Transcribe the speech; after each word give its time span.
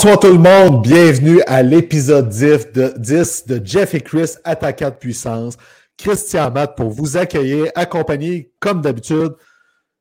Bonsoir 0.00 0.20
tout 0.20 0.28
le 0.28 0.38
monde, 0.38 0.82
bienvenue 0.82 1.42
à 1.48 1.60
l'épisode 1.60 2.28
10 2.28 2.72
de, 2.72 2.94
10 2.98 3.46
de 3.48 3.60
Jeff 3.64 3.94
et 3.94 4.00
Chris, 4.00 4.34
attaquant 4.44 4.90
de 4.90 4.94
puissance. 4.94 5.56
Christian 5.96 6.52
Matt 6.52 6.76
pour 6.76 6.90
vous 6.90 7.16
accueillir, 7.16 7.72
accompagné 7.74 8.52
comme 8.60 8.80
d'habitude 8.80 9.34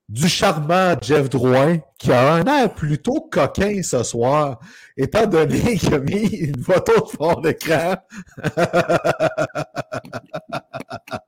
du 0.08 0.27
charmant 0.27 0.94
Jeff 1.02 1.31
Drouin, 1.31 1.80
qui 1.97 2.11
a 2.11 2.36
un 2.36 2.45
air 2.45 2.71
plutôt 2.75 3.27
coquin 3.31 3.81
ce 3.81 4.03
soir, 4.03 4.59
étant 4.95 5.25
donné 5.25 5.77
qu'il 5.80 5.95
a 5.95 5.99
mis 5.99 6.27
une 6.27 6.61
photo 6.61 6.93
de 6.93 7.17
fond 7.17 7.41
d'écran. 7.41 7.95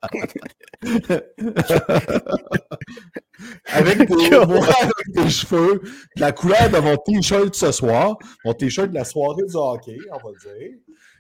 avec, 3.66 3.98
des, 3.98 4.36
avec 4.36 5.10
des 5.10 5.30
cheveux, 5.30 5.82
la 6.16 6.32
couleur 6.32 6.70
de 6.70 6.78
mon 6.80 6.96
t-shirt 6.98 7.54
ce 7.56 7.72
soir, 7.72 8.18
mon 8.46 8.54
t-shirt 8.54 8.90
de 8.90 8.96
la 8.96 9.06
soirée 9.06 9.44
du 9.48 9.56
hockey, 9.56 9.98
on 10.12 10.18
va 10.18 10.32
dire. 10.40 10.72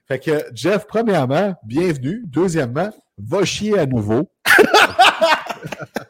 Fait 0.08 0.20
que, 0.20 0.45
Jeff, 0.53 0.86
premièrement, 0.88 1.55
bienvenue. 1.64 2.23
Deuxièmement, 2.25 2.89
va 3.17 3.45
chier 3.45 3.77
à 3.77 3.86
nouveau. 3.86 4.30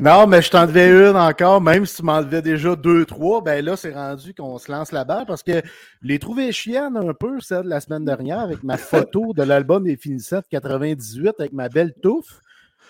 non, 0.00 0.26
mais 0.26 0.42
je 0.42 0.50
t'en 0.50 0.66
devais 0.66 0.88
une 0.88 1.16
encore, 1.16 1.60
même 1.60 1.86
si 1.86 1.96
tu 1.96 2.02
m'en 2.02 2.22
devais 2.22 2.42
déjà 2.42 2.76
deux, 2.76 3.04
trois, 3.04 3.42
ben 3.42 3.64
là, 3.64 3.76
c'est 3.76 3.92
rendu 3.92 4.34
qu'on 4.34 4.58
se 4.58 4.70
lance 4.70 4.92
la 4.92 5.04
balle 5.04 5.24
parce 5.26 5.42
que 5.42 5.62
les 6.02 6.18
trouvé 6.18 6.52
chiennes 6.52 6.96
un 6.96 7.14
peu, 7.14 7.40
celle 7.40 7.64
de 7.64 7.68
la 7.68 7.80
semaine 7.80 8.04
dernière, 8.04 8.40
avec 8.40 8.62
ma 8.62 8.76
photo 8.76 9.32
de 9.34 9.42
l'album 9.42 9.84
des 9.84 9.96
finissants 9.96 10.38
de 10.38 10.46
98 10.50 11.34
avec 11.38 11.52
ma 11.52 11.68
belle 11.68 11.94
touffe. 12.02 12.40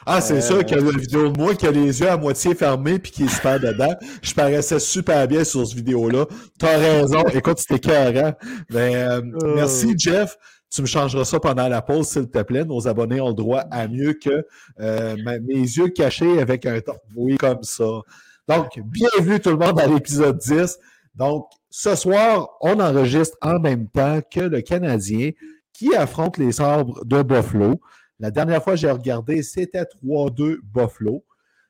Ah, 0.07 0.21
c'est 0.21 0.43
sûr 0.43 0.65
qu'il 0.65 0.77
y 0.77 0.81
a 0.81 0.83
une 0.83 0.99
vidéo 0.99 1.31
de 1.31 1.39
moi 1.39 1.55
qui 1.55 1.67
a 1.67 1.71
les 1.71 2.01
yeux 2.01 2.11
à 2.11 2.17
moitié 2.17 2.55
fermés 2.55 2.99
puis 2.99 3.11
qui 3.11 3.29
se 3.29 3.41
perd 3.41 3.63
dedans. 3.63 3.95
Je 4.23 4.35
paraissais 4.35 4.79
super 4.79 5.27
bien 5.27 5.45
sur 5.45 5.67
cette 5.67 5.77
vidéo-là. 5.77 6.27
T'as 6.59 6.77
raison. 6.77 7.25
Écoute, 7.33 7.59
c'était 7.59 7.79
carré. 7.79 8.33
Mais, 8.71 8.97
euh, 8.97 9.23
Merci, 9.55 9.95
Jeff. 9.97 10.37
Tu 10.71 10.83
me 10.83 10.87
changeras 10.87 11.25
ça 11.25 11.39
pendant 11.39 11.69
la 11.69 11.83
pause, 11.83 12.09
s'il 12.09 12.29
te 12.29 12.43
plaît. 12.43 12.65
Nos 12.65 12.89
abonnés 12.89 13.21
ont 13.21 13.29
le 13.29 13.35
droit 13.35 13.61
à 13.71 13.87
mieux 13.87 14.15
que 14.15 14.47
euh, 14.81 15.17
mes 15.43 15.55
yeux 15.55 15.89
cachés 15.89 16.41
avec 16.41 16.67
un 16.67 16.81
oui 17.15 17.37
comme 17.37 17.63
ça. 17.63 18.01
Donc, 18.49 18.79
bienvenue 18.85 19.41
tout 19.41 19.51
le 19.51 19.57
monde 19.57 19.79
à 19.81 19.87
l'épisode 19.87 20.39
10. 20.39 20.79
Donc, 21.15 21.47
ce 21.71 21.95
soir, 21.95 22.49
on 22.61 22.81
enregistre 22.81 23.37
en 23.41 23.59
même 23.59 23.89
temps 23.89 24.21
que 24.31 24.41
le 24.41 24.61
Canadien 24.61 25.31
qui 25.73 25.95
affronte 25.95 26.39
les 26.39 26.53
sabres 26.53 27.05
de 27.05 27.23
Buffalo. 27.23 27.81
La 28.21 28.31
dernière 28.31 28.63
fois 28.63 28.75
que 28.75 28.81
j'ai 28.81 28.91
regardé, 28.91 29.43
c'était 29.43 29.85
3-2 30.05 30.59
Buffalo. 30.63 31.25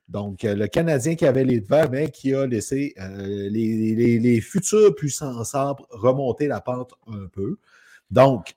Donc, 0.09 0.45
euh, 0.45 0.55
le 0.55 0.67
Canadien 0.67 1.15
qui 1.15 1.27
avait 1.27 1.45
les 1.45 1.61
devants, 1.61 1.89
mais 1.91 2.11
qui 2.11 2.35
a 2.35 2.47
laissé 2.47 2.95
euh, 2.99 3.49
les, 3.49 4.19
les, 4.19 4.41
futurs 4.41 4.95
puissants 4.95 5.43
sabres 5.45 5.87
remonter 5.91 6.47
la 6.47 6.61
pente 6.61 6.93
un 7.07 7.27
peu. 7.33 7.59
Donc, 8.11 8.55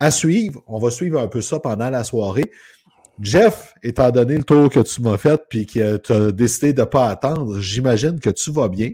à 0.00 0.10
suivre. 0.10 0.62
On 0.66 0.78
va 0.78 0.90
suivre 0.90 1.20
un 1.20 1.28
peu 1.28 1.40
ça 1.40 1.60
pendant 1.60 1.90
la 1.90 2.04
soirée. 2.04 2.50
Jeff, 3.20 3.74
étant 3.82 4.10
donné 4.10 4.36
le 4.36 4.44
tour 4.44 4.70
que 4.70 4.80
tu 4.80 5.02
m'as 5.02 5.18
fait 5.18 5.40
puis 5.48 5.66
que 5.66 5.96
tu 5.96 6.12
as 6.12 6.30
décidé 6.30 6.72
de 6.72 6.80
ne 6.80 6.86
pas 6.86 7.08
attendre, 7.08 7.58
j'imagine 7.58 8.20
que 8.20 8.30
tu 8.30 8.52
vas 8.52 8.68
bien. 8.68 8.92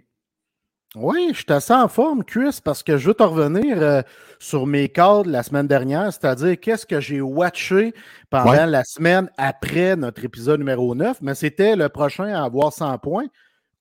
Oui, 0.95 1.31
je 1.33 1.39
suis 1.39 1.53
assez 1.53 1.73
en 1.73 1.89
forme, 1.89 2.23
Chris, 2.23 2.61
parce 2.63 2.85
que 2.85 2.97
je 2.97 3.09
veux 3.09 3.15
te 3.15 3.23
revenir 3.25 3.83
euh, 3.83 4.03
sur 4.39 4.65
mes 4.65 4.89
cadres 4.89 5.29
la 5.29 5.43
semaine 5.43 5.67
dernière, 5.67 6.13
c'est-à-dire 6.13 6.59
qu'est-ce 6.61 6.87
que 6.87 7.01
j'ai 7.01 7.21
watché 7.21 7.93
pendant 8.31 8.65
la 8.67 8.85
semaine 8.85 9.29
après 9.37 9.97
notre 9.97 10.25
épisode 10.25 10.61
numéro 10.61 10.95
9, 10.95 11.19
mais 11.21 11.35
c'était 11.35 11.75
le 11.75 11.89
prochain 11.89 12.33
à 12.33 12.45
avoir 12.45 12.73
100 12.73 12.99
points. 12.99 13.27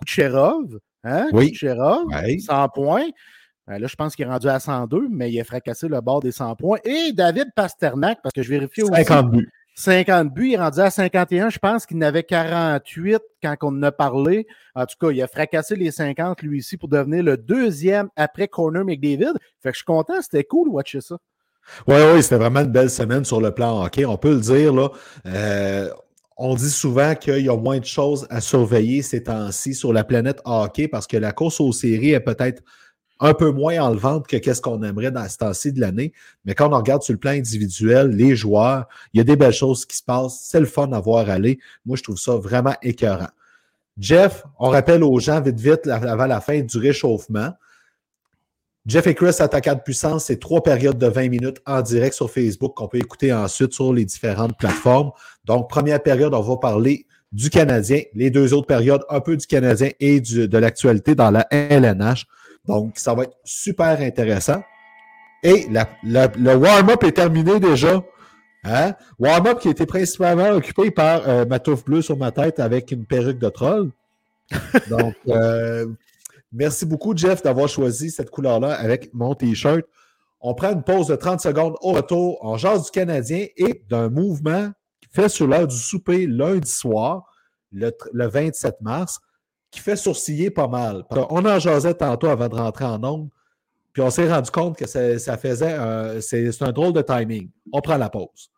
Kucherov, 0.04 0.80
hein? 1.04 1.28
Oui. 1.34 1.52
Kucherov, 1.52 2.06
100 2.40 2.70
points. 2.70 3.06
Ben 3.68 3.80
là, 3.80 3.88
je 3.88 3.96
pense 3.96 4.16
qu'il 4.16 4.26
est 4.26 4.30
rendu 4.30 4.48
à 4.48 4.60
102, 4.60 5.08
mais 5.10 5.32
il 5.32 5.40
a 5.40 5.44
fracassé 5.44 5.88
le 5.88 6.02
bord 6.02 6.20
des 6.20 6.32
100 6.32 6.56
points. 6.56 6.80
Et 6.84 7.14
David 7.14 7.48
Pasternak, 7.56 8.20
parce 8.22 8.34
que 8.34 8.44
je 8.44 8.50
vérifie 8.50 8.84
aussi. 8.84 8.94
50 8.94 9.32
buts. 9.32 9.50
50 9.76 10.34
buts, 10.34 10.50
il 10.50 10.54
est 10.54 10.58
rendu 10.58 10.80
à 10.80 10.90
51. 10.92 11.50
Je 11.50 11.60
pense 11.60 11.86
qu'il 11.86 11.98
n'avait 11.98 12.24
48 12.24 13.20
quand 13.42 13.56
on 13.64 13.68
en 13.68 13.84
a 13.84 13.92
parlé. 13.92 14.46
En 14.76 14.86
tout 14.86 14.96
cas, 15.00 15.12
il 15.12 15.22
a 15.22 15.28
fracassé 15.28 15.76
les 15.76 15.92
50 15.92 16.42
lui 16.44 16.60
ici 16.60 16.78
pour 16.78 16.90
devenir 16.90 17.24
le 17.24 17.38
deuxième 17.38 18.10
après 18.16 18.48
Corner 18.48 18.84
McDavid. 18.84 19.34
Fait 19.62 19.70
que 19.70 19.74
je 19.74 19.78
suis 19.78 19.86
content, 19.86 20.22
c'était 20.22 20.44
cool 20.44 20.70
de 20.70 20.74
watcher 20.74 21.02
ça. 21.02 21.18
Oui, 21.88 21.96
oui, 22.14 22.22
c'était 22.22 22.38
vraiment 22.38 22.60
une 22.60 22.72
belle 22.72 22.90
semaine 22.90 23.24
sur 23.24 23.40
le 23.40 23.52
plan 23.52 23.84
hockey. 23.84 24.06
On 24.06 24.18
peut 24.18 24.34
le 24.34 24.42
dire, 24.42 24.74
là. 24.74 24.90
Euh, 25.26 25.90
on 26.38 26.56
dit 26.56 26.70
souvent 26.70 27.16
qu'il 27.16 27.46
y 27.46 27.50
a 27.50 27.56
moins 27.56 27.80
de 27.80 27.86
choses 27.86 28.28
à 28.30 28.42
surveiller 28.42 29.02
ces 29.02 29.24
temps-ci 29.24 29.76
sur 29.76 29.94
la 29.94 30.04
planète 30.04 30.42
hockey 30.46 30.88
parce 30.88 31.08
que 31.08 31.16
la 31.16 31.32
course 31.32 31.62
aux 31.62 31.72
séries 31.72 32.12
est 32.12 32.20
peut-être 32.20 32.64
un 33.20 33.34
peu 33.34 33.52
moins 33.52 33.80
en 33.80 34.22
que 34.22 34.38
qu'est-ce 34.38 34.62
qu'on 34.62 34.84
aimerait 34.84 35.12
dans 35.12 35.28
ce 35.30 35.38
temps-ci 35.38 35.72
de 35.72 35.80
l'année. 35.80 36.14
Mais 36.46 36.56
quand 36.56 36.74
on 36.74 36.78
regarde 36.78 37.04
sur 37.04 37.14
le 37.14 37.20
plan 37.20 37.32
individuel, 37.32 38.10
les 38.10 38.36
joueurs, 38.36 38.88
il 39.14 39.20
y 39.20 39.22
a 39.22 39.24
des 39.24 39.36
belles 39.36 39.54
choses 39.54 39.86
qui 39.86 39.98
se 39.98 40.04
passent. 40.04 40.42
C'est 40.44 40.60
le 40.60 40.66
fun 40.66 40.92
à 40.92 41.00
voir 41.00 41.30
aller. 41.30 41.60
Moi, 41.86 41.96
je 41.96 42.04
trouve 42.04 42.18
ça 42.18 42.36
vraiment 42.36 42.76
écœurant. 42.82 43.30
Jeff, 43.98 44.44
on 44.60 44.70
rappelle 44.70 45.04
aux 45.04 45.20
gens 45.20 45.40
vite, 45.40 45.60
vite, 45.60 45.88
avant 45.88 46.26
la 46.26 46.42
fin 46.42 46.60
du 46.62 46.78
réchauffement. 46.78 47.54
Jeff 48.86 49.08
et 49.08 49.16
Chris, 49.16 49.36
attaquant 49.40 49.76
de 49.76 49.80
puissance, 49.80 50.26
c'est 50.26 50.40
trois 50.40 50.62
périodes 50.62 50.98
de 50.98 51.08
20 51.08 51.30
minutes 51.30 51.62
en 51.66 51.82
direct 51.82 52.16
sur 52.16 52.30
Facebook 52.30 52.74
qu'on 52.76 52.90
peut 52.90 52.98
écouter 52.98 53.32
ensuite 53.32 53.74
sur 53.74 53.94
les 53.94 54.04
différentes 54.04 54.58
plateformes. 54.58 55.12
Donc, 55.46 55.70
première 55.70 56.04
période, 56.04 56.34
on 56.34 56.42
va 56.42 56.58
parler 56.58 57.06
du 57.32 57.50
Canadien. 57.50 58.02
Les 58.14 58.30
deux 58.30 58.54
autres 58.54 58.68
périodes, 58.68 59.04
un 59.10 59.22
peu 59.22 59.38
du 59.38 59.48
Canadien 59.48 59.90
et 60.02 60.20
de 60.20 60.58
l'actualité 60.58 61.16
dans 61.16 61.32
la 61.32 61.48
LNH. 61.50 62.26
Donc, 62.66 62.98
ça 62.98 63.14
va 63.14 63.24
être 63.24 63.38
super 63.44 64.00
intéressant. 64.00 64.64
Et 65.44 65.68
le 65.68 66.56
warm-up 66.56 67.04
est 67.04 67.12
terminé 67.12 67.60
déjà. 67.60 68.02
Hein? 68.64 68.94
Warm-up 69.20 69.60
qui 69.60 69.70
était 69.70 69.86
principalement 69.86 70.52
occupé 70.52 70.90
par 70.90 71.28
euh, 71.28 71.46
ma 71.46 71.60
touffe 71.60 71.84
bleue 71.84 72.02
sur 72.02 72.18
ma 72.18 72.32
tête 72.32 72.60
avec 72.60 72.92
une 72.92 73.06
perruque 73.06 73.40
de 73.40 73.50
troll. 73.50 73.92
Donc, 74.90 75.16
euh, 75.28 75.88
merci 76.54 76.86
beaucoup, 76.86 77.16
Jeff, 77.16 77.44
d'avoir 77.44 77.68
choisi 77.68 78.10
cette 78.10 78.30
couleur-là 78.30 78.74
avec 78.74 79.14
mon 79.14 79.36
T-shirt. 79.36 79.84
On 80.40 80.54
prend 80.54 80.72
une 80.72 80.84
pause 80.84 81.08
de 81.08 81.16
30 81.16 81.42
secondes 81.42 81.76
au 81.82 81.92
retour. 81.92 82.38
On 82.42 82.56
jase 82.58 82.86
du 82.86 82.92
Canadien 82.92 83.48
et 83.58 83.84
d'un 83.90 84.10
mouvement 84.10 84.72
fait 85.12 85.30
sur 85.30 85.48
l'heure 85.48 85.68
du 85.68 85.76
souper 85.76 86.26
lundi 86.26 86.70
soir, 86.70 87.26
le 87.72 87.92
27 88.14 88.82
mars 88.82 89.20
qui 89.74 89.80
fait 89.80 89.96
sourciller 89.96 90.52
pas 90.52 90.68
mal. 90.68 91.04
On 91.30 91.44
en 91.46 91.58
jasait 91.58 91.96
tantôt 91.96 92.28
avant 92.28 92.48
de 92.48 92.56
rentrer 92.56 92.86
en 92.86 93.04
ondes, 93.04 93.30
puis 93.92 94.04
on 94.04 94.12
s'est 94.12 94.32
rendu 94.32 94.52
compte 94.52 94.78
que 94.78 94.86
ça, 94.86 95.38
faisait. 95.38 96.22
c'est 96.22 96.62
un 96.62 96.72
drôle 96.72 96.94
de 96.94 97.02
timing. 97.02 97.50
On 97.72 97.82
prend 97.82 97.98
la 97.98 98.10
pause. 98.10 98.52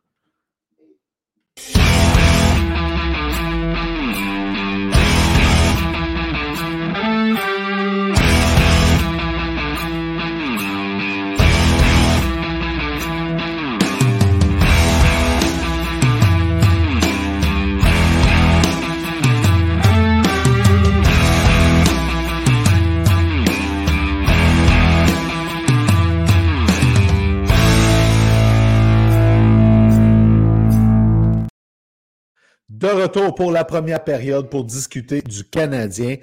De 32.86 32.92
retour 32.92 33.34
pour 33.34 33.52
la 33.52 33.66
première 33.66 34.04
période 34.04 34.48
pour 34.48 34.64
discuter 34.64 35.24
du 35.24 35.44
Canadien. 35.44 36.18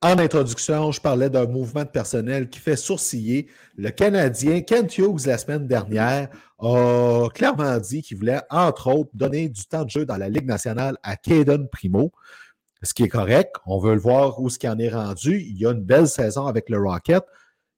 En 0.00 0.18
introduction, 0.18 0.90
je 0.90 1.00
parlais 1.00 1.30
d'un 1.30 1.46
mouvement 1.46 1.84
de 1.84 1.90
personnel 1.90 2.50
qui 2.50 2.58
fait 2.58 2.74
sourciller. 2.74 3.46
Le 3.76 3.90
Canadien, 3.90 4.62
Kent 4.62 4.98
Hughes, 4.98 5.26
la 5.26 5.38
semaine 5.38 5.68
dernière, 5.68 6.28
a 6.58 7.28
clairement 7.32 7.78
dit 7.78 8.02
qu'il 8.02 8.16
voulait, 8.16 8.40
entre 8.50 8.92
autres, 8.92 9.10
donner 9.14 9.48
du 9.48 9.64
temps 9.64 9.84
de 9.84 9.90
jeu 9.90 10.04
dans 10.04 10.16
la 10.16 10.28
Ligue 10.28 10.44
nationale 10.44 10.96
à 11.04 11.14
Caden 11.14 11.68
Primo. 11.68 12.10
Ce 12.82 12.94
qui 12.94 13.04
est 13.04 13.08
correct. 13.08 13.54
On 13.64 13.78
veut 13.78 13.94
le 13.94 14.00
voir 14.00 14.40
où 14.40 14.50
ce 14.50 14.58
qui 14.58 14.68
en 14.68 14.80
est 14.80 14.90
rendu. 14.90 15.40
Il 15.40 15.56
y 15.56 15.66
a 15.66 15.70
une 15.70 15.84
belle 15.84 16.08
saison 16.08 16.48
avec 16.48 16.68
le 16.68 16.78
Rocket. 16.80 17.22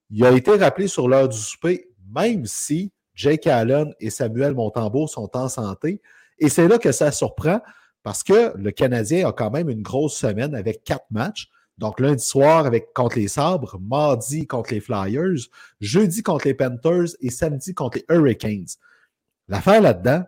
Il 0.08 0.24
a 0.24 0.30
été 0.30 0.52
rappelé 0.52 0.88
sur 0.88 1.10
l'heure 1.10 1.28
du 1.28 1.36
souper, 1.36 1.90
même 2.10 2.46
si 2.46 2.90
Jake 3.14 3.46
Allen 3.46 3.92
et 4.00 4.08
Samuel 4.08 4.54
Montembeau 4.54 5.08
sont 5.08 5.28
en 5.36 5.50
santé. 5.50 6.00
Et 6.38 6.48
c'est 6.48 6.68
là 6.68 6.78
que 6.78 6.90
ça 6.90 7.12
surprend 7.12 7.60
parce 8.04 8.22
que 8.22 8.56
le 8.56 8.70
Canadien 8.70 9.26
a 9.26 9.32
quand 9.32 9.50
même 9.50 9.68
une 9.68 9.82
grosse 9.82 10.16
semaine 10.16 10.54
avec 10.54 10.84
quatre 10.84 11.06
matchs. 11.10 11.50
Donc, 11.78 11.98
lundi 11.98 12.24
soir 12.24 12.66
avec, 12.66 12.92
contre 12.92 13.18
les 13.18 13.26
Sabres, 13.26 13.78
mardi 13.80 14.46
contre 14.46 14.72
les 14.72 14.80
Flyers, 14.80 15.48
jeudi 15.80 16.22
contre 16.22 16.46
les 16.46 16.54
Panthers 16.54 17.16
et 17.20 17.30
samedi 17.30 17.74
contre 17.74 17.98
les 17.98 18.04
Hurricanes. 18.14 18.66
L'affaire 19.48 19.80
là-dedans, 19.80 20.22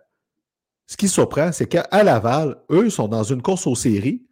ce 0.86 0.96
qui 0.96 1.08
surprend, 1.08 1.52
c'est 1.52 1.66
qu'à 1.66 1.86
Laval, 2.02 2.56
eux 2.70 2.90
sont 2.90 3.08
dans 3.08 3.22
une 3.22 3.42
course 3.42 3.66
aux 3.66 3.76
séries, 3.76 4.26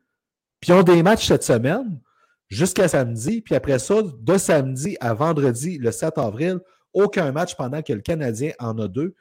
puis 0.59 0.73
ont 0.73 0.83
des 0.83 1.03
matchs 1.03 1.29
cette 1.29 1.45
semaine 1.45 2.01
jusqu'à 2.49 2.89
samedi, 2.89 3.43
puis 3.43 3.55
après 3.55 3.79
ça, 3.79 3.97
de 4.03 4.39
samedi 4.39 4.97
à 5.01 5.13
vendredi, 5.13 5.79
le 5.79 5.93
7 5.93 6.17
avril, 6.17 6.61
aucun 6.95 7.31
match 7.31 7.57
pendant 7.57 7.83
que 7.83 7.93
le 7.93 8.01
Canadien 8.01 8.53
en 8.59 8.79
a 8.79 8.89
deux. 8.89 9.15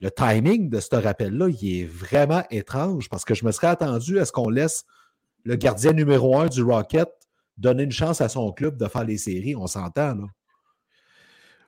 Le 0.00 0.10
timing 0.10 0.68
de 0.68 0.80
ce 0.80 0.94
rappel-là, 0.96 1.48
il 1.48 1.80
est 1.80 1.84
vraiment 1.84 2.42
étrange 2.50 3.08
parce 3.08 3.24
que 3.24 3.34
je 3.34 3.44
me 3.44 3.52
serais 3.52 3.68
attendu 3.68 4.18
à 4.18 4.24
ce 4.24 4.32
qu'on 4.32 4.50
laisse 4.50 4.84
le 5.44 5.56
gardien 5.56 5.92
numéro 5.92 6.38
un 6.38 6.46
du 6.46 6.62
Rocket 6.62 7.08
donner 7.56 7.84
une 7.84 7.92
chance 7.92 8.20
à 8.20 8.28
son 8.28 8.52
club 8.52 8.76
de 8.76 8.86
faire 8.86 9.04
les 9.04 9.18
séries. 9.18 9.54
On 9.54 9.66
s'entend, 9.66 10.14
là. 10.14 10.24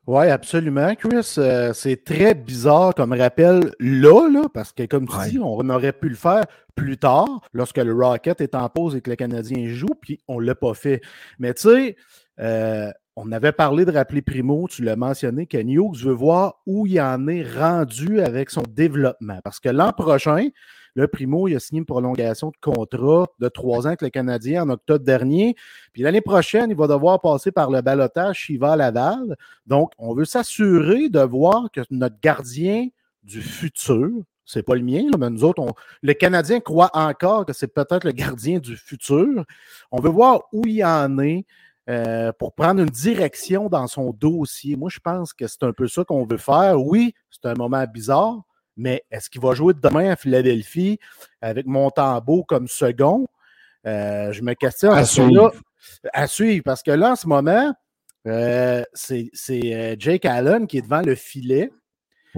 Oui, 0.06 0.28
absolument, 0.28 0.94
Chris. 0.94 1.34
Euh, 1.38 1.72
c'est 1.72 2.04
très 2.04 2.34
bizarre 2.34 2.94
comme 2.94 3.12
rappel 3.12 3.72
là, 3.80 4.28
là 4.30 4.44
parce 4.54 4.72
que, 4.72 4.84
comme 4.84 5.08
tu 5.08 5.30
dis, 5.30 5.38
on 5.40 5.68
aurait 5.68 5.92
pu 5.92 6.08
le 6.08 6.14
faire 6.14 6.44
plus 6.76 6.96
tard, 6.96 7.40
lorsque 7.52 7.78
le 7.78 7.92
Rocket 7.92 8.40
est 8.40 8.54
en 8.54 8.68
pause 8.68 8.94
et 8.94 9.00
que 9.00 9.10
le 9.10 9.16
Canadien 9.16 9.66
joue, 9.66 9.94
puis 10.00 10.20
on 10.28 10.40
ne 10.40 10.46
l'a 10.46 10.54
pas 10.54 10.74
fait. 10.74 11.00
Mais 11.40 11.54
tu 11.54 11.62
sais, 11.62 11.96
euh, 12.38 12.92
on 13.16 13.32
avait 13.32 13.52
parlé 13.52 13.86
de 13.86 13.92
rappeler 13.92 14.20
Primo, 14.20 14.68
tu 14.68 14.82
l'as 14.82 14.94
mentionné, 14.94 15.46
que 15.46 15.56
Hughes 15.56 16.04
veut 16.04 16.12
voir 16.12 16.60
où 16.66 16.86
il 16.86 17.00
en 17.00 17.26
est 17.28 17.42
rendu 17.42 18.20
avec 18.20 18.50
son 18.50 18.62
développement. 18.68 19.40
Parce 19.42 19.58
que 19.58 19.70
l'an 19.70 19.92
prochain, 19.92 20.48
le 20.94 21.08
Primo, 21.08 21.48
il 21.48 21.56
a 21.56 21.60
signé 21.60 21.78
une 21.78 21.86
prolongation 21.86 22.48
de 22.48 22.56
contrat 22.60 23.26
de 23.38 23.48
trois 23.48 23.84
ans 23.84 23.88
avec 23.88 24.02
le 24.02 24.10
Canadien 24.10 24.64
en 24.64 24.68
octobre 24.68 25.04
dernier. 25.04 25.56
Puis 25.94 26.02
l'année 26.02 26.20
prochaine, 26.20 26.70
il 26.70 26.76
va 26.76 26.86
devoir 26.86 27.20
passer 27.22 27.50
par 27.50 27.70
le 27.70 27.80
balotage 27.80 28.36
Chiva-Laval. 28.36 29.36
Donc, 29.66 29.92
on 29.96 30.14
veut 30.14 30.26
s'assurer 30.26 31.08
de 31.08 31.20
voir 31.20 31.70
que 31.72 31.80
notre 31.90 32.20
gardien 32.20 32.88
du 33.22 33.40
futur, 33.40 34.10
c'est 34.44 34.62
pas 34.62 34.74
le 34.74 34.82
mien, 34.82 35.04
mais 35.18 35.30
nous 35.30 35.42
autres, 35.42 35.64
le 36.02 36.12
Canadien 36.12 36.60
croit 36.60 36.90
encore 36.92 37.46
que 37.46 37.52
c'est 37.52 37.74
peut-être 37.74 38.04
le 38.04 38.12
gardien 38.12 38.58
du 38.58 38.76
futur. 38.76 39.44
On 39.90 40.00
veut 40.00 40.10
voir 40.10 40.42
où 40.52 40.66
il 40.66 40.84
en 40.84 41.18
est. 41.18 41.46
Euh, 41.88 42.32
pour 42.32 42.52
prendre 42.52 42.80
une 42.80 42.90
direction 42.90 43.68
dans 43.68 43.86
son 43.86 44.10
dossier. 44.10 44.74
Moi, 44.74 44.90
je 44.92 44.98
pense 44.98 45.32
que 45.32 45.46
c'est 45.46 45.62
un 45.62 45.72
peu 45.72 45.86
ça 45.86 46.02
qu'on 46.04 46.24
veut 46.26 46.36
faire. 46.36 46.82
Oui, 46.82 47.14
c'est 47.30 47.48
un 47.48 47.54
moment 47.54 47.84
bizarre, 47.84 48.42
mais 48.76 49.04
est-ce 49.12 49.30
qu'il 49.30 49.40
va 49.40 49.54
jouer 49.54 49.72
demain 49.72 50.10
à 50.10 50.16
Philadelphie 50.16 50.98
avec 51.40 51.64
Montembeau 51.66 52.42
comme 52.42 52.66
second? 52.66 53.28
Euh, 53.86 54.32
je 54.32 54.42
me 54.42 54.54
questionne. 54.54 54.94
À 54.94 55.04
suivre. 55.04 55.52
à 56.12 56.26
suivre, 56.26 56.64
parce 56.64 56.82
que 56.82 56.90
là, 56.90 57.12
en 57.12 57.16
ce 57.16 57.28
moment, 57.28 57.72
euh, 58.26 58.82
c'est 58.92 59.30
Jake 60.00 60.24
Allen 60.24 60.66
qui 60.66 60.78
est 60.78 60.82
devant 60.82 61.02
le 61.02 61.14
filet. 61.14 61.70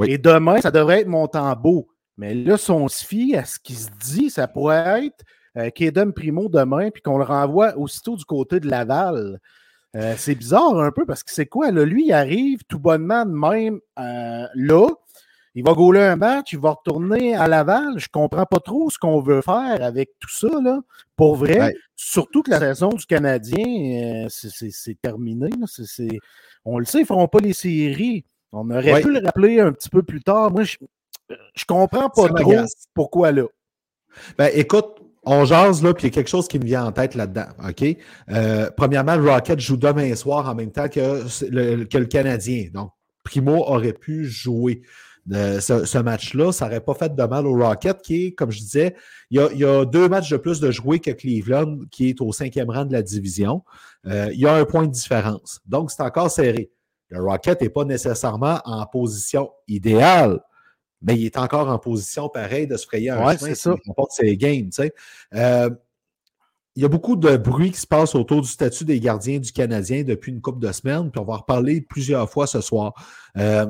Et 0.05 0.19
demain, 0.19 0.61
ça 0.61 0.71
devrait 0.71 1.01
être 1.01 1.09
Montembeau. 1.09 1.89
Mais 2.19 2.35
là, 2.35 2.59
si 2.59 2.71
on 2.71 2.87
se 2.89 3.05
fie 3.05 3.35
à 3.35 3.47
ce 3.47 3.59
qui 3.59 3.75
se 3.75 3.89
dit, 3.99 4.29
ça 4.29 4.47
pourrait 4.47 5.07
être 5.07 5.25
euh, 5.59 6.13
Primo 6.15 6.49
demain, 6.49 6.91
puis 6.91 7.03
qu'on 7.03 7.19
le 7.19 7.25
renvoie 7.25 7.77
aussitôt 7.77 8.17
du 8.17 8.25
côté 8.25 8.61
de 8.61 8.69
Laval. 8.69 9.41
c'est 10.17 10.35
bizarre 10.35 10.79
un 10.79 10.93
peu 10.93 11.05
parce 11.05 11.23
que 11.23 11.33
c'est 11.33 11.47
quoi? 11.47 11.71
Là, 11.71 11.85
lui, 11.85 12.07
il 12.07 12.13
arrive 12.13 12.61
tout 12.69 12.79
bonnement 12.79 13.25
de 13.25 13.33
même 13.33 13.81
là. 13.97 14.89
Il 15.59 15.65
va 15.65 15.73
gauler 15.73 16.03
un 16.03 16.15
match, 16.15 16.53
il 16.53 16.61
va 16.61 16.71
retourner 16.71 17.35
à 17.35 17.49
Laval. 17.49 17.99
Je 17.99 18.07
ne 18.07 18.13
comprends 18.13 18.47
pas 18.47 18.61
trop 18.61 18.91
ce 18.91 18.99
qu'on 18.99 19.21
veut 19.21 19.41
faire 19.41 19.83
avec 19.83 20.11
tout 20.21 20.31
ça. 20.31 20.61
Là. 20.63 20.79
Pour 21.17 21.35
vrai, 21.35 21.75
surtout 21.97 22.45
que 22.45 22.51
la 22.53 22.61
saison 22.61 22.91
du 22.91 23.05
Canadien, 23.07 24.25
euh, 24.25 24.29
c'est 24.29 25.01
terminé. 25.03 25.51
on 26.65 26.79
le 26.79 26.85
sait, 26.85 26.99
ils 26.99 27.03
ne 27.03 27.07
feront 27.07 27.27
pas 27.27 27.41
les 27.41 27.55
séries. 27.55 28.25
On 28.53 28.71
aurait 28.71 29.01
pu 29.01 29.13
le 29.13 29.21
rappeler 29.25 29.59
un 29.59 29.73
petit 29.73 29.89
peu 29.89 30.05
plus 30.05 30.23
tard. 30.23 30.53
Moi, 30.53 30.63
je 30.63 30.77
ne 31.29 31.37
comprends 31.67 32.09
pas 32.09 32.29
trop 32.29 32.55
pourquoi 32.95 33.33
là. 33.33 33.47
Ben, 34.39 34.51
écoute, 34.55 34.98
on 35.31 35.45
jase 35.45 35.83
là, 35.83 35.93
puis 35.93 36.07
il 36.07 36.11
y 36.11 36.13
a 36.13 36.15
quelque 36.15 36.31
chose 36.31 36.49
qui 36.49 36.59
me 36.59 36.65
vient 36.65 36.87
en 36.87 36.93
tête 36.93 37.15
là-dedans. 37.15 37.47
OK? 37.69 37.85
Euh, 38.31 38.71
premièrement, 38.77 39.17
le 39.17 39.31
Rocket 39.31 39.61
joue 39.61 39.77
demain 39.77 40.15
soir 40.15 40.49
en 40.49 40.55
même 40.55 40.73
temps 40.73 40.89
que 40.89 41.25
le 41.51 42.05
Canadien. 42.07 42.69
Donc, 42.73 42.93
Primo 43.25 43.65
aurait 43.67 43.93
pu 43.93 44.25
jouer 44.25 44.83
ce, 45.31 45.99
match-là. 45.99 46.53
Ça 46.53 46.67
n'aurait 46.67 46.81
pas 46.81 46.95
fait 46.95 47.15
de 47.15 47.23
mal 47.23 47.47
au 47.47 47.57
Rocket, 47.57 48.01
qui 48.03 48.35
comme 48.35 48.51
je 48.51 48.61
disais, 48.61 48.95
il 49.31 49.41
y, 49.41 49.65
a, 49.65 49.85
deux 49.85 50.09
matchs 50.09 50.31
de 50.31 50.37
plus 50.37 50.61
de 50.61 50.71
jouer 50.71 51.01
que 51.01 51.11
Cleveland, 51.11 51.81
qui 51.91 52.09
est 52.09 52.21
au 52.21 52.33
cinquième 52.33 52.71
rang 52.71 52.85
de 52.85 52.93
la 52.93 53.03
division. 53.03 53.63
Euh, 54.07 54.31
il 54.33 54.41
y 54.41 54.47
a 54.47 54.55
un 54.55 54.65
point 54.65 54.87
de 54.87 54.93
différence. 54.93 55.61
Donc, 55.67 55.91
c'est 55.91 56.03
encore 56.03 56.31
serré. 56.31 56.71
Le 57.11 57.23
Rocket 57.23 57.61
n'est 57.61 57.69
pas 57.69 57.85
nécessairement 57.85 58.61
en 58.65 58.87
position 58.87 59.51
idéale, 59.67 60.41
mais 61.03 61.17
il 61.17 61.27
est 61.27 61.39
encore 61.39 61.69
en 61.69 61.79
position 61.79 62.29
pareille 62.29 62.67
de 62.67 62.77
se 62.77 62.87
frayer 62.87 63.11
un 63.11 63.25
ouais, 63.25 63.39
chemin 63.39 63.55
s'il 63.55 63.73
remporte 63.87 64.13
ses 64.13 64.37
games. 64.37 64.71
Euh, 65.35 65.71
il 66.77 66.83
y 66.83 66.85
a 66.85 66.89
beaucoup 66.89 67.17
de 67.17 67.37
bruit 67.37 67.73
qui 67.73 67.81
se 67.81 67.87
passe 67.87 68.15
autour 68.15 68.41
du 68.43 68.49
statut 68.49 68.85
des 68.85 69.01
gardiens 69.01 69.39
du 69.39 69.51
Canadien 69.51 70.05
depuis 70.05 70.31
une 70.31 70.41
couple 70.41 70.65
de 70.65 70.71
semaines, 70.71 71.11
puis 71.11 71.21
on 71.21 71.25
va 71.25 71.35
en 71.35 71.39
reparler 71.39 71.81
plusieurs 71.81 72.31
fois 72.31 72.47
ce 72.47 72.61
soir. 72.61 72.95
Euh, 73.37 73.67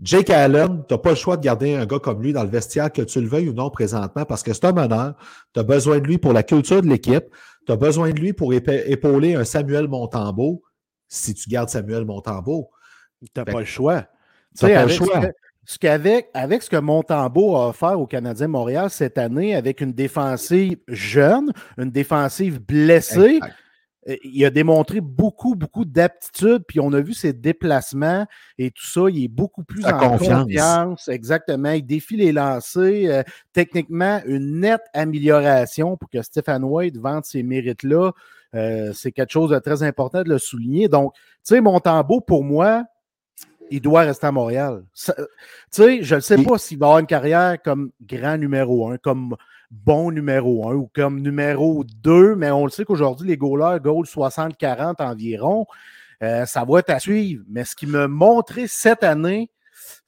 Jake 0.00 0.30
Allen, 0.30 0.84
tu 0.86 0.94
n'as 0.94 0.98
pas 0.98 1.10
le 1.10 1.16
choix 1.16 1.36
de 1.36 1.42
garder 1.42 1.74
un 1.74 1.84
gars 1.84 1.98
comme 1.98 2.22
lui 2.22 2.32
dans 2.32 2.44
le 2.44 2.50
vestiaire, 2.50 2.92
que 2.92 3.02
tu 3.02 3.20
le 3.20 3.28
veuilles 3.28 3.48
ou 3.48 3.52
non 3.52 3.70
présentement, 3.70 4.24
parce 4.24 4.42
que 4.42 4.52
c'est 4.52 4.64
un 4.64 4.72
meneur. 4.72 5.16
Tu 5.54 5.60
as 5.60 5.64
besoin 5.64 5.98
de 5.98 6.06
lui 6.06 6.18
pour 6.18 6.32
la 6.32 6.42
culture 6.42 6.82
de 6.82 6.86
l'équipe. 6.86 7.24
Tu 7.66 7.72
as 7.72 7.76
besoin 7.76 8.10
de 8.10 8.20
lui 8.20 8.32
pour 8.32 8.54
épauler 8.54 9.34
un 9.34 9.44
Samuel 9.44 9.88
Montembeau, 9.88 10.62
si 11.08 11.34
tu 11.34 11.50
gardes 11.50 11.68
Samuel 11.68 12.04
Montembeau. 12.04 12.70
Tu 13.20 13.28
n'as 13.36 13.44
pas 13.44 13.58
le 13.58 13.64
choix. 13.64 14.06
Tu 14.56 14.66
n'as 14.66 14.74
pas 14.74 14.84
le 14.84 14.92
choix. 14.92 15.20
Ce 15.70 15.78
qu'avec, 15.78 16.30
avec 16.32 16.62
ce 16.62 16.70
que 16.70 16.78
Montembeau 16.78 17.54
a 17.54 17.68
offert 17.68 18.00
au 18.00 18.06
Canadien 18.06 18.48
Montréal 18.48 18.88
cette 18.88 19.18
année, 19.18 19.54
avec 19.54 19.82
une 19.82 19.92
défensive 19.92 20.78
jeune, 20.88 21.52
une 21.76 21.90
défensive 21.90 22.58
blessée, 22.58 23.38
euh, 24.08 24.16
il 24.24 24.42
a 24.46 24.50
démontré 24.50 25.02
beaucoup, 25.02 25.54
beaucoup 25.56 25.84
d'aptitude, 25.84 26.64
puis 26.66 26.80
on 26.80 26.90
a 26.94 27.02
vu 27.02 27.12
ses 27.12 27.34
déplacements 27.34 28.24
et 28.56 28.70
tout 28.70 28.86
ça. 28.86 29.10
Il 29.10 29.22
est 29.22 29.28
beaucoup 29.28 29.62
plus 29.62 29.84
en 29.84 30.16
confiance. 30.16 31.06
Exactement. 31.06 31.72
Il 31.72 31.84
défie 31.84 32.16
les 32.16 32.32
lancers. 32.32 33.10
Euh, 33.10 33.22
techniquement, 33.52 34.22
une 34.24 34.60
nette 34.60 34.86
amélioration 34.94 35.98
pour 35.98 36.08
que 36.08 36.22
Stéphane 36.22 36.64
White 36.64 36.96
vende 36.96 37.26
ces 37.26 37.42
mérites-là. 37.42 38.12
Euh, 38.54 38.94
c'est 38.94 39.12
quelque 39.12 39.32
chose 39.32 39.50
de 39.50 39.58
très 39.58 39.82
important 39.82 40.22
de 40.22 40.30
le 40.30 40.38
souligner. 40.38 40.88
Donc, 40.88 41.12
tu 41.12 41.20
sais, 41.42 41.60
Montembeau, 41.60 42.22
pour 42.22 42.42
moi, 42.42 42.84
il 43.70 43.80
doit 43.80 44.02
rester 44.02 44.26
à 44.26 44.32
Montréal. 44.32 44.84
Tu 44.94 45.12
sais, 45.70 46.02
je 46.02 46.14
ne 46.14 46.20
sais 46.20 46.42
pas 46.42 46.58
s'il 46.58 46.78
va 46.78 46.86
avoir 46.86 46.98
une 47.00 47.06
carrière 47.06 47.56
comme 47.62 47.90
grand 48.00 48.36
numéro 48.36 48.90
un, 48.90 48.98
comme 48.98 49.36
bon 49.70 50.10
numéro 50.10 50.68
1 50.68 50.74
ou 50.74 50.90
comme 50.94 51.20
numéro 51.20 51.84
2, 51.84 52.34
mais 52.36 52.50
on 52.50 52.64
le 52.64 52.70
sait 52.70 52.84
qu'aujourd'hui, 52.84 53.28
les 53.28 53.36
goalers 53.36 53.80
goal 53.80 54.04
60-40 54.04 55.02
environ. 55.02 55.66
Euh, 56.22 56.46
ça 56.46 56.64
va 56.64 56.80
être 56.80 56.90
à 56.90 56.98
suivre. 56.98 57.44
Mais 57.48 57.64
ce 57.64 57.76
qui 57.76 57.86
me 57.86 58.06
montrait 58.06 58.66
cette 58.66 59.04
année, 59.04 59.50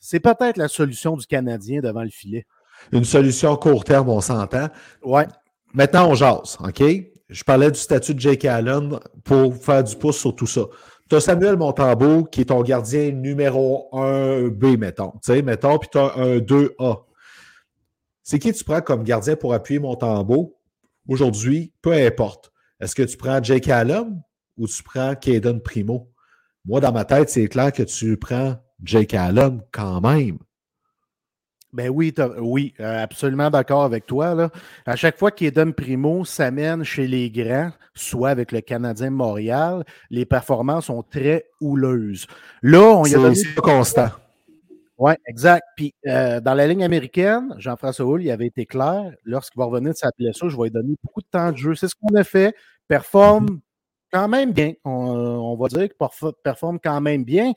c'est 0.01 0.21
peut-être 0.21 0.57
la 0.57 0.69
solution 0.69 1.17
du 1.17 1.27
Canadien 1.27 1.81
devant 1.81 2.03
le 2.03 2.11
filet. 2.11 2.47
Une 2.93 3.05
solution 3.05 3.55
court 3.57 3.85
terme, 3.85 4.09
on 4.09 4.21
s'entend. 4.21 4.69
Ouais. 5.05 5.27
Maintenant, 5.73 6.09
on 6.09 6.15
jase, 6.15 6.57
OK? 6.61 6.83
Je 7.29 7.45
parlais 7.45 7.71
du 7.71 7.79
statut 7.79 8.15
de 8.15 8.19
Jake 8.19 8.45
Allen 8.45 8.99
pour 9.23 9.55
faire 9.55 9.85
du 9.85 9.95
pouce 9.95 10.19
sur 10.19 10.35
tout 10.35 10.47
ça. 10.49 10.63
Tu 11.11 11.17
as 11.17 11.21
Samuel 11.21 11.57
Montambeau 11.57 12.23
qui 12.23 12.43
est 12.43 12.45
ton 12.45 12.63
gardien 12.63 13.11
numéro 13.11 13.89
1B, 13.93 14.79
mettons. 14.79 15.11
Tu 15.11 15.33
sais, 15.33 15.43
mettons, 15.43 15.77
puis 15.77 15.89
tu 15.91 15.99
as 15.99 16.15
un 16.15 16.37
2A. 16.39 17.03
C'est 18.23 18.39
qui 18.39 18.53
tu 18.53 18.63
prends 18.63 18.81
comme 18.81 19.03
gardien 19.03 19.35
pour 19.35 19.53
appuyer 19.53 19.81
mon 19.81 19.97
tambour 19.97 20.53
aujourd'hui, 21.09 21.73
peu 21.83 21.93
importe. 21.95 22.53
Est-ce 22.79 22.95
que 22.95 23.03
tu 23.03 23.17
prends 23.17 23.43
Jake 23.43 23.67
Allen 23.67 24.23
ou 24.57 24.69
tu 24.69 24.85
prends 24.85 25.17
Caden 25.17 25.61
Primo? 25.61 26.13
Moi, 26.65 26.79
dans 26.79 26.93
ma 26.93 27.05
tête, 27.05 27.29
c'est 27.29 27.49
clair 27.49 27.73
que 27.73 27.83
tu 27.83 28.17
prends 28.17 28.59
Jake 28.85 29.13
Allen 29.13 29.63
quand 29.73 30.01
même. 30.01 30.39
Ben 31.73 31.89
oui, 31.89 32.13
oui, 32.39 32.75
euh, 32.81 33.03
absolument 33.03 33.49
d'accord 33.49 33.85
avec 33.85 34.07
toi. 34.07 34.35
Là. 34.35 34.51
À 34.87 34.97
chaque 34.97 35.17
fois 35.17 35.31
qu'Eden 35.31 35.73
Primo 35.73 36.25
s'amène 36.25 36.83
chez 36.83 37.07
les 37.07 37.31
grands, 37.31 37.71
soit 37.95 38.31
avec 38.31 38.51
le 38.51 38.61
Canadien 38.61 39.11
Montréal, 39.11 39.85
les 40.11 40.25
performances 40.25 40.87
sont 40.87 41.03
très 41.05 41.47
houleuses. 41.61 42.27
Là, 42.63 42.81
on 42.81 43.05
y 43.05 43.15
a 43.15 43.19
donné... 43.19 43.39
constant. 43.63 44.11
Oui, 44.99 45.13
exact. 45.27 45.63
Puis 45.77 45.95
euh, 46.07 46.41
dans 46.41 46.53
la 46.53 46.67
ligne 46.67 46.85
américaine, 46.85 47.55
Jean-François 47.57 48.05
Houle, 48.05 48.23
il 48.23 48.31
avait 48.31 48.49
été 48.49 48.67
clair, 48.67 49.13
lorsqu'il 49.25 49.59
va 49.59 49.65
revenir 49.65 49.93
de 49.93 49.97
sa 49.97 50.11
blessure, 50.19 50.51
je 50.51 50.57
vais 50.57 50.65
lui 50.65 50.71
donner 50.73 50.95
beaucoup 51.03 51.23
de 51.23 51.27
temps 51.31 51.53
de 51.53 51.57
jeu. 51.57 51.75
C'est 51.75 51.89
ce 51.89 51.95
qu'on 51.95 52.15
a 52.17 52.25
fait. 52.25 52.55
Performe 52.87 53.47
mm-hmm. 53.47 53.61
quand 54.13 54.29
même 54.29 54.53
bien. 54.53 54.73
On, 54.85 55.57
va 55.57 55.69
dire 55.69 55.89
qu'il 55.89 56.31
performe 56.43 56.79
quand 56.83 57.01
même 57.01 57.25
bien. 57.25 57.53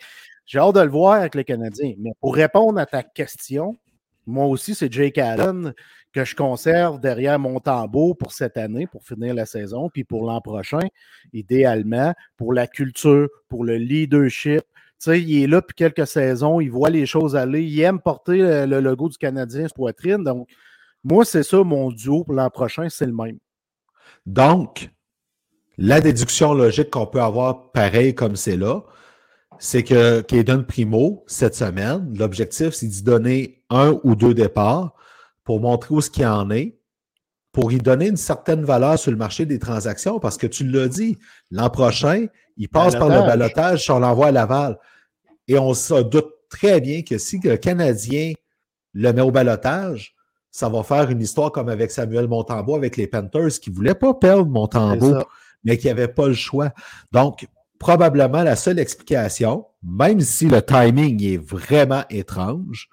J'ai 0.45 0.59
hâte 0.59 0.75
de 0.75 0.81
le 0.81 0.89
voir 0.89 1.13
avec 1.13 1.35
le 1.35 1.43
Canadien. 1.43 1.95
Mais 1.97 2.11
pour 2.21 2.35
répondre 2.35 2.79
à 2.79 2.85
ta 2.85 3.03
question, 3.03 3.75
moi 4.25 4.45
aussi, 4.45 4.75
c'est 4.75 4.91
Jake 4.91 5.17
Allen 5.17 5.73
que 6.13 6.25
je 6.25 6.35
conserve 6.35 6.99
derrière 6.99 7.39
mon 7.39 7.59
tambour 7.59 8.15
pour 8.17 8.33
cette 8.33 8.57
année, 8.57 8.85
pour 8.85 9.03
finir 9.03 9.33
la 9.33 9.45
saison, 9.45 9.89
puis 9.89 10.03
pour 10.03 10.25
l'an 10.25 10.41
prochain, 10.41 10.87
idéalement, 11.33 12.13
pour 12.37 12.53
la 12.53 12.67
culture, 12.67 13.27
pour 13.49 13.63
le 13.63 13.77
leadership, 13.77 14.61
sais, 15.03 15.21
il 15.21 15.43
est 15.43 15.47
là 15.47 15.59
depuis 15.59 15.75
quelques 15.75 16.07
saisons, 16.07 16.61
il 16.61 16.71
voit 16.71 16.89
les 16.89 17.05
choses 17.05 17.35
aller, 17.35 17.63
il 17.63 17.79
aime 17.81 17.99
porter 17.99 18.65
le, 18.65 18.79
logo 18.79 19.09
du 19.09 19.17
Canadien 19.17 19.67
sur 19.67 19.75
poitrine. 19.75 20.23
Donc, 20.23 20.49
moi, 21.03 21.25
c'est 21.25 21.43
ça 21.43 21.63
mon 21.63 21.91
duo 21.91 22.23
pour 22.23 22.33
l'an 22.33 22.49
prochain, 22.49 22.87
c'est 22.89 23.05
le 23.05 23.13
même. 23.13 23.37
Donc, 24.25 24.89
la 25.77 25.99
déduction 25.99 26.53
logique 26.53 26.89
qu'on 26.89 27.07
peut 27.07 27.21
avoir 27.21 27.71
pareil 27.71 28.15
comme 28.15 28.35
c'est 28.35 28.55
là, 28.55 28.83
c'est 29.59 29.83
que 29.83 30.21
Kaden 30.21 30.65
Primo, 30.65 31.23
cette 31.27 31.55
semaine, 31.55 32.13
l'objectif, 32.17 32.69
c'est 32.69 32.87
d'y 32.87 33.03
donner 33.03 33.63
un 33.69 33.99
ou 34.03 34.15
deux 34.15 34.33
départs 34.33 34.93
pour 35.43 35.59
montrer 35.59 35.95
où 35.95 36.01
ce 36.01 36.09
qu'il 36.09 36.25
en 36.25 36.49
est, 36.51 36.77
pour 37.51 37.71
y 37.71 37.77
donner 37.77 38.07
une 38.07 38.17
certaine 38.17 38.63
valeur 38.63 38.97
sur 38.97 39.11
le 39.11 39.17
marché 39.17 39.45
des 39.45 39.59
transactions, 39.59 40.19
parce 40.19 40.37
que 40.37 40.47
tu 40.47 40.65
l'as 40.65 40.87
dit, 40.87 41.17
l'an 41.51 41.69
prochain, 41.69 42.25
il 42.57 42.67
passe 42.67 42.95
par 42.95 43.09
le 43.09 43.19
balotage 43.19 43.83
si 43.83 43.91
on 43.91 43.99
l'envoie 43.99 44.27
à 44.27 44.31
Laval. 44.31 44.77
Et 45.47 45.57
on 45.59 45.73
se 45.73 46.01
doute 46.01 46.31
très 46.49 46.81
bien 46.81 47.01
que 47.01 47.17
si 47.17 47.39
le 47.43 47.57
Canadien 47.57 48.33
le 48.93 49.11
met 49.11 49.21
au 49.21 49.31
balotage, 49.31 50.15
ça 50.49 50.69
va 50.69 50.83
faire 50.83 51.09
une 51.09 51.21
histoire 51.21 51.51
comme 51.51 51.69
avec 51.69 51.91
Samuel 51.91 52.27
Montembeau 52.27 52.75
avec 52.75 52.95
les 52.95 53.07
Panthers 53.07 53.59
qui 53.59 53.71
ne 53.71 53.75
voulaient 53.75 53.95
pas 53.95 54.13
perdre 54.13 54.45
Montembeau, 54.45 55.23
mais 55.63 55.77
qui 55.77 55.87
n'avaient 55.87 56.07
pas 56.07 56.27
le 56.27 56.33
choix. 56.33 56.71
Donc, 57.11 57.47
probablement 57.83 58.43
la 58.43 58.55
seule 58.55 58.79
explication, 58.79 59.65
même 59.83 60.21
si 60.21 60.47
le 60.47 60.61
timing 60.61 61.21
est 61.21 61.37
vraiment 61.37 62.03
étrange, 62.09 62.87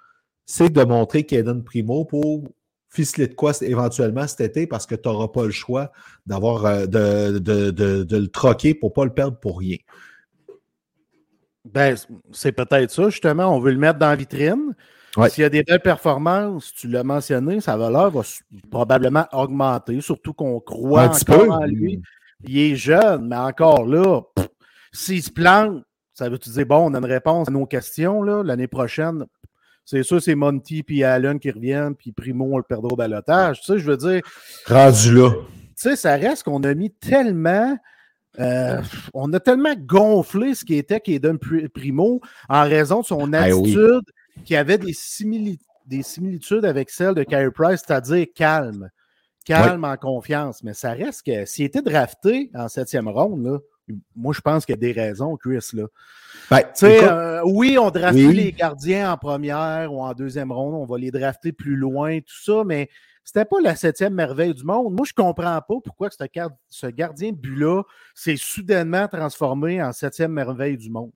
c'est 0.47 0.69
de 0.69 0.83
montrer 0.83 1.23
qu'Eden 1.23 1.63
Primo 1.63 2.05
pour 2.05 2.49
ficeler 2.89 3.29
de 3.29 3.35
quoi 3.35 3.53
éventuellement 3.61 4.27
cet 4.27 4.41
été 4.41 4.67
parce 4.67 4.87
que 4.87 4.97
tu 4.97 5.09
n'auras 5.09 5.29
pas 5.29 5.45
le 5.45 5.53
choix 5.53 5.93
d'avoir 6.27 6.67
euh, 6.67 6.87
de, 6.87 7.39
de, 7.39 8.17
le 8.17 8.27
troquer 8.27 8.75
pour 8.75 8.91
ne 8.91 8.95
pas 8.95 9.05
le 9.05 9.13
perdre 9.13 9.39
pour 9.39 9.61
rien. 9.61 9.77
Ben, 11.67 11.95
c'est 12.33 12.51
peut-être 12.51 12.91
ça, 12.91 13.11
justement. 13.11 13.45
On 13.55 13.61
veut 13.61 13.71
le 13.71 13.79
mettre 13.79 14.01
dans 14.01 14.09
la 14.09 14.17
vitrine. 14.17 14.75
S'il 15.29 15.43
y 15.43 15.45
a 15.45 15.51
des 15.51 15.63
belles 15.63 15.79
performances, 15.79 16.75
tu 16.75 16.89
l'as 16.89 17.05
mentionné, 17.05 17.61
sa 17.61 17.77
valeur 17.77 18.11
va 18.11 18.23
probablement 18.73 19.27
augmenter, 19.33 20.01
surtout 20.01 20.33
qu'on 20.33 20.59
croit 20.59 21.11
encore 21.11 21.53
en 21.53 21.65
lui. 21.65 22.03
Il 22.45 22.59
est 22.59 22.75
jeune, 22.75 23.29
mais 23.29 23.37
encore 23.37 23.87
là, 23.87 24.23
s'il 24.93 25.23
se 25.23 25.31
plante, 25.31 25.83
ça 26.15 26.29
veut 26.29 26.39
dire 26.39 26.67
bon, 26.67 26.91
on 26.91 26.95
a 26.95 26.99
une 26.99 27.05
réponse 27.05 27.49
à 27.49 27.51
nos 27.51 27.67
questions 27.67 28.23
l'année 28.23 28.69
prochaine? 28.69 29.25
C'est 29.85 30.03
sûr, 30.03 30.23
c'est 30.23 30.35
Monty 30.35 30.83
puis 30.83 31.03
Allen 31.03 31.41
qui 31.41 31.51
reviennent, 31.51 31.97
puis 31.97 32.13
Primo, 32.13 32.49
on 32.53 32.59
le 32.59 32.63
perdra 32.63 32.93
au 32.93 32.97
balotage. 32.97 33.61
Tu 33.61 33.67
sais, 33.67 33.79
je 33.79 33.91
veux 33.91 33.97
dire. 33.97 34.21
Rendu 34.67 35.15
là. 35.15 35.31
Tu 35.31 35.73
sais, 35.77 35.97
ça 35.97 36.17
reste 36.17 36.45
qu'on 36.45 36.63
a 36.63 36.75
mis 36.75 36.91
tellement 36.91 37.77
euh, 38.39 38.81
on 39.13 39.33
a 39.33 39.41
tellement 39.41 39.75
gonflé 39.75 40.55
ce 40.55 40.65
qui 40.65 40.77
était 40.77 41.01
Kaden 41.01 41.39
Primo 41.39 42.21
en 42.49 42.63
raison 42.63 43.01
de 43.01 43.07
son 43.07 43.27
ben 43.27 43.43
attitude 43.43 44.05
qui 44.45 44.55
avait 44.55 44.79
des, 44.79 44.93
similitudes 44.93 46.65
avec 46.65 46.91
celle 46.91 47.15
de 47.15 47.25
Carey 47.25 47.51
Price, 47.51 47.83
c'est-à-dire 47.85 48.27
calme. 48.35 48.89
Calme 49.45 49.85
en 49.85 49.97
confiance. 49.97 50.63
Mais 50.63 50.75
ça 50.75 50.93
reste 50.93 51.27
que 51.27 51.45
s'il 51.45 51.65
était 51.65 51.83
drafté 51.83 52.51
en 52.55 52.69
septième 52.69 53.09
ronde, 53.09 53.61
moi 54.17 54.33
je 54.35 54.41
pense 54.41 54.67
qu'il 54.67 54.75
y 54.75 54.79
a 54.79 54.81
des 54.81 54.93
raisons, 54.93 55.37
Chris. 55.37 55.67
Là. 55.73 55.85
Ben, 56.51 56.63
euh, 56.83 57.41
oui, 57.45 57.79
on 57.79 57.91
draft 57.91 58.17
les 58.17 58.53
gardiens 58.53 59.13
en 59.13 59.17
première 59.17 59.93
ou 59.93 60.03
en 60.03 60.13
deuxième 60.15 60.53
ronde, 60.53 60.75
on 60.75 60.85
va 60.85 60.99
les 60.99 61.11
drafter 61.11 61.53
plus 61.53 61.77
loin, 61.77 62.19
tout 62.19 62.43
ça, 62.43 62.65
mais 62.65 62.89
c'était 63.25 63.45
pas 63.45 63.61
la 63.63 63.77
septième 63.77 64.15
merveille 64.15 64.55
du 64.55 64.65
monde. 64.65 64.93
Moi, 64.93 65.07
je 65.07 65.13
comprends 65.13 65.61
pas 65.61 65.75
pourquoi 65.85 66.09
ce, 66.11 66.87
gardien 66.87 67.31
de 67.31 67.37
but-là 67.37 67.83
s'est 68.15 68.37
soudainement 68.37 69.07
transformé 69.07 69.83
en 69.83 69.93
septième 69.93 70.33
merveille 70.33 70.77
du 70.77 70.91
monde. 70.91 71.13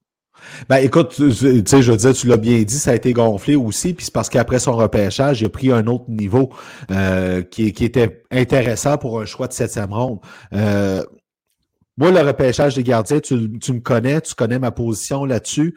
Ben, 0.69 0.76
écoute, 0.76 1.14
tu 1.14 1.33
sais, 1.33 1.83
je 1.83 1.90
veux 1.90 1.97
dire, 1.97 2.12
tu 2.12 2.26
l'as 2.26 2.37
bien 2.37 2.62
dit, 2.62 2.78
ça 2.78 2.90
a 2.90 2.95
été 2.95 3.12
gonflé 3.12 3.54
aussi, 3.57 3.95
puis 3.95 4.04
c'est 4.04 4.14
parce 4.14 4.28
qu'après 4.28 4.59
son 4.59 4.76
repêchage, 4.76 5.40
il 5.40 5.47
a 5.47 5.49
pris 5.49 5.73
un 5.73 5.87
autre 5.87 6.07
niveau 6.09 6.50
euh, 6.90 7.43
qui, 7.43 7.66
était 7.69 8.25
intéressant 8.31 8.99
pour 8.99 9.21
un 9.21 9.25
choix 9.25 9.47
de 9.49 9.52
septième 9.52 9.93
ronde. 9.93 10.19
Euh, 10.52 11.02
moi, 11.97 12.11
le 12.11 12.21
repêchage 12.21 12.75
des 12.75 12.83
gardiens, 12.83 13.21
tu, 13.21 13.35
me 13.35 13.81
connais, 13.81 14.21
tu 14.21 14.35
connais 14.35 14.59
ma 14.59 14.71
position 14.71 15.25
là-dessus. 15.25 15.77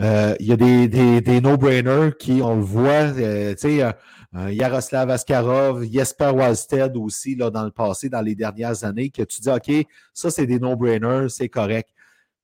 Euh, 0.00 0.34
il 0.40 0.46
y 0.46 0.52
a 0.52 0.56
des, 0.56 1.20
des, 1.20 1.40
no-brainers 1.40 2.10
qui, 2.18 2.42
on 2.42 2.56
le 2.56 2.62
voit, 2.62 3.12
tu 3.12 3.22
sais, 3.56 3.82
euh, 3.82 4.52
Yaroslav 4.52 5.10
Askarov, 5.10 5.84
Jesper 5.90 6.30
Wallstead 6.34 6.96
aussi, 6.96 7.36
là, 7.36 7.50
dans 7.50 7.64
le 7.64 7.70
passé, 7.70 8.08
dans 8.08 8.20
les 8.20 8.34
dernières 8.34 8.84
années, 8.84 9.10
que 9.10 9.22
tu 9.22 9.40
dis, 9.40 9.48
OK, 9.48 9.86
ça, 10.12 10.30
c'est 10.30 10.46
des 10.46 10.58
no-brainers, 10.58 11.28
c'est 11.28 11.48
correct. 11.48 11.90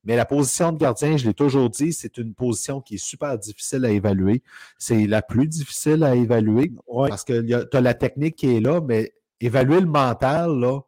Mais 0.05 0.17
la 0.17 0.25
position 0.25 0.73
de 0.73 0.79
gardien, 0.79 1.17
je 1.17 1.27
l'ai 1.27 1.35
toujours 1.35 1.69
dit, 1.69 1.93
c'est 1.93 2.17
une 2.17 2.33
position 2.33 2.81
qui 2.81 2.95
est 2.95 3.05
super 3.05 3.37
difficile 3.39 3.85
à 3.85 3.91
évaluer. 3.91 4.43
C'est 4.79 5.07
la 5.07 5.21
plus 5.21 5.47
difficile 5.47 6.05
à 6.05 6.15
évaluer 6.15 6.73
parce 6.89 7.25
que 7.25 7.43
tu 7.43 7.77
as 7.77 7.81
la 7.81 7.93
technique 7.93 8.37
qui 8.37 8.57
est 8.57 8.61
là, 8.61 8.81
mais 8.81 9.13
évaluer 9.41 9.81
le 9.81 9.87
mental, 9.87 10.59
là, 10.59 10.81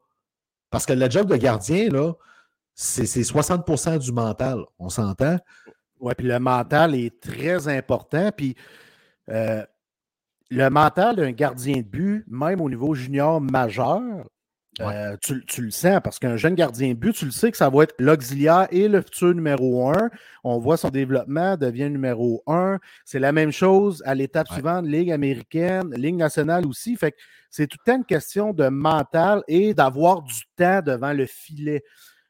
parce 0.73 0.87
que 0.87 0.95
le 0.95 1.09
job 1.09 1.29
de 1.29 1.37
gardien, 1.37 1.89
c'est 2.75 3.05
60% 3.05 3.99
du 3.99 4.11
mental. 4.11 4.65
On 4.79 4.89
s'entend? 4.89 5.39
Oui, 6.01 6.15
puis 6.17 6.27
le 6.27 6.41
mental 6.41 6.97
est 6.97 7.21
très 7.21 7.69
important. 7.69 8.31
Puis 8.37 8.57
euh, 9.29 9.65
le 10.51 10.71
mental 10.71 11.17
d'un 11.17 11.31
gardien 11.31 11.77
de 11.77 11.83
but, 11.83 12.25
même 12.27 12.61
au 12.61 12.69
niveau 12.69 12.95
junior 12.95 13.41
majeur, 13.41 14.27
euh, 14.81 15.17
tu, 15.21 15.63
le 15.63 15.71
sens 15.71 16.01
parce 16.03 16.19
qu'un 16.19 16.37
jeune 16.37 16.55
gardien 16.55 16.89
de 16.89 16.95
but, 16.95 17.13
tu 17.13 17.27
le 17.27 17.31
sais 17.31 17.51
que 17.51 17.59
ça 17.59 17.69
va 17.69 17.83
être 17.83 17.95
l'auxiliaire 17.99 18.69
et 18.71 18.89
le 18.89 19.03
futur 19.03 19.35
numéro 19.35 19.91
un. 19.91 20.11
On 20.45 20.59
voit 20.59 20.79
son 20.79 20.89
développement 20.89 21.59
devient 21.59 21.91
numéro 21.91 22.43
un. 22.47 22.79
C'est 23.05 23.19
la 23.19 23.33
même 23.33 23.53
chose 23.53 24.03
à 24.07 24.15
l'étape 24.15 24.49
suivante, 24.49 24.87
Ligue 24.87 25.13
américaine, 25.13 25.93
Ligue 25.95 26.17
nationale 26.17 26.67
aussi. 26.67 26.97
Fait 26.97 27.13
que 27.13 27.19
c'est 27.51 27.67
tout 27.67 27.77
le 27.85 27.93
temps 27.93 27.99
une 27.99 28.07
question 28.07 28.55
de 28.55 28.69
mental 28.69 29.43
et 29.47 29.75
d'avoir 29.75 30.23
du 30.23 30.43
temps 30.57 30.81
devant 30.81 31.13
le 31.13 31.27
filet. 31.27 31.85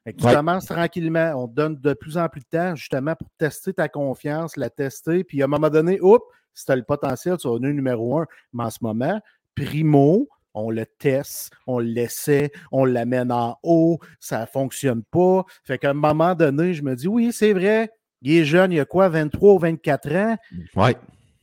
tu 0.05 0.15
commences 0.15 0.67
tranquillement, 0.67 1.35
on 1.37 1.47
te 1.47 1.55
donne 1.55 1.79
de 1.81 1.95
plus 1.95 2.19
en 2.19 2.29
plus 2.29 2.41
de 2.41 2.59
temps 2.59 2.75
justement 2.75 3.15
pour 3.15 3.29
tester 3.39 3.73
ta 3.73 3.89
confiance, 3.89 4.57
la 4.57 4.69
tester, 4.69 5.23
puis 5.23 5.43
à 5.43 5.45
un 5.45 5.49
moment 5.49 5.71
donné, 5.71 6.01
oups, 6.01 6.25
si 6.55 6.65
tu 6.67 6.73
as 6.73 6.77
le 6.77 6.83
potentiel, 6.83 7.37
tu 7.37 7.47
vas 7.47 7.55
devenir 7.55 7.75
numéro 7.75 8.19
un. 8.19 8.27
Mais 8.53 8.65
en 8.65 8.71
ce 8.71 8.79
moment, 8.83 9.21
primo, 9.55 10.29
on 10.55 10.71
le 10.71 10.87
teste, 10.87 11.53
on 11.67 11.79
l'essaie, 11.79 12.51
on 12.71 12.85
l'amène 12.85 13.33
en 13.33 13.59
haut, 13.63 13.99
ça 14.21 14.41
ne 14.41 14.47
fonctionne 14.47 15.03
pas. 15.03 15.45
Fait 15.65 15.79
qu'à 15.79 15.91
un 15.91 15.95
moment 15.95 16.35
donné, 16.35 16.75
je 16.75 16.83
me 16.83 16.95
dis, 16.95 17.09
oui, 17.09 17.33
c'est 17.33 17.53
vrai, 17.53 17.91
il 18.23 18.33
est 18.33 18.45
jeune, 18.45 18.73
il 18.73 18.81
a 18.81 18.85
quoi, 18.85 19.09
23 19.09 19.55
ou 19.55 19.59
24 19.59 20.13
ans? 20.15 20.37
Oui. 20.77 20.93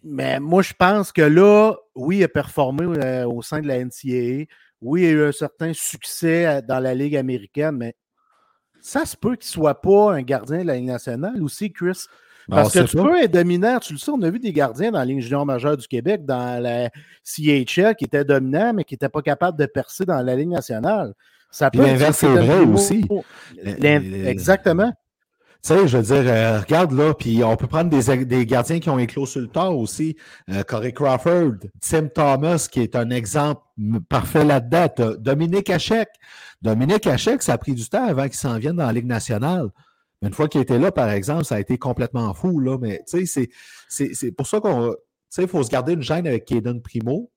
Mais 0.04 0.39
moi, 0.39 0.62
je 0.62 0.74
pense 0.74 1.12
que 1.12 1.22
là, 1.22 1.75
oui, 1.96 2.20
il 2.20 2.24
a 2.24 2.30
performé 2.30 2.86
euh, 2.86 3.28
au 3.28 3.42
sein 3.42 3.60
de 3.60 3.68
la 3.68 3.84
NCAA. 3.84 4.46
Oui, 4.82 5.01
il 5.01 5.08
a 5.08 5.12
eu 5.12 5.24
un 5.25 5.32
certain 5.34 5.74
succès 5.74 6.46
euh, 6.46 6.62
dans 6.62 6.80
la 6.80 6.96
Ligue 6.96 7.18
américaine, 7.18 7.75
mais 7.75 7.96
ça 8.80 9.06
se 9.06 9.18
peut 9.18 9.36
qu'il 9.36 9.48
ne 9.48 9.63
soit 9.63 9.82
pas 9.82 10.13
un 10.13 10.22
gardien 10.22 10.60
de 10.60 10.68
la 10.68 10.75
Ligue 10.75 10.86
nationale 10.88 11.44
aussi, 11.44 11.72
Chris. 11.72 12.06
Parce 12.50 12.74
que 12.74 12.79
tu 12.79 12.98
peux 12.98 13.22
être 13.22 13.32
dominant. 13.32 13.79
Tu 13.79 13.94
le 13.94 14.00
sais, 14.00 14.12
on 14.12 14.22
a 14.22 14.29
vu 14.29 14.39
des 14.39 14.53
gardiens 14.53 14.91
dans 14.91 15.00
la 15.00 15.06
ligne 15.06 15.22
junior 15.22 15.46
majeure 15.46 15.77
du 15.77 15.88
Québec, 15.88 16.25
dans 16.25 16.62
la 16.62 16.89
CHL, 17.24 17.96
qui 17.96 18.06
étaient 18.06 18.25
dominants, 18.25 18.74
mais 18.74 18.84
qui 18.84 18.94
n'étaient 18.94 19.10
pas 19.10 19.22
capables 19.22 19.58
de 19.58 19.65
percer 19.65 20.06
dans 20.06 20.22
la 20.22 20.36
ligne 20.36 20.51
nationale. 20.51 21.13
Ça 21.51 21.72
peut 21.72 21.82
L'inverse 21.82 22.24
est 22.24 22.27
vrai 22.27 22.60
aussi. 22.60 23.06
Exactement. 23.63 24.91
Tu 25.62 25.74
sais, 25.74 25.88
je 25.89 25.98
veux 25.98 26.03
dire, 26.03 26.32
euh, 26.32 26.62
regarde 26.62 26.94
là, 26.94 27.13
puis 27.13 27.44
on 27.44 27.58
peut 27.58 27.68
prendre 27.68 27.89
des, 27.89 28.24
des, 28.24 28.46
gardiens 28.46 28.79
qui 28.79 28.89
ont 28.89 28.98
éclos 28.98 29.25
sur 29.25 29.41
le 29.41 29.48
tard 29.48 29.77
aussi. 29.77 30.15
Euh, 30.50 30.63
Corey 30.63 30.94
Crawford, 30.94 31.56
Tim 31.82 32.08
Thomas, 32.08 32.70
qui 32.72 32.79
est 32.79 32.96
un 32.96 33.10
exemple 33.10 33.62
parfait 34.08 34.46
là-dedans. 34.46 35.18
Dominique 35.20 35.70
Hachek. 35.70 36.08
Dominique 36.62 37.08
Hachek, 37.08 37.44
ça 37.44 37.53
a 37.53 37.58
pris 37.58 37.74
du 37.74 37.89
temps 37.89 38.08
avant 38.08 38.24
qu'il 38.24 38.36
s'en 38.38 38.58
vienne 38.58 38.77
dans 38.77 38.86
la 38.86 38.94
Ligue 38.94 39.06
nationale. 39.06 39.68
Une 40.21 40.33
fois 40.33 40.49
qu'il 40.49 40.61
était 40.61 40.79
là, 40.79 40.91
par 40.91 41.09
exemple, 41.09 41.45
ça 41.45 41.55
a 41.55 41.59
été 41.59 41.77
complètement 41.77 42.33
fou. 42.33 42.59
Là, 42.59 42.77
mais 42.77 43.01
tu 43.07 43.25
sais, 43.25 43.49
c'est 43.88 44.31
pour 44.31 44.47
ça 44.47 44.59
qu'on. 44.59 44.93
sais, 45.29 45.43
il 45.43 45.47
faut 45.47 45.63
se 45.63 45.69
garder 45.69 45.93
une 45.93 46.01
gêne 46.01 46.27
avec 46.27 46.45
Caden 46.45 46.81
Primo. 46.81 47.31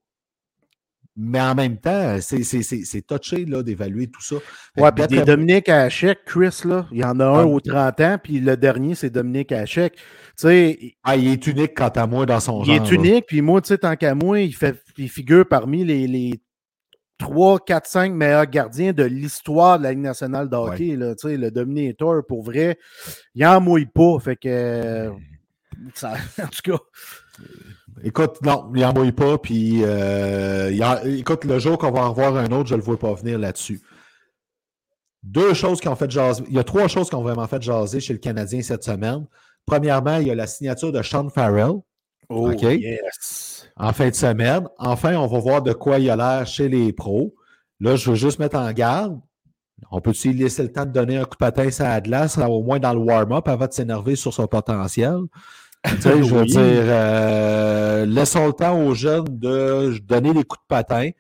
Mais 1.14 1.42
en 1.42 1.54
même 1.54 1.76
temps, 1.78 2.16
c'est 2.20 3.06
touché 3.06 3.44
d'évaluer 3.44 4.06
tout 4.06 4.22
ça. 4.22 4.36
Ouais, 4.78 4.90
puis 4.92 5.06
des 5.08 5.22
Dominique 5.22 5.68
Hachek, 5.68 6.24
Chris, 6.24 6.62
là, 6.64 6.88
il 6.90 7.00
y 7.00 7.04
en 7.04 7.20
a 7.20 7.26
un 7.26 7.44
aux 7.44 7.60
30 7.60 8.00
ans, 8.00 8.16
puis 8.22 8.40
le 8.40 8.56
dernier, 8.56 8.94
c'est 8.94 9.10
Dominique 9.10 9.52
Hachek. 9.52 9.98
Tu 10.40 10.96
ah, 11.04 11.16
il 11.16 11.28
est 11.28 11.46
unique 11.46 11.74
quant 11.76 11.90
à 11.90 12.06
moi 12.06 12.24
dans 12.24 12.40
son 12.40 12.64
genre. 12.64 12.74
Il 12.74 12.82
est 12.82 12.90
unique, 12.90 13.26
puis 13.26 13.42
moi, 13.42 13.60
tu 13.60 13.68
sais, 13.68 13.78
tant 13.78 13.94
qu'à 13.94 14.14
moi, 14.14 14.40
il, 14.40 14.54
fait, 14.54 14.82
il 14.96 15.10
figure 15.10 15.46
parmi 15.46 15.84
les, 15.84 16.06
les 16.06 16.40
3, 17.23 17.61
4, 17.61 17.87
5 17.87 18.12
meilleurs 18.12 18.47
gardiens 18.47 18.93
de 18.93 19.05
l'histoire 19.05 19.79
de 19.79 19.85
la 19.85 19.91
Ligue 19.91 20.00
nationale 20.00 20.49
de 20.49 20.57
hockey. 20.57 20.97
Là, 20.97 21.14
le 21.25 21.50
Dominator, 21.50 22.26
pour 22.26 22.43
vrai, 22.43 22.79
il 23.35 23.47
en 23.47 23.61
mouille 23.61 23.87
pas. 23.87 24.19
Fait 24.19 24.37
que. 24.37 25.11
Ça, 25.95 26.14
en 26.43 26.49
tout 26.49 26.73
cas. 26.73 26.79
Écoute, 28.02 28.43
non, 28.43 28.71
il 28.75 28.81
n'en 28.81 28.93
mouille 28.93 29.12
pas. 29.12 29.38
Puis, 29.38 29.83
euh, 29.85 30.71
écoute, 31.05 31.45
le 31.45 31.59
jour 31.61 31.79
qu'on 31.79 31.93
va 31.93 32.00
en 32.00 32.11
revoir 32.11 32.37
un 32.37 32.50
autre, 32.50 32.69
je 32.69 32.75
ne 32.75 32.81
le 32.81 32.85
vois 32.85 32.99
pas 32.99 33.14
venir 33.14 33.38
là-dessus. 33.38 33.81
Deux 35.23 35.55
choses 35.55 35.81
qui 35.81 35.87
ont 35.87 35.95
fait 35.95 36.11
jaser. 36.11 36.43
Il 36.49 36.55
y 36.55 36.59
a 36.59 36.64
trois 36.64 36.88
choses 36.88 37.09
qui 37.09 37.14
ont 37.14 37.23
vraiment 37.23 37.47
fait 37.47 37.62
jaser 37.62 38.00
chez 38.00 38.12
le 38.12 38.19
Canadien 38.19 38.62
cette 38.62 38.83
semaine. 38.83 39.26
Premièrement, 39.64 40.17
il 40.17 40.26
y 40.26 40.31
a 40.33 40.35
la 40.35 40.49
signature 40.49 40.91
de 40.91 41.00
Sean 41.02 41.29
Farrell. 41.29 41.75
Oh, 42.29 42.50
yes. 42.50 43.51
En 43.76 43.93
fin 43.93 44.09
de 44.09 44.14
semaine. 44.14 44.69
Enfin, 44.79 45.17
on 45.17 45.26
va 45.26 45.38
voir 45.38 45.62
de 45.62 45.73
quoi 45.73 45.99
il 45.99 46.11
a 46.11 46.17
l'air 46.17 46.47
chez 46.47 46.69
les 46.69 46.93
pros. 46.93 47.35
Là, 47.81 47.97
je 47.97 48.11
veux 48.11 48.17
juste 48.17 48.38
mettre 48.38 48.57
en 48.57 48.71
garde. 48.73 49.19
On 49.91 50.00
peut-tu 50.00 50.33
laisser 50.33 50.62
le 50.62 50.73
temps 50.73 50.85
de 50.85 50.93
donner 50.93 51.19
un 51.19 51.25
coup 51.25 51.35
de 51.35 51.37
patin 51.37 51.69
à 51.81 52.00
glace, 52.00 52.38
au 52.38 52.62
moins 52.62 52.79
dans 52.79 52.93
le 52.93 53.00
warm-up, 53.00 53.49
avant 53.49 53.67
de 53.67 53.73
s'énerver 53.73 54.17
sur 54.17 54.33
son 54.33 54.47
potentiel? 54.47 55.23
je 55.85 56.35
veux 56.35 56.45
dire, 56.45 56.61
euh, 56.61 58.07
laissons 58.07 58.47
le 58.47 58.52
temps 58.52 58.81
aux 58.81 58.95
jeunes 58.95 59.25
de 59.29 59.99
donner 59.99 60.33
des 60.33 60.45
coups 60.45 60.62
de 60.62 60.69
patin. 60.69 61.11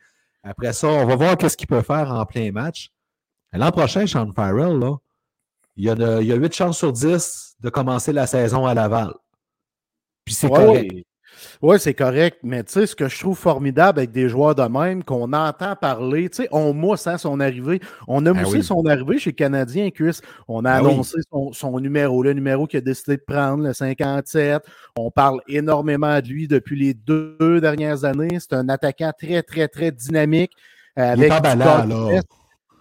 Après 0.44 0.72
ça, 0.72 0.88
on 0.88 1.06
va 1.06 1.16
voir 1.16 1.36
qu'est-ce 1.36 1.56
qu'il 1.56 1.66
peut 1.66 1.82
faire 1.82 2.12
en 2.12 2.24
plein 2.24 2.52
match. 2.52 2.90
L'an 3.52 3.70
prochain, 3.70 4.06
Sean 4.06 4.30
Farrell, 4.32 4.78
là, 4.78 4.96
il, 5.76 5.84
y 5.84 5.90
a 5.90 6.20
il 6.20 6.26
y 6.26 6.32
a 6.32 6.36
8 6.36 6.54
chances 6.54 6.78
sur 6.78 6.92
10 6.92 7.56
de 7.60 7.70
commencer 7.70 8.12
la 8.12 8.26
saison 8.26 8.66
à 8.66 8.74
Laval. 8.74 9.12
Puis 10.24 10.34
c'est 10.34 10.48
correct. 10.48 11.04
Oui, 11.60 11.76
c'est 11.78 11.94
correct, 11.94 12.38
mais 12.42 12.64
tu 12.64 12.72
sais, 12.72 12.86
ce 12.86 12.96
que 12.96 13.08
je 13.08 13.18
trouve 13.18 13.38
formidable 13.38 13.98
avec 14.00 14.12
des 14.12 14.28
joueurs 14.28 14.54
de 14.54 14.62
même, 14.62 15.04
qu'on 15.04 15.32
entend 15.32 15.76
parler, 15.76 16.28
tu 16.28 16.42
sais, 16.42 16.48
on 16.52 16.72
mousse 16.72 17.06
hein, 17.06 17.18
son 17.18 17.40
arrivée. 17.40 17.80
On 18.08 18.24
a 18.26 18.32
ben 18.32 18.42
moussé 18.42 18.62
son 18.62 18.84
arrivée 18.86 19.18
chez 19.18 19.32
Canadien, 19.32 19.90
Chris. 19.90 20.20
On 20.48 20.64
a 20.64 20.80
ben 20.80 20.88
annoncé 20.88 21.18
son, 21.52 21.80
numéro, 21.80 22.22
le 22.22 22.32
numéro 22.32 22.66
qu'il 22.66 22.78
a 22.78 22.80
décidé 22.80 23.16
de 23.16 23.22
prendre, 23.26 23.64
le 23.64 23.72
57. 23.72 24.62
On 24.96 25.10
parle 25.10 25.40
énormément 25.48 26.20
de 26.20 26.28
lui 26.28 26.48
depuis 26.48 26.78
les 26.78 26.94
deux, 26.94 27.60
dernières 27.60 28.04
années. 28.04 28.38
C'est 28.38 28.54
un 28.54 28.68
attaquant 28.68 29.12
très, 29.18 29.42
très, 29.42 29.68
très 29.68 29.90
dynamique. 29.90 30.52
Avec 30.96 31.32
Il 31.32 31.46
est 31.46 31.56
là. 31.56 31.86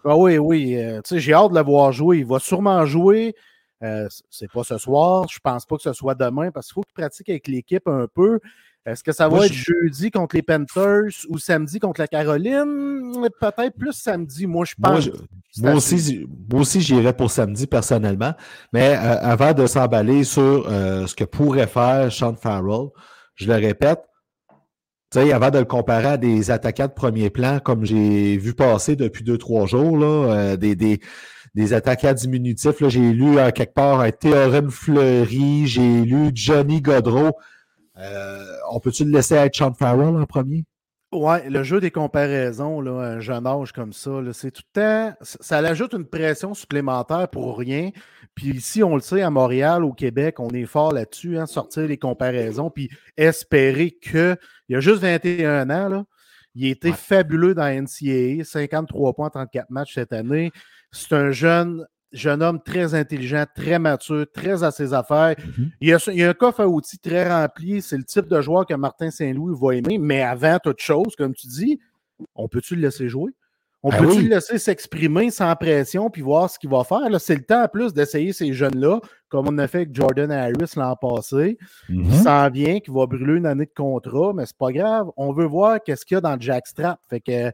Ah 0.04 0.18
oui, 0.18 0.38
oui. 0.38 0.76
Euh, 0.78 1.02
tu 1.04 1.16
sais, 1.16 1.20
j'ai 1.20 1.34
hâte 1.34 1.52
de 1.52 1.58
le 1.58 1.64
voir 1.64 1.92
jouer. 1.92 2.20
Il 2.20 2.26
va 2.26 2.40
sûrement 2.40 2.86
jouer. 2.86 3.36
Euh, 3.84 4.08
c'est 4.30 4.52
pas 4.52 4.64
ce 4.64 4.78
soir. 4.78 5.28
Je 5.30 5.40
pense 5.40 5.66
pas 5.66 5.76
que 5.76 5.82
ce 5.82 5.94
soit 5.94 6.16
demain 6.16 6.52
parce 6.52 6.68
qu'il 6.68 6.74
faut 6.76 6.84
qu'il 6.84 6.94
pratique 6.94 7.30
avec 7.30 7.48
l'équipe 7.48 7.88
un 7.88 8.08
peu. 8.14 8.40
Est-ce 8.86 9.04
que 9.04 9.12
ça 9.12 9.30
va 9.30 9.46
être 9.46 9.54
jeudi 9.54 10.10
contre 10.10 10.36
les 10.36 10.42
Panthers 10.42 11.12
ou 11.30 11.38
samedi 11.38 11.80
contre 11.80 12.02
la 12.02 12.08
Caroline? 12.08 13.28
Peut-être 13.40 13.78
plus 13.78 13.94
samedi, 13.94 14.48
moi 14.48 14.66
je 14.66 14.74
pense. 14.82 15.10
Moi, 15.58 15.74
aussi, 15.74 16.26
moi 16.50 16.62
aussi 16.62 16.82
j'irais 16.82 17.16
pour 17.16 17.30
samedi 17.30 17.68
personnellement. 17.68 18.34
Mais 18.74 18.96
euh, 18.96 19.20
avant 19.22 19.54
de 19.54 19.68
s'emballer 19.68 20.24
sur 20.24 20.68
euh, 20.68 21.06
ce 21.06 21.14
que 21.14 21.24
pourrait 21.24 21.68
faire 21.68 22.12
Sean 22.12 22.34
Farrell, 22.34 22.88
je 23.36 23.48
le 23.48 23.56
répète, 23.56 24.00
avant 25.16 25.52
de 25.52 25.60
le 25.60 25.66
comparer 25.66 26.08
à 26.08 26.18
des 26.18 26.50
attaquants 26.50 26.88
de 26.88 26.94
premier 26.94 27.30
plan, 27.30 27.60
comme 27.60 27.86
j'ai 27.86 28.38
vu 28.38 28.56
passer 28.56 28.96
depuis 28.96 29.24
deux, 29.24 29.38
trois 29.38 29.68
jours, 29.68 29.96
là, 29.96 30.58
des, 30.58 30.76
des, 30.76 31.02
des 31.54 31.74
attaquants 31.74 32.14
diminutifs. 32.14 32.88
J'ai 32.88 33.12
lu 33.12 33.36
quelque 33.54 33.74
part 33.74 34.00
un 34.00 34.12
Théorème 34.12 34.70
Fleury, 34.70 35.68
j'ai 35.68 36.02
lu 36.02 36.32
Johnny 36.34 36.82
Godreau. 36.82 37.38
Euh, 37.98 38.46
on 38.72 38.80
peut-tu 38.80 39.06
le 39.06 39.12
laisser 39.12 39.36
être 39.36 39.56
Sean 39.56 39.74
Farrell 39.74 40.16
en 40.16 40.26
premier? 40.26 40.66
Oui, 41.14 41.40
le 41.50 41.62
jeu 41.64 41.82
des 41.82 41.92
comparaisons, 41.92 42.80
là, 42.80 42.92
un 42.94 43.20
jeune 43.20 43.46
âge 43.46 43.74
comme 43.74 43.92
ça, 43.92 44.12
c'est 44.32 44.52
tout 44.52 44.64
le 44.74 44.82
temps. 44.82 45.18
Ça 45.22 45.58
ajoute 45.58 45.94
une 45.94 46.06
pression 46.06 46.54
supplémentaire 46.54 47.28
pour 47.28 47.58
rien. 47.58 47.90
Puis 48.34 48.52
ici, 48.52 48.82
on 48.82 48.96
le 48.96 49.02
sait, 49.02 49.22
à 49.22 49.30
Montréal, 49.30 49.84
au 49.84 49.92
Québec, 49.92 50.40
on 50.40 50.48
est 50.52 50.66
fort 50.66 50.94
là-dessus, 50.94 51.38
hein, 51.38 51.48
sortir 51.48 51.86
les 51.86 51.98
comparaisons, 51.98 52.70
puis 52.70 52.90
espérer 53.18 53.92
que. 53.92 54.38
Il 54.70 54.74
y 54.74 54.76
a 54.78 54.80
juste 54.80 55.02
21 55.02 55.70
ans, 55.70 55.90
là, 55.90 56.06
il 56.56 56.68
était 56.68 56.94
fabuleux 56.94 57.54
dans 57.54 57.68
NCAA, 57.68 58.46
53 58.46 59.14
points, 59.14 59.30
34 59.30 59.70
matchs 59.70 59.96
cette 59.96 60.14
année. 60.14 60.52
C'est 60.92 61.16
un 61.16 61.32
jeune, 61.32 61.86
jeune 62.12 62.44
homme 62.44 62.62
très 62.62 62.94
intelligent, 62.94 63.46
très 63.56 63.80
mature, 63.80 64.26
très 64.34 64.64
à 64.64 64.72
ses 64.72 64.94
affaires. 64.94 65.36
Mhm. 65.58 65.72
il, 65.82 65.90
y 65.90 66.24
a, 66.24 66.30
un 66.30 66.34
coffre 66.34 66.62
à 66.62 66.68
outils 66.68 67.00
très 67.00 67.30
rempli. 67.30 67.82
C'est 67.82 67.98
le 67.98 68.04
type 68.04 68.28
de 68.28 68.42
joueur 68.42 68.66
que 68.66 68.74
Martin 68.74 69.12
Saint-Louis 69.12 69.56
va 69.60 69.76
aimer. 69.76 69.98
Mais 69.98 70.22
avant 70.22 70.58
toute 70.60 70.82
chose, 70.82 71.16
comme 71.18 71.34
tu 71.34 71.48
dis, 71.48 71.80
on 72.36 72.48
peut-tu 72.48 72.76
le 72.76 72.82
laisser 72.82 73.08
jouer? 73.08 73.32
On 73.84 73.90
ben 73.90 73.98
peut-il 73.98 74.26
le 74.26 74.36
laisser 74.36 74.60
s'exprimer 74.60 75.32
sans 75.32 75.56
pression 75.56 76.12
puis 76.12 76.22
voir 76.22 76.50
ce 76.52 76.60
qu'il 76.60 76.70
va 76.70 76.84
faire? 76.84 77.00
C'est 77.20 77.36
le 77.36 77.44
temps 77.44 77.64
en 77.64 77.68
plus 77.68 77.94
d'essayer 77.94 78.32
ces 78.32 78.54
jeunes-là, 78.54 79.00
comme 79.28 79.48
on 79.48 79.58
a 79.58 79.68
fait 79.68 79.80
avec 79.80 79.96
Jordan 79.96 80.32
Harris 80.32 80.74
l'an 80.76 80.96
passé, 80.96 81.58
qui 81.88 81.94
mhm. 81.94 82.12
s'en 82.12 82.50
vient, 82.52 82.80
qui 82.80 82.92
va 82.92 83.08
brûler 83.08 83.38
une 83.38 83.48
année 83.48 83.66
de 83.66 83.74
contrat, 83.76 84.34
mais 84.36 84.46
c'est 84.46 84.58
pas 84.58 84.72
grave. 84.72 85.08
On 85.18 85.34
veut 85.34 85.48
voir 85.48 85.82
qu'est-ce 85.84 86.06
qu'il 86.06 86.16
y 86.16 86.18
a 86.20 86.22
dans 86.22 86.36
le 86.36 86.42
jackstrap. 86.42 87.00
Fait 87.10 87.22
que 87.22 87.52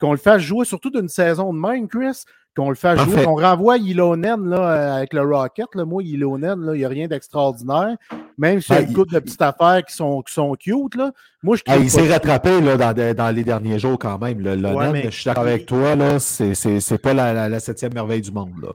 qu'on 0.00 0.10
le 0.10 0.18
fasse 0.18 0.42
jouer 0.42 0.64
surtout 0.64 0.90
d'une 0.90 1.08
saison 1.08 1.52
de 1.52 1.58
même, 1.58 1.86
Chris, 1.86 2.24
qu'on 2.56 2.68
le 2.70 2.74
fasse 2.74 3.00
jouer. 3.00 3.26
On 3.26 3.36
renvoie 3.36 3.78
Ilonen 3.78 4.48
là, 4.48 4.96
avec 4.96 5.12
le 5.12 5.22
Rocket. 5.22 5.66
Là. 5.74 5.84
Moi, 5.84 6.02
Ilonen, 6.02 6.70
il 6.74 6.78
n'y 6.78 6.84
a 6.84 6.88
rien 6.88 7.06
d'extraordinaire. 7.06 7.96
Même 8.36 8.60
s'il 8.60 8.74
y 8.74 8.78
a 8.78 8.82
une 8.82 8.92
couple 8.92 9.14
de 9.14 9.20
petites 9.20 9.42
affaires 9.42 9.84
qui 9.84 9.94
sont, 9.94 10.22
qui 10.22 10.32
sont 10.32 10.54
cute. 10.54 10.96
Là. 10.96 11.12
Moi, 11.42 11.56
je 11.56 11.62
il 11.80 11.90
s'est 11.90 12.08
rattrapé 12.10 12.60
là, 12.60 12.76
dans, 12.76 13.14
dans, 13.14 13.34
les 13.34 13.44
derniers 13.44 13.78
jours 13.78 13.98
quand 13.98 14.18
même. 14.18 14.40
Le 14.40 14.56
je 14.56 15.10
suis 15.10 15.24
d'accord 15.24 15.44
avec 15.44 15.66
toi, 15.66 15.94
là, 15.94 16.18
c'est, 16.18 16.54
c'est, 16.54 16.98
pas 16.98 17.14
la, 17.14 17.48
la, 17.48 17.60
septième 17.60 17.94
merveille 17.94 18.22
du 18.22 18.32
monde. 18.32 18.54
Là. 18.62 18.68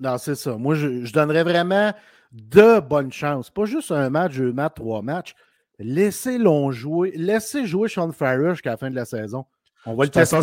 Non, 0.00 0.18
c'est 0.18 0.34
ça. 0.34 0.56
Moi, 0.56 0.74
je, 0.74 1.04
je, 1.04 1.12
donnerais 1.12 1.44
vraiment 1.44 1.92
de 2.32 2.80
bonnes 2.80 3.12
chances. 3.12 3.50
Pas 3.50 3.64
juste 3.64 3.92
un 3.92 4.10
match, 4.10 4.36
deux 4.36 4.52
matchs, 4.52 4.74
trois 4.74 5.02
matchs. 5.02 5.34
Laissez 5.78 6.38
l'on 6.38 6.70
jouer. 6.70 7.12
Laissez 7.16 7.66
jouer 7.66 7.88
Sean 7.88 8.12
Farrer 8.12 8.50
jusqu'à 8.50 8.70
la 8.70 8.76
fin 8.76 8.90
de 8.90 8.94
la 8.94 9.04
saison. 9.04 9.44
On 9.86 9.94
va 9.94 10.04
le 10.04 10.10
tester. 10.10 10.36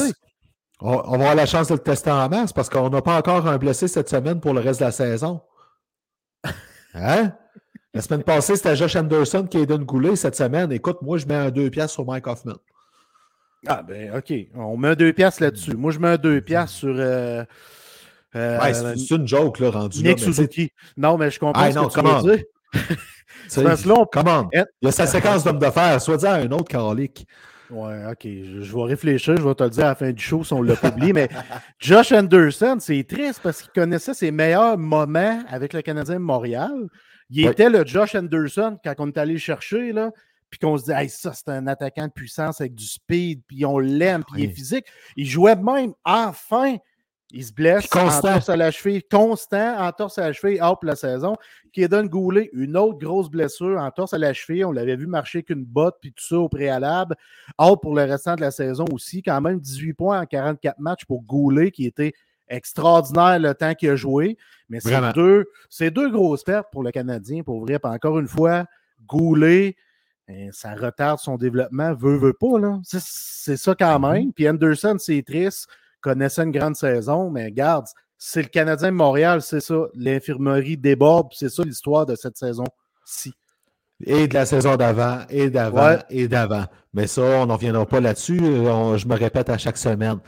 On, 0.80 0.96
va 0.96 1.14
avoir 1.14 1.36
la 1.36 1.46
chance 1.46 1.70
de 1.70 1.74
le 1.74 1.80
tester 1.80 2.12
en 2.12 2.30
masse 2.30 2.54
parce 2.54 2.70
qu'on 2.70 2.90
n'a 2.90 3.02
pas 3.02 3.18
encore 3.18 3.48
un 3.48 3.58
blessé 3.58 3.88
cette 3.88 4.10
semaine 4.10 4.40
pour 4.40 4.54
le 4.54 4.62
reste 4.62 4.80
de 4.80 4.86
la 4.86 4.92
saison. 4.92 5.42
Hein? 6.94 7.34
La 7.94 8.02
semaine 8.02 8.24
passée, 8.24 8.56
c'était 8.56 8.76
Josh 8.76 8.96
Anderson 8.96 9.48
qui 9.50 9.58
est 9.58 9.66
donné 9.66 9.86
Goulet. 9.86 10.16
Cette 10.16 10.36
semaine, 10.36 10.72
écoute, 10.72 11.02
moi, 11.02 11.18
je 11.18 11.26
mets 11.26 11.36
un 11.36 11.50
2 11.50 11.72
piastres 11.72 11.96
sur 11.96 12.06
Mike 12.06 12.28
Hoffman. 12.28 12.58
Ah, 13.66 13.82
ben, 13.82 14.16
OK. 14.16 14.34
On 14.56 14.78
met 14.78 14.90
un 14.90 14.96
2 14.96 15.14
piastres 15.14 15.42
là-dessus. 15.42 15.76
Moi, 15.76 15.92
je 15.92 16.00
mets 16.00 16.10
un 16.10 16.18
2 16.18 16.42
piastres 16.42 16.78
sur. 16.78 16.96
Euh, 16.96 17.44
euh, 18.36 18.96
c'est 18.96 19.16
une 19.16 19.28
joke, 19.28 19.60
là, 19.60 19.72
rendu 19.72 20.04
Nick 20.04 20.20
Suzuki. 20.20 20.72
Non, 20.96 21.18
mais 21.18 21.32
je 21.32 21.40
comprends 21.40 21.64
ah, 21.64 21.72
ce 21.72 21.76
non, 21.76 21.88
que 21.88 22.00
tu 22.00 22.28
veux 22.28 22.36
dire. 22.36 24.08
Comment? 24.12 24.50
Il 24.54 24.66
y 24.84 24.88
a 24.88 24.92
sa 24.92 25.08
séquence 25.08 25.44
d'homme 25.44 25.60
de 25.60 25.70
fer, 25.72 26.00
soit 26.02 26.18
disant 26.18 26.34
un 26.34 26.52
autre 26.52 26.66
calique. 26.66 27.26
Ouais, 27.70 28.06
OK. 28.10 28.24
Je, 28.24 28.76
vais 28.76 28.84
réfléchir. 28.84 29.38
Je 29.38 29.42
vais 29.42 29.56
te 29.56 29.64
le 29.64 29.70
dire 29.70 29.86
à 29.86 29.90
la 29.90 29.96
fin 29.96 30.12
du 30.12 30.24
show 30.24 30.44
si 30.44 30.54
on 30.54 30.62
l'a 30.62 30.76
publié. 30.76 31.14
mais 31.14 31.30
Josh 31.80 32.12
Anderson, 32.12 32.78
c'est 32.80 33.04
triste 33.04 33.42
parce 33.44 33.62
qu'il 33.62 33.72
connaissait 33.72 34.14
ses 34.14 34.32
meilleurs 34.32 34.78
moments 34.78 35.44
avec 35.50 35.74
le 35.74 35.82
Canadien 35.82 36.16
de 36.16 36.20
Montréal. 36.20 36.88
Il 37.30 37.46
était 37.46 37.70
le 37.70 37.86
Josh 37.86 38.16
Anderson 38.16 38.78
quand 38.84 38.94
on 39.00 39.08
est 39.08 39.18
allé 39.18 39.34
le 39.34 39.40
chercher, 39.40 39.92
là. 39.92 40.12
Puis 40.50 40.60
qu'on 40.60 40.78
se 40.78 40.86
dit, 40.86 40.92
hey, 40.92 41.10
ça, 41.10 41.34
c'est 41.34 41.50
un 41.50 41.68
attaquant 41.68 42.08
de 42.08 42.12
puissance 42.12 42.62
avec 42.62 42.74
du 42.74 42.86
speed, 42.86 43.42
puis 43.48 43.66
on 43.66 43.80
l'aime, 43.80 44.24
puis 44.24 44.44
il 44.44 44.50
est 44.50 44.54
physique. 44.54 44.86
Il 45.18 45.26
jouait 45.26 45.58
même, 45.58 45.92
enfin, 46.06 46.78
il 47.32 47.44
se 47.44 47.52
blesse 47.52 47.88
en 47.94 48.22
torse 48.22 48.48
à 48.48 48.56
la 48.56 48.72
cheville, 48.72 49.04
constant 49.04 49.78
en 49.80 49.92
torse 49.92 50.18
à 50.18 50.28
la 50.28 50.34
cheville, 50.34 50.60
hop 50.62 50.84
la 50.84 50.96
saison. 50.96 51.36
Kaden 51.74 52.08
Goulet, 52.08 52.50
une 52.54 52.78
autre 52.78 53.00
grosse 53.00 53.30
blessure 53.30 53.78
en 53.80 53.92
torse 53.92 54.14
à 54.14 54.18
la 54.18 54.34
cheville. 54.34 54.64
On 54.64 54.72
l'avait 54.72 54.96
vu 54.96 55.08
marcher 55.08 55.44
qu'une 55.44 55.66
botte, 55.66 55.98
puis 56.00 56.14
tout 56.14 56.24
ça 56.24 56.38
au 56.38 56.48
préalable. 56.48 57.16
Out 57.62 57.80
pour 57.82 57.96
le 57.96 58.04
restant 58.04 58.36
de 58.36 58.42
la 58.42 58.52
saison 58.52 58.86
aussi. 58.94 59.22
Quand 59.22 59.42
même 59.42 59.60
18 59.60 59.94
points 59.94 60.22
en 60.22 60.26
44 60.26 60.80
matchs 60.80 61.04
pour 61.06 61.22
Goulet, 61.24 61.72
qui 61.72 61.86
était 61.86 62.14
extraordinaire 62.48 63.40
le 63.40 63.54
temps 63.54 63.74
qu'il 63.74 63.90
a 63.90 63.98
joué. 63.98 64.38
Mais 64.70 64.80
c'est 64.80 65.14
deux, 65.14 65.46
deux 65.82 66.10
grosses 66.10 66.46
pertes 66.46 66.68
pour 66.72 66.82
le 66.82 66.92
Canadien, 66.92 67.44
pour 67.44 67.60
vrai. 67.60 67.78
encore 67.84 68.20
une 68.20 68.30
fois, 68.30 68.66
Goulet, 69.06 69.76
ben, 70.30 70.54
ça 70.54 70.76
retarde 70.76 71.20
son 71.20 71.36
développement, 71.36 71.94
veut, 71.94 72.18
veut 72.18 72.34
pas. 72.34 72.56
C'est 72.84 73.58
ça 73.58 73.76
quand 73.76 74.00
mm-hmm. 74.00 74.14
même. 74.14 74.34
Puis 74.34 74.48
Anderson, 74.48 74.96
c'est 74.98 75.24
triste 75.24 75.68
connaissait 76.02 76.44
une 76.44 76.52
grande 76.52 76.76
saison, 76.76 77.30
mais 77.30 77.52
garde, 77.52 77.86
c'est 78.18 78.42
le 78.42 78.48
Canadien 78.48 78.92
de 78.92 78.96
Montréal, 78.96 79.42
c'est 79.42 79.60
ça. 79.60 79.76
L'infirmerie 79.94 80.78
déborde, 80.78 81.28
c'est 81.34 81.50
ça 81.50 81.64
l'histoire 81.64 82.06
de 82.06 82.16
cette 82.16 82.38
saison-ci. 82.38 83.34
Et 84.06 84.28
de 84.28 84.34
la 84.34 84.46
saison 84.46 84.76
d'avant, 84.76 85.20
et 85.30 85.50
d'avant, 85.50 85.98
et 86.10 86.28
d'avant. 86.28 86.66
Mais 86.94 87.08
ça, 87.08 87.22
on 87.22 87.46
n'en 87.48 87.56
reviendra 87.56 87.86
pas 87.86 88.00
là-dessus. 88.00 88.38
Je 88.40 89.08
me 89.08 89.16
répète 89.16 89.50
à 89.50 89.58
chaque 89.58 89.78
semaine. 89.78 90.20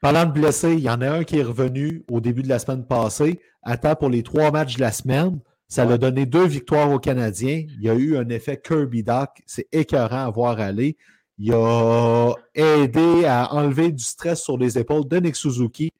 Parlant 0.00 0.26
de 0.26 0.32
blessés, 0.32 0.72
il 0.72 0.80
y 0.80 0.90
en 0.90 1.00
a 1.00 1.10
un 1.10 1.24
qui 1.24 1.38
est 1.38 1.44
revenu 1.44 2.04
au 2.10 2.20
début 2.20 2.42
de 2.42 2.48
la 2.48 2.58
semaine 2.58 2.84
passée. 2.84 3.40
Attends 3.62 3.94
pour 3.94 4.10
les 4.10 4.24
trois 4.24 4.50
matchs 4.50 4.76
de 4.76 4.80
la 4.80 4.90
semaine. 4.90 5.38
Ça 5.68 5.82
a 5.82 5.96
donné 5.96 6.26
deux 6.26 6.46
victoires 6.46 6.90
aux 6.90 6.98
Canadiens. 6.98 7.64
Il 7.68 7.82
y 7.82 7.88
a 7.88 7.94
eu 7.94 8.16
un 8.16 8.28
effet 8.28 8.60
Kirby 8.60 9.04
Doc. 9.04 9.30
C'est 9.46 9.68
écœurant 9.72 10.26
à 10.26 10.30
voir 10.30 10.60
aller. 10.60 10.96
Il 11.38 11.52
a 11.54 12.32
aidé 12.54 13.24
à 13.24 13.52
enlever 13.52 13.90
du 13.90 14.04
stress 14.04 14.42
sur 14.42 14.58
les 14.58 14.78
épaules 14.78 15.08
de 15.08 15.16
Nick 15.18 15.36
Suzuki. 15.36 15.90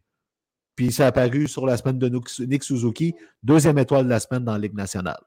Puis 0.77 0.93
ça 0.93 1.05
a 1.05 1.09
apparu 1.09 1.49
sur 1.49 1.67
la 1.67 1.77
semaine 1.77 1.99
de 1.99 2.09
Nick 2.09 2.65
Suzuki, 2.65 3.15
deuxième 3.43 3.79
étoile 3.79 4.05
de 4.05 4.11
la 4.11 4.21
semaine 4.21 4.45
dans 4.45 4.53
la 4.53 4.59
Ligue 4.59 4.75
nationale. 4.75 5.21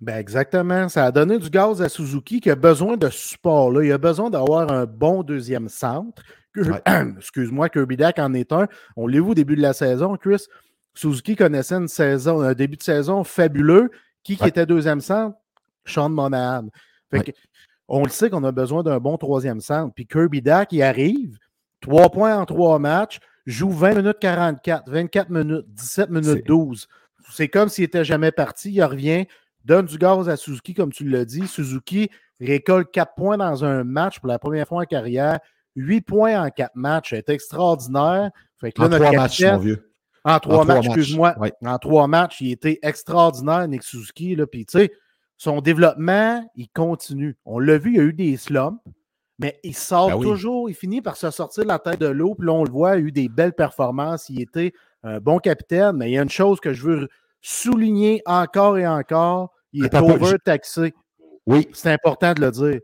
Ben 0.00 0.18
exactement. 0.18 0.88
Ça 0.88 1.06
a 1.06 1.12
donné 1.12 1.38
du 1.38 1.48
gaz 1.48 1.80
à 1.80 1.88
Suzuki 1.88 2.40
qui 2.40 2.50
a 2.50 2.56
besoin 2.56 2.96
de 2.96 3.08
support. 3.08 3.70
Là. 3.70 3.84
Il 3.84 3.92
a 3.92 3.98
besoin 3.98 4.28
d'avoir 4.28 4.70
un 4.70 4.86
bon 4.86 5.22
deuxième 5.22 5.68
centre. 5.68 6.22
Excuse-moi, 7.16 7.68
Kirby 7.68 7.96
Dak 7.96 8.18
en 8.18 8.34
est 8.34 8.52
un. 8.52 8.68
On 8.96 9.06
l'a 9.06 9.14
vu 9.14 9.30
au 9.30 9.34
début 9.34 9.56
de 9.56 9.62
la 9.62 9.72
saison, 9.72 10.16
Chris. 10.16 10.44
Suzuki 10.94 11.36
connaissait 11.36 11.76
une 11.76 11.88
saison, 11.88 12.40
un 12.40 12.54
début 12.54 12.76
de 12.76 12.82
saison 12.82 13.24
fabuleux. 13.24 13.90
Qui, 14.22 14.36
qui 14.36 14.48
était 14.48 14.66
deuxième 14.66 15.00
centre? 15.00 15.36
Sean 15.84 16.08
Monahan. 16.08 16.68
On 17.88 18.02
le 18.02 18.10
sait 18.10 18.30
qu'on 18.30 18.44
a 18.44 18.52
besoin 18.52 18.82
d'un 18.82 18.98
bon 18.98 19.16
troisième 19.16 19.60
centre. 19.60 19.92
Puis 19.94 20.06
Kirby 20.06 20.42
Dak, 20.42 20.72
il 20.72 20.82
arrive, 20.82 21.38
trois 21.80 22.10
points 22.10 22.36
en 22.36 22.46
trois 22.46 22.78
matchs, 22.78 23.20
joue 23.46 23.70
20 23.70 23.94
minutes 23.94 24.18
44, 24.20 24.90
24 24.90 25.30
minutes, 25.30 25.66
17 25.68 26.10
minutes 26.10 26.46
12. 26.46 26.88
C'est 27.30 27.48
comme 27.48 27.68
s'il 27.68 27.84
n'était 27.84 28.04
jamais 28.04 28.32
parti. 28.32 28.72
Il 28.72 28.82
revient, 28.82 29.26
donne 29.64 29.86
du 29.86 29.98
gaz 29.98 30.28
à 30.28 30.36
Suzuki, 30.36 30.74
comme 30.74 30.92
tu 30.92 31.08
l'as 31.08 31.24
dit. 31.24 31.46
Suzuki 31.46 32.10
récolte 32.40 32.90
4 32.90 33.14
points 33.14 33.36
dans 33.36 33.64
un 33.64 33.84
match 33.84 34.18
pour 34.18 34.28
la 34.28 34.38
première 34.38 34.66
fois 34.66 34.82
en 34.82 34.86
carrière. 34.86 35.38
8 35.76 36.00
points 36.02 36.42
en 36.42 36.50
4 36.50 36.72
matchs. 36.74 37.10
C'est 37.10 37.28
extraordinaire. 37.30 38.30
Fait 38.60 38.72
que 38.72 38.80
là, 38.80 38.86
en 38.86 38.90
notre 38.90 39.04
3 39.04 39.16
matchs, 39.16 39.42
mon 39.42 39.58
vieux. 39.58 39.90
En 40.24 40.38
trois 40.38 40.64
matchs, 40.64 40.86
excuse-moi. 40.86 41.36
En 41.64 41.78
trois 41.78 42.06
matchs, 42.06 42.40
il 42.40 42.52
était 42.52 42.78
extraordinaire, 42.82 43.68
Nick 43.68 43.82
Suzuki. 43.82 44.34
Là, 44.34 44.46
puis, 44.46 44.64
tu 44.64 44.78
sais, 44.78 44.90
son 45.44 45.60
développement, 45.60 46.42
il 46.56 46.68
continue. 46.70 47.36
On 47.44 47.58
l'a 47.58 47.76
vu, 47.76 47.90
il 47.90 47.96
y 47.96 48.00
a 48.00 48.04
eu 48.04 48.12
des 48.14 48.36
slumps, 48.38 48.80
mais 49.38 49.60
il 49.62 49.74
sort 49.74 50.08
ben 50.08 50.20
toujours, 50.20 50.70
il 50.70 50.74
finit 50.74 51.02
par 51.02 51.16
se 51.16 51.30
sortir 51.30 51.64
de 51.64 51.68
la 51.68 51.78
tête 51.78 52.00
de 52.00 52.06
l'eau. 52.06 52.34
Puis 52.34 52.46
là, 52.46 52.54
on 52.54 52.64
le 52.64 52.70
voit, 52.70 52.96
il 52.96 53.04
a 53.04 53.06
eu 53.08 53.12
des 53.12 53.28
belles 53.28 53.52
performances. 53.52 54.30
Il 54.30 54.40
était 54.40 54.72
un 55.02 55.20
bon 55.20 55.38
capitaine, 55.38 55.96
mais 55.96 56.10
il 56.10 56.14
y 56.14 56.18
a 56.18 56.22
une 56.22 56.30
chose 56.30 56.60
que 56.60 56.72
je 56.72 56.82
veux 56.82 57.08
souligner 57.42 58.22
encore 58.24 58.78
et 58.78 58.86
encore 58.86 59.52
il 59.74 59.84
est 59.84 59.94
overtaxé. 59.94 60.94
Oui. 61.46 61.68
C'est 61.74 61.92
important 61.92 62.32
de 62.32 62.40
le 62.40 62.50
dire. 62.50 62.80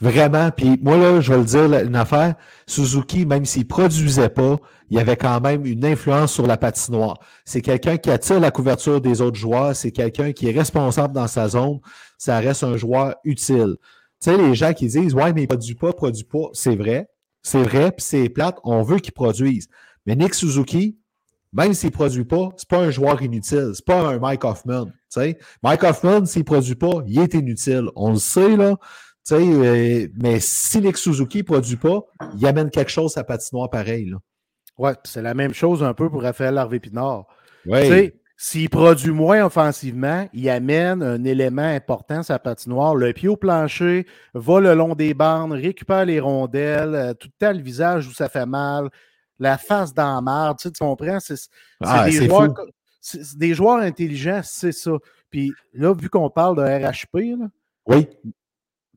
Vraiment. 0.00 0.50
Puis 0.50 0.78
moi, 0.82 0.96
là, 0.96 1.20
je 1.20 1.32
vais 1.32 1.38
le 1.38 1.44
dire, 1.44 1.84
une 1.84 1.96
affaire, 1.96 2.34
Suzuki, 2.66 3.26
même 3.26 3.44
s'il 3.44 3.66
produisait 3.66 4.28
pas, 4.28 4.56
il 4.90 4.98
avait 4.98 5.16
quand 5.16 5.40
même 5.40 5.66
une 5.66 5.84
influence 5.84 6.32
sur 6.32 6.46
la 6.46 6.56
patinoire. 6.56 7.18
C'est 7.44 7.60
quelqu'un 7.60 7.96
qui 7.96 8.10
attire 8.10 8.40
la 8.40 8.50
couverture 8.50 9.00
des 9.00 9.20
autres 9.20 9.38
joueurs. 9.38 9.74
C'est 9.74 9.90
quelqu'un 9.90 10.32
qui 10.32 10.48
est 10.48 10.52
responsable 10.52 11.14
dans 11.14 11.26
sa 11.26 11.48
zone. 11.48 11.80
Ça 12.18 12.38
reste 12.38 12.64
un 12.64 12.76
joueur 12.76 13.16
utile. 13.24 13.76
Tu 14.20 14.30
sais, 14.30 14.36
les 14.36 14.54
gens 14.54 14.72
qui 14.72 14.86
disent, 14.86 15.14
ouais, 15.14 15.32
mais 15.32 15.42
il 15.42 15.48
produit 15.48 15.74
pas, 15.74 15.92
produit 15.92 16.24
pas. 16.24 16.48
C'est 16.52 16.76
vrai. 16.76 17.08
C'est 17.42 17.62
vrai, 17.62 17.92
puis 17.92 18.04
c'est 18.04 18.28
plate. 18.28 18.58
On 18.64 18.82
veut 18.82 18.98
qu'il 18.98 19.12
produise. 19.12 19.68
Mais 20.04 20.16
Nick 20.16 20.34
Suzuki, 20.34 20.98
même 21.52 21.74
s'il 21.74 21.90
ne 21.90 21.94
produit 21.94 22.24
pas, 22.24 22.50
ce 22.56 22.64
n'est 22.64 22.78
pas 22.78 22.84
un 22.84 22.90
joueur 22.90 23.22
inutile. 23.22 23.72
Ce 23.74 23.80
n'est 23.80 23.84
pas 23.86 24.08
un 24.08 24.18
Mike 24.18 24.44
Hoffman. 24.44 24.86
sais. 25.08 25.38
Mike 25.62 25.82
Hoffman, 25.84 26.24
s'il 26.26 26.40
ne 26.40 26.44
produit 26.44 26.74
pas, 26.74 27.02
il 27.06 27.18
est 27.18 27.34
inutile. 27.34 27.88
On 27.94 28.10
le 28.10 28.18
sait, 28.18 28.56
là. 28.56 28.76
Euh, 29.32 30.08
mais 30.16 30.38
si 30.40 30.80
Nick 30.80 30.96
Suzuki 30.96 31.38
ne 31.38 31.42
produit 31.42 31.76
pas, 31.76 32.00
il 32.38 32.46
amène 32.46 32.70
quelque 32.70 32.90
chose 32.90 33.16
à 33.16 33.24
patinoire 33.24 33.70
pareil. 33.70 34.14
Oui, 34.78 34.90
c'est 35.04 35.22
la 35.22 35.34
même 35.34 35.54
chose 35.54 35.82
un 35.82 35.94
peu 35.94 36.08
pour 36.10 36.22
Raphaël 36.22 36.58
Harvey-Pinard. 36.58 37.26
Oui. 37.66 38.12
S'il 38.38 38.68
produit 38.68 39.12
moins 39.12 39.46
offensivement, 39.46 40.28
il 40.34 40.50
amène 40.50 41.02
un 41.02 41.24
élément 41.24 41.62
important 41.62 42.18
à 42.18 42.22
sa 42.22 42.38
patinoire, 42.38 42.94
le 42.94 43.14
pied 43.14 43.30
au 43.30 43.36
plancher, 43.36 44.06
va 44.34 44.60
le 44.60 44.74
long 44.74 44.94
des 44.94 45.14
bandes, 45.14 45.52
récupère 45.52 46.04
les 46.04 46.20
rondelles, 46.20 46.94
euh, 46.94 47.14
tout 47.14 47.28
le 47.28 47.46
temps 47.46 47.56
le 47.56 47.62
visage 47.62 48.06
où 48.06 48.12
ça 48.12 48.28
fait 48.28 48.44
mal, 48.44 48.90
la 49.38 49.56
face 49.56 49.94
dans 49.94 50.22
la 50.22 50.54
tu, 50.60 50.70
comprends? 50.78 51.18
C'est 51.18 51.48
ah, 51.80 52.04
des, 52.04 52.26
joueurs, 52.26 52.54
des 53.36 53.54
joueurs 53.54 53.78
intelligents, 53.78 54.42
c'est 54.44 54.72
ça. 54.72 54.92
Puis 55.30 55.54
là, 55.72 55.94
vu 55.94 56.10
qu'on 56.10 56.28
parle 56.28 56.56
de 56.56 56.62
RHP, 56.62 57.38
oui. 57.86 58.06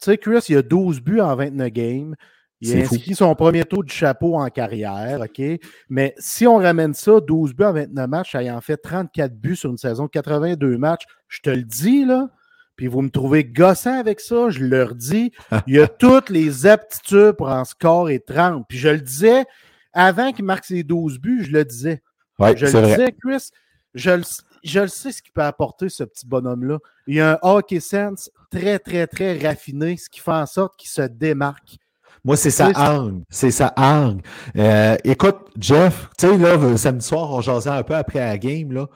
Tu 0.01 0.05
sais, 0.11 0.17
Chris, 0.17 0.45
il 0.49 0.57
a 0.57 0.61
12 0.61 1.01
buts 1.01 1.21
en 1.21 1.35
29 1.35 1.69
games. 1.69 2.15
Il 2.61 2.75
a 2.75 2.81
inscrit 2.81 3.15
son 3.15 3.33
premier 3.35 3.63
tour 3.63 3.83
du 3.83 3.93
chapeau 3.93 4.35
en 4.35 4.49
carrière, 4.49 5.21
OK? 5.21 5.41
Mais 5.89 6.13
si 6.17 6.45
on 6.45 6.57
ramène 6.57 6.93
ça, 6.93 7.21
12 7.21 7.53
buts 7.53 7.63
en 7.63 7.73
29 7.73 8.09
matchs, 8.09 8.31
ça 8.33 8.39
en 8.39 8.61
fait 8.61 8.77
34 8.77 9.33
buts 9.33 9.55
sur 9.55 9.69
une 9.69 9.77
saison 9.77 10.05
de 10.05 10.09
82 10.09 10.77
matchs. 10.77 11.05
Je 11.29 11.39
te 11.39 11.49
le 11.49 11.63
dis, 11.63 12.03
là, 12.03 12.29
puis 12.75 12.87
vous 12.87 13.01
me 13.01 13.09
trouvez 13.09 13.45
gossant 13.45 13.97
avec 13.97 14.19
ça, 14.19 14.49
je 14.49 14.63
leur 14.63 14.95
dis, 14.95 15.31
il 15.67 15.79
a 15.79 15.87
toutes 15.99 16.29
les 16.29 16.65
aptitudes 16.65 17.33
pour 17.33 17.49
en 17.49 17.63
score 17.63 18.09
et 18.09 18.19
30. 18.19 18.65
Puis 18.67 18.77
je 18.77 18.89
le 18.89 18.99
disais, 18.99 19.45
avant 19.93 20.33
qu'il 20.33 20.45
marque 20.45 20.65
ses 20.65 20.83
12 20.83 21.19
buts, 21.19 21.45
je 21.45 21.51
le 21.51 21.63
disais. 21.63 22.01
je 22.39 22.65
le 22.65 22.87
disais, 22.87 23.15
Chris, 23.21 23.49
je 23.93 24.11
le, 24.11 24.23
je 24.63 24.87
sais 24.87 25.11
ce 25.11 25.21
qu'il 25.21 25.31
peut 25.31 25.43
apporter, 25.43 25.89
ce 25.89 26.03
petit 26.03 26.25
bonhomme-là. 26.25 26.79
Il 27.07 27.19
a 27.21 27.33
un 27.33 27.39
hockey 27.41 27.79
sense 27.79 28.29
très, 28.49 28.79
très, 28.79 29.07
très 29.07 29.37
raffiné, 29.37 29.97
ce 29.97 30.09
qui 30.09 30.19
fait 30.19 30.31
en 30.31 30.45
sorte 30.45 30.75
qu'il 30.77 30.89
se 30.89 31.01
démarque. 31.01 31.77
Moi, 32.23 32.35
c'est 32.35 32.51
sa 32.51 32.69
angle. 32.69 33.23
C'est 33.29 33.51
sa 33.51 33.73
angle. 33.77 34.21
Euh, 34.57 34.97
écoute, 35.03 35.37
Jeff, 35.57 36.09
tu 36.17 36.27
sais, 36.27 36.37
là, 36.37 36.77
samedi 36.77 37.05
soir, 37.05 37.31
on 37.31 37.41
jasait 37.41 37.69
un 37.69 37.83
peu 37.83 37.95
après 37.95 38.19
la 38.19 38.37
game, 38.37 38.71
là. 38.71 38.87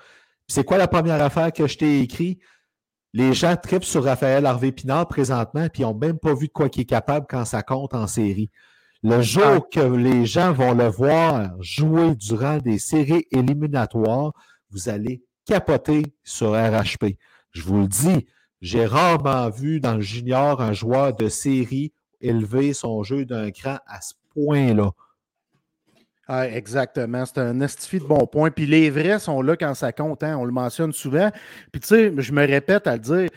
C'est 0.48 0.66
quoi 0.66 0.78
la 0.78 0.90
première 0.90 1.22
affaire 1.22 1.54
que 1.54 1.68
je 1.68 1.78
t'ai 1.78 2.02
écrit? 2.02 2.40
Les 3.14 3.34
gens 3.34 3.56
tripent 3.56 3.86
sur 3.86 4.04
Raphaël 4.04 4.46
Harvey-Pinard 4.46 5.08
présentement, 5.08 5.68
puis 5.72 5.84
ils 5.84 5.86
n'ont 5.86 5.94
même 5.94 6.20
pas 6.20 6.34
vu 6.34 6.48
de 6.48 6.52
quoi 6.52 6.68
qu'il 6.68 6.82
est 6.82 6.86
capable 6.86 7.28
quand 7.30 7.46
ça 7.46 7.64
compte 7.64 7.94
en 7.94 8.08
série. 8.08 8.50
Le 9.04 9.22
jour 9.22 9.70
que 9.70 9.80
les 9.80 10.26
gens 10.26 10.52
vont 10.52 10.74
le 10.74 10.88
voir 10.88 11.52
jouer 11.62 12.16
durant 12.16 12.58
des 12.58 12.80
séries 12.80 13.26
éliminatoires, 13.32 14.34
vous 14.72 14.90
allez 14.90 15.24
capoter 15.46 16.04
sur 16.24 16.52
RHP. 16.52 17.18
Je 17.52 17.62
vous 17.64 17.82
le 17.82 17.88
dis, 17.88 18.26
j'ai 18.64 18.86
rarement 18.86 19.50
vu 19.50 19.82
dans 19.82 19.96
le 19.96 20.02
junior 20.02 20.62
un 20.62 20.72
joueur 20.72 21.14
de 21.14 21.28
série 21.28 21.92
élever 22.22 22.72
son 22.72 23.04
jeu 23.04 23.26
d'un 23.26 23.52
cran 23.52 23.78
à 23.86 24.00
ce 24.00 24.14
point-là. 24.34 24.92
Ah, 26.30 26.48
exactement. 26.48 27.26
C'est 27.26 27.40
un 27.40 27.60
estifi 27.60 28.00
de 28.00 28.06
bon 28.06 28.26
point. 28.26 28.52
Puis 28.52 28.66
les 28.66 28.90
vrais 28.90 29.20
sont 29.20 29.42
là 29.42 29.58
quand 29.58 29.74
ça 29.74 29.92
compte. 29.92 30.24
Hein. 30.24 30.38
On 30.38 30.46
le 30.46 30.54
mentionne 30.54 30.94
souvent. 30.94 31.30
Puis 31.74 31.82
tu 31.82 31.88
sais, 31.88 32.14
je 32.18 32.32
me 32.32 32.48
répète 32.48 32.88
à 32.88 32.94
le 32.94 33.00
dire. 33.00 33.30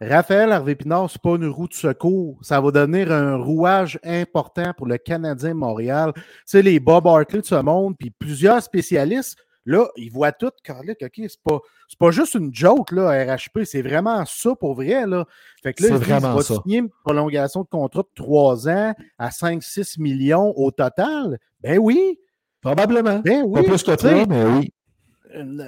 Raphaël 0.00 0.50
Harvey-Pinard, 0.50 1.10
ce 1.10 1.18
n'est 1.18 1.30
pas 1.30 1.36
une 1.36 1.50
roue 1.50 1.68
de 1.68 1.74
secours. 1.74 2.38
Ça 2.40 2.58
va 2.62 2.70
donner 2.70 3.02
un 3.02 3.36
rouage 3.36 4.00
important 4.02 4.72
pour 4.74 4.86
le 4.86 4.96
Canadien 4.96 5.52
Montréal. 5.52 6.12
Tu 6.14 6.22
sais, 6.46 6.62
les 6.62 6.80
Bob 6.80 7.06
Hartley 7.06 7.42
de 7.42 7.46
ce 7.46 7.54
monde, 7.56 7.96
puis 7.98 8.10
plusieurs 8.10 8.62
spécialistes, 8.62 9.36
là, 9.66 9.88
ils 9.96 10.10
voient 10.10 10.32
tout, 10.32 10.50
Carlick, 10.62 10.98
OK, 11.02 11.12
c'est 11.16 11.42
pas, 11.42 11.60
pas 11.98 12.10
juste 12.10 12.34
une 12.34 12.54
joke, 12.54 12.92
là, 12.92 13.34
RHP, 13.34 13.64
c'est 13.64 13.82
vraiment 13.82 14.24
ça 14.26 14.54
pour 14.54 14.74
vrai, 14.74 15.06
là. 15.06 15.26
Fait 15.62 15.72
que 15.72 15.84
là, 15.84 15.98
il 16.00 16.20
va 16.20 16.42
signer 16.42 16.78
une 16.78 16.90
prolongation 17.04 17.62
de 17.62 17.68
contrat 17.68 18.02
de 18.02 18.22
3 18.22 18.68
ans 18.68 18.94
à 19.18 19.28
5-6 19.30 20.00
millions 20.00 20.52
au 20.56 20.70
total? 20.70 21.38
Ben 21.60 21.78
oui. 21.78 22.18
Probablement. 22.60 23.20
Ben 23.20 23.42
oui. 23.46 23.62
Pas 23.62 23.68
plus 23.68 23.82
que 23.82 24.00
ça, 24.00 24.26
mais 24.26 24.44
oui. 24.44 24.72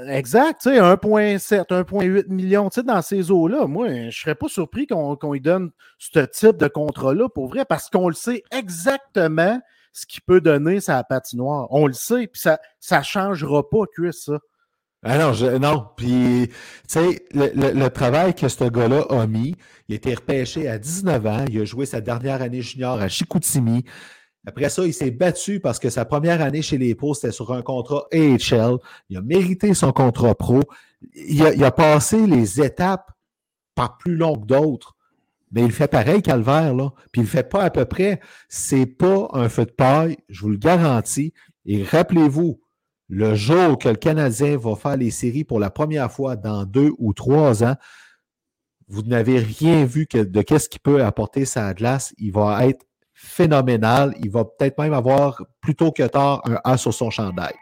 Exact, 0.09 0.61
tu 0.63 0.71
sais, 0.71 0.79
1,7, 0.79 1.67
1,8 1.67 2.29
million, 2.29 2.69
tu 2.71 2.77
sais, 2.77 2.83
dans 2.85 3.03
ces 3.03 3.33
eaux-là, 3.33 3.67
moi, 3.67 3.89
je 3.89 3.95
ne 3.95 4.11
serais 4.13 4.37
pas 4.37 4.47
surpris 4.47 4.87
qu'on 4.87 5.19
lui 5.33 5.41
donne 5.41 5.73
ce 5.99 6.21
type 6.21 6.57
de 6.57 6.69
contrat-là, 6.69 7.29
pour 7.29 7.49
vrai, 7.49 7.65
parce 7.65 7.91
qu'on 7.91 8.07
le 8.09 8.15
sait 8.15 8.45
exactement 8.53 9.61
ce 9.97 10.05
qu'il 10.05 10.21
peut 10.21 10.43
donner 10.43 10.81
sa 10.81 11.03
patinoire. 11.05 11.69
On 11.71 11.87
le 11.87 11.95
sait, 11.95 12.27
puis 12.27 12.41
ça 12.41 12.59
ne 12.91 13.03
changera 13.03 13.67
pas, 13.67 13.85
Chris, 13.95 14.13
ça. 14.13 14.39
Ah 15.03 15.19
non, 15.19 15.59
non. 15.59 15.87
Puis, 15.97 16.49
tu 16.49 16.55
sais, 16.87 17.25
le, 17.33 17.89
travail 17.89 18.35
que 18.35 18.49
ce 18.49 18.65
gars-là 18.65 19.07
a 19.09 19.27
mis, 19.27 19.57
il 19.89 19.95
a 19.95 19.97
été 19.97 20.15
repêché 20.15 20.69
à 20.69 20.79
19 20.79 21.27
ans, 21.27 21.45
il 21.49 21.61
a 21.61 21.65
joué 21.65 21.87
sa 21.87 22.03
dernière 22.03 22.43
année 22.43 22.61
junior 22.61 23.01
à 23.01 23.09
Chicoutimi. 23.09 23.85
Après 24.47 24.69
ça, 24.69 24.85
il 24.85 24.93
s'est 24.93 25.11
battu 25.11 25.61
parce 25.61 25.79
que 25.79 25.89
sa 25.89 26.05
première 26.05 26.43
année 26.43 26.61
chez 26.61 26.77
les 26.77 26.95
pros, 26.95 27.15
c'était 27.15 27.33
sur 27.33 27.53
un 27.53 27.63
contrat 27.63 28.07
AHL. 28.13 28.77
Il 29.09 29.17
a 29.17 29.23
mérité 29.23 29.73
son 29.73 29.93
contrat 29.93 30.35
pro. 30.35 30.61
Il 31.15 31.43
a, 31.65 31.71
passé 31.71 32.27
les 32.27 32.61
étapes 32.61 33.11
pas 33.75 33.97
plus 33.99 34.17
longues 34.17 34.47
que 34.47 34.55
d'autres. 34.55 34.96
Mais 35.57 35.62
il 35.62 35.73
fait 35.73 35.88
pareil, 35.88 36.21
Calvaire, 36.21 36.75
là. 36.75 36.90
Puis 37.12 37.23
il 37.23 37.25
ne 37.25 37.29
fait 37.31 37.49
pas 37.49 37.62
à 37.62 37.71
peu 37.71 37.87
près. 37.87 38.21
C'est 38.47 38.85
pas 38.85 39.31
un 39.33 39.49
feu 39.49 39.64
de 39.64 39.71
paille, 39.71 40.19
je 40.29 40.42
vous 40.42 40.51
le 40.51 40.59
garantis. 40.59 41.33
Et 41.64 41.83
rappelez-vous, 41.83 42.61
le 43.09 43.35
jour 43.35 43.79
que 43.79 43.88
le 43.88 43.97
Canadien 43.97 44.59
va 44.59 44.77
faire 44.77 44.99
les 44.99 45.11
séries 45.11 45.45
pour 45.45 45.59
la 45.59 45.71
première 45.71 46.12
fois 46.12 46.37
dans 46.37 46.66
deux 46.66 46.92
ou 46.99 47.14
trois 47.14 47.64
ans, 47.64 47.77
vous 48.88 49.01
n'avez 49.01 49.38
rien 49.38 49.87
vu 49.87 50.07
de 50.12 50.42
qu'est-ce 50.42 50.69
qu'il 50.69 50.81
peut 50.83 51.03
apporter 51.03 51.47
sa 51.47 51.73
glace. 51.73 52.12
Il 52.19 52.33
va 52.33 52.66
être 52.66 52.85
phénoménal. 53.14 54.14
Il 54.21 54.29
va 54.29 54.45
peut-être 54.45 54.79
même 54.79 54.92
avoir, 54.92 55.42
plutôt 55.62 55.90
que 55.90 56.03
tard, 56.03 56.42
un 56.45 56.61
A 56.64 56.77
sur 56.77 56.92
son 56.92 57.09
chandail. 57.09 57.55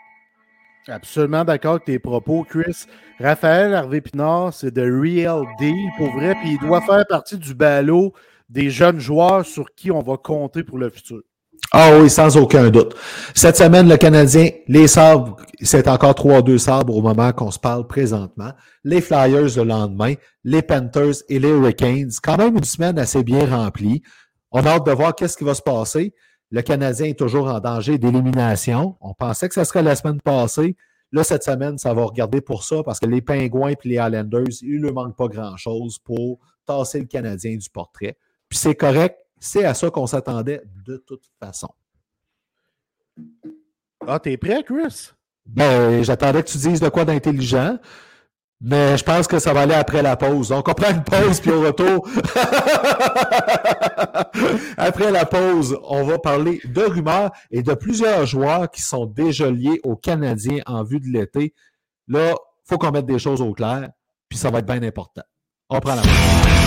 Absolument 0.88 1.44
d'accord 1.44 1.72
avec 1.72 1.84
tes 1.84 1.98
propos, 1.98 2.44
Chris. 2.48 2.84
Raphaël 3.18 3.74
Harvey 3.74 4.00
Pinard, 4.00 4.52
c'est 4.52 4.72
de 4.72 4.82
real 4.82 5.44
deal 5.58 5.88
pour 5.96 6.10
vrai, 6.12 6.34
puis 6.42 6.58
il 6.60 6.66
doit 6.66 6.82
faire 6.82 7.04
partie 7.08 7.38
du 7.38 7.54
ballot 7.54 8.12
des 8.50 8.68
jeunes 8.70 9.00
joueurs 9.00 9.46
sur 9.46 9.74
qui 9.74 9.90
on 9.90 10.00
va 10.00 10.16
compter 10.16 10.62
pour 10.62 10.78
le 10.78 10.90
futur. 10.90 11.22
Ah 11.72 11.98
oui, 11.98 12.10
sans 12.10 12.36
aucun 12.36 12.70
doute. 12.70 12.94
Cette 13.34 13.56
semaine, 13.56 13.88
le 13.88 13.96
Canadien, 13.96 14.50
les 14.68 14.86
sabres, 14.86 15.36
c'est 15.60 15.88
encore 15.88 16.12
3-2 16.12 16.58
sabres 16.58 16.94
au 16.94 17.02
moment 17.02 17.32
qu'on 17.32 17.50
se 17.50 17.58
parle 17.58 17.86
présentement. 17.86 18.52
Les 18.84 19.00
Flyers 19.00 19.56
le 19.56 19.64
lendemain, 19.64 20.14
les 20.44 20.62
Panthers 20.62 21.14
et 21.28 21.38
les 21.38 21.48
Hurricanes. 21.48 22.10
Quand 22.22 22.36
même 22.36 22.56
une 22.56 22.64
semaine 22.64 22.98
assez 22.98 23.24
bien 23.24 23.46
remplie. 23.46 24.02
On 24.52 24.64
a 24.66 24.70
hâte 24.70 24.86
de 24.86 24.92
voir 24.92 25.14
qu'est-ce 25.14 25.36
qui 25.36 25.44
va 25.44 25.54
se 25.54 25.62
passer. 25.62 26.14
Le 26.54 26.62
Canadien 26.62 27.06
est 27.06 27.18
toujours 27.18 27.48
en 27.48 27.58
danger 27.58 27.98
d'élimination. 27.98 28.96
On 29.00 29.12
pensait 29.12 29.48
que 29.48 29.54
ce 29.56 29.64
serait 29.64 29.82
la 29.82 29.96
semaine 29.96 30.20
passée. 30.20 30.76
Là, 31.10 31.24
cette 31.24 31.42
semaine, 31.42 31.78
ça 31.78 31.92
va 31.94 32.04
regarder 32.04 32.40
pour 32.40 32.62
ça 32.62 32.84
parce 32.84 33.00
que 33.00 33.06
les 33.06 33.20
Pingouins 33.20 33.70
et 33.70 33.76
les 33.82 33.96
Islanders, 33.96 34.62
il 34.62 34.80
ne 34.80 34.92
manque 34.92 35.16
pas 35.16 35.26
grand-chose 35.26 35.98
pour 35.98 36.38
tasser 36.64 37.00
le 37.00 37.06
Canadien 37.06 37.56
du 37.56 37.68
portrait. 37.68 38.16
Puis 38.48 38.56
c'est 38.56 38.76
correct, 38.76 39.18
c'est 39.40 39.64
à 39.64 39.74
ça 39.74 39.90
qu'on 39.90 40.06
s'attendait 40.06 40.62
de 40.86 40.96
toute 40.96 41.24
façon. 41.40 41.70
Ah, 44.06 44.20
t'es 44.20 44.36
prêt, 44.36 44.62
Chris? 44.62 45.10
Ben, 45.44 46.04
j'attendais 46.04 46.44
que 46.44 46.50
tu 46.50 46.58
dises 46.58 46.78
de 46.78 46.88
quoi 46.88 47.04
d'intelligent. 47.04 47.78
Mais 48.60 48.96
je 48.96 49.04
pense 49.04 49.26
que 49.26 49.38
ça 49.38 49.52
va 49.52 49.62
aller 49.62 49.74
après 49.74 50.02
la 50.02 50.16
pause. 50.16 50.48
Donc, 50.48 50.68
on 50.68 50.74
prend 50.74 50.90
une 50.90 51.04
pause, 51.04 51.40
puis 51.40 51.50
au 51.50 51.60
retour, 51.60 52.08
après 54.78 55.10
la 55.10 55.26
pause, 55.26 55.78
on 55.82 56.04
va 56.04 56.18
parler 56.18 56.60
de 56.64 56.82
rumeurs 56.82 57.30
et 57.50 57.62
de 57.62 57.74
plusieurs 57.74 58.24
joueurs 58.26 58.70
qui 58.70 58.80
sont 58.80 59.06
déjà 59.06 59.50
liés 59.50 59.80
aux 59.82 59.96
Canadiens 59.96 60.62
en 60.66 60.82
vue 60.82 61.00
de 61.00 61.08
l'été. 61.08 61.52
Là, 62.08 62.30
il 62.30 62.68
faut 62.68 62.78
qu'on 62.78 62.90
mette 62.90 63.06
des 63.06 63.18
choses 63.18 63.42
au 63.42 63.52
clair, 63.52 63.90
puis 64.28 64.38
ça 64.38 64.50
va 64.50 64.60
être 64.60 64.66
bien 64.66 64.82
important. 64.82 65.22
On 65.68 65.80
prend 65.80 65.96
la 65.96 66.02
pause. 66.02 66.63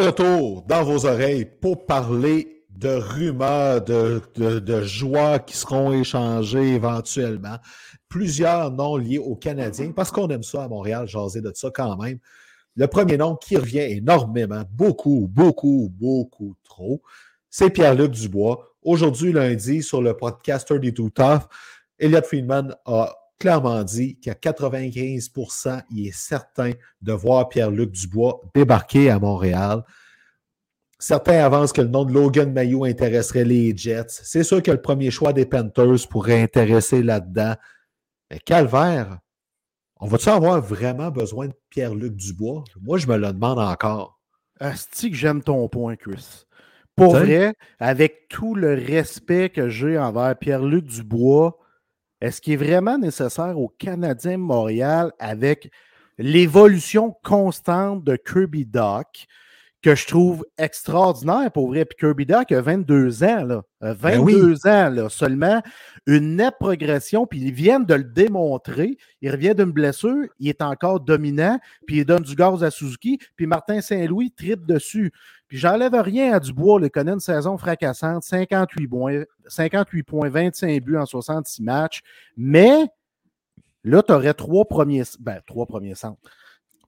Retour 0.00 0.62
dans 0.62 0.82
vos 0.82 1.06
oreilles 1.06 1.44
pour 1.44 1.86
parler 1.86 2.64
de 2.70 2.88
rumeurs, 2.88 3.82
de, 3.82 4.20
de, 4.36 5.38
qui 5.38 5.56
seront 5.56 5.92
échangés 5.92 6.74
éventuellement. 6.74 7.56
Plusieurs 8.08 8.70
noms 8.70 8.96
liés 8.96 9.18
aux 9.18 9.36
Canadiens, 9.36 9.92
parce 9.92 10.10
qu'on 10.10 10.28
aime 10.28 10.42
ça 10.42 10.64
à 10.64 10.68
Montréal, 10.68 11.06
jaser 11.06 11.40
de 11.40 11.52
ça 11.54 11.70
quand 11.72 11.96
même. 11.96 12.18
Le 12.76 12.86
premier 12.86 13.16
nom 13.16 13.36
qui 13.36 13.56
revient 13.56 13.78
énormément, 13.78 14.62
beaucoup, 14.72 15.28
beaucoup, 15.30 15.88
beaucoup 15.92 16.54
trop, 16.64 17.00
c'est 17.48 17.70
Pierre-Luc 17.70 18.10
Dubois. 18.10 18.74
Aujourd'hui, 18.82 19.32
lundi, 19.32 19.82
sur 19.82 20.02
le 20.02 20.16
podcast 20.16 20.66
32 20.66 21.10
Tough, 21.10 21.42
Elliot 21.98 22.22
Friedman 22.22 22.74
a 22.84 23.14
clairement 23.38 23.82
dit 23.84 24.18
qu'à 24.20 24.32
95% 24.34 25.82
il 25.90 26.08
est 26.08 26.16
certain 26.16 26.72
de 27.02 27.12
voir 27.12 27.48
Pierre-Luc 27.48 27.90
Dubois 27.90 28.40
débarquer 28.54 29.10
à 29.10 29.18
Montréal. 29.18 29.82
Certains 30.98 31.44
avancent 31.44 31.72
que 31.72 31.82
le 31.82 31.88
nom 31.88 32.04
de 32.04 32.12
Logan 32.12 32.52
Mayou 32.52 32.84
intéresserait 32.84 33.44
les 33.44 33.76
Jets. 33.76 34.06
C'est 34.08 34.44
sûr 34.44 34.62
que 34.62 34.70
le 34.70 34.80
premier 34.80 35.10
choix 35.10 35.32
des 35.32 35.44
Panthers 35.44 36.08
pourrait 36.08 36.40
intéresser 36.40 37.02
là-dedans. 37.02 37.56
Mais 38.30 38.38
Calvaire, 38.38 39.18
on 40.00 40.06
va-tu 40.06 40.28
avoir 40.28 40.60
vraiment 40.60 41.10
besoin 41.10 41.48
de 41.48 41.54
Pierre-Luc 41.70 42.14
Dubois? 42.14 42.64
Moi, 42.80 42.98
je 42.98 43.06
me 43.06 43.16
le 43.16 43.32
demande 43.32 43.58
encore. 43.58 44.20
Asti 44.60 45.10
que 45.10 45.16
j'aime 45.16 45.42
ton 45.42 45.68
point, 45.68 45.96
Chris. 45.96 46.44
Pour 46.96 47.16
vrai, 47.16 47.54
avec 47.80 48.28
tout 48.28 48.54
le 48.54 48.74
respect 48.74 49.50
que 49.50 49.68
j'ai 49.68 49.98
envers 49.98 50.38
Pierre-Luc 50.38 50.84
Dubois, 50.84 51.58
est-ce 52.24 52.40
qu'il 52.40 52.54
est 52.54 52.56
vraiment 52.56 52.96
nécessaire 52.96 53.58
au 53.58 53.68
Canadien 53.68 54.38
Montréal 54.38 55.12
avec 55.18 55.70
l'évolution 56.16 57.14
constante 57.22 58.02
de 58.02 58.16
Kirby 58.16 58.64
Doc, 58.64 59.26
que 59.84 59.94
je 59.94 60.06
trouve 60.06 60.46
extraordinaire 60.56 61.50
pour 61.52 61.68
vrai. 61.68 61.84
Puis 61.84 61.98
Kirby 61.98 62.24
Doc 62.24 62.50
a 62.52 62.62
22 62.62 63.22
ans, 63.22 63.44
là. 63.44 63.62
22 63.82 64.54
ben 64.64 64.70
ans 64.70 64.88
là, 64.88 65.08
seulement. 65.10 65.62
Une 66.06 66.36
nette 66.36 66.54
progression, 66.58 67.26
puis 67.26 67.40
ils 67.40 67.52
viennent 67.52 67.84
de 67.84 67.92
le 67.92 68.04
démontrer. 68.04 68.96
Il 69.20 69.30
revient 69.30 69.54
d'une 69.54 69.72
blessure, 69.72 70.24
il 70.40 70.48
est 70.48 70.62
encore 70.62 71.00
dominant, 71.00 71.60
puis 71.86 71.98
il 71.98 72.06
donne 72.06 72.22
du 72.22 72.34
gaz 72.34 72.64
à 72.64 72.70
Suzuki, 72.70 73.18
puis 73.36 73.46
Martin 73.46 73.82
Saint-Louis 73.82 74.30
tripe 74.30 74.64
dessus. 74.64 75.12
Puis 75.48 75.58
j'enlève 75.58 75.92
rien 75.92 76.32
à 76.32 76.40
Dubois, 76.40 76.80
il 76.82 76.90
connaît 76.90 77.12
une 77.12 77.20
saison 77.20 77.58
fracassante, 77.58 78.22
58 78.22 78.88
points, 78.88 79.24
58 79.48 80.02
points, 80.02 80.30
25 80.30 80.82
buts 80.82 80.96
en 80.96 81.04
66 81.04 81.62
matchs. 81.62 82.00
Mais 82.38 82.86
là, 83.84 84.02
tu 84.02 84.14
aurais 84.14 84.32
trois 84.32 84.64
premiers, 84.64 85.02
ben, 85.20 85.40
trois 85.46 85.66
premiers 85.66 85.94
centres. 85.94 86.22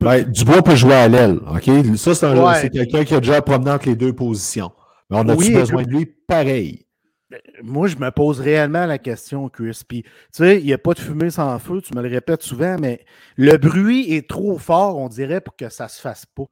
Ben, 0.01 0.25
Dubois 0.25 0.63
peut 0.63 0.77
jouer 0.77 0.95
à 0.95 1.09
l'aile. 1.09 1.39
OK? 1.49 1.97
Ça, 1.97 2.15
c'est 2.15 2.71
quelqu'un 2.71 3.05
qui 3.05 3.15
a 3.15 3.21
déjà 3.21 3.43
promené 3.43 3.71
entre 3.71 3.89
les 3.89 3.97
deux 3.97 4.13
positions. 4.13 4.73
Mais 5.11 5.19
on 5.19 5.29
a-tu 5.29 5.53
besoin 5.53 5.83
de 5.83 5.91
lui? 5.91 6.07
Pareil? 6.07 6.87
Ben, 7.31 7.41
moi, 7.63 7.89
je 7.89 7.97
me 7.97 8.11
pose 8.11 8.41
réellement 8.41 8.87
la 8.87 8.99
question, 8.99 9.49
Chris. 9.49 9.81
Puis, 9.87 10.03
tu 10.03 10.11
sais, 10.33 10.61
il 10.61 10.67
n'y 10.67 10.73
a 10.73 10.79
pas 10.79 10.95
de 10.95 11.01
fumée 11.01 11.31
sans 11.31 11.59
feu, 11.59 11.81
tu 11.81 11.95
me 11.95 12.03
le 12.03 12.09
répètes 12.09 12.43
souvent, 12.43 12.77
mais 12.79 13.05
le 13.37 13.57
bruit 13.57 14.15
est 14.15 14.29
trop 14.29 14.59
fort, 14.59 14.99
on 14.99 15.09
dirait, 15.09 15.41
pour 15.41 15.57
que 15.57 15.69
ça 15.69 15.85
ne 15.85 15.89
se 15.89 16.01
fasse 16.01 16.27
pas. 16.27 16.45
Tu 16.45 16.49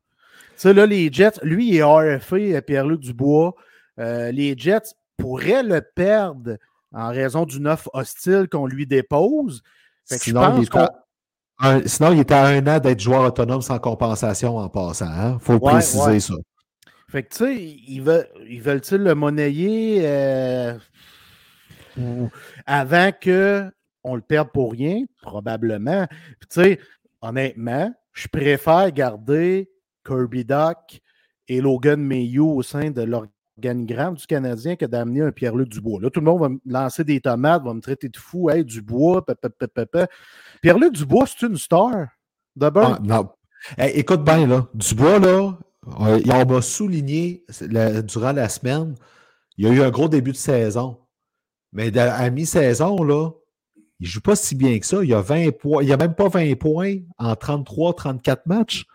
sais, 0.57 0.75
là, 0.75 0.87
les 0.87 1.13
Jets, 1.13 1.39
lui, 1.43 1.69
il 1.69 1.77
est 1.77 1.83
RFA, 1.83 2.63
Pierre-Luc 2.63 3.01
Dubois. 3.01 3.55
Euh, 4.01 4.33
les 4.33 4.57
Jets 4.57 4.95
pourraient 5.17 5.63
le 5.63 5.81
perdre 5.81 6.57
en 6.93 7.09
raison 7.09 7.45
d'une 7.45 7.69
offre 7.69 7.91
hostile 7.93 8.49
qu'on 8.51 8.67
lui 8.67 8.87
dépose. 8.87 9.63
Fait 10.07 10.19
que 10.19 10.25
je 10.25 10.33
pense 10.33 10.69
sinon, 11.87 12.13
il 12.13 12.21
était 12.21 12.35
à 12.35 12.47
un 12.47 12.67
an 12.67 12.79
d'être 12.79 13.01
joueur 13.01 13.23
autonome 13.23 13.63
sans 13.63 13.79
compensation 13.79 14.57
en 14.57 14.69
passant. 14.69 15.07
Il 15.07 15.21
hein? 15.21 15.39
faut 15.41 15.59
préciser 15.59 16.21
ça. 16.21 16.35
Fait 17.09 17.23
que, 17.23 17.29
tu 17.29 17.45
sais, 17.45 17.57
ils 17.87 18.01
veulent, 18.01 18.29
ils 18.49 18.61
veulent-ils 18.61 18.99
le 18.99 19.15
monnayer 19.15 20.01
euh, 20.03 20.75
avant 22.67 23.11
qu'on 23.13 24.15
le 24.17 24.21
perde 24.21 24.51
pour 24.53 24.73
rien? 24.73 25.05
Probablement. 25.23 26.07
tu 26.41 26.47
sais, 26.51 26.81
honnêtement, 27.21 27.95
je 28.13 28.27
préfère 28.29 28.91
garder 28.91 29.71
Kirby 30.05 30.45
Doc 30.45 31.01
et 31.49 31.61
Logan 31.61 32.01
Mayhew 32.01 32.57
au 32.57 32.63
sein 32.63 32.91
de 32.91 33.03
l'organigramme 33.03 34.15
du 34.15 34.27
Canadien 34.27 34.77
que 34.77 34.87
d'amener 34.87 35.23
un 35.23 35.33
Pierre-Luc 35.33 35.69
Dubois. 35.69 36.01
Là, 36.01 36.11
tout 36.11 36.21
le 36.21 36.27
monde 36.27 36.41
va 36.41 36.49
me 36.49 36.59
lancer 36.67 37.05
des 37.05 37.21
tomates, 37.21 37.63
va 37.63 37.75
me 37.75 37.81
traiter 37.81 38.09
de 38.09 38.17
fou. 38.17 38.51
Hey, 38.51 38.65
Dubois, 38.65 39.25
Pierre-Luc 40.65 40.95
Dubois, 40.95 41.27
c'est 41.27 41.47
une 41.47 41.59
star. 41.59 42.07
D'abord. 42.57 42.95
Ah, 42.95 42.99
non. 43.03 43.29
écoute 43.77 44.25
bien, 44.25 44.47
là. 44.47 44.67
Dubois, 44.73 45.19
là, 45.19 45.59
on 45.87 46.47
m'a 46.47 46.63
souligné 46.63 47.45
durant 48.05 48.33
la 48.33 48.49
semaine, 48.49 48.95
il 49.59 49.67
y 49.67 49.69
a 49.69 49.75
eu 49.75 49.83
un 49.83 49.91
gros 49.91 50.09
début 50.09 50.33
de 50.33 50.39
saison. 50.39 50.97
Mais 51.75 51.95
à 51.99 52.31
mi-saison, 52.31 53.03
là, 53.05 53.29
il 54.01 54.05
ne 54.05 54.09
joue 54.09 54.23
pas 54.23 54.37
si 54.37 54.55
bien 54.55 54.79
que 54.79 54.87
ça. 54.87 55.05
Il 55.05 55.13
a 55.13 55.21
20 55.21 55.51
points. 55.51 55.83
Il 55.83 55.93
a 55.93 55.99
même 55.99 56.15
pas 56.15 56.29
20 56.29 56.59
points 56.59 56.97
en 57.19 57.35
33-34 57.35 58.39
matchs. 58.47 58.87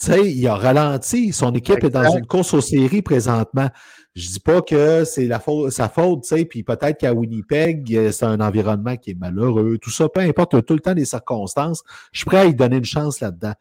Tu 0.00 0.06
sais, 0.06 0.30
il 0.30 0.46
a 0.46 0.54
ralenti. 0.54 1.32
Son 1.32 1.54
équipe 1.54 1.82
est 1.82 1.88
dans 1.88 2.14
une 2.14 2.26
course 2.26 2.52
aux 2.52 2.60
séries 2.60 3.00
présentement. 3.00 3.70
Je 4.16 4.28
dis 4.28 4.40
pas 4.40 4.60
que 4.60 5.04
c'est 5.04 5.28
sa 5.70 5.88
faute, 5.88 6.22
tu 6.22 6.28
sais, 6.28 6.44
puis 6.44 6.62
peut-être 6.64 6.98
qu'à 6.98 7.14
Winnipeg, 7.14 8.10
c'est 8.10 8.24
un 8.24 8.40
environnement 8.40 8.96
qui 8.96 9.12
est 9.12 9.14
malheureux. 9.14 9.78
Tout 9.78 9.90
ça, 9.90 10.08
peu 10.08 10.20
importe, 10.20 10.64
tout 10.64 10.74
le 10.74 10.80
temps 10.80 10.94
les 10.94 11.04
circonstances. 11.04 11.84
Je 12.12 12.18
suis 12.18 12.26
prêt 12.26 12.38
à 12.38 12.44
lui 12.46 12.54
donner 12.54 12.78
une 12.78 12.84
chance 12.84 13.20
là-dedans. 13.20 13.54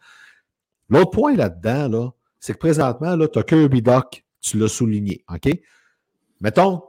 L'autre 0.89 1.11
point 1.11 1.35
là-dedans, 1.35 1.87
là, 1.87 2.09
c'est 2.39 2.53
que 2.53 2.57
présentement, 2.57 3.15
là, 3.15 3.27
tu 3.27 3.37
as 3.37 3.43
Kirby 3.43 3.83
Doc, 3.83 4.25
tu 4.41 4.57
l'as 4.57 4.69
souligné, 4.69 5.23
OK? 5.31 5.49
Mettons, 6.41 6.81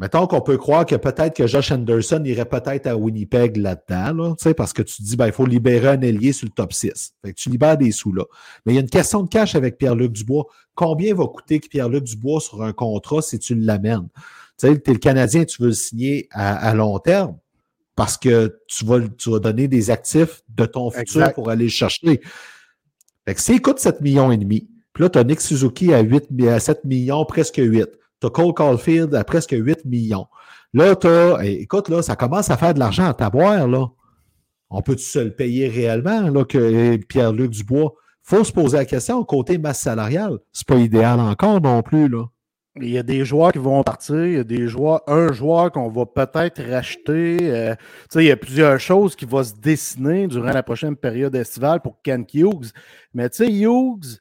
Mettons 0.00 0.26
qu'on 0.26 0.40
peut 0.40 0.56
croire 0.56 0.86
que 0.86 0.94
peut-être 0.94 1.36
que 1.36 1.46
Josh 1.46 1.70
Anderson 1.70 2.22
irait 2.24 2.46
peut-être 2.46 2.86
à 2.86 2.96
Winnipeg 2.96 3.58
là-dedans, 3.58 4.14
là, 4.14 4.54
parce 4.56 4.72
que 4.72 4.80
tu 4.80 4.96
te 4.96 5.02
dis, 5.02 5.14
ben, 5.14 5.26
il 5.26 5.32
faut 5.32 5.44
libérer 5.44 5.88
un 5.88 6.00
ailier 6.00 6.32
sur 6.32 6.46
le 6.46 6.52
top 6.52 6.72
6. 6.72 7.12
Fait 7.22 7.34
que 7.34 7.38
tu 7.38 7.50
libères 7.50 7.76
des 7.76 7.92
sous 7.92 8.10
là. 8.10 8.24
Mais 8.64 8.72
il 8.72 8.76
y 8.76 8.78
a 8.78 8.80
une 8.80 8.88
question 8.88 9.22
de 9.22 9.28
cash 9.28 9.56
avec 9.56 9.76
Pierre-Luc 9.76 10.12
Dubois. 10.12 10.46
Combien 10.74 11.14
va 11.14 11.26
coûter 11.26 11.60
Pierre-Luc 11.60 12.04
Dubois 12.04 12.40
sur 12.40 12.62
un 12.62 12.72
contrat 12.72 13.20
si 13.20 13.38
tu 13.38 13.54
l'amènes? 13.54 14.08
Tu 14.58 14.68
sais, 14.68 14.72
es 14.72 14.90
le 14.90 14.98
Canadien, 14.98 15.44
tu 15.44 15.60
veux 15.60 15.68
le 15.68 15.74
signer 15.74 16.28
à, 16.30 16.74
long 16.74 16.98
terme 16.98 17.36
parce 17.94 18.16
que 18.16 18.58
tu 18.68 18.86
vas, 18.86 19.00
tu 19.06 19.30
vas 19.30 19.38
donner 19.38 19.68
des 19.68 19.90
actifs 19.90 20.40
de 20.48 20.64
ton 20.64 20.90
futur 20.90 21.30
pour 21.34 21.50
aller 21.50 21.64
le 21.64 21.70
chercher. 21.70 22.22
Fait 23.26 23.34
que 23.34 23.40
s'il 23.40 23.60
coûte 23.60 23.78
7 23.78 24.00
millions 24.00 24.32
et 24.32 24.38
demi, 24.38 24.66
puis 24.94 25.02
là, 25.02 25.10
tu 25.10 25.18
as 25.18 25.24
Nick 25.24 25.42
Suzuki 25.42 25.92
à, 25.92 26.00
8, 26.00 26.28
à 26.48 26.58
7 26.58 26.86
millions, 26.86 27.26
presque 27.26 27.60
8. 27.62 27.99
Tu 28.20 28.26
as 28.26 28.30
Cole 28.30 28.54
Caulfield 28.54 29.14
à 29.14 29.24
presque 29.24 29.54
8 29.58 29.84
millions. 29.84 30.26
Là, 30.72 30.94
tu 30.94 31.08
eh, 31.42 31.62
écoute, 31.62 31.88
là, 31.88 32.02
ça 32.02 32.16
commence 32.16 32.50
à 32.50 32.56
faire 32.56 32.74
de 32.74 32.78
l'argent 32.78 33.06
à 33.06 33.14
taboire, 33.14 33.66
là. 33.66 33.88
On 34.70 34.82
peut-tu 34.82 35.02
se 35.02 35.18
le 35.18 35.34
payer 35.34 35.68
réellement, 35.68 36.30
là, 36.30 36.44
que 36.44 36.58
eh, 36.58 36.98
Pierre-Luc 36.98 37.50
Dubois? 37.50 37.94
faut 38.22 38.44
se 38.44 38.52
poser 38.52 38.76
la 38.76 38.84
question, 38.84 39.24
côté 39.24 39.58
masse 39.58 39.80
salariale, 39.80 40.38
c'est 40.52 40.66
pas 40.66 40.76
idéal 40.76 41.18
encore 41.18 41.60
non 41.60 41.82
plus, 41.82 42.08
là. 42.08 42.26
Il 42.76 42.88
y 42.88 42.98
a 42.98 43.02
des 43.02 43.24
joueurs 43.24 43.50
qui 43.50 43.58
vont 43.58 43.82
partir, 43.82 44.24
il 44.24 44.32
y 44.34 44.38
a 44.38 44.44
des 44.44 44.68
joueurs, 44.68 45.02
un 45.08 45.32
joueur 45.32 45.72
qu'on 45.72 45.88
va 45.88 46.06
peut-être 46.06 46.62
racheter. 46.62 47.38
Euh, 47.42 47.74
il 48.14 48.22
y 48.22 48.30
a 48.30 48.36
plusieurs 48.36 48.78
choses 48.78 49.16
qui 49.16 49.24
vont 49.24 49.42
se 49.42 49.54
dessiner 49.54 50.28
durant 50.28 50.52
la 50.52 50.62
prochaine 50.62 50.94
période 50.94 51.34
estivale 51.34 51.80
pour 51.80 52.00
Ken 52.02 52.24
Hughes. 52.32 52.70
Mais 53.12 53.28
tu 53.28 53.38
sais, 53.38 53.52
Hughes 53.52 54.20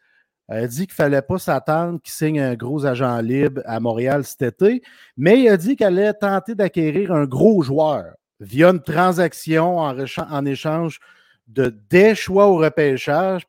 a 0.50 0.68
dit 0.68 0.88
qu'il 0.88 0.94
ne 0.94 1.04
fallait 1.04 1.22
pas 1.22 1.38
s'attendre 1.38 2.00
qu'il 2.02 2.12
signe 2.12 2.40
un 2.40 2.56
gros 2.56 2.86
agent 2.86 3.20
libre 3.22 3.62
à 3.66 3.80
Montréal 3.80 4.24
cet 4.24 4.42
été, 4.42 4.82
mais 5.16 5.42
il 5.42 5.50
a 5.50 5.58
dit 5.58 5.76
qu'elle 5.76 6.00
allait 6.00 6.14
tenter 6.14 6.56
d'acquérir 6.56 7.12
un 7.12 7.26
gros 7.26 7.62
joueur 7.62 8.06
via 8.40 8.70
une 8.70 8.82
transaction 8.82 9.78
en, 9.78 9.96
en 10.30 10.46
échange 10.46 11.00
de 11.48 11.76
des 11.90 12.16
choix 12.16 12.48
au 12.48 12.58
repêchage. 12.58 13.46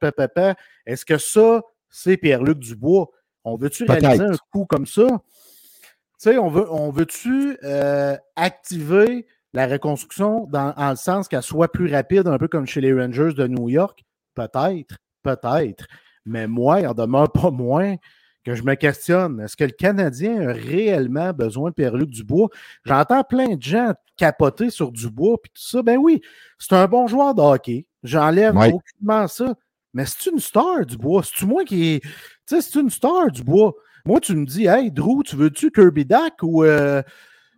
Est-ce 0.86 1.04
que 1.04 1.18
ça, 1.18 1.62
c'est 1.88 2.16
Pierre-Luc 2.16 2.58
Dubois? 2.58 3.08
On 3.44 3.56
veut-tu 3.56 3.84
réaliser 3.84 4.24
un 4.24 4.36
coup 4.52 4.66
comme 4.66 4.86
ça? 4.86 5.06
Tu 5.06 6.30
sais, 6.30 6.38
on, 6.38 6.48
veut, 6.48 6.70
on 6.70 6.90
veut-tu 6.90 7.56
euh, 7.64 8.16
activer 8.36 9.26
la 9.52 9.66
reconstruction 9.66 10.46
dans, 10.46 10.74
le 10.76 10.96
sens 10.96 11.28
qu'elle 11.28 11.42
soit 11.42 11.72
plus 11.72 11.92
rapide, 11.92 12.26
un 12.26 12.38
peu 12.38 12.48
comme 12.48 12.66
chez 12.66 12.80
les 12.80 12.92
Rangers 12.92 13.32
de 13.32 13.46
New 13.46 13.68
York? 13.68 14.04
Peut-être, 14.34 14.96
peut-être. 15.22 15.86
Mais 16.26 16.46
moi, 16.46 16.80
il 16.80 16.86
en 16.86 16.94
demeure 16.94 17.30
pas 17.32 17.50
moins 17.50 17.96
que 18.44 18.54
je 18.54 18.62
me 18.62 18.74
questionne. 18.74 19.40
Est-ce 19.40 19.56
que 19.56 19.64
le 19.64 19.72
Canadien 19.72 20.48
a 20.48 20.52
réellement 20.52 21.32
besoin 21.32 21.70
de 21.70 21.74
Pierre-Luc 21.74 22.10
Dubois? 22.10 22.48
J'entends 22.84 23.22
plein 23.24 23.56
de 23.56 23.62
gens 23.62 23.92
capoter 24.16 24.70
sur 24.70 24.92
Dubois 24.92 25.36
puis 25.42 25.50
tout 25.54 25.62
ça. 25.62 25.82
Ben 25.82 25.98
oui, 25.98 26.20
c'est 26.58 26.74
un 26.74 26.86
bon 26.86 27.06
joueur 27.06 27.34
de 27.34 27.42
hockey. 27.42 27.86
J'enlève 28.02 28.56
aucunement 28.56 29.28
ça. 29.28 29.54
Mais 29.92 30.04
c'est 30.06 30.30
une 30.30 30.38
star, 30.38 30.86
Dubois. 30.86 31.22
C'est-tu 31.24 31.46
moi 31.46 31.64
qui. 31.64 32.00
Tu 32.00 32.08
sais, 32.46 32.60
c'est 32.60 32.80
une 32.80 32.90
star, 32.90 33.30
Dubois. 33.30 33.72
Moi, 34.04 34.20
tu 34.20 34.34
me 34.34 34.46
dis, 34.46 34.66
hey, 34.66 34.90
Drew, 34.90 35.22
tu 35.22 35.36
veux-tu 35.36 35.70
Kirby 35.70 36.04
Dak 36.04 36.34
ou 36.42 36.64
euh, 36.64 37.02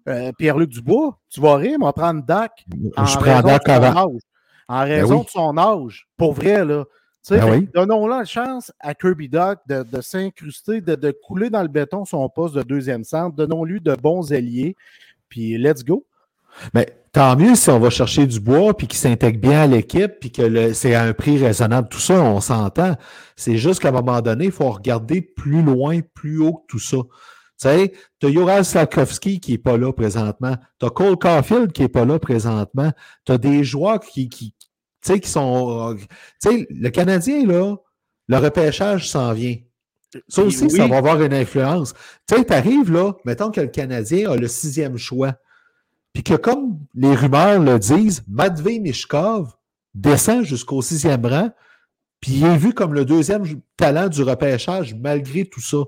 euh, 0.09 0.33
Pierre-Luc 0.39 0.71
Dubois? 0.71 1.19
Tu 1.29 1.41
vas 1.41 1.57
rire, 1.57 1.77
on 1.81 1.85
va 1.85 1.93
prendre 1.93 2.23
Dak. 2.25 2.65
Je 2.71 3.19
prends 3.19 3.43
Dak 3.43 3.69
avant. 3.69 4.13
En 4.69 4.83
ben 4.83 4.89
raison 4.89 5.23
de 5.23 5.29
son 5.29 5.57
âge. 5.59 6.09
Pour 6.17 6.33
vrai, 6.33 6.65
là. 6.65 6.85
Ben 7.31 7.67
donnons 7.73 8.07
la 8.07 8.25
chance 8.25 8.73
à 8.81 8.95
Kirby 8.95 9.29
Duck 9.29 9.59
de, 9.67 10.01
s'incruster, 10.01 10.81
de, 10.81 11.11
couler 11.25 11.51
dans 11.51 11.63
le 11.63 11.69
béton 11.69 12.05
son 12.05 12.29
poste 12.29 12.55
de 12.55 12.63
deuxième 12.63 13.05
centre. 13.05 13.37
Donnons-lui 13.37 13.81
de 13.81 13.95
bons 13.95 14.33
alliés. 14.33 14.77
Puis 15.29 15.57
let's 15.57 15.85
go. 15.85 16.05
Mais 16.75 16.87
tant 17.13 17.37
mieux 17.37 17.55
si 17.55 17.71
on 17.71 17.79
va 17.79 17.91
chercher 17.91 18.27
du 18.27 18.41
bois, 18.41 18.77
puis 18.77 18.87
qu'il 18.87 18.99
s'intègre 18.99 19.39
bien 19.39 19.63
à 19.63 19.67
l'équipe, 19.67 20.13
puis 20.21 20.31
que 20.33 20.73
c'est 20.73 20.95
à 20.95 21.05
un 21.05 21.13
prix 21.13 21.39
raisonnable. 21.39 21.89
Tout 21.89 22.01
ça, 22.01 22.21
on 22.21 22.41
s'entend. 22.41 22.97
C'est 23.37 23.57
juste 23.57 23.81
qu'à 23.81 23.89
un 23.89 23.93
moment 23.93 24.21
donné, 24.21 24.47
il 24.47 24.53
faut 24.53 24.71
regarder 24.71 25.23
plus 25.23 25.63
loin, 25.63 26.01
plus 26.15 26.41
haut 26.41 26.55
que 26.55 26.67
tout 26.69 26.79
ça. 26.79 26.99
Tu 26.99 27.69
sais, 27.69 27.93
tu 28.19 28.27
as 28.27 28.31
Yoral 28.31 28.65
Slakowski 28.65 29.39
qui 29.39 29.53
n'est 29.53 29.59
pas 29.59 29.77
là 29.77 29.93
présentement. 29.93 30.57
Tu 30.81 30.87
as 30.87 30.91
Cole 30.91 31.17
Caulfield 31.17 31.73
qui 31.73 31.83
n'est 31.83 31.89
pas 31.89 32.05
là 32.05 32.19
présentement. 32.19 32.91
Tu 33.25 33.33
as 33.33 33.39
des 33.39 33.63
joueurs 33.63 34.01
qui, 34.01 34.29
qui, 34.29 34.55
tu 35.03 35.13
sais, 35.13 35.21
qui 35.21 35.31
sont. 35.31 35.97
Tu 36.41 36.51
sais, 36.51 36.67
le 36.71 36.91
Canadien, 36.91 37.47
là, 37.47 37.77
le 38.29 38.37
repêchage 38.37 39.11
s'en 39.11 39.33
vient. 39.33 39.57
Ça 40.29 40.43
aussi, 40.43 40.69
ça 40.71 40.87
va 40.87 40.99
avoir 40.99 41.23
une 41.23 41.33
influence. 41.33 41.95
Tu 42.29 42.37
sais, 42.37 42.45
tu 42.45 42.53
arrives 42.53 42.93
là, 42.93 43.13
mettons 43.25 43.51
que 43.51 43.61
le 43.61 43.69
Canadien 43.69 44.31
a 44.31 44.37
le 44.37 44.47
sixième 44.47 44.99
choix. 44.99 45.35
Puis 46.13 46.23
que 46.23 46.35
comme 46.35 46.79
les 46.95 47.15
rumeurs 47.15 47.59
le 47.59 47.79
disent, 47.79 48.23
Matvey 48.29 48.79
Mishkov 48.79 49.55
descend 49.95 50.45
jusqu'au 50.45 50.83
sixième 50.83 51.25
rang, 51.25 51.51
puis 52.21 52.33
il 52.33 52.45
est 52.45 52.57
vu 52.57 52.75
comme 52.75 52.95
le 52.95 53.05
deuxième 53.05 53.45
talent 53.77 54.09
du 54.09 54.23
repêchage 54.23 54.95
malgré 54.95 55.47
tout 55.47 55.61
ça. 55.61 55.79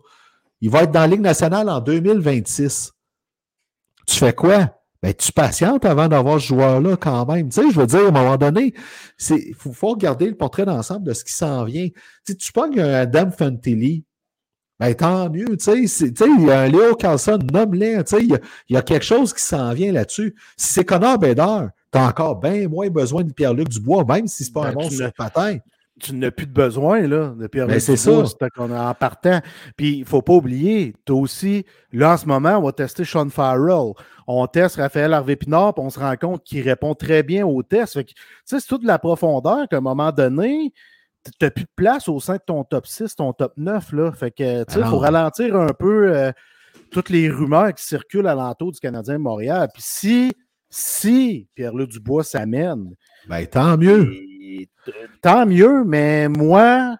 Il 0.61 0.71
va 0.71 0.85
être 0.85 0.91
dans 0.91 1.01
la 1.01 1.07
Ligue 1.07 1.21
nationale 1.21 1.69
en 1.69 1.81
2026. 1.81 2.93
Tu 4.07 4.17
fais 4.17 4.33
quoi? 4.33 4.75
Ben, 5.05 5.13
tu 5.13 5.33
patientes 5.33 5.85
avant 5.85 6.09
d'avoir 6.09 6.41
ce 6.41 6.47
joueur-là 6.47 6.97
quand 6.97 7.27
même? 7.27 7.51
Tu 7.51 7.61
sais, 7.61 7.71
je 7.71 7.79
veux 7.79 7.87
dire, 7.87 8.07
à 8.07 8.09
un 8.09 8.11
moment 8.11 8.39
donné, 8.39 8.73
il 9.29 9.55
faut, 9.55 9.71
faut, 9.71 9.91
regarder 9.91 10.27
le 10.27 10.35
portrait 10.35 10.65
d'ensemble 10.65 11.05
de 11.05 11.13
ce 11.13 11.23
qui 11.23 11.35
s'en 11.35 11.65
vient. 11.65 11.89
Tu 11.89 11.93
sais, 12.25 12.35
tu 12.35 12.51
pognes 12.53 12.81
un 12.81 12.95
Adam 12.95 13.31
Fantilli, 13.31 14.03
ben, 14.81 14.95
tant 14.95 15.29
mieux, 15.29 15.59
tu 15.59 15.87
sais, 15.89 16.07
il 16.07 16.47
y 16.47 16.51
a 16.51 16.61
un 16.61 16.69
Léo 16.69 16.95
Carlson, 16.95 17.39
nomme-les, 17.53 18.03
tu 18.05 18.17
sais, 18.17 18.25
il 18.25 18.41
y, 18.71 18.77
a 18.79 18.81
quelque 18.81 19.05
chose 19.05 19.35
qui 19.35 19.43
s'en 19.43 19.75
vient 19.75 19.93
là-dessus. 19.93 20.35
Si 20.57 20.73
c'est 20.73 20.87
Connor 20.87 21.19
Bedard, 21.19 21.69
tu 21.93 21.99
as 21.99 22.07
encore 22.07 22.41
bien 22.41 22.67
moins 22.67 22.89
besoin 22.89 23.25
de 23.25 23.33
Pierre-Luc 23.35 23.69
Dubois, 23.69 24.07
même 24.07 24.27
si 24.27 24.45
c'est 24.45 24.55
pas 24.55 24.63
ben, 24.63 24.69
un 24.69 24.73
bon 24.73 24.89
sur 24.89 25.13
patin 25.13 25.59
tu 26.01 26.15
n'as 26.15 26.31
plus 26.31 26.47
de 26.47 26.53
besoin 26.53 27.07
là, 27.07 27.35
de 27.39 27.47
Pierre-Luc 27.47 27.87
ben, 27.87 27.95
Dubois. 27.95 28.27
C'est 28.27 28.51
qu'on 28.51 28.71
est 28.71 28.79
en 28.79 28.95
partant. 28.95 29.41
Puis 29.77 29.99
il 29.99 30.01
ne 30.01 30.05
faut 30.05 30.23
pas 30.23 30.33
oublier, 30.33 30.95
tu 31.07 31.13
aussi, 31.13 31.65
là 31.93 32.15
en 32.15 32.17
ce 32.17 32.27
moment, 32.27 32.59
on 32.59 32.63
va 32.63 32.73
tester 32.73 33.05
Sean 33.05 33.29
Farrell 33.31 33.93
on 34.27 34.47
teste 34.47 34.77
Raphaël 34.77 35.13
Harvey-Pinard, 35.13 35.75
puis 35.75 35.85
on 35.85 35.91
se 35.91 35.99
rend 35.99 36.17
compte 36.17 36.45
qu'il 36.45 36.63
répond 36.63 36.95
très 36.95 37.23
bien 37.23 37.47
au 37.47 37.63
test. 37.63 37.99
c'est 38.45 38.67
toute 38.67 38.85
la 38.85 38.99
profondeur 38.99 39.69
qu'à 39.69 39.79
un 39.79 39.81
moment 39.81 40.13
donné, 40.13 40.73
tu 41.25 41.33
n'as 41.41 41.51
plus 41.51 41.65
de 41.65 41.71
place 41.77 42.09
au 42.09 42.21
sein 42.21 42.35
de 42.37 42.43
ton 42.45 42.65
top 42.65 42.87
6, 42.87 43.17
ton 43.17 43.33
top 43.33 43.53
9. 43.57 43.93
Là. 43.93 44.13
Fait 44.13 44.31
que, 44.31 44.65
il 44.77 44.85
faut 44.85 44.99
ralentir 44.99 45.57
un 45.57 45.73
peu 45.73 46.15
euh, 46.15 46.33
toutes 46.91 47.09
les 47.09 47.31
rumeurs 47.31 47.75
qui 47.75 47.85
circulent 47.85 48.27
alentour 48.27 48.73
du 48.73 48.81
Canadien 48.81 49.15
de 49.15 49.19
Montréal. 49.19 49.69
Puis 49.73 49.83
si, 49.85 50.33
si 50.69 51.49
Pierre-Luc 51.55 51.91
Dubois 51.91 52.25
s'amène. 52.25 52.95
Ben, 53.29 53.47
tant 53.47 53.77
mieux. 53.77 54.13
tant 55.23 55.47
mieux, 55.47 55.85
mais 55.85 56.29
moi, 56.29 56.97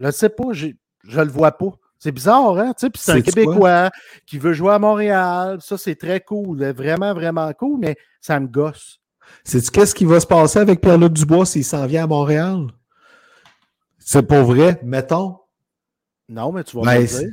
je 0.00 0.06
ne 0.06 0.10
sais 0.10 0.30
pas, 0.30 0.52
je 0.52 0.68
ne 0.68 1.24
le 1.24 1.30
vois 1.30 1.52
pas. 1.52 1.72
C'est 2.04 2.12
bizarre, 2.12 2.58
hein? 2.58 2.74
Puis 2.78 2.90
c'est 2.96 3.12
un 3.12 3.22
Québécois 3.22 3.90
qui 4.26 4.38
veut 4.38 4.52
jouer 4.52 4.74
à 4.74 4.78
Montréal. 4.78 5.56
Ça, 5.62 5.78
c'est 5.78 5.94
très 5.94 6.20
cool. 6.20 6.62
Vraiment, 6.72 7.14
vraiment 7.14 7.50
cool, 7.54 7.80
mais 7.80 7.96
ça 8.20 8.38
me 8.38 8.46
gosse. 8.46 9.00
Sais-tu 9.42 9.70
qu'est-ce 9.70 9.94
qui 9.94 10.04
va 10.04 10.20
se 10.20 10.26
passer 10.26 10.58
avec 10.58 10.82
Pierre-Luc 10.82 11.14
Dubois 11.14 11.46
s'il 11.46 11.64
s'en 11.64 11.86
vient 11.86 12.04
à 12.04 12.06
Montréal? 12.06 12.66
C'est 13.98 14.24
pas 14.24 14.42
vrai, 14.42 14.78
mettons. 14.82 15.38
Non, 16.28 16.52
mais 16.52 16.62
tu 16.64 16.76
vas 16.76 16.82
ben, 16.82 17.00
me 17.00 17.06
dire. 17.06 17.30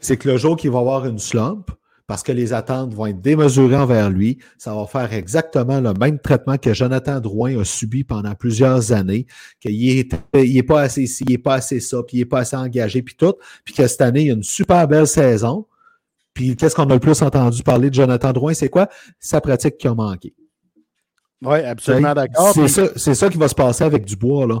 C'est 0.00 0.16
que 0.16 0.28
le 0.28 0.36
jour 0.36 0.56
qu'il 0.56 0.72
va 0.72 0.80
avoir 0.80 1.06
une 1.06 1.20
slump, 1.20 1.70
parce 2.10 2.24
que 2.24 2.32
les 2.32 2.52
attentes 2.52 2.92
vont 2.92 3.06
être 3.06 3.20
démesurées 3.20 3.76
envers 3.76 4.10
lui. 4.10 4.38
Ça 4.58 4.74
va 4.74 4.84
faire 4.88 5.12
exactement 5.12 5.80
le 5.80 5.94
même 5.94 6.18
traitement 6.18 6.58
que 6.58 6.74
Jonathan 6.74 7.20
Drouin 7.20 7.60
a 7.60 7.64
subi 7.64 8.02
pendant 8.02 8.34
plusieurs 8.34 8.90
années, 8.90 9.26
qu'il 9.60 10.08
n'est 10.34 10.62
pas 10.64 10.80
assez 10.80 11.06
ci, 11.06 11.22
il 11.28 11.30
n'est 11.30 11.38
pas 11.38 11.54
assez 11.54 11.78
ça, 11.78 12.02
puis 12.02 12.16
il 12.16 12.20
n'est 12.22 12.26
pas 12.26 12.40
assez 12.40 12.56
engagé, 12.56 13.02
puis 13.02 13.14
tout, 13.14 13.34
puis 13.64 13.74
que 13.74 13.86
cette 13.86 14.00
année, 14.00 14.22
il 14.22 14.26
y 14.26 14.30
a 14.30 14.34
une 14.34 14.42
super 14.42 14.88
belle 14.88 15.06
saison. 15.06 15.66
Puis 16.34 16.56
qu'est-ce 16.56 16.74
qu'on 16.74 16.90
a 16.90 16.94
le 16.94 16.98
plus 16.98 17.22
entendu 17.22 17.62
parler 17.62 17.90
de 17.90 17.94
Jonathan 17.94 18.32
Drouin? 18.32 18.54
C'est 18.54 18.70
quoi? 18.70 18.88
Sa 19.20 19.40
pratique 19.40 19.78
qui 19.78 19.86
a 19.86 19.94
manqué? 19.94 20.34
Oui, 21.42 21.60
absolument 21.60 22.12
d'accord. 22.12 22.52
C'est 22.96 23.14
ça, 23.14 23.28
qui 23.28 23.38
va 23.38 23.46
se 23.46 23.54
passer 23.54 23.84
avec 23.84 24.04
Dubois, 24.04 24.48
là. 24.48 24.58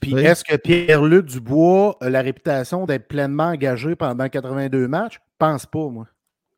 Puis 0.00 0.14
est-ce 0.14 0.42
que 0.42 0.56
Pierre-Luc 0.56 1.26
Dubois 1.26 1.96
a 2.00 2.10
la 2.10 2.22
réputation 2.22 2.86
d'être 2.86 3.06
pleinement 3.06 3.50
engagé 3.50 3.94
pendant 3.94 4.28
82 4.28 4.88
matchs? 4.88 5.20
Pense 5.38 5.64
pas, 5.64 5.88
moi 5.90 6.08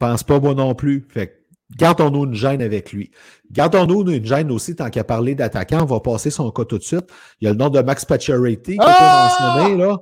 pense 0.00 0.24
pas 0.24 0.40
moi 0.40 0.54
non 0.54 0.74
plus. 0.74 1.06
Fait 1.08 1.46
gardons-nous 1.76 2.24
une 2.24 2.34
gêne 2.34 2.62
avec 2.62 2.92
lui. 2.92 3.12
Gardons-nous 3.52 4.10
une 4.10 4.24
gêne 4.24 4.50
aussi, 4.50 4.74
tant 4.74 4.90
qu'à 4.90 5.04
parler 5.04 5.36
d'attaquant, 5.36 5.82
on 5.82 5.86
va 5.86 6.00
passer 6.00 6.30
son 6.30 6.50
cas 6.50 6.64
tout 6.64 6.78
de 6.78 6.82
suite. 6.82 7.08
Il 7.40 7.44
y 7.44 7.48
a 7.48 7.52
le 7.52 7.56
nom 7.56 7.68
de 7.68 7.80
Max 7.80 8.04
Pacioretty 8.04 8.72
qui 8.72 8.74
été 8.74 8.82
ah! 8.84 9.54
mentionné, 9.54 9.76
là. 9.76 9.98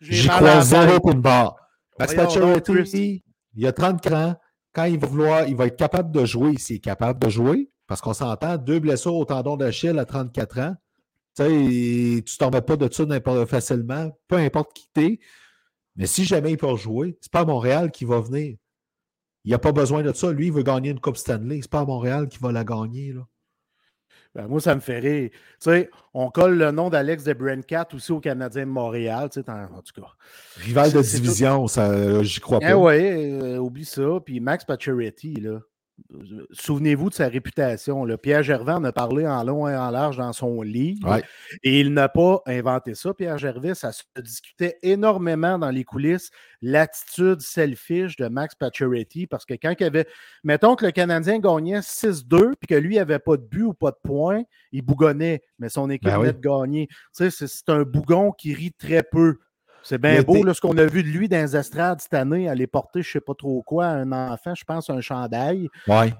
J'y 0.00 0.28
crois 0.28 0.62
zéro 0.62 1.00
pour 1.00 1.12
une 1.12 1.20
barre. 1.20 1.56
Max 1.98 2.14
Pacioretty, 2.14 3.24
il 3.54 3.66
a 3.66 3.72
30 3.72 4.06
ans. 4.12 4.34
Quand 4.74 4.84
il 4.84 4.98
va 4.98 5.06
vouloir, 5.06 5.46
il 5.46 5.54
va 5.54 5.66
être 5.66 5.76
capable 5.76 6.10
de 6.12 6.24
jouer, 6.24 6.56
s'il 6.56 6.76
est 6.76 6.78
capable 6.78 7.22
de 7.22 7.28
jouer, 7.28 7.70
parce 7.86 8.00
qu'on 8.00 8.14
s'entend, 8.14 8.56
deux 8.56 8.80
blessures 8.80 9.14
au 9.14 9.26
tendon 9.26 9.58
d'Achille 9.58 9.98
à 9.98 10.06
34 10.06 10.58
ans. 10.60 10.74
Tu 11.36 11.42
sais, 11.42 11.48
tu 12.22 12.34
ne 12.34 12.38
tombes 12.38 12.60
pas 12.60 12.76
de 12.76 12.90
ça 12.90 13.46
facilement, 13.46 14.10
peu 14.28 14.36
importe 14.36 14.72
qui 14.72 14.88
t'es. 14.94 15.20
Mais 15.96 16.06
si 16.06 16.24
jamais 16.24 16.52
il 16.52 16.56
peut 16.56 16.74
jouer, 16.76 17.18
c'est 17.20 17.30
pas 17.30 17.44
Montréal 17.44 17.90
qui 17.90 18.06
va 18.06 18.20
venir. 18.20 18.56
Il 19.44 19.50
n'a 19.50 19.58
pas 19.58 19.72
besoin 19.72 20.02
de 20.02 20.12
ça. 20.12 20.32
Lui, 20.32 20.46
il 20.46 20.52
veut 20.52 20.62
gagner 20.62 20.90
une 20.90 21.00
Coupe 21.00 21.16
Stanley. 21.16 21.60
C'est 21.62 21.70
pas 21.70 21.80
à 21.80 21.84
Montréal 21.84 22.28
qu'il 22.28 22.40
va 22.40 22.52
la 22.52 22.64
gagner. 22.64 23.12
Là. 23.12 23.26
Ben, 24.34 24.46
moi, 24.46 24.60
ça 24.60 24.74
me 24.74 24.80
fait 24.80 24.98
rire. 24.98 25.30
Tu 25.30 25.38
sais, 25.58 25.90
on 26.14 26.30
colle 26.30 26.56
le 26.56 26.70
nom 26.70 26.88
d'Alex 26.88 27.24
de 27.24 27.34
Brincat 27.34 27.88
aussi 27.92 28.12
au 28.12 28.20
Canadien 28.20 28.62
de 28.62 28.70
Montréal, 28.70 29.28
tu 29.30 29.42
sais, 29.42 29.50
en, 29.50 29.82
tout 29.82 30.00
cas. 30.00 30.08
Rival 30.56 30.92
de 30.92 31.02
division, 31.02 31.66
ça, 31.66 32.22
j'y 32.22 32.40
crois 32.40 32.58
eh 32.62 32.68
pas. 32.68 32.76
oui, 32.76 32.94
euh, 32.94 33.58
oublie 33.58 33.84
ça. 33.84 34.20
Puis 34.24 34.40
Max 34.40 34.64
Pacioretty, 34.64 35.34
là. 35.34 35.58
Souvenez-vous 36.52 37.10
de 37.10 37.14
sa 37.14 37.28
réputation. 37.28 38.06
Pierre 38.18 38.42
Gervais 38.42 38.72
en 38.72 38.84
a 38.84 38.92
parlé 38.92 39.26
en 39.26 39.42
long 39.44 39.68
et 39.68 39.76
en 39.76 39.90
large 39.90 40.18
dans 40.18 40.32
son 40.32 40.62
livre. 40.62 41.20
Et 41.62 41.80
il 41.80 41.92
n'a 41.92 42.08
pas 42.08 42.42
inventé 42.46 42.94
ça, 42.94 43.14
Pierre 43.14 43.38
Gervais. 43.38 43.74
Ça 43.74 43.92
se 43.92 44.02
discutait 44.20 44.78
énormément 44.82 45.58
dans 45.58 45.70
les 45.70 45.84
coulisses, 45.84 46.30
l'attitude 46.60 47.40
selfish 47.40 48.16
de 48.16 48.28
Max 48.28 48.54
Pacioretty. 48.54 49.26
Parce 49.26 49.44
que 49.44 49.54
quand 49.54 49.74
il 49.78 49.84
avait. 49.84 50.06
Mettons 50.44 50.76
que 50.76 50.86
le 50.86 50.92
Canadien 50.92 51.38
gagnait 51.38 51.80
6-2, 51.80 52.54
puis 52.60 52.66
que 52.68 52.74
lui 52.74 52.96
n'avait 52.96 53.18
pas 53.18 53.36
de 53.36 53.42
but 53.42 53.64
ou 53.64 53.74
pas 53.74 53.90
de 53.90 53.98
points, 54.02 54.42
il 54.72 54.82
bougonnait. 54.82 55.42
Mais 55.58 55.68
son 55.68 55.90
équipe 55.90 56.08
ben 56.08 56.18
venait 56.18 56.32
de 56.32 56.40
gagner. 56.40 56.88
Tu 57.16 57.30
sais, 57.30 57.46
c'est 57.46 57.68
un 57.68 57.82
bougon 57.82 58.32
qui 58.32 58.54
rit 58.54 58.72
très 58.72 59.02
peu. 59.02 59.38
C'est 59.82 59.98
bien 59.98 60.22
beau 60.22 60.52
ce 60.52 60.60
qu'on 60.60 60.76
a 60.78 60.84
vu 60.84 61.02
de 61.02 61.08
lui 61.08 61.28
dans 61.28 61.44
les 61.44 61.56
estrades 61.56 62.00
cette 62.00 62.14
année, 62.14 62.48
aller 62.48 62.66
porter 62.66 63.02
je 63.02 63.08
ne 63.08 63.12
sais 63.12 63.20
pas 63.20 63.34
trop 63.34 63.62
quoi, 63.62 63.86
un 63.86 64.12
enfant, 64.12 64.54
je 64.54 64.64
pense 64.64 64.90
un 64.90 65.00
chandail. 65.00 65.68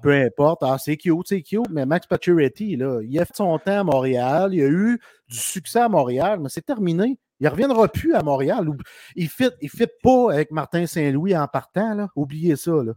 Peu 0.02 0.12
importe. 0.12 0.62
Ah, 0.62 0.76
c'est 0.78 0.96
cute, 0.96 1.26
c'est 1.26 1.42
cute, 1.42 1.70
mais 1.70 1.86
Max 1.86 2.06
Pacioretty, 2.06 2.76
là, 2.76 3.00
il 3.02 3.18
a 3.20 3.24
fait 3.24 3.36
son 3.36 3.58
temps 3.58 3.80
à 3.80 3.84
Montréal, 3.84 4.54
il 4.54 4.62
a 4.62 4.68
eu 4.68 4.98
du 5.28 5.38
succès 5.38 5.80
à 5.80 5.88
Montréal, 5.88 6.40
mais 6.40 6.48
c'est 6.48 6.64
terminé. 6.64 7.18
Il 7.40 7.46
ne 7.46 7.50
reviendra 7.50 7.88
plus 7.88 8.14
à 8.14 8.22
Montréal. 8.22 8.68
Il 9.16 9.24
ne 9.24 9.28
fit, 9.28 9.50
il 9.60 9.68
fit 9.68 9.88
pas 10.02 10.32
avec 10.32 10.52
Martin 10.52 10.86
Saint-Louis 10.86 11.36
en 11.36 11.48
partant. 11.48 11.92
Là. 11.94 12.08
Oubliez 12.14 12.54
ça. 12.54 12.70
Là. 12.70 12.92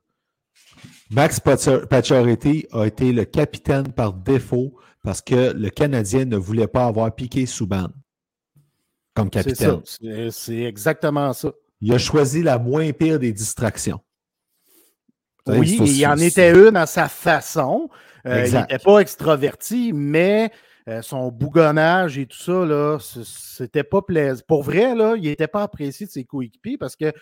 Max 1.10 1.40
Pacioretty 1.40 2.68
a 2.72 2.86
été 2.86 3.12
le 3.12 3.26
capitaine 3.26 3.92
par 3.92 4.14
défaut 4.14 4.76
parce 5.04 5.22
que 5.22 5.52
le 5.54 5.70
Canadien 5.70 6.26
ne 6.26 6.38
voulait 6.38 6.68
pas 6.68 6.86
avoir 6.86 7.14
piqué 7.14 7.48
Souban 7.48 7.88
comme 9.16 9.30
capitaine. 9.30 9.82
C'est 10.32 10.62
exactement 10.62 11.34
ça. 11.34 11.52
Il 11.82 11.92
a 11.94 11.98
choisi 11.98 12.44
la 12.44 12.60
moins 12.60 12.92
pire 12.92 13.20
des 13.20 13.34
distractions. 13.34 14.00
Oui, 15.48 15.78
il 15.80 16.06
en 16.08 16.18
était 16.18 16.52
une 16.52 16.76
à 16.76 16.86
sa 16.86 17.08
façon. 17.08 17.90
Euh, 18.26 18.46
il 18.48 18.54
n'était 18.54 18.80
pas 18.80 19.00
extraverti, 19.00 19.94
mais 19.94 20.52
euh, 20.90 21.02
son 21.04 21.32
bougonnage 21.32 22.18
et 22.18 22.26
tout 22.26 22.38
ça, 22.38 22.66
là, 22.66 22.98
c'était 23.00 23.84
pas 23.84 24.02
plaisant. 24.02 24.42
Pour 24.48 24.64
vrai, 24.64 24.96
là, 24.96 25.16
il 25.16 25.24
n'était 25.24 25.48
pas 25.48 25.64
apprécié 25.64 26.08
de 26.08 26.12
ses 26.12 26.24
coéquipiers 26.24 26.78
parce 26.78 26.96
que 26.96 27.14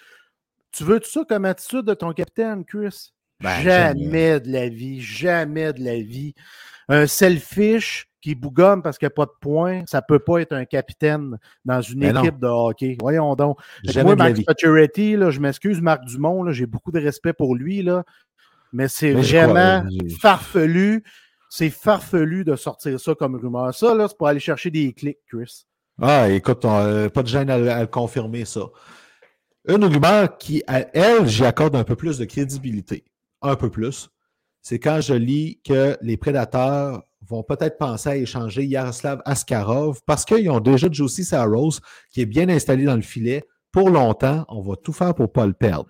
tu 0.72 0.84
veux 0.86 1.00
tout 1.00 1.10
ça 1.10 1.22
comme 1.28 1.46
attitude 1.46 1.84
de 1.84 1.94
ton 1.94 2.14
capitaine, 2.14 2.64
Chris? 2.64 3.12
Ben, 3.42 3.62
jamais 3.62 4.40
de 4.40 4.52
la 4.52 4.70
vie, 4.70 5.02
jamais 5.02 5.74
de 5.74 5.84
la 5.84 5.96
vie. 5.96 6.34
Un 6.88 7.08
selfish, 7.08 8.08
qui 8.24 8.36
bougonne 8.36 8.82
parce 8.82 8.98
qu'il 8.98 9.06
n'y 9.06 9.12
a 9.12 9.16
pas 9.16 9.26
de 9.26 9.34
points, 9.42 9.84
ça 9.86 9.98
ne 9.98 10.04
peut 10.08 10.20
pas 10.20 10.40
être 10.40 10.54
un 10.54 10.64
capitaine 10.64 11.38
dans 11.66 11.82
une 11.82 12.04
équipe 12.04 12.40
de 12.40 12.48
hockey. 12.48 12.98
Voyons 13.02 13.36
donc. 13.36 13.60
Moi, 14.02 14.16
Max 14.16 14.42
Pacioretty, 14.42 15.18
je 15.30 15.40
m'excuse, 15.42 15.82
Marc 15.82 16.06
Dumont, 16.06 16.50
j'ai 16.54 16.66
beaucoup 16.66 16.94
de 16.94 17.02
respect 17.02 17.34
pour 17.34 17.54
lui, 17.54 17.84
là, 17.84 18.06
mais 18.72 18.88
c'est 18.88 19.12
vraiment 19.12 19.84
farfelu. 20.22 21.04
C'est 21.50 21.70
farfelu 21.70 22.46
de 22.46 22.56
sortir 22.56 23.00
ça 23.00 23.14
comme 23.14 23.36
rumeur. 23.36 23.76
Ça, 23.76 23.94
c'est 24.08 24.18
pour 24.18 24.28
aller 24.28 24.40
chercher 24.40 24.72
des 24.72 24.94
clics, 24.94 25.20
Chris. 25.28 25.66
Ah, 26.02 26.30
écoute, 26.30 26.62
pas 26.62 27.24
de 27.24 27.28
gêne 27.28 27.50
à, 27.50 27.76
à, 27.76 27.86
confirmer 27.86 28.46
ça. 28.46 28.62
Une 29.68 29.84
rumeur 29.84 30.38
qui, 30.38 30.64
à 30.66 30.80
elle, 30.98 31.28
j'y 31.28 31.46
accorde 31.46 31.76
un 31.76 31.84
peu 31.84 31.96
plus 31.96 32.18
de 32.18 32.26
crédibilité. 32.26 33.04
Un 33.42 33.56
peu 33.56 33.70
plus. 33.70 34.10
C'est 34.62 34.80
quand 34.80 35.02
je 35.02 35.14
lis 35.14 35.60
que 35.64 35.98
les 36.02 36.18
prédateurs 36.18 37.04
vont 37.28 37.44
peut-être 37.44 37.78
penser 37.78 38.10
à 38.10 38.16
échanger 38.16 38.66
Yaroslav 38.66 39.22
Askarov 39.26 40.02
parce 40.06 40.26
qu'ils 40.26 40.50
ont 40.50 40.60
déjà 40.60 40.88
Josie 40.92 41.24
Saros 41.24 41.80
qui 42.10 42.22
est 42.22 42.26
bien 42.26 42.50
installé 42.50 42.86
dans 42.86 42.96
le 42.96 43.02
filet 43.02 43.44
pour 43.72 43.90
longtemps. 43.90 44.46
On 44.50 44.62
va 44.62 44.76
tout 44.76 44.94
faire 44.94 45.14
pour 45.14 45.26
ne 45.26 45.32
pas 45.32 45.46
le 45.46 45.54
perdre. 45.54 45.90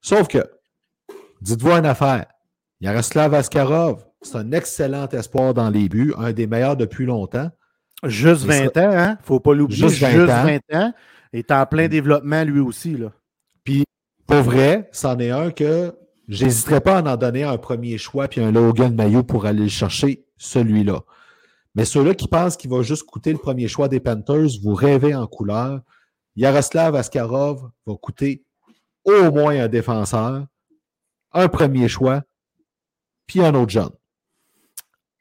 Sauf 0.00 0.28
que, 0.28 0.44
dites-vous 1.40 1.72
une 1.72 1.86
affaire, 1.86 2.26
Yaroslav 2.80 3.34
Askarov, 3.34 4.04
c'est 4.22 4.36
un 4.36 4.52
excellent 4.52 5.08
espoir 5.08 5.54
dans 5.54 5.70
les 5.70 5.88
buts, 5.88 6.14
un 6.18 6.32
des 6.32 6.46
meilleurs 6.46 6.76
depuis 6.76 7.06
longtemps. 7.06 7.50
Juste 8.04 8.44
20 8.44 8.76
ans, 8.76 8.90
hein? 8.92 9.18
Faut 9.22 9.40
pas 9.40 9.54
l'oublier. 9.54 9.88
Juste 9.88 10.00
20, 10.00 10.28
ans. 10.74 10.92
Il 11.32 11.38
est 11.40 11.50
en 11.50 11.66
plein 11.66 11.88
développement 11.88 12.44
lui 12.44 12.60
aussi. 12.60 12.96
Là. 12.96 13.12
Puis, 13.64 13.84
pour 14.26 14.42
vrai, 14.42 14.88
c'en 14.92 15.18
est 15.18 15.30
un 15.30 15.50
que 15.50 15.94
j'hésiterais 16.28 16.80
pas 16.80 16.98
à 16.98 17.02
en 17.02 17.16
donner 17.16 17.44
un 17.44 17.56
premier 17.56 17.98
choix 17.98 18.28
puis 18.28 18.40
un 18.40 18.52
Logan 18.52 18.94
Mayo 18.94 19.22
pour 19.22 19.46
aller 19.46 19.64
le 19.64 19.68
chercher 19.68 20.25
celui-là. 20.36 21.00
Mais 21.74 21.84
ceux-là 21.84 22.14
qui 22.14 22.28
pensent 22.28 22.56
qu'il 22.56 22.70
va 22.70 22.82
juste 22.82 23.04
coûter 23.04 23.32
le 23.32 23.38
premier 23.38 23.68
choix 23.68 23.88
des 23.88 24.00
Panthers, 24.00 24.48
vous 24.62 24.74
rêvez 24.74 25.14
en 25.14 25.26
couleur. 25.26 25.80
Yaroslav 26.34 26.94
Askarov 26.94 27.70
va 27.86 27.94
coûter 28.00 28.44
au 29.04 29.30
moins 29.30 29.60
un 29.60 29.68
défenseur, 29.68 30.46
un 31.32 31.48
premier 31.48 31.88
choix, 31.88 32.22
puis 33.26 33.40
un 33.40 33.54
autre 33.54 33.70
jeune. 33.70 33.90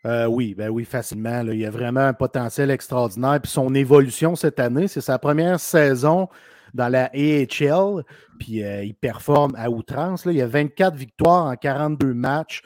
Euh, 0.05 0.27
oui, 0.27 0.53
ben 0.53 0.69
oui, 0.69 0.85
facilement. 0.85 1.41
Il 1.41 1.59
y 1.59 1.65
a 1.65 1.71
vraiment 1.71 2.01
un 2.01 2.13
potentiel 2.13 2.69
extraordinaire. 2.69 3.39
Puis 3.41 3.51
son 3.51 3.73
évolution 3.73 4.35
cette 4.35 4.59
année, 4.59 4.87
c'est 4.87 5.01
sa 5.01 5.17
première 5.17 5.59
saison 5.59 6.29
dans 6.75 6.89
la 6.89 7.05
AHL. 7.13 8.03
Puis 8.39 8.63
euh, 8.63 8.83
il 8.83 8.93
performe 8.93 9.55
à 9.57 9.69
outrance. 9.69 10.25
Il 10.25 10.33
y 10.33 10.41
a 10.41 10.47
24 10.47 10.95
victoires 10.95 11.45
en 11.45 11.55
42 11.55 12.13
matchs. 12.13 12.61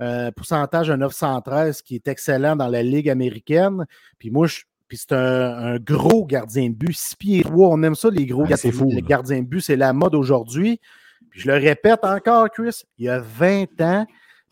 Euh, 0.00 0.32
pourcentage 0.32 0.88
de 0.88 0.96
913 0.96 1.82
qui 1.82 1.94
est 1.94 2.08
excellent 2.08 2.56
dans 2.56 2.66
la 2.66 2.82
Ligue 2.82 3.08
américaine. 3.08 3.86
Puis 4.18 4.30
moi, 4.30 4.48
puis 4.88 4.98
c'est 4.98 5.12
un, 5.12 5.78
gros 5.78 6.24
gardien 6.26 6.68
de 6.68 6.74
but, 6.74 6.92
6 6.92 7.16
pieds 7.16 7.42
3. 7.42 7.68
On 7.68 7.82
aime 7.82 7.94
ça, 7.94 8.10
les 8.10 8.26
gros 8.26 8.44
gardiens, 8.44 8.72
gardiens 9.06 9.40
de 9.40 9.46
but. 9.46 9.60
C'est 9.60 9.76
la 9.76 9.92
mode 9.92 10.14
aujourd'hui. 10.14 10.80
Puis 11.30 11.40
je 11.40 11.46
le 11.46 11.54
répète 11.54 12.00
encore, 12.02 12.50
Chris, 12.50 12.82
il 12.98 13.06
y 13.06 13.08
a 13.08 13.20
20 13.20 13.80
ans. 13.80 14.06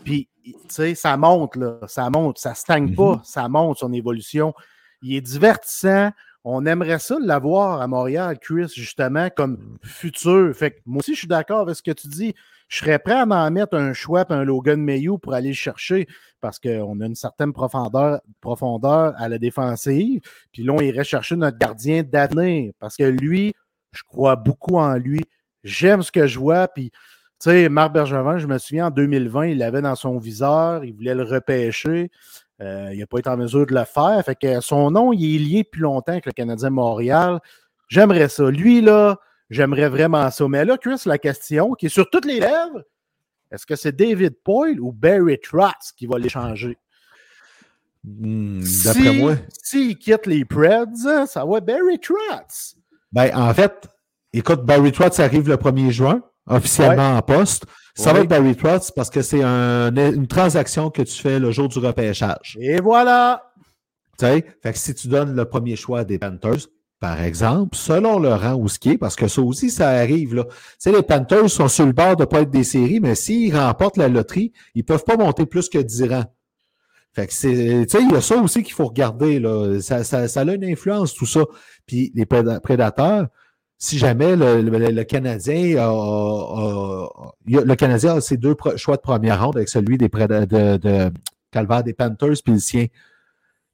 Puis, 0.04 0.28
tu 0.44 0.54
sais, 0.68 0.94
ça 0.94 1.16
monte, 1.16 1.56
là. 1.56 1.78
Ça 1.86 2.08
monte. 2.08 2.38
Ça 2.38 2.54
stagne 2.54 2.94
pas. 2.94 3.16
Mm-hmm. 3.16 3.24
Ça 3.24 3.48
monte, 3.48 3.78
son 3.78 3.92
évolution. 3.92 4.54
Il 5.02 5.14
est 5.16 5.20
divertissant. 5.20 6.12
On 6.44 6.66
aimerait 6.66 6.98
ça 6.98 7.18
l'avoir 7.20 7.80
à 7.80 7.86
Montréal, 7.86 8.38
Chris, 8.40 8.72
justement, 8.74 9.28
comme 9.30 9.78
futur. 9.82 10.54
Fait 10.54 10.72
que 10.72 10.80
moi 10.86 11.00
aussi, 11.00 11.14
je 11.14 11.18
suis 11.20 11.28
d'accord 11.28 11.60
avec 11.60 11.76
ce 11.76 11.82
que 11.82 11.92
tu 11.92 12.08
dis 12.08 12.34
je 12.72 12.78
serais 12.78 12.98
prêt 12.98 13.12
à 13.12 13.26
m'en 13.26 13.50
mettre 13.50 13.76
un 13.76 13.92
et 13.92 14.32
un 14.32 14.44
Logan 14.44 14.80
Mayou 14.80 15.18
pour 15.18 15.34
aller 15.34 15.50
le 15.50 15.54
chercher 15.54 16.06
parce 16.40 16.58
qu'on 16.58 17.00
a 17.02 17.06
une 17.06 17.14
certaine 17.14 17.52
profondeur, 17.52 18.22
à 19.18 19.28
la 19.28 19.38
défensive. 19.38 20.22
Puis 20.52 20.62
là, 20.62 20.72
on 20.72 20.80
irait 20.80 21.04
chercher 21.04 21.36
notre 21.36 21.58
gardien 21.58 22.02
d'avenir 22.02 22.72
parce 22.78 22.96
que 22.96 23.04
lui, 23.04 23.52
je 23.92 24.02
crois 24.04 24.36
beaucoup 24.36 24.78
en 24.78 24.94
lui. 24.94 25.20
J'aime 25.62 26.00
ce 26.00 26.10
que 26.10 26.26
je 26.26 26.38
vois. 26.38 26.66
Puis, 26.66 26.90
tu 26.90 27.50
sais, 27.50 27.68
Marc 27.68 27.92
Bergevin, 27.92 28.38
je 28.38 28.46
me 28.46 28.56
souviens, 28.56 28.86
en 28.86 28.90
2020, 28.90 29.48
il 29.48 29.58
l'avait 29.58 29.82
dans 29.82 29.94
son 29.94 30.16
viseur, 30.16 30.82
il 30.82 30.94
voulait 30.94 31.14
le 31.14 31.24
repêcher. 31.24 32.10
Euh, 32.62 32.88
il 32.94 33.00
n'a 33.00 33.06
pas 33.06 33.18
été 33.18 33.28
en 33.28 33.36
mesure 33.36 33.66
de 33.66 33.74
le 33.74 33.84
faire. 33.84 34.24
Fait 34.24 34.34
que 34.34 34.62
son 34.62 34.90
nom, 34.90 35.12
il 35.12 35.36
est 35.36 35.38
lié 35.38 35.64
plus 35.64 35.82
longtemps 35.82 36.12
avec 36.12 36.24
le 36.24 36.32
Canadien 36.32 36.70
Montréal. 36.70 37.38
J'aimerais 37.88 38.30
ça. 38.30 38.50
Lui, 38.50 38.80
là, 38.80 39.18
J'aimerais 39.50 39.88
vraiment 39.88 40.30
ça. 40.30 40.48
Mais 40.48 40.64
là, 40.64 40.78
Chris, 40.78 41.02
la 41.06 41.18
question 41.18 41.72
qui 41.74 41.86
est 41.86 41.90
sur 41.90 42.08
toutes 42.08 42.24
les 42.24 42.40
lèvres, 42.40 42.82
est-ce 43.50 43.66
que 43.66 43.76
c'est 43.76 43.94
David 43.94 44.36
Poyle 44.42 44.80
ou 44.80 44.92
Barry 44.92 45.38
Trotz 45.38 45.92
qui 45.96 46.06
va 46.06 46.18
l'échanger? 46.18 46.78
Hmm, 48.02 48.62
d'après 48.84 49.12
moi. 49.12 49.34
S'il 49.62 49.96
quitte 49.98 50.26
les 50.26 50.44
Preds, 50.44 51.26
ça 51.26 51.44
va 51.44 51.58
être 51.58 51.66
Barry 51.66 51.98
Trotz. 52.00 52.76
Ben, 53.12 53.30
en 53.36 53.52
fait, 53.52 53.86
écoute, 54.32 54.62
Barry 54.64 54.90
Trotz 54.90 55.20
arrive 55.20 55.48
le 55.48 55.56
1er 55.56 55.90
juin, 55.90 56.22
officiellement 56.46 57.16
en 57.16 57.22
poste. 57.22 57.66
Ça 57.94 58.14
va 58.14 58.20
être 58.20 58.28
Barry 58.28 58.56
Trotz 58.56 58.90
parce 58.90 59.10
que 59.10 59.20
c'est 59.20 59.42
une 59.42 60.26
transaction 60.26 60.90
que 60.90 61.02
tu 61.02 61.20
fais 61.20 61.38
le 61.38 61.50
jour 61.50 61.68
du 61.68 61.78
repêchage. 61.78 62.56
Et 62.58 62.80
voilà! 62.80 63.52
Tu 64.18 64.26
sais, 64.26 64.46
fait 64.62 64.72
que 64.72 64.78
si 64.78 64.94
tu 64.94 65.08
donnes 65.08 65.36
le 65.36 65.44
premier 65.44 65.76
choix 65.76 66.04
des 66.04 66.18
Panthers, 66.18 66.68
par 67.02 67.20
exemple, 67.20 67.76
selon 67.76 68.20
le 68.20 68.32
rang 68.32 68.54
où 68.54 68.68
ce 68.68 68.78
qui 68.78 68.90
est, 68.90 68.96
parce 68.96 69.16
que 69.16 69.26
ça 69.26 69.42
aussi, 69.42 69.70
ça 69.70 69.88
arrive. 69.88 70.36
Là. 70.36 70.44
Tu 70.44 70.54
sais, 70.78 70.92
les 70.92 71.02
Panthers 71.02 71.50
sont 71.50 71.66
sur 71.66 71.84
le 71.84 71.90
bord 71.90 72.14
de 72.14 72.22
ne 72.22 72.26
pas 72.26 72.42
être 72.42 72.50
des 72.50 72.62
séries, 72.62 73.00
mais 73.00 73.16
s'ils 73.16 73.52
remportent 73.56 73.96
la 73.96 74.06
loterie, 74.06 74.52
ils 74.76 74.82
ne 74.82 74.84
peuvent 74.84 75.02
pas 75.02 75.16
monter 75.16 75.44
plus 75.44 75.68
que 75.68 75.78
10 75.78 76.04
rangs. 76.04 76.32
Fait 77.12 77.26
que 77.26 77.34
c'est, 77.34 77.86
tu 77.86 77.90
sais, 77.90 78.04
il 78.04 78.12
y 78.12 78.14
a 78.14 78.20
ça 78.20 78.36
aussi 78.36 78.62
qu'il 78.62 78.74
faut 78.74 78.86
regarder. 78.86 79.40
Là. 79.40 79.80
Ça, 79.80 80.04
ça, 80.04 80.28
ça, 80.28 80.42
a 80.42 80.44
une 80.44 80.64
influence, 80.64 81.12
tout 81.12 81.26
ça. 81.26 81.40
Puis 81.86 82.12
les 82.14 82.24
prédateurs, 82.24 83.26
si 83.78 83.98
jamais 83.98 84.36
le, 84.36 85.02
Canadien 85.02 85.78
a, 85.78 87.08
le 87.46 87.74
Canadien 87.74 88.14
a 88.14 88.20
ses 88.20 88.36
deux 88.36 88.54
choix 88.76 88.94
de 88.94 89.02
première 89.02 89.44
ronde 89.44 89.56
avec 89.56 89.70
celui 89.70 89.98
des 89.98 90.08
de, 90.08 90.76
de 90.76 91.10
Calvaire 91.50 91.82
des 91.82 91.94
Panthers 91.94 92.36
puis 92.44 92.52
le 92.52 92.60
sien. 92.60 92.86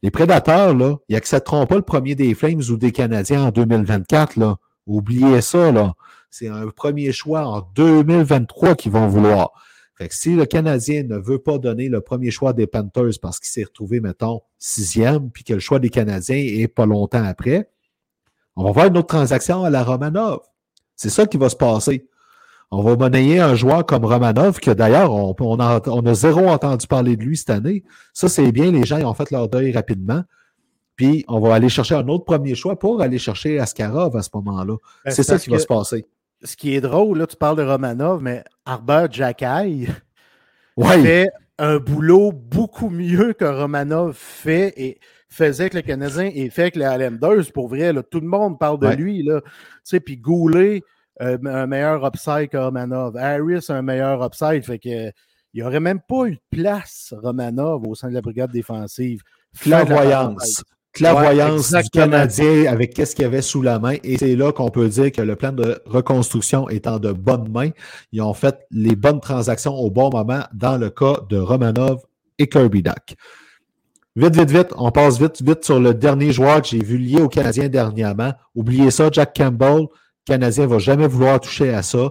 Les 0.03 0.11
prédateurs, 0.11 0.75
là, 0.75 0.97
ils 1.09 1.15
n'accepteront 1.15 1.67
pas 1.67 1.77
le 1.77 1.83
premier 1.83 2.15
des 2.15 2.35
Flames 2.35 2.63
ou 2.71 2.77
des 2.77 2.93
Canadiens 2.93 3.47
en 3.47 3.51
2024. 3.51 4.37
Là. 4.37 4.57
Oubliez 4.87 5.41
ça. 5.41 5.73
Là. 5.73 5.95
C'est 6.31 6.49
un 6.49 6.69
premier 6.69 7.13
choix 7.13 7.47
en 7.47 7.61
2023 7.75 8.77
qu'ils 8.77 8.93
vont 8.93 9.09
vouloir. 9.09 9.53
Fait 9.97 10.09
que 10.09 10.15
si 10.15 10.37
le 10.37 10.47
Canadien 10.47 11.03
ne 11.03 11.17
veut 11.17 11.41
pas 11.41 11.59
donner 11.59 11.89
le 11.89 12.01
premier 12.01 12.31
choix 12.31 12.53
des 12.53 12.69
Panthers 12.69 13.19
parce 13.21 13.41
qu'il 13.41 13.49
s'est 13.49 13.65
retrouvé, 13.65 13.99
mettons, 13.99 14.43
sixième, 14.57 15.31
puis 15.31 15.43
que 15.43 15.55
le 15.55 15.61
choix 15.61 15.81
des 15.81 15.91
Canadiens 15.91 16.37
est 16.37 16.69
pas 16.69 16.87
longtemps 16.87 17.25
après, 17.25 17.69
on 18.55 18.65
va 18.65 18.71
voir 18.71 18.87
une 18.87 18.99
autre 18.99 19.09
transaction 19.09 19.65
à 19.65 19.71
la 19.71 19.83
Romanov. 19.83 20.41
C'est 20.95 21.11
ça 21.11 21.27
qui 21.27 21.37
va 21.37 21.49
se 21.49 21.57
passer. 21.57 22.09
On 22.71 22.83
va 22.83 22.97
monnayer 22.97 23.41
un 23.41 23.55
joueur 23.55 23.87
comme 23.87 24.05
Romanov, 24.05 24.61
que 24.61 24.71
d'ailleurs, 24.71 25.13
on, 25.13 25.35
on, 25.41 25.59
a, 25.59 26.15
zéro 26.15 26.49
entendu 26.49 26.87
parler 26.87 27.17
de 27.17 27.25
lui 27.25 27.37
cette 27.37 27.51
année. 27.51 27.83
Ça, 28.13 28.29
c'est 28.29 28.53
bien, 28.53 28.71
les 28.71 28.85
gens 28.85 28.99
ils 28.99 29.07
ont 29.07 29.15
fait 29.15 29.31
leur 29.31 29.49
deuil 29.49 29.73
rapidement. 29.73 30.23
Puis, 30.97 31.25
on 31.29 31.41
va 31.41 31.55
aller 31.55 31.69
chercher 31.69 31.95
un 31.95 32.07
autre 32.09 32.25
premier 32.25 32.55
choix 32.55 32.79
pour 32.79 33.01
aller 33.01 33.19
chercher 33.19 33.59
Askarov 33.59 34.17
à 34.17 34.23
ce 34.23 34.31
moment-là. 34.35 34.75
Ben, 35.05 35.11
c'est 35.11 35.23
ça 35.23 35.39
qui 35.39 35.49
va 35.49 35.59
se 35.59 35.67
passer 35.67 36.05
ce 36.43 36.57
qui 36.57 36.75
est 36.75 36.81
drôle, 36.81 37.19
là, 37.19 37.27
tu 37.27 37.37
parles 37.37 37.57
de 37.57 37.63
Romanov, 37.63 38.23
mais 38.23 38.45
Arbor 38.65 39.11
Jackay 39.11 39.87
fait 40.81 41.31
un 41.59 41.79
boulot 41.79 42.33
beaucoup 42.33 42.91
mieux 42.91 43.33
que 43.33 43.45
Romanov 43.45 44.15
fait 44.15 44.73
et 44.77 45.01
faisait 45.29 45.65
avec 45.65 45.75
le 45.75 45.83
Canadien 45.83 46.31
et 46.33 46.49
fait 46.51 46.63
avec 46.63 46.77
les 46.77 46.85
Islanders. 46.85 47.53
Pour 47.53 47.69
vrai, 47.69 47.93
tout 48.11 48.21
le 48.21 48.29
monde 48.29 48.59
parle 48.59 48.79
de 48.79 48.89
lui. 48.89 49.23
Là. 49.25 49.41
Puis 50.05 50.17
Goulet, 50.17 50.83
un 51.21 51.67
meilleur 51.67 52.05
upside 52.07 52.49
que 52.49 52.57
Romanov. 52.57 53.17
Harris, 53.17 53.67
un 53.69 53.83
meilleur 53.83 54.25
upside. 54.25 54.65
Fait 54.65 54.79
que 54.79 55.11
il 55.55 55.63
n'y 55.63 55.63
aurait 55.63 55.81
même 55.81 56.01
pas 56.01 56.27
eu 56.27 56.33
de 56.33 56.63
place, 56.63 57.15
Romanov, 57.23 57.87
au 57.87 57.95
sein 57.95 58.09
de 58.09 58.15
la 58.15 58.21
brigade 58.21 58.53
défensive. 58.53 59.23
Flamboyance 59.55 60.63
clairvoyance 60.99 61.73
du 61.73 61.91
Canadien 61.91 62.71
avec 62.71 62.95
qu'est-ce 62.95 63.15
qu'il 63.15 63.23
y 63.23 63.27
avait 63.27 63.43
sous 63.43 63.63
la 63.63 63.79
main. 63.79 63.97
Et 64.03 64.19
c'est 64.19 64.37
là 64.37 64.53
qu'on 64.53 64.71
peut 64.71 64.89
dire 64.89 65.13
que 65.13 65.23
le 65.23 65.37
plan 65.37 65.53
de 65.53 65.81
reconstruction 65.87 66.69
étant 66.69 66.99
de 66.99 67.13
bonnes 67.13 67.51
mains, 67.51 67.71
ils 68.13 68.23
ont 68.23 68.35
fait 68.35 68.67
les 68.71 68.97
bonnes 68.97 69.21
transactions 69.21 69.75
au 69.75 69.91
bon 69.91 70.11
moment 70.11 70.43
dans 70.53 70.77
le 70.77 70.91
cas 70.91 71.19
de 71.29 71.39
Romanov 71.39 72.01
et 72.39 72.49
Kirby 72.49 72.83
Duck. 72.83 73.17
Vite, 74.17 74.37
vite, 74.37 74.51
vite, 74.51 74.69
on 74.77 74.91
passe 74.91 75.21
vite, 75.21 75.41
vite 75.43 75.65
sur 75.65 75.79
le 75.79 75.95
dernier 75.95 76.33
joueur 76.33 76.61
que 76.63 76.69
j'ai 76.69 76.83
vu 76.83 76.99
lié 76.99 77.21
au 77.21 77.29
Canadien 77.29 77.69
dernièrement. 77.69 78.33
Oubliez 78.55 78.91
ça, 78.91 79.09
Jack 79.13 79.37
Campbell. 79.37 79.87
Canadien 80.29 80.65
ne 80.65 80.69
va 80.69 80.79
jamais 80.79 81.07
vouloir 81.07 81.41
toucher 81.41 81.73
à 81.73 81.83
ça. 81.83 82.11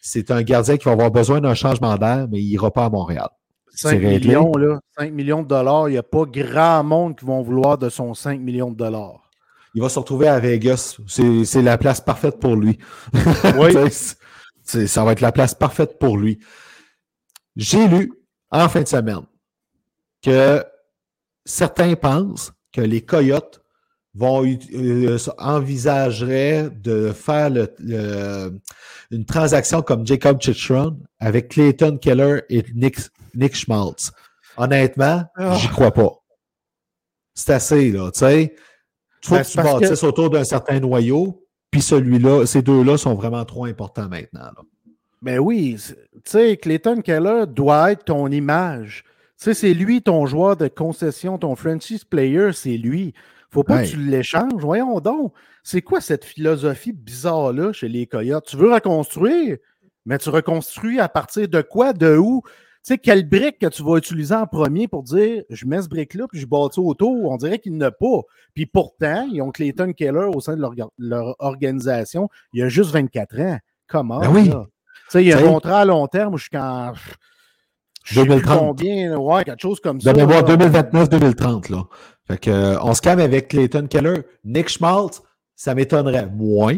C'est 0.00 0.30
un 0.30 0.42
gardien 0.42 0.78
qui 0.78 0.86
va 0.86 0.92
avoir 0.92 1.10
besoin 1.10 1.42
d'un 1.42 1.52
changement 1.52 1.96
d'air, 1.96 2.26
mais 2.30 2.40
il 2.40 2.48
n'ira 2.48 2.70
pas 2.70 2.86
à 2.86 2.88
Montréal. 2.88 3.28
5 3.74 4.00
millions, 4.00 4.52
là, 4.52 4.80
5 4.98 5.12
millions 5.12 5.42
de 5.42 5.48
dollars, 5.48 5.90
il 5.90 5.92
n'y 5.92 5.98
a 5.98 6.02
pas 6.02 6.24
grand 6.24 6.82
monde 6.82 7.16
qui 7.16 7.26
vont 7.26 7.42
vouloir 7.42 7.76
de 7.76 7.90
son 7.90 8.14
5 8.14 8.40
millions 8.40 8.70
de 8.70 8.76
dollars. 8.76 9.30
Il 9.74 9.82
va 9.82 9.90
se 9.90 9.98
retrouver 9.98 10.28
à 10.28 10.40
Vegas. 10.40 10.96
C'est 11.06 11.62
la 11.62 11.76
place 11.76 12.00
parfaite 12.00 12.40
pour 12.40 12.56
lui. 12.56 12.78
Oui. 13.58 13.74
ça 14.86 15.04
va 15.04 15.12
être 15.12 15.20
la 15.20 15.30
place 15.30 15.54
parfaite 15.54 15.98
pour 15.98 16.16
lui. 16.16 16.38
J'ai 17.54 17.86
lu 17.86 18.12
en 18.50 18.68
fin 18.70 18.80
de 18.80 18.88
semaine 18.88 19.26
que 20.22 20.64
certains 21.44 21.94
pensent 21.96 22.50
que 22.72 22.80
les 22.80 23.02
Coyotes 23.02 23.60
vont 24.14 24.44
euh, 24.46 25.18
envisageraient 25.38 26.70
de 26.70 27.12
faire 27.12 27.50
une 29.10 29.24
transaction 29.26 29.82
comme 29.82 30.06
Jacob 30.06 30.40
Chitron 30.40 30.98
avec 31.20 31.48
Clayton 31.48 31.98
Keller 31.98 32.42
et 32.48 32.64
Nick, 32.74 32.98
Nick 33.34 33.54
Schmaltz. 33.54 34.12
Honnêtement, 34.56 35.24
ah. 35.36 35.56
j'y 35.60 35.68
crois 35.68 35.92
pas. 35.92 36.12
C'est 37.34 37.52
assez, 37.52 37.92
là, 37.92 38.10
tu 38.10 38.20
sais. 38.20 38.56
Faut 39.24 39.34
ben, 39.34 39.42
que 39.42 39.48
tu 39.48 39.56
bâtisses 39.56 40.02
autour 40.02 40.30
d'un 40.30 40.44
certain 40.44 40.80
noyau, 40.80 41.44
puis 41.70 41.82
celui-là, 41.82 42.46
ces 42.46 42.62
deux-là 42.62 42.96
sont 42.96 43.14
vraiment 43.14 43.44
trop 43.44 43.64
importants 43.66 44.08
maintenant. 44.08 44.40
Là. 44.40 44.62
Ben 45.20 45.38
oui, 45.38 45.76
tu 45.78 46.20
sais, 46.24 46.56
Clayton 46.56 47.00
Keller 47.00 47.44
doit 47.48 47.92
être 47.92 48.04
ton 48.04 48.28
image. 48.28 49.04
Tu 49.36 49.44
sais, 49.44 49.54
c'est 49.54 49.74
lui 49.74 50.02
ton 50.02 50.26
joueur 50.26 50.56
de 50.56 50.68
concession, 50.68 51.38
ton 51.38 51.56
franchise 51.56 52.04
player, 52.04 52.50
c'est 52.52 52.76
lui. 52.76 53.14
Faut 53.50 53.64
pas 53.64 53.82
que 53.82 53.88
tu 53.88 53.96
l'échanges. 53.96 54.52
Voyons 54.54 55.00
donc. 55.00 55.32
C'est 55.62 55.82
quoi 55.82 56.00
cette 56.00 56.24
philosophie 56.24 56.92
bizarre-là 56.92 57.72
chez 57.72 57.88
les 57.88 58.06
Coyotes? 58.06 58.46
Tu 58.46 58.56
veux 58.56 58.72
reconstruire, 58.72 59.56
mais 60.06 60.18
tu 60.18 60.28
reconstruis 60.28 61.00
à 61.00 61.08
partir 61.08 61.48
de 61.48 61.62
quoi, 61.62 61.92
de 61.92 62.16
où? 62.16 62.42
Tu 62.44 62.94
sais, 62.94 62.98
quelle 62.98 63.28
brique 63.28 63.58
que 63.58 63.66
tu 63.66 63.82
vas 63.82 63.96
utiliser 63.96 64.34
en 64.34 64.46
premier 64.46 64.86
pour 64.86 65.02
dire 65.02 65.42
je 65.50 65.66
mets 65.66 65.82
ce 65.82 65.88
brique-là 65.88 66.26
puis 66.30 66.40
je 66.40 66.46
bâtis 66.46 66.80
autour? 66.80 67.30
On 67.30 67.36
dirait 67.36 67.58
qu'il 67.58 67.76
n'a 67.76 67.90
pas. 67.90 68.20
Puis 68.54 68.66
pourtant, 68.66 69.26
ils 69.30 69.42
ont 69.42 69.50
Clayton 69.50 69.92
Keller 69.92 70.28
au 70.34 70.40
sein 70.40 70.56
de 70.56 70.64
leur, 70.98 71.36
organisation. 71.38 72.28
Il 72.52 72.62
a 72.62 72.68
juste 72.68 72.90
24 72.90 73.40
ans. 73.40 73.58
Comment? 73.88 74.20
Ben 74.20 74.30
oui. 74.30 74.50
Tu 74.50 74.56
sais, 75.08 75.24
il 75.24 75.32
a 75.32 75.38
un 75.38 75.42
contrat 75.42 75.80
à 75.80 75.84
long 75.84 76.06
terme 76.06 76.36
jusqu'en. 76.36 76.92
2030. 78.14 78.58
Combien, 78.58 79.16
ouais, 79.16 79.44
quelque 79.44 79.60
chose 79.60 79.80
comme 79.80 80.00
ça. 80.00 80.12
2029-2030, 80.12 81.72
là. 81.72 81.84
Fait 82.28 82.38
que, 82.38 82.50
euh, 82.50 82.80
on 82.82 82.94
se 82.94 83.00
calme 83.00 83.20
avec 83.20 83.48
Clayton 83.48 83.86
Keller. 83.88 84.22
Nick 84.44 84.68
Schmaltz, 84.68 85.22
ça 85.56 85.74
m'étonnerait 85.74 86.26
moins. 86.26 86.76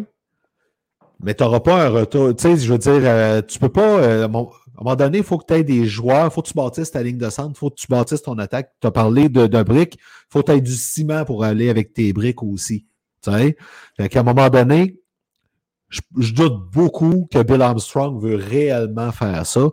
Mais 1.23 1.35
tu 1.35 1.43
n'auras 1.43 1.61
pas 1.61 1.87
un 1.87 1.89
retour. 1.89 2.35
Tu 2.35 2.43
sais, 2.43 2.57
je 2.57 2.73
veux 2.73 2.79
dire, 2.79 3.01
euh, 3.05 3.43
tu 3.43 3.59
peux 3.59 3.69
pas. 3.69 3.99
Euh, 3.99 4.23
à 4.23 4.27
un 4.27 4.29
moment 4.29 4.97
donné, 4.97 5.19
il 5.19 5.25
faut 5.25 5.37
que 5.37 5.45
tu 5.47 5.55
aies 5.55 5.65
des 5.65 5.85
joueurs, 5.85 6.27
il 6.27 6.31
faut 6.31 6.41
que 6.41 6.49
tu 6.49 6.55
bâtisses 6.55 6.91
ta 6.91 7.03
ligne 7.03 7.19
de 7.19 7.29
centre, 7.29 7.51
il 7.55 7.59
faut 7.59 7.69
que 7.69 7.75
tu 7.75 7.89
bâtisses 7.89 8.23
ton 8.23 8.39
attaque. 8.39 8.73
Tu 8.81 8.87
as 8.87 8.91
parlé 8.91 9.29
de, 9.29 9.47
de 9.47 9.63
briques, 9.63 9.97
il 9.97 10.27
faut 10.31 10.41
que 10.41 10.51
tu 10.51 10.57
aies 10.57 10.61
du 10.63 10.73
ciment 10.73 11.25
pour 11.25 11.45
aller 11.45 11.69
avec 11.69 11.93
tes 11.93 12.13
briques 12.13 12.43
aussi. 12.43 12.87
Tu 13.23 13.31
sais? 13.31 13.57
Fait 13.97 14.09
qu'à 14.09 14.21
un 14.21 14.23
moment 14.23 14.49
donné, 14.49 15.01
je, 15.91 16.01
je, 16.19 16.33
doute 16.33 16.71
beaucoup 16.73 17.29
que 17.31 17.43
Bill 17.43 17.61
Armstrong 17.61 18.19
veut 18.23 18.37
réellement 18.37 19.13
faire 19.13 19.45
ça. 19.45 19.69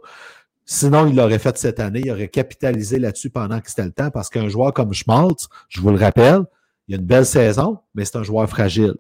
Sinon, 0.70 1.08
il 1.08 1.16
l'aurait 1.16 1.40
fait 1.40 1.58
cette 1.58 1.80
année. 1.80 2.02
Il 2.04 2.12
aurait 2.12 2.28
capitalisé 2.28 3.00
là-dessus 3.00 3.30
pendant 3.30 3.62
que 3.62 3.70
c'était 3.70 3.86
le 3.86 3.94
temps 3.94 4.12
parce 4.12 4.30
qu'un 4.30 4.50
joueur 4.50 4.74
comme 4.74 4.94
Schmaltz, 4.94 5.48
je 5.70 5.80
vous 5.80 5.90
le 5.92 5.98
rappelle, 5.98 6.42
il 6.88 6.96
a 6.96 6.98
une 6.98 7.06
belle 7.06 7.26
saison, 7.26 7.80
mais 7.96 8.04
c'est 8.04 8.18
un 8.18 8.24
joueur 8.24 8.50
fragile. 8.50 8.96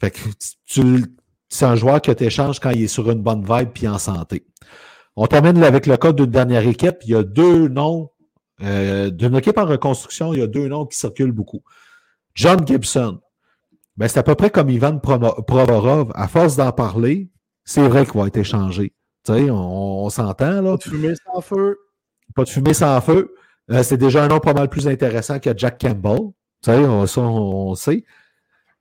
Fait 0.00 0.12
que 0.12 0.20
tu, 0.66 1.04
c'est 1.48 1.64
un 1.64 1.74
joueur 1.74 2.00
que 2.00 2.12
tu 2.12 2.22
échanges 2.22 2.60
quand 2.60 2.70
il 2.70 2.84
est 2.84 2.88
sur 2.88 3.10
une 3.10 3.22
bonne 3.22 3.44
vibe 3.44 3.70
puis 3.74 3.88
en 3.88 3.98
santé. 3.98 4.46
On 5.16 5.26
termine 5.26 5.62
avec 5.64 5.86
le 5.86 5.96
cas 5.96 6.12
d'une 6.12 6.30
dernière 6.30 6.66
équipe. 6.66 6.98
Il 7.02 7.10
y 7.10 7.16
a 7.16 7.24
deux 7.24 7.66
noms, 7.66 8.10
euh, 8.62 9.10
d'une 9.10 9.34
équipe 9.34 9.58
en 9.58 9.66
reconstruction, 9.66 10.32
il 10.32 10.38
y 10.38 10.42
a 10.42 10.46
deux 10.46 10.68
noms 10.68 10.86
qui 10.86 10.96
circulent 10.96 11.32
beaucoup. 11.32 11.62
John 12.34 12.64
Gibson. 12.64 13.20
Ben, 13.96 14.06
c'est 14.06 14.18
à 14.20 14.22
peu 14.22 14.36
près 14.36 14.50
comme 14.50 14.70
Ivan 14.70 14.98
Provorov. 14.98 16.12
À 16.14 16.28
force 16.28 16.56
d'en 16.56 16.70
parler, 16.70 17.30
c'est 17.64 17.86
vrai 17.88 18.06
qu'il 18.06 18.20
va 18.20 18.28
être 18.28 18.36
échangé. 18.36 18.92
Tu 19.24 19.32
sais, 19.32 19.50
on, 19.50 20.08
s'entend, 20.10 20.60
là. 20.60 20.72
Pas 20.72 20.76
de 20.76 20.82
fumée 20.82 21.14
sans 21.24 21.40
feu. 21.40 21.78
Pas 22.34 22.44
de 22.44 22.48
fumée 22.48 22.74
sans 22.74 23.00
feu. 23.00 23.34
Euh, 23.70 23.82
c'est 23.82 23.96
déjà 23.96 24.24
un 24.24 24.28
nom 24.28 24.40
pas 24.40 24.52
mal 24.52 24.68
plus 24.68 24.86
intéressant 24.86 25.38
que 25.38 25.50
Jack 25.56 25.80
Campbell. 25.80 26.32
Tu 26.62 26.70
sais, 26.70 26.78
on, 26.78 27.06
ça, 27.06 27.20
on, 27.22 27.74
sait. 27.74 28.04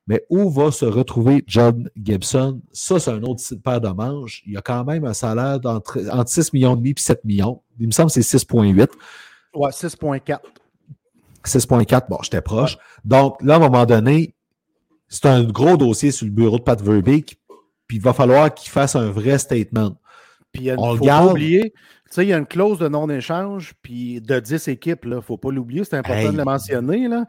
Mais 0.06 0.26
où 0.30 0.50
va 0.50 0.72
se 0.72 0.84
retrouver 0.84 1.46
John 1.48 1.90
Gibson? 1.96 2.62
Ça, 2.74 3.00
c'est 3.00 3.12
un 3.12 3.24
autre 3.24 3.42
paire 3.64 3.80
de 3.80 3.88
manches. 3.88 4.44
Il 4.46 4.54
y 4.54 4.58
a 4.58 4.62
quand 4.62 4.84
même 4.84 5.06
un 5.06 5.14
salaire 5.14 5.60
entre, 5.64 6.00
6 6.28 6.52
millions 6.52 6.76
demi 6.76 6.90
et 6.90 6.96
7 6.98 7.24
millions. 7.24 7.62
Il 7.80 7.88
me 7.88 7.92
semble 7.92 8.12
que 8.12 8.22
c'est 8.22 8.38
6,8. 8.38 8.90
Ouais, 9.54 9.70
6,4. 9.70 10.40
6,4, 11.46 12.10
bon, 12.10 12.18
j'étais 12.22 12.42
proche. 12.42 12.78
Donc, 13.06 13.42
là, 13.42 13.54
à 13.54 13.58
un 13.58 13.60
moment 13.60 13.86
donné, 13.86 14.36
c'est 15.08 15.26
un 15.26 15.44
gros 15.44 15.78
dossier 15.78 16.12
sur 16.12 16.26
le 16.26 16.32
bureau 16.32 16.58
de 16.58 16.64
Pat 16.64 16.82
Verbeek, 16.82 17.40
puis 17.88 17.98
il 17.98 18.04
va 18.04 18.14
falloir 18.14 18.54
qu'il 18.54 18.72
fasse 18.72 18.96
un 18.96 19.12
vrai 19.12 19.38
statement. 19.38 19.96
Puis 20.54 20.66
il 20.66 20.76
faut 20.76 21.06
pas 21.06 21.26
oublier, 21.26 21.72
tu 21.72 21.80
sais, 22.12 22.26
il 22.26 22.30
y 22.30 22.34
a 22.34 22.38
une 22.38 22.46
clause 22.46 22.78
de 22.78 22.88
non-échange, 22.88 23.74
puis 23.82 24.22
de 24.22 24.40
10 24.40 24.68
équipes, 24.68 25.02
il 25.04 25.10
ne 25.10 25.20
faut 25.20 25.38
pas 25.38 25.52
l'oublier, 25.52 25.84
c'est 25.84 25.98
important 25.98 26.32
de 26.32 26.38
le 26.38 26.44
mentionner. 26.46 27.08
Là. 27.08 27.26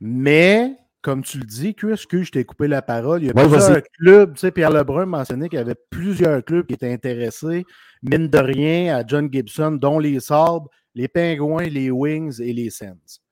Mais, 0.00 0.76
comme 1.00 1.22
tu 1.22 1.38
le 1.38 1.44
dis, 1.44 1.74
que 1.74 1.94
je 1.94 2.30
t'ai 2.32 2.44
coupé 2.44 2.66
la 2.66 2.82
parole, 2.82 3.22
il 3.22 3.26
y 3.28 3.30
a 3.30 3.34
plusieurs 3.34 3.82
clubs, 3.98 4.34
tu 4.34 4.40
sais, 4.40 4.50
Pierre 4.50 4.72
Lebrun 4.72 5.06
mentionnait 5.06 5.48
qu'il 5.48 5.60
y 5.60 5.62
avait 5.62 5.76
plusieurs 5.90 6.44
clubs 6.44 6.66
qui 6.66 6.74
étaient 6.74 6.92
intéressés, 6.92 7.64
mine 8.02 8.26
de 8.26 8.38
rien, 8.38 8.96
à 8.96 9.06
John 9.06 9.28
Gibson, 9.32 9.70
dont 9.70 10.00
les 10.00 10.18
Sabres, 10.18 10.68
les 10.96 11.06
Pingouins, 11.06 11.68
les 11.68 11.92
Wings 11.92 12.40
et 12.42 12.52
les 12.52 12.70
Sens. 12.70 13.22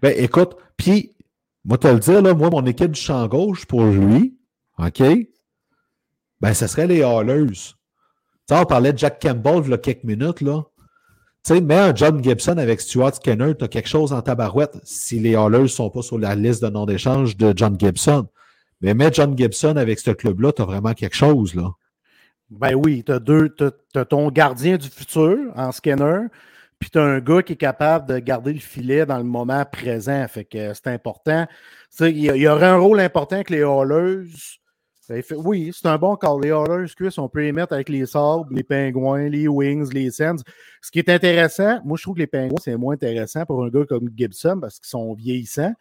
Ben, 0.00 0.14
écoute, 0.16 0.56
puis, 0.78 1.14
moi, 1.62 1.76
te 1.76 1.88
le 1.88 1.98
dire, 1.98 2.22
là, 2.22 2.32
moi, 2.32 2.48
mon 2.48 2.64
équipe 2.64 2.92
du 2.92 3.00
champ 3.00 3.28
gauche 3.28 3.66
pour 3.66 3.84
lui, 3.84 4.38
OK? 4.78 5.02
Ben, 6.40 6.54
ce 6.54 6.66
serait 6.66 6.86
les 6.86 7.04
Hallers 8.50 8.62
on 8.62 8.66
parlait 8.66 8.92
de 8.92 8.98
Jack 8.98 9.20
Campbell 9.20 9.62
il 9.64 9.70
y 9.70 9.74
a 9.74 9.78
quelques 9.78 10.04
minutes. 10.04 10.40
Là. 10.40 10.64
Tu 11.44 11.54
sais, 11.54 11.60
mets 11.60 11.74
un 11.74 11.94
John 11.94 12.22
Gibson 12.22 12.56
avec 12.58 12.80
Stuart 12.80 13.14
Skinner, 13.16 13.54
tu 13.56 13.64
as 13.64 13.68
quelque 13.68 13.88
chose 13.88 14.12
en 14.12 14.22
tabarouette 14.22 14.78
si 14.84 15.18
les 15.18 15.34
Hallers 15.34 15.62
ne 15.62 15.66
sont 15.66 15.90
pas 15.90 16.02
sur 16.02 16.18
la 16.18 16.34
liste 16.34 16.62
de 16.62 16.68
non 16.68 16.86
d'échange 16.86 17.36
de 17.36 17.52
John 17.56 17.76
Gibson. 17.78 18.28
Mais 18.80 18.94
mets 18.94 19.12
John 19.12 19.36
Gibson 19.36 19.76
avec 19.76 19.98
ce 19.98 20.10
club-là, 20.10 20.52
tu 20.52 20.62
as 20.62 20.64
vraiment 20.64 20.94
quelque 20.94 21.16
chose. 21.16 21.54
là. 21.54 21.70
Ben 22.50 22.74
oui, 22.74 23.02
tu 23.04 23.12
as, 23.12 24.04
ton 24.04 24.30
gardien 24.30 24.76
du 24.76 24.88
futur 24.88 25.38
en 25.56 25.72
Skinner, 25.72 26.26
puis 26.78 26.90
tu 26.90 26.98
as 26.98 27.02
un 27.02 27.18
gars 27.18 27.42
qui 27.42 27.54
est 27.54 27.56
capable 27.56 28.06
de 28.06 28.18
garder 28.18 28.52
le 28.52 28.60
filet 28.60 29.06
dans 29.06 29.16
le 29.18 29.24
moment 29.24 29.64
présent. 29.64 30.26
Fait 30.28 30.44
que 30.44 30.74
c'est 30.74 30.88
important. 30.88 31.46
Il 32.00 32.18
y, 32.18 32.26
y, 32.26 32.48
aurait 32.48 32.66
un 32.66 32.76
rôle 32.76 33.00
important 33.00 33.42
que 33.42 33.52
les 33.54 33.62
Hallers 33.62 34.28
oui, 35.36 35.70
c'est 35.74 35.86
un 35.86 35.98
bon 35.98 36.16
call. 36.16 36.40
Les 36.42 36.48
Oilers, 36.50 37.18
on 37.18 37.28
peut 37.28 37.40
les 37.40 37.52
mettre 37.52 37.72
avec 37.72 37.88
les 37.88 38.06
Sabres, 38.06 38.46
les 38.50 38.62
Pingouins, 38.62 39.28
les 39.28 39.48
Wings, 39.48 39.92
les 39.92 40.10
Sens. 40.10 40.42
Ce 40.80 40.90
qui 40.90 40.98
est 40.98 41.08
intéressant, 41.08 41.80
moi, 41.84 41.96
je 41.96 42.02
trouve 42.02 42.14
que 42.14 42.20
les 42.20 42.26
Pingouins, 42.26 42.60
c'est 42.62 42.76
moins 42.76 42.94
intéressant 42.94 43.44
pour 43.44 43.64
un 43.64 43.68
gars 43.68 43.84
comme 43.84 44.08
Gibson 44.16 44.58
parce 44.60 44.78
qu'ils 44.78 44.88
sont 44.88 45.14
vieillissants. 45.14 45.74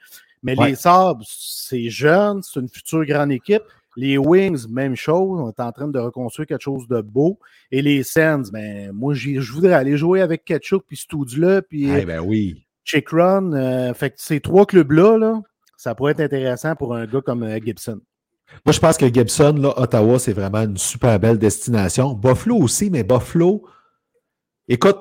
Mais 0.43 0.55
les 0.55 0.75
Sabres, 0.75 1.23
c'est 1.27 1.89
jeune, 1.89 2.41
c'est 2.41 2.59
une 2.59 2.69
future 2.69 3.05
grande 3.05 3.32
équipe. 3.32 3.63
Les 3.97 4.17
Wings, 4.17 4.67
même 4.69 4.95
chose. 4.95 5.39
On 5.39 5.49
est 5.49 5.59
en 5.59 5.71
train 5.71 5.88
de 5.88 5.99
reconstruire 5.99 6.47
quelque 6.47 6.63
chose 6.63 6.88
de 6.88 7.01
beau. 7.01 7.38
Et 7.71 7.82
les 7.82 8.03
Sens, 8.03 8.51
ben, 8.51 8.91
moi, 8.91 9.13
je 9.13 9.51
voudrais 9.51 9.73
aller 9.73 9.97
jouer 9.97 10.21
avec 10.21 10.45
Ketchuk 10.45 10.84
puis 10.88 10.97
Stoudle, 10.97 11.61
puis 11.67 11.89
eh 11.89 12.05
ben 12.05 12.21
oui. 12.21 12.65
Chick 12.84 13.09
Run. 13.09 13.53
Euh, 13.53 13.93
fait 13.93 14.11
que 14.11 14.15
ces 14.17 14.39
trois 14.39 14.65
clubs-là, 14.65 15.17
là, 15.17 15.41
ça 15.77 15.95
pourrait 15.95 16.13
être 16.13 16.21
intéressant 16.21 16.75
pour 16.75 16.95
un 16.95 17.05
gars 17.05 17.21
comme 17.21 17.43
euh, 17.43 17.59
Gibson. 17.63 17.99
Moi, 18.66 18.74
je 18.74 18.80
pense 18.80 18.97
que 18.97 19.12
Gibson, 19.12 19.56
là, 19.58 19.74
Ottawa, 19.78 20.20
c'est 20.20 20.34
vraiment 20.34 20.62
une 20.62 20.78
super 20.78 21.20
belle 21.20 21.39
destination. 21.39 22.14
Buffalo 22.14 22.58
aussi, 22.58 22.89
mais 22.89 23.04
Buffalo, 23.04 23.64
écoute, 24.68 24.97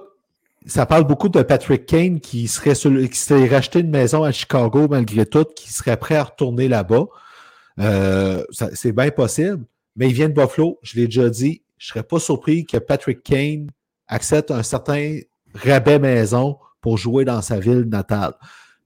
ça 0.66 0.86
parle 0.86 1.04
beaucoup 1.04 1.28
de 1.28 1.42
Patrick 1.42 1.86
Kane 1.86 2.20
qui 2.20 2.48
serait, 2.48 2.74
qui 2.74 3.18
serait 3.18 3.48
racheté 3.48 3.80
une 3.80 3.90
maison 3.90 4.24
à 4.24 4.32
Chicago 4.32 4.88
malgré 4.88 5.26
tout, 5.26 5.44
qui 5.44 5.72
serait 5.72 5.96
prêt 5.96 6.16
à 6.16 6.24
retourner 6.24 6.68
là-bas. 6.68 7.06
Euh, 7.78 8.44
c'est 8.50 8.92
bien 8.92 9.10
possible, 9.10 9.64
mais 9.96 10.08
il 10.08 10.14
vient 10.14 10.28
de 10.28 10.34
Buffalo, 10.34 10.78
je 10.82 10.96
l'ai 10.96 11.06
déjà 11.06 11.30
dit. 11.30 11.62
Je 11.78 11.86
ne 11.86 11.88
serais 11.88 12.02
pas 12.02 12.18
surpris 12.18 12.66
que 12.66 12.76
Patrick 12.76 13.22
Kane 13.22 13.68
accepte 14.06 14.50
un 14.50 14.62
certain 14.62 15.20
rabais 15.54 15.98
maison 15.98 16.58
pour 16.80 16.98
jouer 16.98 17.24
dans 17.24 17.40
sa 17.40 17.58
ville 17.58 17.84
natale. 17.88 18.34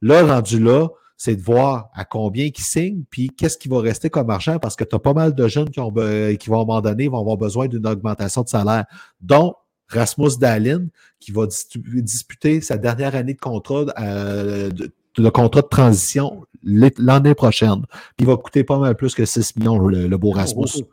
Là, 0.00 0.24
rendu 0.24 0.60
là, 0.60 0.88
c'est 1.16 1.36
de 1.36 1.42
voir 1.42 1.90
à 1.94 2.04
combien 2.04 2.46
ils 2.46 2.62
signent, 2.62 3.04
puis 3.08 3.30
qu'est-ce 3.30 3.56
qui 3.56 3.68
va 3.68 3.80
rester 3.80 4.10
comme 4.10 4.30
argent, 4.30 4.58
parce 4.58 4.76
que 4.76 4.84
tu 4.84 4.96
as 4.96 4.98
pas 4.98 5.14
mal 5.14 5.34
de 5.34 5.48
jeunes 5.48 5.70
qui, 5.70 5.80
ont, 5.80 5.92
qui 5.92 6.48
vont 6.48 6.58
à 6.58 6.62
un 6.62 6.66
moment 6.66 6.80
donné 6.80 7.08
vont 7.08 7.20
avoir 7.20 7.36
besoin 7.36 7.68
d'une 7.68 7.86
augmentation 7.86 8.42
de 8.42 8.48
salaire, 8.48 8.84
dont 9.20 9.54
Rasmus 9.88 10.38
Dahlin, 10.38 10.86
qui 11.20 11.32
va 11.32 11.46
disputer 11.46 12.60
sa 12.60 12.76
dernière 12.76 13.14
année 13.14 13.34
de 13.34 13.40
contrat, 13.40 13.84
euh, 13.98 14.70
de, 14.70 15.30
contrat 15.30 15.62
de 15.62 15.68
transition 15.68 16.44
l'année 16.62 17.34
prochaine. 17.34 17.82
il 18.18 18.26
va 18.26 18.36
coûter 18.36 18.64
pas 18.64 18.78
mal 18.78 18.96
plus 18.96 19.14
que 19.14 19.24
6 19.24 19.56
millions, 19.56 19.78
le, 19.78 20.16
beau 20.16 20.30
Rasmus. 20.30 20.84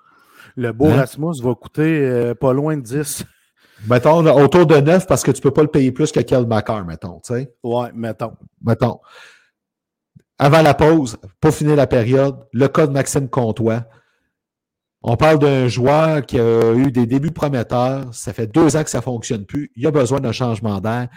Le 0.56 0.72
beau 0.74 0.88
hein? 0.88 0.98
Rasmus 0.98 1.42
va 1.42 1.56
coûter 1.56 2.00
euh, 2.02 2.36
pas 2.36 2.54
loin 2.54 2.76
de 2.76 2.82
10. 2.82 3.24
Mettons, 3.90 4.26
autour 4.40 4.66
de 4.68 4.76
9 4.76 5.08
parce 5.08 5.24
que 5.24 5.32
tu 5.32 5.40
ne 5.40 5.44
peux 5.44 5.52
pas 5.52 5.64
le 5.64 5.68
payer 5.68 5.92
plus 5.92 6.12
que 6.12 6.20
Kel 6.20 6.46
Macar, 6.46 6.86
mettons. 6.86 7.20
Tu 7.26 7.34
sais? 7.34 7.54
Ouais, 7.64 7.90
mettons. 7.96 8.34
Mettons. 8.62 9.00
Avant 10.44 10.64
la 10.64 10.74
pause, 10.74 11.18
pour 11.40 11.54
finir 11.54 11.76
la 11.76 11.86
période, 11.86 12.48
le 12.52 12.68
cas 12.68 12.88
de 12.88 12.92
Maxime 12.92 13.30
Comtois. 13.30 13.86
On 15.04 15.16
parle 15.16 15.38
d'un 15.38 15.68
joueur 15.68 16.26
qui 16.26 16.40
a 16.40 16.74
eu 16.74 16.92
des 16.92 17.06
débuts 17.06 17.30
prometteurs. 17.30 18.12
Ça 18.12 18.34
fait 18.34 18.48
deux 18.48 18.76
ans 18.76 18.84
que 18.84 18.90
ça 18.90 18.98
ne 18.98 19.04
fonctionne 19.04 19.46
plus. 19.46 19.72
Il 19.76 19.86
a 19.86 19.92
besoin 19.92 20.20
d'un 20.20 20.32
changement 20.32 20.82
d'air. 20.82 21.10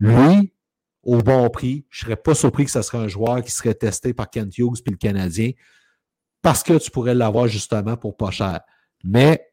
Lui, 0.00 0.54
au 1.02 1.18
bon 1.18 1.50
prix, 1.50 1.84
je 1.90 2.00
ne 2.00 2.06
serais 2.06 2.16
pas 2.16 2.34
surpris 2.34 2.64
que 2.64 2.70
ce 2.70 2.80
serait 2.80 2.96
un 2.96 3.06
joueur 3.06 3.42
qui 3.42 3.50
serait 3.50 3.74
testé 3.74 4.14
par 4.14 4.30
Kent 4.30 4.56
Hughes 4.56 4.82
puis 4.82 4.92
le 4.92 4.96
Canadien 4.96 5.50
parce 6.40 6.62
que 6.62 6.78
tu 6.78 6.90
pourrais 6.90 7.14
l'avoir 7.14 7.48
justement 7.48 7.98
pour 7.98 8.16
pas 8.16 8.30
cher. 8.30 8.60
Mais 9.04 9.46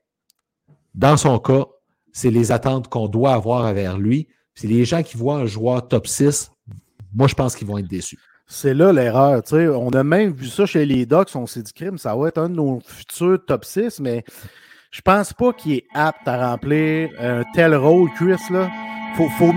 dans 0.94 1.18
son 1.18 1.38
cas, 1.40 1.66
c'est 2.14 2.32
les 2.32 2.54
attentes 2.54 2.88
qu'on 2.88 3.10
doit 3.10 3.34
avoir 3.34 3.74
vers 3.74 3.98
lui. 3.98 4.30
C'est 4.54 4.68
les 4.68 4.86
gens 4.86 5.04
qui 5.04 5.18
voient 5.18 5.40
un 5.40 5.46
joueur 5.48 5.86
top 5.86 6.08
6, 6.08 6.50
moi, 7.14 7.28
je 7.28 7.36
pense 7.36 7.58
qu'ils 7.58 7.68
vont 7.68 7.78
être 7.78 7.90
déçus. 7.90 8.20
C'est 8.48 8.74
là 8.74 8.94
l'erreur. 8.94 9.42
On 9.52 9.90
a 9.90 10.04
même 10.04 10.32
vu 10.32 10.48
ça 10.48 10.66
chez 10.66 10.86
les 10.86 11.06
Docs. 11.06 11.36
On 11.36 11.48
s'est 11.48 11.64
dit, 11.64 11.74
crime, 11.74 11.98
ça 11.98 12.16
va 12.16 12.28
être 12.28 12.38
un 12.38 12.50
de 12.50 12.56
nos 12.56 12.80
futurs 12.86 13.40
top 13.46 13.66
6, 13.66 14.00
mais 14.00 14.24
je 14.92 15.02
pense 15.02 15.34
pas 15.34 15.52
qu'il 15.52 15.74
est 15.74 15.88
apte 15.94 16.28
à 16.28 16.52
remplir 16.52 17.10
un 17.20 17.44
tel 17.54 17.76
rôle, 17.76 18.10
Chris. 18.16 18.42
Là. 18.52 18.70
Faut, 19.18 19.30
faut, 19.38 19.52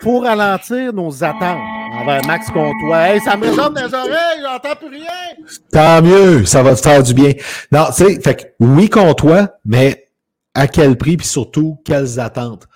faut 0.00 0.20
ralentir 0.20 0.92
nos 0.92 1.24
attentes 1.24 1.58
envers 1.92 2.24
Max 2.26 2.50
Comtois. 2.50 3.08
Hey, 3.08 3.20
ça 3.20 3.36
me 3.36 3.46
résonne 3.46 3.74
dans 3.74 3.86
les 3.86 3.94
oreilles, 3.94 4.42
j'entends 4.42 4.76
plus 4.76 4.88
rien. 4.88 5.46
Tant 5.72 6.02
mieux, 6.02 6.44
ça 6.44 6.62
va 6.62 6.74
te 6.74 6.80
faire 6.80 7.02
du 7.02 7.14
bien. 7.14 7.32
Non, 7.72 7.86
tu 7.86 8.04
sais, 8.04 8.20
fait 8.20 8.34
que 8.34 8.64
oui, 8.64 8.88
Comtois, 8.88 9.48
mais 9.64 10.08
à 10.54 10.68
quel 10.68 10.96
prix, 10.96 11.16
puis 11.16 11.26
surtout, 11.26 11.80
quelles 11.84 12.20
attentes? 12.20 12.68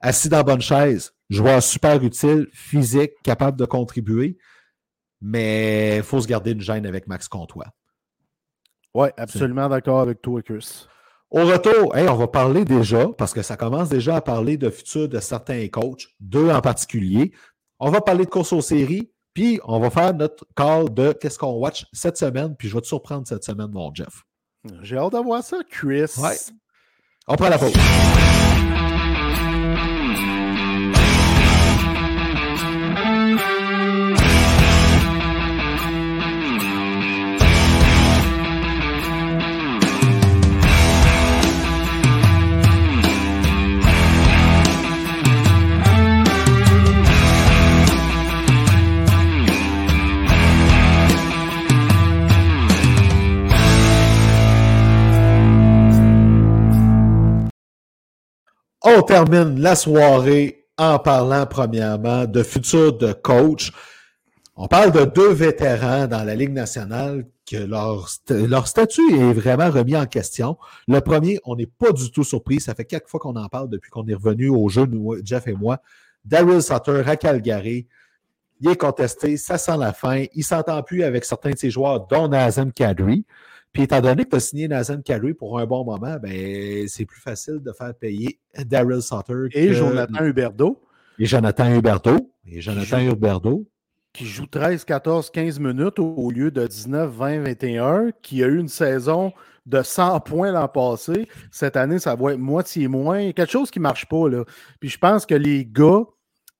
Assis 0.00 0.28
dans 0.28 0.38
la 0.38 0.42
bonne 0.42 0.60
chaise, 0.60 1.14
joueur 1.30 1.62
super 1.62 2.02
utile, 2.02 2.48
physique, 2.52 3.12
capable 3.22 3.58
de 3.58 3.64
contribuer, 3.64 4.36
mais 5.26 5.96
il 5.96 6.02
faut 6.02 6.20
se 6.20 6.26
garder 6.26 6.50
une 6.50 6.60
gêne 6.60 6.86
avec 6.86 7.06
Max 7.06 7.28
Comtois. 7.28 7.68
Oui, 8.92 9.08
absolument 9.16 9.70
d'accord 9.70 10.00
avec 10.00 10.20
toi, 10.20 10.42
Chris. 10.42 10.86
Au 11.30 11.46
retour, 11.46 11.94
on 11.94 12.14
va 12.14 12.28
parler 12.28 12.66
déjà, 12.66 13.08
parce 13.08 13.32
que 13.32 13.40
ça 13.40 13.56
commence 13.56 13.88
déjà 13.88 14.16
à 14.16 14.20
parler 14.20 14.58
de 14.58 14.68
futur 14.68 15.08
de 15.08 15.18
certains 15.20 15.66
coachs, 15.68 16.08
deux 16.20 16.50
en 16.50 16.60
particulier. 16.60 17.32
On 17.80 17.90
va 17.90 18.02
parler 18.02 18.26
de 18.26 18.30
course 18.30 18.52
aux 18.52 18.60
séries, 18.60 19.10
puis 19.32 19.58
on 19.64 19.80
va 19.80 19.88
faire 19.88 20.12
notre 20.12 20.44
call 20.54 20.92
de 20.92 21.12
qu'est-ce 21.12 21.38
qu'on 21.38 21.54
watch 21.54 21.86
cette 21.94 22.18
semaine, 22.18 22.54
puis 22.54 22.68
je 22.68 22.74
vais 22.74 22.82
te 22.82 22.86
surprendre 22.86 23.26
cette 23.26 23.44
semaine, 23.44 23.70
mon 23.72 23.92
Jeff. 23.94 24.24
J'ai 24.82 24.98
hâte 24.98 25.12
d'avoir 25.12 25.42
ça, 25.42 25.56
Chris. 25.68 26.12
Ouais. 26.18 26.36
On 27.26 27.34
prend 27.36 27.48
la 27.48 27.58
pause. 27.58 27.72
On 58.86 59.00
termine 59.00 59.58
la 59.60 59.76
soirée 59.76 60.66
en 60.76 60.98
parlant 60.98 61.46
premièrement 61.46 62.26
de 62.26 62.42
futur 62.42 62.92
de 62.92 63.14
coach. 63.14 63.72
On 64.56 64.68
parle 64.68 64.92
de 64.92 65.06
deux 65.06 65.32
vétérans 65.32 66.06
dans 66.06 66.22
la 66.22 66.34
Ligue 66.34 66.52
nationale 66.52 67.24
que 67.50 67.56
leur, 67.56 68.08
statut 68.68 69.18
est 69.18 69.32
vraiment 69.32 69.70
remis 69.70 69.96
en 69.96 70.04
question. 70.04 70.58
Le 70.86 71.00
premier, 71.00 71.40
on 71.46 71.56
n'est 71.56 71.66
pas 71.66 71.92
du 71.92 72.10
tout 72.10 72.24
surpris. 72.24 72.60
Ça 72.60 72.74
fait 72.74 72.84
quelques 72.84 73.08
fois 73.08 73.20
qu'on 73.20 73.36
en 73.36 73.48
parle 73.48 73.70
depuis 73.70 73.90
qu'on 73.90 74.06
est 74.06 74.14
revenu 74.14 74.50
au 74.50 74.68
jeu, 74.68 74.86
Jeff 75.24 75.46
et 75.46 75.54
moi. 75.54 75.80
Daryl 76.22 76.62
Sutter 76.62 77.04
à 77.06 77.16
Calgary. 77.16 77.86
Il 78.60 78.68
est 78.68 78.76
contesté, 78.76 79.38
ça 79.38 79.56
sent 79.56 79.78
la 79.78 79.94
fin. 79.94 80.24
Il 80.34 80.44
s'entend 80.44 80.82
plus 80.82 81.04
avec 81.04 81.24
certains 81.24 81.52
de 81.52 81.58
ses 81.58 81.70
joueurs, 81.70 82.06
dont 82.06 82.28
Nazem 82.28 82.70
Kadri. 82.70 83.24
Puis 83.74 83.82
étant 83.82 84.00
donné 84.00 84.24
que 84.24 84.30
tu 84.30 84.36
as 84.36 84.40
signé 84.40 84.68
Nathan 84.68 85.02
Carey 85.02 85.34
pour 85.34 85.58
un 85.58 85.66
bon 85.66 85.84
moment, 85.84 86.16
ben, 86.22 86.86
c'est 86.86 87.04
plus 87.04 87.20
facile 87.20 87.58
de 87.58 87.72
faire 87.72 87.92
payer 87.92 88.38
Daryl 88.56 89.02
Sutter. 89.02 89.48
Et 89.52 89.74
Jonathan 89.74 90.24
Huberdeau. 90.24 90.80
Et 91.18 91.26
Jonathan 91.26 91.74
Huberdeau. 91.74 92.32
Et 92.46 92.60
Jonathan 92.60 92.98
qui 92.98 93.06
Huberdeau. 93.06 93.66
Qui 94.12 94.26
joue 94.26 94.46
13, 94.46 94.84
14, 94.84 95.28
15 95.28 95.58
minutes 95.58 95.98
au 95.98 96.30
lieu 96.30 96.52
de 96.52 96.64
19, 96.64 97.10
20, 97.10 97.40
21, 97.40 98.10
qui 98.22 98.44
a 98.44 98.46
eu 98.46 98.58
une 98.58 98.68
saison 98.68 99.32
de 99.66 99.82
100 99.82 100.20
points 100.20 100.52
l'an 100.52 100.68
passé. 100.68 101.26
Cette 101.50 101.76
année, 101.76 101.98
ça 101.98 102.14
va 102.14 102.34
être 102.34 102.38
moitié 102.38 102.86
moins. 102.86 103.18
Il 103.18 103.26
y 103.26 103.30
a 103.30 103.32
quelque 103.32 103.50
chose 103.50 103.72
qui 103.72 103.80
ne 103.80 103.82
marche 103.82 104.06
pas. 104.06 104.28
Là. 104.28 104.44
Puis 104.78 104.88
je 104.88 104.98
pense 104.98 105.26
que 105.26 105.34
les 105.34 105.66
gars, 105.66 106.04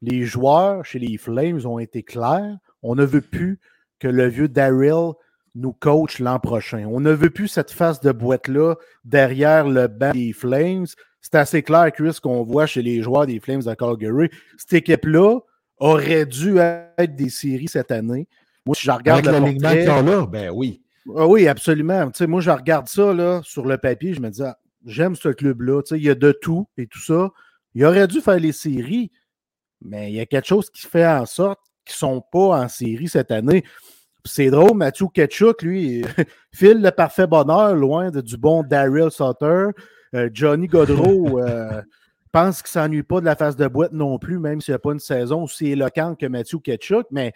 les 0.03 0.25
joueurs 0.25 0.85
chez 0.85 0.99
les 0.99 1.17
Flames 1.17 1.65
ont 1.65 1.79
été 1.79 2.03
clairs. 2.03 2.57
On 2.83 2.97
ne 2.97 3.05
veut 3.05 3.21
plus 3.21 3.61
que 4.01 4.09
le 4.09 4.27
vieux 4.27 4.49
Daryl 4.49 5.13
nous 5.55 5.73
coach 5.73 6.19
l'an 6.19 6.39
prochain. 6.39 6.87
On 6.91 7.01
ne 7.01 7.13
veut 7.13 7.31
plus 7.31 7.49
cette 7.49 7.71
face 7.71 8.01
de 8.01 8.13
boîte-là 8.13 8.75
derrière 9.05 9.69
le 9.69 9.87
banc 9.87 10.13
des 10.13 10.33
Flames. 10.33 10.87
C'est 11.21 11.37
assez 11.37 11.63
clair, 11.63 11.91
Chris, 11.93 12.19
qu'on 12.23 12.43
voit 12.43 12.67
chez 12.67 12.83
les 12.83 13.03
joueurs 13.03 13.27
des 13.27 13.41
Flames 13.41 13.63
de 13.63 13.75
Calgary. 13.75 14.29
Cette 14.59 14.75
équipe-là 14.75 15.39
aurait 15.79 16.27
dû 16.27 16.59
être 16.59 17.17
des 17.17 17.31
séries 17.31 17.69
cette 17.69 17.91
année. 17.91 18.29
Moi, 18.67 18.75
si 18.75 18.85
je 18.87 18.91
regarde 18.91 19.27
Avec 19.27 19.61
le 19.61 20.03
là, 20.03 20.27
ben 20.27 20.51
oui. 20.51 20.83
Ah 21.15 21.27
oui, 21.27 21.47
absolument. 21.47 22.11
moi, 22.27 22.41
je 22.41 22.51
regarde 22.51 22.89
ça 22.89 23.13
là, 23.13 23.41
sur 23.45 23.67
le 23.67 23.77
papier, 23.77 24.15
je 24.15 24.21
me 24.21 24.31
dis, 24.31 24.43
ah, 24.43 24.59
j'aime 24.87 25.15
ce 25.15 25.29
club-là. 25.29 25.83
Il 25.93 26.03
y 26.03 26.11
a 26.11 26.15
de 26.15 26.33
tout 26.33 26.67
et 26.79 26.87
tout 26.87 27.01
ça. 27.01 27.31
Il 27.75 27.85
aurait 27.85 28.07
dû 28.07 28.21
faire 28.21 28.39
les 28.39 28.53
séries, 28.53 29.11
mais 29.83 30.11
il 30.11 30.17
y 30.17 30.21
a 30.21 30.27
quelque 30.27 30.47
chose 30.47 30.71
qui 30.71 30.87
fait 30.87 31.07
en 31.07 31.27
sorte 31.27 31.61
qu'ils 31.85 31.95
ne 31.95 32.15
sont 32.15 32.25
pas 32.33 32.63
en 32.63 32.69
série 32.69 33.09
cette 33.09 33.31
année. 33.31 33.65
C'est 34.27 34.51
drôle, 34.51 34.77
Mathieu 34.77 35.07
Ketchuk, 35.13 35.63
lui, 35.63 36.03
file 36.53 36.81
le 36.81 36.91
parfait 36.91 37.27
bonheur 37.27 37.75
loin 37.75 38.11
de, 38.11 38.21
du 38.21 38.37
bon 38.37 38.63
Daryl 38.63 39.11
Sutter. 39.11 39.67
Euh, 40.15 40.31
Johnny 40.33 40.67
Godreau 40.67 41.39
euh, 41.43 41.83
pense 42.33 42.63
qu'il 42.63 42.79
ne 42.79 42.83
s'ennuie 42.83 43.03
pas 43.03 43.21
de 43.21 43.27
la 43.27 43.37
face 43.37 43.55
de 43.55 43.67
boîte 43.67 43.93
non 43.93 44.19
plus, 44.19 44.39
même 44.39 44.61
s'il 44.61 44.73
n'y 44.73 44.77
a 44.77 44.79
pas 44.79 44.93
une 44.93 44.99
saison 44.99 45.45
aussi 45.45 45.69
éloquente 45.69 46.19
que 46.19 46.27
Mathieu 46.27 46.59
Ketchuk. 46.59 47.07
Mais 47.11 47.33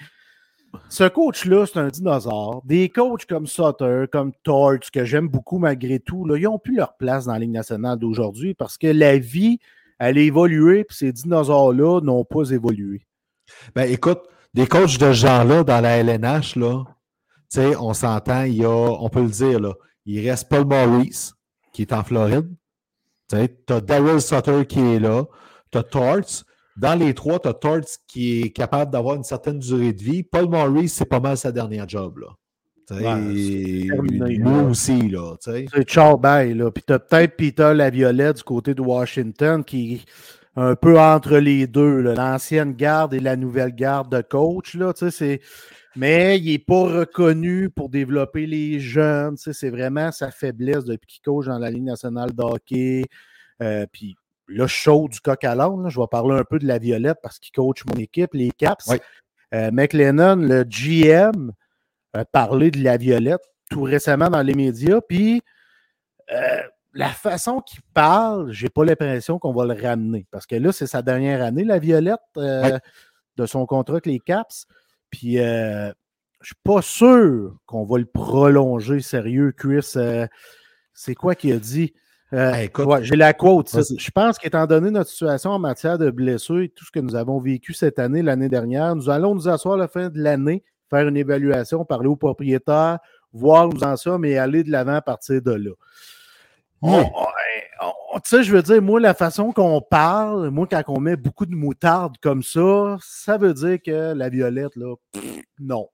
ce 0.89 1.05
coach-là, 1.05 1.66
c'est 1.66 1.78
un 1.78 1.89
dinosaure. 1.89 2.62
Des 2.64 2.89
coachs 2.89 3.26
comme 3.26 3.47
Sutter, 3.47 4.05
comme 4.11 4.32
Torch, 4.43 4.91
que 4.91 5.05
j'aime 5.05 5.28
beaucoup 5.28 5.59
malgré 5.59 6.01
tout, 6.01 6.24
là, 6.24 6.36
ils 6.36 6.45
n'ont 6.45 6.59
plus 6.59 6.76
leur 6.76 6.97
place 6.97 7.26
dans 7.26 7.32
la 7.32 7.39
Ligue 7.39 7.53
nationale 7.53 7.99
d'aujourd'hui 7.99 8.55
parce 8.55 8.78
que 8.78 8.86
la 8.86 9.18
vie, 9.18 9.59
elle 9.99 10.18
a 10.18 10.20
évolué, 10.20 10.84
puis 10.84 10.97
ces 10.97 11.12
dinosaures-là 11.12 12.01
n'ont 12.01 12.24
pas 12.24 12.51
évolué. 12.51 13.07
Ben 13.74 13.91
écoute, 13.91 14.20
des 14.59 14.66
coachs 14.66 14.98
de 14.98 15.12
ce 15.12 15.20
genre-là 15.20 15.62
dans 15.62 15.80
la 15.80 15.98
LNH, 15.98 16.56
là, 16.56 16.82
on 17.78 17.94
s'entend, 17.94 18.42
il 18.42 18.56
y 18.56 18.64
a, 18.64 18.68
on 18.68 19.09
peut 19.09 19.22
le 19.22 19.28
dire, 19.28 19.61
là, 19.61 19.72
il 20.04 20.28
reste 20.28 20.48
Paul 20.48 20.64
Maurice, 20.64 21.32
qui 21.72 21.82
est 21.82 21.92
en 21.92 22.02
Floride. 22.02 22.52
Tu 23.30 23.36
as 23.36 23.80
Daryl 23.80 24.20
Sutter 24.20 24.66
qui 24.66 24.80
est 24.80 24.98
là. 24.98 25.26
Tu 25.70 25.78
as 25.78 25.84
Torts. 25.84 26.42
Dans 26.76 26.98
les 26.98 27.14
trois, 27.14 27.38
tu 27.38 27.46
as 27.46 27.54
Torts 27.54 27.86
qui 28.09 28.40
est 28.40 28.50
capable 28.50 28.90
d'avoir 28.90 29.14
une 29.14 29.22
certaine 29.22 29.61
durée 29.61 29.92
de 29.92 30.02
vie. 30.02 30.24
Paul 30.24 30.48
Maurice, 30.48 30.94
c'est 30.94 31.04
pas 31.04 31.20
mal 31.20 31.36
sa 31.36 31.52
dernière 31.52 31.88
job. 31.88 32.18
Là. 32.18 32.26
Moi 34.40 34.62
aussi, 34.62 35.09
là. 35.09 35.36
C'est 35.38 35.68
ciao, 35.84 36.16
bye, 36.16 36.52
là. 36.52 36.72
Puis 36.72 36.82
t'as 36.84 36.98
peut-être 36.98 37.36
Peter 37.36 37.74
Laviolette 37.74 38.38
du 38.38 38.42
côté 38.42 38.74
de 38.74 38.80
Washington 38.82 39.62
qui 39.62 40.04
un 40.59 40.74
peu 40.74 40.98
entre 40.98 41.36
les 41.36 41.68
deux, 41.68 42.00
l'ancienne 42.00 42.72
garde 42.72 43.14
et 43.14 43.20
la 43.20 43.36
nouvelle 43.36 43.74
garde 43.74 44.11
de 44.11 44.20
coach, 44.22 44.74
là. 44.74 44.92
C'est 44.96 45.40
mais 45.94 46.38
il 46.38 46.52
n'est 46.52 46.59
pas 46.59 46.82
reconnu 46.82 47.70
pour 47.70 47.88
développer 47.88 48.46
les 48.46 48.78
jeunes. 48.78 49.36
C'est 49.36 49.70
vraiment 49.70 50.12
sa 50.12 50.30
faiblesse 50.30 50.84
depuis 50.84 51.06
qu'il 51.06 51.22
coach 51.22 51.46
dans 51.46 51.59
la 51.59 51.70
Ligue 51.70 51.84
nationale 51.84 52.32
de 52.32 52.42
hockey. 52.42 53.04
Euh, 53.62 53.86
puis 53.92 54.16
le 54.46 54.66
show 54.66 55.09
du 55.09 55.20
coq 55.20 55.42
à 55.44 55.54
l'âne, 55.54 55.88
je 55.88 55.98
vais 55.98 56.06
parler 56.11 56.36
un 56.36 56.44
peu 56.44 56.59
de 56.59 56.66
la 56.66 56.78
Violette 56.78 57.18
parce 57.22 57.38
qu'il 57.38 57.52
coach 57.52 57.84
mon 57.84 57.96
équipe, 57.96 58.34
les 58.34 58.50
Caps. 58.50 58.90
Euh, 59.54 59.70
McLennan, 59.72 60.36
le 60.36 60.64
GM, 60.64 61.52
a 62.12 62.24
parlé 62.24 62.70
de 62.70 62.82
la 62.82 62.96
Violette 62.96 63.42
tout 63.70 63.82
récemment 63.82 64.28
dans 64.30 64.42
les 64.42 64.54
médias. 64.54 65.00
Puis 65.00 65.42
euh, 66.32 66.62
la 66.95 67.09
façon 67.09 67.61
qu'il 67.61 67.80
parle, 67.95 68.51
j'ai 68.53 68.68
pas 68.68 68.84
l'impression 68.84 69.39
qu'on 69.39 69.53
va 69.53 69.66
le 69.66 69.80
ramener. 69.80 70.26
Parce 70.30 70.47
que 70.47 70.57
là, 70.57 70.72
c'est 70.72 70.86
sa 70.86 71.03
dernière 71.03 71.43
année, 71.43 71.64
la 71.64 71.78
Violette, 71.78 72.20
de 72.36 73.47
son 73.47 73.66
contrat 73.66 73.95
avec 73.95 74.07
les 74.07 74.18
Caps. 74.18 74.66
Puis, 75.11 75.39
euh, 75.39 75.91
je 76.41 76.49
suis 76.49 76.61
pas 76.62 76.82
sûr 76.82 77.57
qu'on 77.66 77.84
va 77.84 77.99
le 77.99 78.07
prolonger 78.07 79.01
sérieux, 79.01 79.53
Chris. 79.57 79.93
Euh, 79.97 80.26
c'est 80.93 81.14
quoi 81.14 81.34
qu'il 81.34 81.53
a 81.53 81.59
dit? 81.59 81.95
Euh, 82.34 82.68
j'ai 83.03 83.16
la 83.16 83.32
quote. 83.32 83.70
Je 83.70 84.11
pense 84.11 84.39
qu'étant 84.39 84.66
donné 84.66 84.91
notre 84.91 85.11
situation 85.11 85.51
en 85.51 85.59
matière 85.59 85.99
de 85.99 86.11
blessures 86.11 86.61
et 86.61 86.68
tout 86.68 86.84
ce 86.84 86.91
que 86.91 87.01
nous 87.01 87.14
avons 87.14 87.39
vécu 87.39 87.72
cette 87.72 87.99
année, 87.99 88.22
l'année 88.22 88.51
dernière, 88.51 88.95
nous 88.95 89.09
allons 89.09 89.34
nous 89.34 89.49
asseoir 89.49 89.74
à 89.74 89.78
la 89.78 89.89
fin 89.89 90.11
de 90.11 90.20
l'année, 90.20 90.62
faire 90.91 91.09
une 91.09 91.16
évaluation, 91.16 91.84
parler 91.86 92.09
aux 92.09 92.16
propriétaires, 92.16 92.99
voir 93.32 93.68
où 93.68 93.72
nous 93.72 93.84
en 93.84 93.97
sommes 93.97 94.24
et 94.26 94.36
aller 94.36 94.62
de 94.62 94.70
l'avant 94.70 94.95
à 94.95 95.01
partir 95.01 95.41
de 95.41 95.53
là. 95.53 95.70
Tu 96.83 98.20
sais, 98.24 98.43
je 98.43 98.53
veux 98.53 98.62
dire, 98.62 98.83
moi, 98.83 99.01
la 99.01 99.14
façon 99.14 99.53
qu'on 99.53 99.81
parle, 99.81 100.51
moi, 100.51 100.66
quand 100.70 100.83
on 100.89 101.01
met 101.01 101.16
beaucoup 101.16 101.47
de 101.47 101.55
moutarde 101.55 102.16
comme 102.20 102.43
ça, 102.43 102.97
ça 103.01 103.37
veut 103.39 103.55
dire 103.55 103.79
que 103.85 104.12
la 104.12 104.29
violette, 104.29 104.74
là, 104.76 104.95
non. 105.61 105.89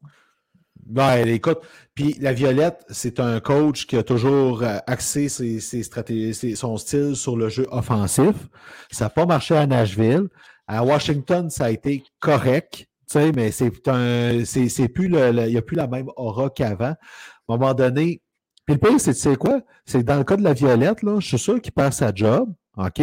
Ben, 0.87 1.26
écoute, 1.26 1.61
puis 1.95 2.14
la 2.20 2.35
Violette, 2.35 2.85
c'est 2.91 3.18
un 3.18 3.41
coach 3.41 3.87
qui 3.87 3.97
a 3.97 4.03
toujours 4.03 4.62
euh, 4.62 4.76
axé 4.87 5.30
ses, 5.30 5.82
stratégies, 5.82 6.57
son 6.57 6.76
style 6.76 7.16
sur 7.16 7.37
le 7.37 7.49
jeu 7.49 7.66
offensif. 7.70 8.35
Ça 8.91 9.07
n'a 9.07 9.11
pas 9.11 9.24
marché 9.24 9.57
à 9.57 9.66
Nashville. 9.66 10.28
À 10.66 10.85
Washington, 10.85 11.49
ça 11.49 11.66
a 11.66 11.70
été 11.70 12.05
correct, 12.20 12.76
tu 12.76 12.87
sais, 13.07 13.32
mais 13.32 13.51
c'est 13.51 13.89
un, 13.89 14.45
c'est 14.45 14.89
plus 14.89 15.09
le, 15.09 15.30
il 15.47 15.53
n'y 15.53 15.57
a 15.57 15.62
plus 15.62 15.76
la 15.76 15.87
même 15.87 16.09
aura 16.16 16.51
qu'avant. 16.51 16.85
À 16.85 17.53
un 17.53 17.57
moment 17.59 17.74
donné, 17.74 18.22
puis 18.66 18.74
le 18.74 18.78
pire, 18.78 19.00
c'est, 19.00 19.14
tu 19.14 19.20
sais 19.20 19.36
quoi? 19.36 19.60
C'est 19.84 20.02
dans 20.02 20.16
le 20.16 20.24
cas 20.24 20.36
de 20.36 20.42
la 20.42 20.54
Violette, 20.54 21.02
là, 21.02 21.20
je 21.20 21.26
suis 21.26 21.38
sûr 21.38 21.60
qu'il 21.60 21.72
perd 21.72 21.92
sa 21.92 22.14
job, 22.14 22.52
OK? 22.76 23.02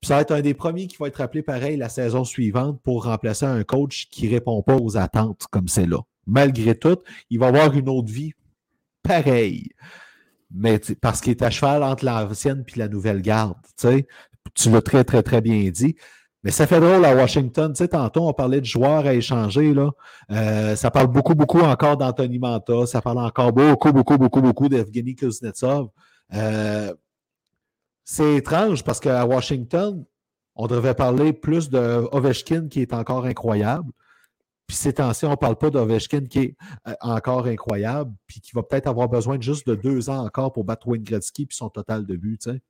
Puis 0.00 0.06
ça 0.06 0.16
va 0.16 0.20
être 0.22 0.32
un 0.32 0.40
des 0.40 0.54
premiers 0.54 0.86
qui 0.86 0.96
va 0.96 1.08
être 1.08 1.20
appelé 1.20 1.42
pareil 1.42 1.76
la 1.76 1.88
saison 1.88 2.24
suivante 2.24 2.80
pour 2.82 3.04
remplacer 3.04 3.46
un 3.46 3.64
coach 3.64 4.08
qui 4.10 4.26
ne 4.26 4.34
répond 4.34 4.62
pas 4.62 4.76
aux 4.76 4.96
attentes 4.96 5.46
comme 5.50 5.68
c'est 5.68 5.86
là. 5.86 5.98
Malgré 6.26 6.76
tout, 6.76 6.98
il 7.30 7.38
va 7.38 7.48
avoir 7.48 7.74
une 7.74 7.88
autre 7.88 8.12
vie 8.12 8.32
pareille. 9.02 9.70
Mais 10.52 10.80
parce 11.00 11.20
qu'il 11.20 11.32
est 11.32 11.42
à 11.42 11.50
cheval 11.50 11.82
entre 11.82 12.04
l'ancienne 12.04 12.64
et 12.66 12.78
la 12.78 12.88
nouvelle 12.88 13.22
garde. 13.22 13.56
Tu 14.54 14.70
l'as 14.70 14.82
très, 14.82 15.04
très, 15.04 15.22
très 15.22 15.40
bien 15.40 15.68
dit. 15.70 15.96
Mais 16.44 16.52
ça 16.52 16.66
fait 16.66 16.80
drôle 16.80 17.04
à 17.04 17.14
Washington. 17.14 17.72
Tu 17.72 17.78
sais, 17.78 17.88
tantôt, 17.88 18.28
on 18.28 18.32
parlait 18.32 18.60
de 18.60 18.66
joueurs 18.66 19.06
à 19.06 19.14
échanger. 19.14 19.74
Là. 19.74 19.90
Euh, 20.30 20.76
ça 20.76 20.90
parle 20.90 21.08
beaucoup, 21.08 21.34
beaucoup 21.34 21.60
encore 21.60 21.96
d'Anthony 21.96 22.38
Manta. 22.38 22.86
Ça 22.86 23.02
parle 23.02 23.18
encore 23.18 23.52
beaucoup, 23.52 23.92
beaucoup, 23.92 24.18
beaucoup, 24.18 24.40
beaucoup 24.40 24.68
d'Evgeny 24.68 25.16
Kuznetsov. 25.16 25.88
Euh, 26.34 26.94
c'est 28.04 28.36
étrange 28.36 28.84
parce 28.84 29.00
qu'à 29.00 29.26
Washington, 29.26 30.04
on 30.54 30.66
devrait 30.66 30.94
parler 30.94 31.32
plus 31.32 31.70
de 31.70 32.08
Ovechkin 32.12 32.68
qui 32.68 32.82
est 32.82 32.92
encore 32.92 33.26
incroyable. 33.26 33.90
Puis 34.66 34.76
ces 34.76 34.92
temps-ci, 34.92 35.24
on 35.24 35.30
ne 35.30 35.36
parle 35.36 35.56
pas 35.56 35.70
d'Ovechkin 35.70 36.26
qui 36.26 36.38
est 36.38 36.56
euh, 36.86 36.94
encore 37.00 37.46
incroyable, 37.46 38.12
puis 38.26 38.40
qui 38.40 38.52
va 38.54 38.62
peut-être 38.62 38.86
avoir 38.86 39.08
besoin 39.08 39.40
juste 39.40 39.66
de 39.66 39.74
deux 39.74 40.10
ans 40.10 40.24
encore 40.24 40.52
pour 40.52 40.64
battre 40.64 40.86
Wayne 40.86 41.02
Gretzky 41.02 41.46
puis 41.46 41.56
son 41.56 41.70
total 41.70 42.06
de 42.06 42.16
buts. 42.16 42.38
Tu 42.40 42.50
sais. 42.50 42.60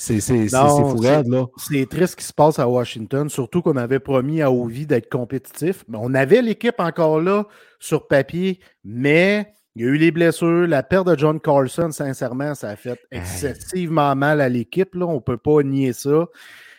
C'est 0.00 0.20
fou 0.20 1.02
là. 1.02 1.24
C'est 1.56 1.88
triste 1.88 2.12
ce 2.12 2.16
qui 2.16 2.24
se 2.24 2.32
passe 2.32 2.60
à 2.60 2.68
Washington, 2.68 3.28
surtout 3.28 3.62
qu'on 3.62 3.76
avait 3.76 3.98
promis 3.98 4.40
à 4.42 4.50
Ovi 4.50 4.86
d'être 4.86 5.10
compétitif. 5.10 5.84
On 5.92 6.14
avait 6.14 6.40
l'équipe 6.40 6.78
encore 6.78 7.20
là 7.20 7.46
sur 7.80 8.06
papier, 8.06 8.60
mais 8.84 9.52
il 9.74 9.82
y 9.82 9.84
a 9.84 9.88
eu 9.88 9.96
les 9.96 10.12
blessures. 10.12 10.68
La 10.68 10.84
perte 10.84 11.08
de 11.08 11.18
John 11.18 11.40
Carlson, 11.40 11.90
sincèrement, 11.90 12.54
ça 12.54 12.68
a 12.68 12.76
fait 12.76 13.00
excessivement 13.10 14.14
mal 14.14 14.40
à 14.40 14.48
l'équipe. 14.48 14.94
On 14.94 15.14
ne 15.14 15.18
peut 15.18 15.36
pas 15.36 15.64
nier 15.64 15.92
ça. 15.92 16.26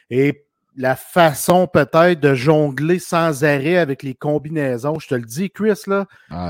Et 0.09 0.45
la 0.77 0.95
façon 0.95 1.67
peut-être 1.67 2.21
de 2.21 2.33
jongler 2.33 2.99
sans 2.99 3.43
arrêt 3.43 3.75
avec 3.75 4.01
les 4.01 4.15
combinaisons, 4.15 4.97
je 4.97 5.09
te 5.09 5.15
le 5.15 5.23
dis, 5.23 5.49
Chris, 5.49 5.81
là, 5.87 6.05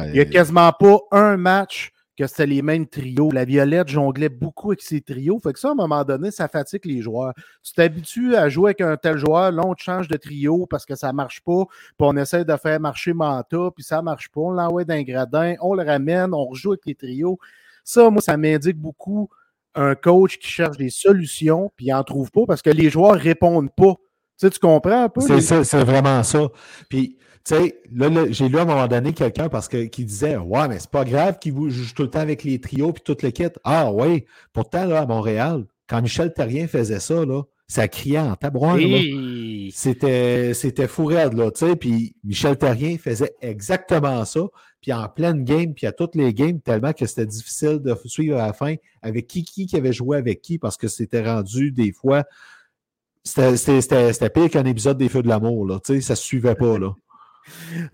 il 0.06 0.12
n'y 0.12 0.20
a 0.20 0.26
quasiment 0.26 0.72
pas 0.72 1.00
un 1.12 1.36
match 1.36 1.94
que 2.20 2.28
c'était 2.28 2.48
les 2.48 2.62
mêmes 2.62 2.86
trios. 2.86 3.32
La 3.32 3.46
Violette 3.46 3.88
jonglait 3.88 4.28
beaucoup 4.28 4.72
avec 4.72 4.82
ses 4.82 5.00
trios. 5.00 5.40
Fait 5.40 5.54
que 5.54 5.60
ça, 5.60 5.70
à 5.70 5.72
un 5.72 5.76
moment 5.76 6.04
donné, 6.04 6.32
ça 6.32 6.50
fatigue 6.50 6.84
les 6.84 7.02
joueurs. 7.02 7.34
Tu 7.64 7.72
t'habitues 7.72 8.36
à 8.36 8.50
jouer 8.50 8.72
avec 8.72 8.82
un 8.82 8.98
tel 8.98 9.18
joueur, 9.18 9.54
là, 9.54 9.62
on 9.66 9.74
te 9.74 9.82
change 9.82 10.10
de 10.10 10.18
trio 10.18 10.66
parce 10.66 10.86
que 10.86 10.96
ça 10.96 11.14
marche 11.14 11.40
pas, 11.42 11.64
puis 11.66 11.96
on 12.00 12.18
essaie 12.18 12.44
de 12.44 12.56
faire 12.58 12.80
marcher 12.82 13.14
Manta, 13.14 13.70
puis 13.74 13.86
ça 13.86 14.02
marche 14.02 14.28
pas. 14.30 14.42
On 14.42 14.52
l'envoie 14.52 14.84
d'un 14.84 15.02
gradin, 15.04 15.56
on 15.62 15.74
le 15.74 15.84
ramène, 15.84 16.34
on 16.34 16.46
rejoue 16.46 16.74
avec 16.74 16.86
les 16.86 16.96
trios. 16.96 17.40
Ça, 17.86 18.10
moi, 18.10 18.22
ça 18.22 18.36
m'indique 18.36 18.78
beaucoup 18.78 19.30
un 19.76 19.96
coach 19.96 20.40
qui 20.40 20.50
cherche 20.50 20.78
des 20.78 20.90
solutions, 20.90 21.72
puis 21.78 21.86
il 21.86 21.90
n'en 21.92 22.04
trouve 22.04 22.32
pas 22.32 22.42
parce 22.46 22.62
que 22.62 22.70
les 22.70 22.90
joueurs 22.90 23.16
répondent 23.16 23.72
pas. 23.74 23.94
Tu, 23.94 24.48
sais, 24.48 24.50
tu 24.50 24.60
comprends 24.60 25.04
un 25.04 25.10
peu? 25.10 25.22
C'est 25.22 25.84
vraiment 25.84 26.24
ça. 26.24 26.50
Puis, 26.90 27.18
tu 27.50 27.56
sais, 27.56 27.82
là, 27.92 28.26
j'ai 28.30 28.48
lu 28.48 28.60
à 28.60 28.62
un 28.62 28.66
moment 28.66 28.88
donné 28.88 29.12
quelqu'un 29.12 29.50
parce 29.50 29.68
que 29.68 29.86
qui 29.86 30.06
disait 30.06 30.38
Ouais, 30.38 30.68
mais 30.68 30.78
c'est 30.78 30.92
pas 30.92 31.04
grave 31.04 31.40
qu'il 31.40 31.56
joue 31.72 31.94
tout 31.96 32.04
le 32.04 32.10
temps 32.12 32.20
avec 32.20 32.44
les 32.44 32.62
trios 32.62 32.94
puis 32.94 33.02
tout 33.04 33.18
le 33.24 33.32
kit. 33.32 33.48
Ah 33.64 33.92
oui. 33.92 34.26
Pourtant, 34.54 34.86
là, 34.86 35.02
à 35.02 35.06
Montréal, 35.08 35.66
quand 35.88 36.00
Michel 36.00 36.32
Terrien 36.32 36.68
faisait 36.68 37.00
ça, 37.00 37.26
là, 37.26 37.42
ça 37.68 37.88
criait 37.88 38.20
en 38.20 38.36
tabouin. 38.36 38.78
C'était, 39.72 40.54
c'était 40.54 40.88
fou 40.88 41.06
raide, 41.06 41.34
là, 41.34 41.50
tu 41.50 41.66
sais. 41.66 41.76
Puis 41.76 42.16
Michel 42.24 42.56
Terrien 42.56 43.00
faisait 43.00 43.34
exactement 43.42 44.24
ça. 44.26 44.42
Puis 44.80 44.94
en 44.94 45.10
pleine 45.10 45.44
game, 45.44 45.74
puis 45.74 45.88
à 45.88 45.92
toutes 45.92 46.14
les 46.14 46.36
games, 46.36 46.62
tellement 46.62 46.94
que 46.94 47.08
c'était 47.08 47.26
difficile 47.26 47.80
de 47.80 47.96
suivre 48.06 48.38
à 48.38 48.46
la 48.46 48.54
fin 48.54 48.76
avec 49.02 49.26
qui, 49.26 49.44
qui, 49.44 49.66
qui 49.66 49.76
avait 49.76 49.92
joué 49.92 50.18
avec 50.18 50.42
qui, 50.42 50.60
parce 50.60 50.78
que 50.78 50.88
c'était 50.88 51.28
rendu 51.28 51.72
des 51.72 51.94
fois. 51.94 52.26
C'était 53.24 54.30
pire 54.30 54.50
qu'un 54.52 54.66
épisode 54.66 55.00
des 55.00 55.10
Feux 55.10 55.24
de 55.24 55.28
l'amour, 55.28 55.66
là. 55.66 55.80
Tu 55.84 55.96
sais, 55.96 56.02
ça 56.02 56.16
se 56.16 56.24
suivait 56.24 56.54
pas, 56.54 56.78
là. 56.78 56.94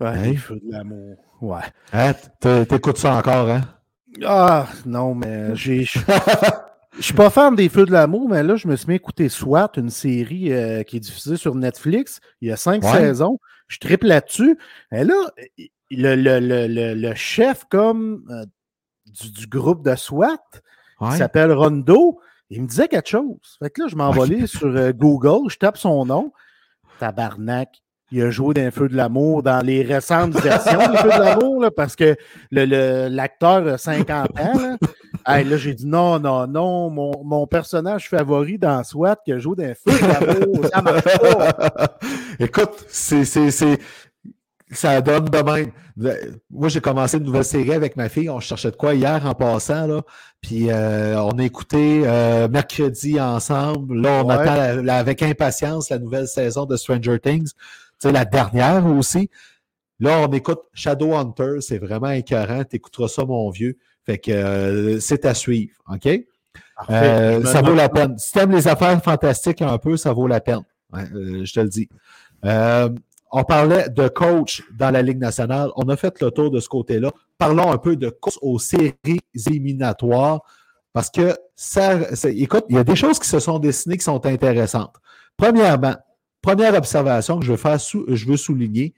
Ouais, 0.00 0.06
hein? 0.06 0.22
les 0.22 0.36
feux 0.36 0.60
de 0.62 0.72
l'amour. 0.72 1.16
Ouais. 1.40 1.60
Hein? 1.92 2.12
T'écoutes 2.40 2.98
ça 2.98 3.14
encore, 3.14 3.50
hein? 3.50 3.62
Ah, 4.24 4.66
non, 4.84 5.14
mais 5.14 5.54
j'ai. 5.54 5.84
Je 6.98 7.02
suis 7.02 7.14
pas 7.14 7.28
fan 7.28 7.54
des 7.54 7.68
Feux 7.68 7.84
de 7.84 7.92
l'amour, 7.92 8.28
mais 8.28 8.42
là, 8.42 8.56
je 8.56 8.68
me 8.68 8.76
suis 8.76 8.88
mis 8.88 8.94
à 8.94 8.96
écouter 8.96 9.28
SWAT, 9.28 9.72
une 9.76 9.90
série 9.90 10.52
euh, 10.52 10.82
qui 10.82 10.96
est 10.96 11.00
diffusée 11.00 11.36
sur 11.36 11.54
Netflix. 11.54 12.20
Il 12.40 12.48
y 12.48 12.52
a 12.52 12.56
cinq 12.56 12.84
saisons. 12.84 13.38
Je 13.68 13.78
triple 13.78 14.06
là-dessus. 14.06 14.58
Et 14.92 15.04
là, 15.04 15.14
le, 15.90 16.14
le, 16.14 16.66
le, 16.66 16.94
le 16.94 17.14
chef 17.14 17.64
comme 17.70 18.24
euh, 18.30 18.46
du, 19.06 19.30
du, 19.30 19.46
groupe 19.46 19.84
de 19.84 19.94
SWAT, 19.94 20.38
qui 21.10 21.16
s'appelle 21.18 21.52
Rondo, 21.52 22.18
il 22.48 22.62
me 22.62 22.66
disait 22.66 22.88
quelque 22.88 23.08
chose. 23.08 23.58
Fait 23.58 23.68
que 23.68 23.82
là, 23.82 23.88
je 23.88 23.96
m'envolais 23.96 24.46
sur 24.46 24.68
euh, 24.68 24.92
Google, 24.92 25.50
je 25.50 25.58
tape 25.58 25.76
son 25.76 26.06
nom. 26.06 26.32
Tabarnak 26.98 27.82
il 28.12 28.22
a 28.22 28.30
joué 28.30 28.54
d'un 28.54 28.70
feu 28.70 28.88
de 28.88 28.96
l'amour 28.96 29.42
dans 29.42 29.64
les 29.64 29.82
récentes 29.82 30.34
versions 30.40 30.78
des 30.78 30.96
feux 30.98 31.10
de 31.10 31.22
l'amour, 31.22 31.64
parce 31.76 31.96
que 31.96 32.16
l'acteur 32.50 33.66
a 33.66 33.78
50 33.78 34.40
ans. 34.40 34.76
Là, 35.26 35.42
là 35.42 35.56
j'ai 35.56 35.74
dit 35.74 35.86
non, 35.86 36.18
non, 36.18 36.46
non, 36.46 36.90
mon, 36.90 37.24
mon, 37.24 37.46
personnage 37.46 38.08
favori 38.08 38.58
dans 38.58 38.82
SWAT 38.84 39.16
qui 39.24 39.32
a 39.32 39.38
joué 39.38 39.56
d'un 39.56 39.74
feu 39.74 39.98
de 39.98 40.46
l'amour, 40.46 40.66
ça 40.72 40.82
marche 40.82 41.18
pas. 41.18 41.98
Écoute, 42.38 42.84
c'est. 42.88 43.24
ça 44.70 45.00
donne 45.00 45.24
de 45.24 45.42
même. 45.42 45.70
Moi, 46.50 46.68
j'ai 46.68 46.80
commencé 46.80 47.16
une 47.16 47.24
nouvelle 47.24 47.44
série 47.44 47.72
avec 47.72 47.96
ma 47.96 48.08
fille. 48.08 48.28
On 48.28 48.40
cherchait 48.40 48.70
de 48.70 48.76
quoi 48.76 48.94
hier 48.94 49.24
en 49.24 49.32
passant. 49.34 49.86
Là. 49.86 50.02
Puis 50.42 50.70
euh, 50.70 51.18
on 51.22 51.38
a 51.38 51.44
écouté 51.44 52.02
euh, 52.04 52.48
mercredi 52.48 53.18
ensemble. 53.18 54.00
Là, 54.00 54.22
on 54.22 54.28
attend 54.28 54.86
avec 54.88 55.22
impatience 55.22 55.88
la 55.88 55.98
nouvelle 55.98 56.28
saison 56.28 56.66
de 56.66 56.76
Stranger 56.76 57.18
Things. 57.18 57.52
Tu 58.00 58.08
sais, 58.08 58.12
la 58.12 58.24
dernière 58.24 58.86
aussi. 58.86 59.30
Là, 59.98 60.20
on 60.20 60.32
écoute 60.32 60.60
Shadowhunter. 60.74 61.60
C'est 61.60 61.78
vraiment 61.78 62.10
écœurant. 62.10 62.64
Tu 62.64 62.76
écouteras 62.76 63.08
ça, 63.08 63.24
mon 63.24 63.48
vieux. 63.50 63.78
Fait 64.04 64.18
que 64.18 64.30
euh, 64.30 65.00
c'est 65.00 65.24
à 65.24 65.34
suivre. 65.34 65.74
OK? 65.92 66.08
ça 66.88 67.62
vaut 67.62 67.74
la 67.74 67.88
peine. 67.88 68.18
Si 68.18 68.32
tu 68.32 68.38
aimes 68.38 68.52
les 68.52 68.68
affaires 68.68 69.02
fantastiques 69.02 69.62
un 69.62 69.78
peu, 69.78 69.96
ça 69.96 70.12
vaut 70.12 70.26
la 70.26 70.40
peine. 70.40 70.62
je 70.92 71.52
te 71.52 71.60
le 71.60 71.68
dis. 71.68 71.88
On 73.32 73.44
parlait 73.44 73.88
de 73.88 74.08
coach 74.08 74.62
dans 74.72 74.90
la 74.90 75.02
Ligue 75.02 75.18
nationale. 75.18 75.70
On 75.76 75.88
a 75.88 75.96
fait 75.96 76.20
le 76.22 76.30
tour 76.30 76.50
de 76.50 76.60
ce 76.60 76.68
côté-là. 76.68 77.12
Parlons 77.38 77.72
un 77.72 77.78
peu 77.78 77.96
de 77.96 78.08
course 78.08 78.38
aux 78.40 78.58
séries 78.58 79.20
éliminatoires 79.34 80.40
parce 80.92 81.10
que 81.10 81.36
ça, 81.54 81.98
écoute, 82.24 82.64
il 82.68 82.76
y 82.76 82.78
a 82.78 82.84
des 82.84 82.96
choses 82.96 83.18
qui 83.18 83.28
se 83.28 83.38
sont 83.38 83.58
dessinées 83.58 83.98
qui 83.98 84.04
sont 84.04 84.24
intéressantes. 84.24 84.94
Premièrement, 85.36 85.96
première 86.46 86.74
observation 86.74 87.40
que 87.40 87.44
je 87.44 87.50
veux, 87.50 87.56
faire 87.56 87.78
je 87.80 88.24
veux 88.24 88.36
souligner, 88.36 88.94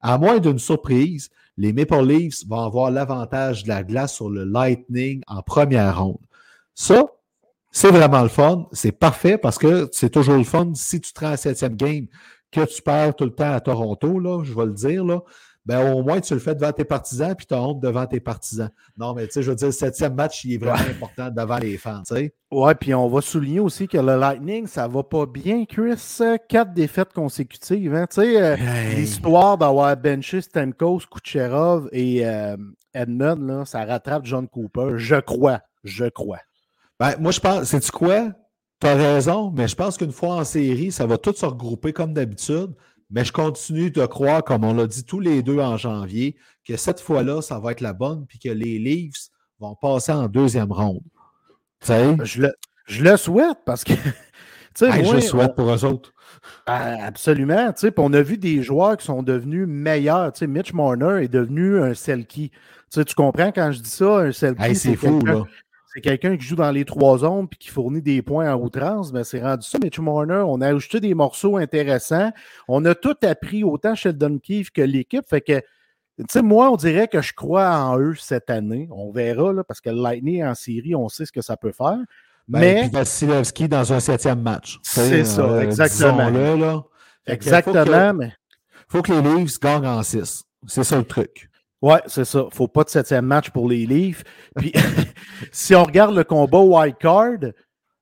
à 0.00 0.18
moins 0.18 0.38
d'une 0.38 0.58
surprise, 0.58 1.30
les 1.56 1.72
Maple 1.72 2.04
Leafs 2.04 2.44
vont 2.48 2.64
avoir 2.64 2.90
l'avantage 2.90 3.62
de 3.62 3.68
la 3.68 3.84
glace 3.84 4.14
sur 4.14 4.28
le 4.28 4.42
Lightning 4.42 5.22
en 5.28 5.42
première 5.42 6.02
ronde. 6.02 6.18
Ça, 6.74 7.04
c'est 7.70 7.92
vraiment 7.92 8.22
le 8.22 8.28
fun. 8.28 8.66
C'est 8.72 8.90
parfait 8.90 9.38
parce 9.38 9.58
que 9.58 9.88
c'est 9.92 10.10
toujours 10.10 10.38
le 10.38 10.42
fun 10.42 10.72
si 10.74 11.00
tu 11.00 11.12
te 11.12 11.20
rends 11.20 11.30
à 11.30 11.36
septième 11.36 11.76
game 11.76 12.08
que 12.50 12.64
tu 12.64 12.82
perds 12.82 13.14
tout 13.14 13.26
le 13.26 13.34
temps 13.34 13.52
à 13.52 13.60
Toronto, 13.60 14.42
je 14.42 14.52
vais 14.52 14.66
le 14.66 14.72
dire, 14.72 15.04
là, 15.04 15.20
ben 15.66 15.92
au 15.92 16.02
moins 16.02 16.20
tu 16.20 16.32
le 16.32 16.40
fais 16.40 16.54
devant 16.54 16.72
tes 16.72 16.84
partisans, 16.84 17.34
puis 17.34 17.44
tu 17.44 17.52
as 17.52 17.60
honte 17.60 17.80
devant 17.80 18.06
tes 18.06 18.20
partisans. 18.20 18.70
Non, 18.96 19.14
mais 19.14 19.26
tu 19.26 19.32
sais, 19.32 19.42
je 19.42 19.50
veux 19.50 19.56
dire, 19.56 19.66
le 19.66 19.72
septième 19.72 20.14
match, 20.14 20.44
il 20.44 20.54
est 20.54 20.58
vraiment 20.58 20.78
important 20.78 21.28
devant 21.28 21.58
les 21.58 21.76
fans, 21.76 22.02
tu 22.06 22.14
sais. 22.14 22.34
Ouais, 22.52 22.74
puis 22.76 22.94
on 22.94 23.08
va 23.08 23.20
souligner 23.20 23.58
aussi 23.58 23.88
que 23.88 23.98
le 23.98 24.16
Lightning, 24.16 24.68
ça 24.68 24.86
va 24.86 25.02
pas 25.02 25.26
bien, 25.26 25.64
Chris. 25.64 26.18
Quatre 26.48 26.72
défaites 26.72 27.12
consécutives, 27.12 27.94
hein. 27.94 28.06
Tu 28.08 28.22
sais, 28.22 28.40
euh, 28.40 28.56
l'histoire 28.94 29.58
d'avoir 29.58 29.96
benché 29.96 30.40
Stamkos, 30.40 31.00
Kucherov 31.10 31.88
et 31.90 32.24
euh, 32.24 32.56
Edmund, 32.94 33.42
là, 33.42 33.64
ça 33.64 33.84
rattrape 33.84 34.24
John 34.24 34.46
Cooper, 34.46 34.92
je 34.96 35.16
crois, 35.16 35.60
je 35.82 36.04
crois. 36.04 36.38
Ben, 37.00 37.14
moi, 37.18 37.32
je 37.32 37.40
pense, 37.40 37.64
c'est-tu 37.64 37.90
quoi? 37.90 38.30
Tu 38.80 38.86
as 38.86 38.94
raison, 38.94 39.50
mais 39.50 39.66
je 39.66 39.74
pense 39.74 39.96
qu'une 39.96 40.12
fois 40.12 40.36
en 40.36 40.44
série, 40.44 40.92
ça 40.92 41.06
va 41.06 41.18
tout 41.18 41.32
se 41.32 41.44
regrouper 41.44 41.92
comme 41.92 42.12
d'habitude. 42.12 42.72
Mais 43.10 43.24
je 43.24 43.32
continue 43.32 43.90
de 43.90 44.04
croire, 44.06 44.42
comme 44.42 44.64
on 44.64 44.74
l'a 44.74 44.86
dit 44.86 45.04
tous 45.04 45.20
les 45.20 45.42
deux 45.42 45.60
en 45.60 45.76
janvier, 45.76 46.36
que 46.64 46.76
cette 46.76 47.00
fois-là, 47.00 47.40
ça 47.40 47.58
va 47.58 47.72
être 47.72 47.80
la 47.80 47.92
bonne, 47.92 48.26
puis 48.26 48.38
que 48.38 48.48
les 48.48 48.78
Leafs 48.78 49.28
vont 49.60 49.76
passer 49.76 50.12
en 50.12 50.26
deuxième 50.26 50.72
ronde. 50.72 51.02
Je 52.24 52.42
le, 52.42 52.54
je 52.86 53.04
le 53.04 53.16
souhaite 53.16 53.58
parce 53.64 53.84
que. 53.84 53.92
moi, 54.80 55.02
je 55.02 55.14
le 55.14 55.20
souhaite 55.20 55.54
pour 55.54 55.72
eux 55.72 55.84
autres. 55.84 56.12
Ah, 56.66 57.06
absolument. 57.06 57.72
On 57.96 58.12
a 58.12 58.22
vu 58.22 58.38
des 58.38 58.62
joueurs 58.62 58.96
qui 58.96 59.06
sont 59.06 59.22
devenus 59.22 59.66
meilleurs. 59.68 60.32
Mitch 60.42 60.72
Marner 60.72 61.24
est 61.24 61.28
devenu 61.28 61.80
un 61.80 61.94
Selkie. 61.94 62.50
tu 62.92 63.14
comprends 63.14 63.52
quand 63.52 63.72
je 63.72 63.80
dis 63.80 63.90
ça, 63.90 64.18
un 64.18 64.32
Selkie? 64.32 64.74
c'est 64.74 64.96
fou, 64.96 65.20
là 65.24 65.44
c'est 65.96 66.02
quelqu'un 66.02 66.36
qui 66.36 66.44
joue 66.44 66.56
dans 66.56 66.70
les 66.70 66.84
trois 66.84 67.18
zones 67.18 67.48
puis 67.48 67.58
qui 67.58 67.68
fournit 67.70 68.02
des 68.02 68.20
points 68.20 68.52
en 68.52 68.60
outrance, 68.60 69.12
mais 69.12 69.20
ben, 69.20 69.24
c'est 69.24 69.42
rendu 69.42 69.66
ça. 69.66 69.78
Mitch 69.82 69.98
Marner, 69.98 70.44
on 70.46 70.60
a 70.60 70.68
ajouté 70.68 71.00
des 71.00 71.14
morceaux 71.14 71.56
intéressants. 71.56 72.32
On 72.68 72.84
a 72.84 72.94
tout 72.94 73.16
appris, 73.22 73.64
autant 73.64 73.94
Sheldon 73.94 74.38
Keefe 74.38 74.70
que 74.70 74.82
l'équipe. 74.82 75.24
Fait 75.26 75.40
que, 75.40 75.58
tu 76.18 76.26
sais, 76.28 76.42
moi, 76.42 76.70
on 76.70 76.76
dirait 76.76 77.08
que 77.08 77.22
je 77.22 77.32
crois 77.32 77.78
en 77.78 77.98
eux 77.98 78.14
cette 78.14 78.50
année. 78.50 78.90
On 78.90 79.10
verra, 79.10 79.54
là, 79.54 79.64
parce 79.64 79.80
que 79.80 79.88
le 79.88 80.02
Lightning 80.02 80.44
en 80.44 80.54
série, 80.54 80.94
on 80.94 81.08
sait 81.08 81.24
ce 81.24 81.32
que 81.32 81.40
ça 81.40 81.56
peut 81.56 81.72
faire. 81.72 81.96
Ben, 82.46 82.60
mais. 82.60 82.88
Vasilevski 82.88 83.66
dans 83.66 83.90
un 83.94 84.00
septième 84.00 84.42
match. 84.42 84.78
C'est 84.82 85.24
ça, 85.24 85.44
euh, 85.44 85.62
exactement. 85.62 86.28
là. 86.28 86.82
Exactement, 87.26 88.12
mais. 88.12 88.32
Il 88.68 88.92
faut 88.92 89.00
que 89.00 89.12
les 89.12 89.22
Leafs 89.22 89.58
gagnent 89.58 89.86
en 89.86 90.02
six. 90.02 90.44
C'est 90.66 90.84
ça 90.84 90.98
le 90.98 91.04
truc. 91.04 91.48
Ouais, 91.82 92.00
c'est 92.06 92.24
ça. 92.24 92.46
Faut 92.52 92.68
pas 92.68 92.84
de 92.84 92.88
septième 92.88 93.26
match 93.26 93.50
pour 93.50 93.68
les 93.68 93.86
Leafs. 93.86 94.24
Puis, 94.56 94.72
si 95.52 95.74
on 95.74 95.84
regarde 95.84 96.14
le 96.14 96.24
combat 96.24 96.60
wild 96.60 96.96
card, 96.98 97.52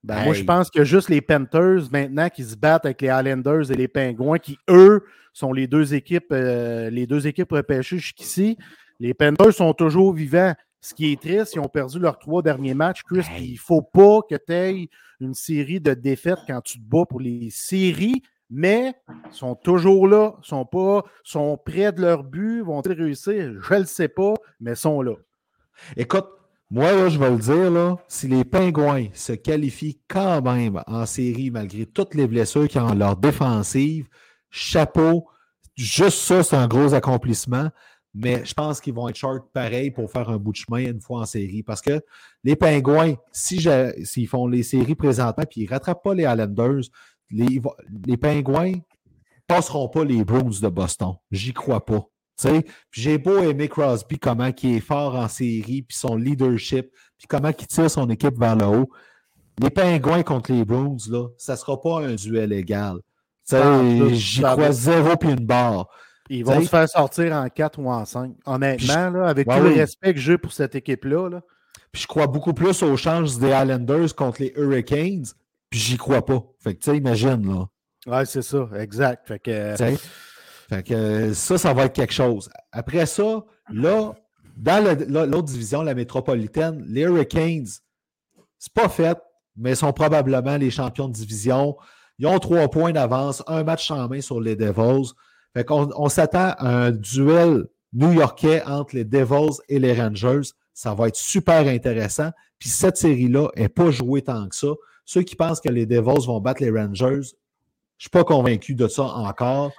ben, 0.03 0.23
moi, 0.23 0.33
je 0.33 0.43
pense 0.43 0.69
que 0.69 0.83
juste 0.83 1.09
les 1.09 1.21
Panthers 1.21 1.91
maintenant 1.91 2.29
qui 2.29 2.43
se 2.43 2.55
battent 2.55 2.85
avec 2.85 3.01
les 3.01 3.07
Islanders 3.07 3.71
et 3.71 3.75
les 3.75 3.87
Pingouins, 3.87 4.37
qui 4.37 4.57
eux 4.69 5.03
sont 5.33 5.51
les 5.51 5.67
deux 5.67 5.93
équipes, 5.93 6.31
euh, 6.31 6.89
les 6.89 7.07
deux 7.07 7.27
équipes 7.27 7.51
repêchées 7.51 7.97
jusqu'ici. 7.97 8.57
Les 8.99 9.13
Panthers 9.13 9.53
sont 9.53 9.73
toujours 9.73 10.13
vivants. 10.13 10.53
Ce 10.79 10.93
qui 10.93 11.11
est 11.11 11.19
triste, 11.19 11.55
ils 11.55 11.59
ont 11.59 11.67
perdu 11.67 11.97
leurs 11.99 12.19
trois 12.19 12.43
derniers 12.43 12.75
matchs. 12.75 13.01
Chris, 13.03 13.25
il 13.39 13.53
ne 13.53 13.57
faut 13.57 13.81
pas 13.81 14.19
que 14.29 14.35
tu 14.35 14.53
aies 14.53 14.89
une 15.19 15.33
série 15.33 15.81
de 15.81 15.95
défaites 15.95 16.39
quand 16.47 16.61
tu 16.61 16.77
te 16.77 16.83
bats 16.83 17.05
pour 17.09 17.19
les 17.19 17.49
séries 17.49 18.21
mais 18.49 18.93
sont 19.31 19.55
toujours 19.55 20.07
là, 20.07 20.35
sont 20.41 20.65
pas, 20.65 21.03
sont 21.23 21.57
près 21.57 21.91
de 21.91 22.01
leur 22.01 22.23
but, 22.23 22.61
vont-ils 22.61 22.93
réussir? 22.93 23.61
Je 23.61 23.73
ne 23.73 23.79
le 23.79 23.85
sais 23.85 24.07
pas, 24.07 24.33
mais 24.59 24.75
sont 24.75 25.01
là. 25.01 25.13
Écoute, 25.97 26.27
moi, 26.71 27.09
je 27.09 27.19
vais 27.19 27.29
le 27.29 27.37
dire, 27.37 27.71
là, 27.71 27.97
si 28.07 28.27
les 28.27 28.43
Pingouins 28.43 29.07
se 29.13 29.33
qualifient 29.33 29.99
quand 30.07 30.41
même 30.41 30.81
en 30.87 31.05
série 31.05 31.51
malgré 31.51 31.85
toutes 31.85 32.15
les 32.15 32.27
blessures 32.27 32.67
qui 32.67 32.79
ont 32.79 32.93
leur 32.93 33.17
défensive, 33.17 34.07
chapeau, 34.49 35.27
juste 35.75 36.19
ça, 36.19 36.43
c'est 36.43 36.55
un 36.55 36.67
gros 36.67 36.93
accomplissement. 36.93 37.69
Mais 38.17 38.45
je 38.45 38.53
pense 38.53 38.79
qu'ils 38.79 38.93
vont 38.93 39.09
être 39.09 39.17
short 39.17 39.51
pareil 39.53 39.91
pour 39.91 40.09
faire 40.09 40.29
un 40.29 40.37
bout 40.37 40.53
de 40.53 40.57
chemin 40.57 40.79
une 40.79 41.01
fois 41.01 41.19
en 41.19 41.25
série. 41.25 41.63
Parce 41.63 41.81
que 41.81 42.01
les 42.45 42.55
Pingouins, 42.55 43.15
s'ils 43.33 44.27
font 44.27 44.47
les 44.47 44.63
séries 44.63 44.95
présentement 44.95 45.43
puis 45.49 45.61
ils 45.61 45.65
ne 45.65 45.69
rattrapent 45.71 46.01
pas 46.01 46.13
les 46.13 46.23
Islanders, 46.23 46.83
les, 47.35 47.61
les 48.05 48.17
Pingouins 48.17 48.73
passeront 49.47 49.89
pas 49.89 50.03
les 50.03 50.23
Bruins 50.23 50.59
de 50.61 50.69
Boston. 50.69 51.13
J'y 51.31 51.53
crois 51.53 51.85
pas. 51.85 52.05
J'ai 52.91 53.17
beau 53.17 53.39
aimer 53.39 53.69
Crosby, 53.69 54.19
comment 54.19 54.51
il 54.61 54.75
est 54.75 54.79
fort 54.79 55.15
en 55.15 55.27
série, 55.27 55.83
puis 55.83 55.97
son 55.97 56.15
leadership, 56.15 56.89
puis 57.17 57.27
comment 57.27 57.49
il 57.57 57.67
tire 57.67 57.89
son 57.89 58.09
équipe 58.09 58.37
vers 58.37 58.55
le 58.55 58.65
haut. 58.65 58.89
Les 59.59 59.69
Pingouins 59.69 60.23
contre 60.23 60.51
les 60.51 60.65
Bruins, 60.65 60.97
là, 61.09 61.27
ça 61.37 61.53
ne 61.53 61.57
sera 61.57 61.81
pas 61.81 62.01
un 62.01 62.15
duel 62.15 62.51
égal. 62.51 62.97
J'y 63.49 64.41
crois 64.41 64.71
zéro 64.71 65.15
puis 65.15 65.29
une 65.29 65.45
barre. 65.45 65.87
Ils 66.29 66.43
vont 66.43 66.59
se 66.59 66.67
faire 66.67 66.89
sortir 66.89 67.33
en 67.33 67.47
4 67.47 67.79
ou 67.79 67.89
en 67.89 68.03
5. 68.03 68.35
Honnêtement, 68.45 69.11
là, 69.11 69.27
avec 69.27 69.47
tout 69.47 69.59
le 69.59 69.75
respect 69.75 70.13
que 70.13 70.19
j'ai 70.19 70.37
pour 70.37 70.51
cette 70.51 70.75
équipe-là. 70.75 71.29
Là. 71.29 71.41
Puis 71.91 72.01
je 72.01 72.07
crois 72.07 72.27
beaucoup 72.27 72.53
plus 72.53 72.81
aux 72.81 72.97
chances 72.97 73.39
des 73.39 73.49
Islanders 73.49 74.15
contre 74.15 74.41
les 74.41 74.53
Hurricanes 74.57 75.25
puis 75.75 75.83
j'y 75.83 75.97
crois 75.97 76.25
pas. 76.25 76.41
Fait 76.59 76.73
que, 76.73 76.79
tu 76.79 76.89
sais, 76.89 76.97
imagine, 76.97 77.45
là. 77.45 77.65
Ouais, 78.07 78.25
c'est 78.25 78.41
ça, 78.41 78.69
exact. 78.79 79.27
Fait 79.27 79.39
que. 79.39 79.75
Fait 80.69 80.83
que 80.83 81.33
ça, 81.33 81.57
ça 81.57 81.73
va 81.73 81.83
être 81.83 81.93
quelque 81.93 82.13
chose. 82.13 82.49
Après 82.71 83.05
ça, 83.05 83.43
là, 83.69 84.13
dans 84.55 85.25
l'autre 85.25 85.49
division, 85.49 85.81
la 85.81 85.93
métropolitaine, 85.93 86.81
les 86.87 87.01
Hurricanes, 87.01 87.67
c'est 88.57 88.71
pas 88.71 88.87
fait, 88.87 89.17
mais 89.57 89.71
ils 89.71 89.75
sont 89.75 89.91
probablement 89.91 90.55
les 90.55 90.71
champions 90.71 91.09
de 91.09 91.13
division. 91.13 91.75
Ils 92.19 92.27
ont 92.27 92.39
trois 92.39 92.69
points 92.69 92.93
d'avance, 92.93 93.43
un 93.45 93.65
match 93.65 93.91
en 93.91 94.07
main 94.07 94.21
sur 94.21 94.39
les 94.39 94.55
Devils. 94.55 95.11
Fait 95.53 95.65
qu'on 95.65 95.91
on 95.97 96.07
s'attend 96.07 96.53
à 96.57 96.85
un 96.85 96.91
duel 96.91 97.65
new-yorkais 97.91 98.63
entre 98.63 98.95
les 98.95 99.03
Devils 99.03 99.57
et 99.67 99.79
les 99.79 99.91
Rangers. 99.91 100.51
Ça 100.73 100.93
va 100.93 101.09
être 101.09 101.17
super 101.17 101.67
intéressant. 101.67 102.31
Puis 102.59 102.69
cette 102.69 102.95
série-là 102.95 103.49
n'est 103.57 103.67
pas 103.67 103.91
jouée 103.91 104.21
tant 104.21 104.47
que 104.47 104.55
ça. 104.55 104.69
Ceux 105.05 105.21
qui 105.21 105.35
pensent 105.35 105.61
que 105.61 105.69
les 105.69 105.85
Devils 105.85 106.25
vont 106.25 106.41
battre 106.41 106.61
les 106.63 106.71
Rangers, 106.71 107.21
je 107.21 107.99
ne 107.99 108.01
suis 108.01 108.09
pas 108.09 108.23
convaincu 108.23 108.75
de 108.75 108.87
ça 108.87 109.03
encore. 109.03 109.71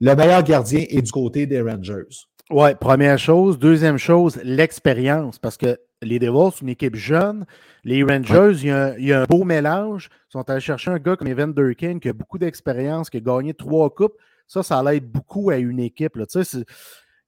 Le 0.00 0.14
meilleur 0.14 0.42
gardien 0.42 0.84
est 0.88 1.02
du 1.02 1.12
côté 1.12 1.46
des 1.46 1.60
Rangers. 1.60 2.08
Oui, 2.50 2.74
première 2.80 3.18
chose. 3.18 3.58
Deuxième 3.58 3.98
chose, 3.98 4.40
l'expérience. 4.42 5.38
Parce 5.38 5.58
que 5.58 5.78
les 6.00 6.18
Devils, 6.18 6.50
c'est 6.54 6.62
une 6.62 6.70
équipe 6.70 6.96
jeune. 6.96 7.44
Les 7.84 8.02
Rangers, 8.02 8.52
il, 8.62 9.04
y 9.06 9.12
a, 9.12 9.22
un 9.22 9.24
beau 9.26 9.44
mélange. 9.44 10.08
Ils 10.28 10.32
sont 10.32 10.48
allés 10.48 10.60
chercher 10.60 10.90
un 10.90 10.98
gars 10.98 11.16
comme 11.16 11.28
Evan 11.28 11.52
Durkin 11.52 11.98
qui 11.98 12.08
a 12.08 12.14
beaucoup 12.14 12.38
d'expérience, 12.38 13.10
qui 13.10 13.18
a 13.18 13.20
gagné 13.20 13.52
trois 13.52 13.90
coupes. 13.90 14.16
Ça, 14.46 14.62
ça 14.62 14.82
l'aide 14.82 15.04
beaucoup 15.04 15.50
à 15.50 15.56
une 15.58 15.78
équipe. 15.78 16.16
Là. 16.16 16.24
Tu 16.24 16.42
sais, 16.42 16.64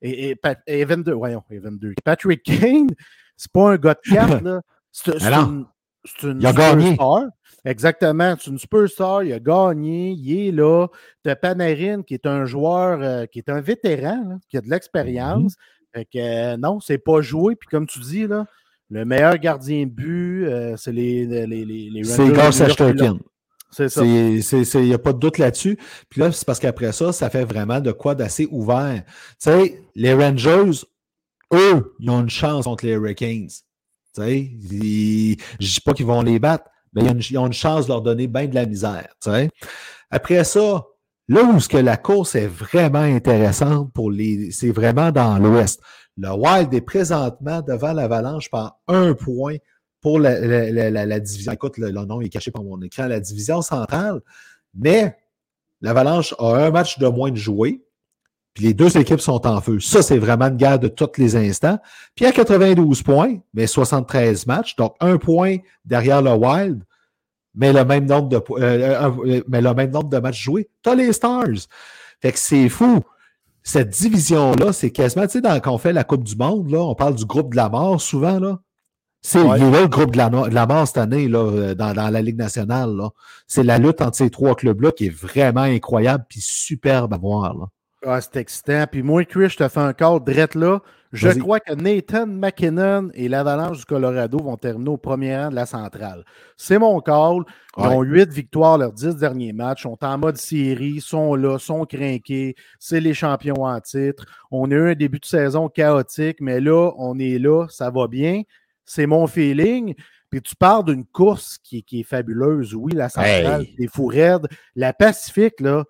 et, 0.01 0.38
Evan, 0.66 1.03
voyons, 1.03 1.45
Evan 1.51 1.78
Durkin. 1.78 2.01
Patrick 2.03 2.43
Kane, 2.43 2.88
c'est 3.36 3.53
pas 3.53 3.72
un 3.72 3.76
gars 3.76 3.95
de 3.95 4.11
carte. 4.11 4.43
C'est 4.93 5.22
une, 5.22 5.66
c'est 6.05 6.28
une 6.28 6.40
superstar. 6.40 7.24
Exactement. 7.64 8.34
C'est 8.38 8.51
une 8.51 8.59
superstar. 8.59 9.22
Il 9.22 9.32
a 9.32 9.38
gagné. 9.38 10.12
Il 10.12 10.48
est 10.48 10.53
là. 10.53 10.88
Tu 11.24 11.30
as 11.30 11.36
Panarin 11.36 12.03
qui 12.03 12.14
est 12.14 12.26
un 12.26 12.44
joueur, 12.44 13.01
euh, 13.03 13.26
qui 13.26 13.38
est 13.38 13.48
un 13.48 13.61
vétéran, 13.61 14.38
qui 14.48 14.57
a 14.57 14.61
de 14.61 14.70
l'expérience. 14.70 15.53
Mm-hmm. 15.53 15.94
Fait 15.94 16.05
que 16.05 16.18
euh, 16.18 16.57
non, 16.57 16.80
c'est 16.80 16.98
pas 16.98 17.20
joué. 17.20 17.57
Puis 17.57 17.68
comme 17.68 17.86
tu 17.86 17.98
dis, 18.01 18.26
là, 18.26 18.46
le 18.90 19.05
meilleur 19.05 19.36
gardien 19.38 19.84
de 19.84 19.90
but, 19.90 20.46
euh, 20.46 20.76
c'est 20.76 20.92
les, 20.92 21.26
les, 21.26 21.64
les, 21.64 22.05
C'est 22.05 22.28
Gus 22.28 22.62
C'est 23.70 23.88
ça. 23.88 24.80
Il 24.80 24.86
n'y 24.86 24.94
a 24.94 24.98
pas 24.98 25.12
de 25.12 25.18
doute 25.18 25.38
là-dessus. 25.38 25.78
Puis 26.09 26.20
là, 26.20 26.32
c'est 26.32 26.46
parce 26.46 26.59
qu'après 26.59 26.92
ça, 26.92 27.12
ça 27.12 27.28
fait 27.28 27.44
vraiment 27.44 27.80
de 27.80 27.92
quoi 27.92 28.14
d'assez 28.14 28.48
ouvert. 28.51 29.03
Tu 29.05 29.51
sais, 29.51 29.82
les 29.94 30.14
Rangers, 30.14 30.84
eux, 31.53 31.94
ils 31.98 32.11
ont 32.11 32.20
une 32.20 32.30
chance 32.30 32.64
contre 32.64 32.86
les 32.86 32.92
Hurricanes. 32.92 33.48
Sais, 34.12 34.50
je 34.61 35.66
dis 35.66 35.80
pas 35.84 35.92
qu'ils 35.92 36.06
vont 36.06 36.22
les 36.22 36.38
battre, 36.38 36.64
mais 36.92 37.02
ils 37.02 37.38
ont 37.38 37.46
une, 37.46 37.52
chance 37.52 37.86
de 37.86 37.92
leur 37.92 38.02
donner 38.02 38.26
bien 38.26 38.46
de 38.46 38.54
la 38.54 38.66
misère. 38.66 39.08
Tu 39.22 39.30
sais. 39.30 39.50
Après 40.11 40.42
ça, 40.44 40.84
là 41.28 41.42
où 41.44 41.58
que 41.58 41.76
la 41.76 41.96
course 41.96 42.34
est 42.34 42.48
vraiment 42.48 42.98
intéressante 42.98 43.92
pour 43.92 44.11
les. 44.11 44.50
C'est 44.50 44.72
vraiment 44.72 45.12
dans 45.12 45.38
l'Ouest. 45.38 45.80
Le 46.16 46.30
Wild 46.32 46.74
est 46.74 46.80
présentement 46.80 47.62
devant 47.62 47.92
l'Avalanche 47.92 48.50
par 48.50 48.80
un 48.88 49.14
point 49.14 49.56
pour 50.00 50.18
la, 50.18 51.20
division. 51.20 51.52
Écoute, 51.52 51.78
le, 51.78 51.90
nom 51.90 52.20
est 52.20 52.28
caché 52.28 52.50
par 52.50 52.64
mon 52.64 52.80
écran, 52.82 53.06
la 53.06 53.20
division 53.20 53.62
centrale. 53.62 54.20
Mais 54.74 55.16
l'Avalanche 55.80 56.34
a 56.38 56.66
un 56.66 56.70
match 56.70 56.98
de 56.98 57.06
moins 57.06 57.30
de 57.30 57.36
jouer. 57.36 57.82
Puis 58.61 58.66
les 58.66 58.74
deux 58.74 58.94
équipes 58.98 59.22
sont 59.22 59.46
en 59.46 59.58
feu. 59.62 59.80
Ça, 59.80 60.02
c'est 60.02 60.18
vraiment 60.18 60.48
une 60.48 60.56
guerre 60.58 60.78
de 60.78 60.88
tous 60.88 61.16
les 61.16 61.34
instants. 61.34 61.78
Puis 62.14 62.26
à 62.26 62.32
92 62.32 63.02
points, 63.02 63.38
mais 63.54 63.66
73 63.66 64.46
matchs, 64.46 64.76
donc 64.76 64.96
un 65.00 65.16
point 65.16 65.56
derrière 65.86 66.20
le 66.20 66.32
Wild, 66.34 66.82
mais 67.54 67.72
le 67.72 67.86
même 67.86 68.04
nombre 68.04 68.28
de, 68.28 68.36
euh, 68.36 69.11
euh, 69.24 69.40
mais 69.48 69.62
le 69.62 69.72
même 69.72 69.90
nombre 69.90 70.11
de 70.11 70.18
matchs 70.18 70.42
joués. 70.42 70.68
Tu 70.82 70.90
as 70.90 70.94
les 70.94 71.14
Stars. 71.14 71.68
Fait 72.20 72.32
que 72.32 72.38
c'est 72.38 72.68
fou. 72.68 73.00
Cette 73.62 73.88
division-là, 73.88 74.74
c'est 74.74 74.90
quasiment, 74.90 75.26
tu 75.26 75.40
sais, 75.40 75.61
quand 75.62 75.72
on 75.72 75.78
fait 75.78 75.94
la 75.94 76.04
Coupe 76.04 76.24
du 76.24 76.36
Monde, 76.36 76.70
là, 76.70 76.80
on 76.80 76.94
parle 76.94 77.14
du 77.14 77.24
groupe 77.24 77.52
de 77.52 77.56
la 77.56 77.70
mort 77.70 77.98
souvent, 77.98 78.38
là. 78.38 78.58
C'est 79.22 79.42
le 79.42 79.86
groupe 79.86 80.11
de 80.12 80.18
la, 80.18 80.28
de 80.28 80.54
la, 80.54 80.66
mort 80.66 80.86
cette 80.86 80.98
année 80.98 81.28
là, 81.28 81.38
euh, 81.38 81.74
dans, 81.74 81.94
dans 81.94 82.11
la 82.11 82.20
Ligue 82.20 82.36
nationale. 82.36 82.94
C'est 83.46 83.62
la 83.62 83.78
lutte 83.78 84.02
entre 84.02 84.18
ces 84.18 84.28
trois 84.28 84.54
clubs-là 84.54 84.92
qui 84.92 85.06
est 85.06 85.14
vraiment 85.14 85.62
incroyable 85.62 86.26
et 86.36 86.40
superbe 86.40 87.14
à 87.14 87.16
voir. 87.16 87.54
Là. 87.56 87.66
Ah, 88.05 88.20
c'est 88.20 88.36
excitant. 88.36 88.86
Puis 88.90 89.03
moi, 89.03 89.24
Chris, 89.24 89.51
je 89.51 89.57
te 89.59 89.68
fais 89.68 89.80
un 89.80 89.92
call 89.92 90.20
drette 90.24 90.55
là. 90.55 90.80
Je 91.12 91.28
crois 91.38 91.59
que 91.59 91.74
Nathan 91.74 92.26
McKinnon 92.26 93.11
et 93.14 93.28
l'Avalanche 93.28 93.78
du 93.78 93.84
Colorado 93.84 94.38
vont 94.38 94.57
terminer 94.57 94.90
au 94.90 94.96
premier 94.96 95.36
rang 95.36 95.51
de 95.51 95.57
la 95.57 95.66
centrale. 95.66 96.24
C'est 96.57 96.78
mon 96.78 97.01
call. 97.01 97.42
Ils 97.76 97.84
ont 97.84 98.03
huit 98.03 98.32
victoires 98.32 98.78
leurs 98.78 98.92
dix 98.92 99.16
derniers 99.16 99.53
matchs. 99.53 99.82
sont 99.82 99.98
en 100.03 100.18
mode 100.18 100.36
série, 100.36 101.01
sont 101.01 101.34
là, 101.34 101.59
sont 101.59 101.84
craqués. 101.84 102.55
C'est 102.78 103.01
les 103.01 103.12
champions 103.12 103.64
en 103.64 103.80
titre. 103.80 104.24
On 104.53 104.70
a 104.70 104.74
eu 104.74 104.90
un 104.90 104.94
début 104.94 105.18
de 105.18 105.24
saison 105.24 105.68
chaotique, 105.68 106.40
mais 106.40 106.61
là, 106.61 106.92
on 106.96 107.18
est 107.18 107.38
là, 107.38 107.66
ça 107.68 107.90
va 107.90 108.07
bien. 108.07 108.42
C'est 108.84 109.07
mon 109.07 109.26
feeling. 109.26 109.94
Puis 110.30 110.42
tu 110.42 110.55
parles 110.55 110.84
d'une 110.84 111.05
course 111.05 111.59
qui, 111.59 111.84
est 111.90 112.03
fabuleuse. 112.05 112.72
Oui, 112.74 112.92
la 112.92 113.09
centrale, 113.09 113.66
des 113.76 113.88
fous 113.88 114.12
La 114.76 114.92
Pacifique, 114.92 115.61
là, 115.61 115.84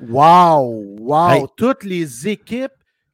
wow, 0.00 0.96
wow. 1.00 1.46
Toutes 1.56 1.84
les 1.84 2.28
équipes 2.28 2.72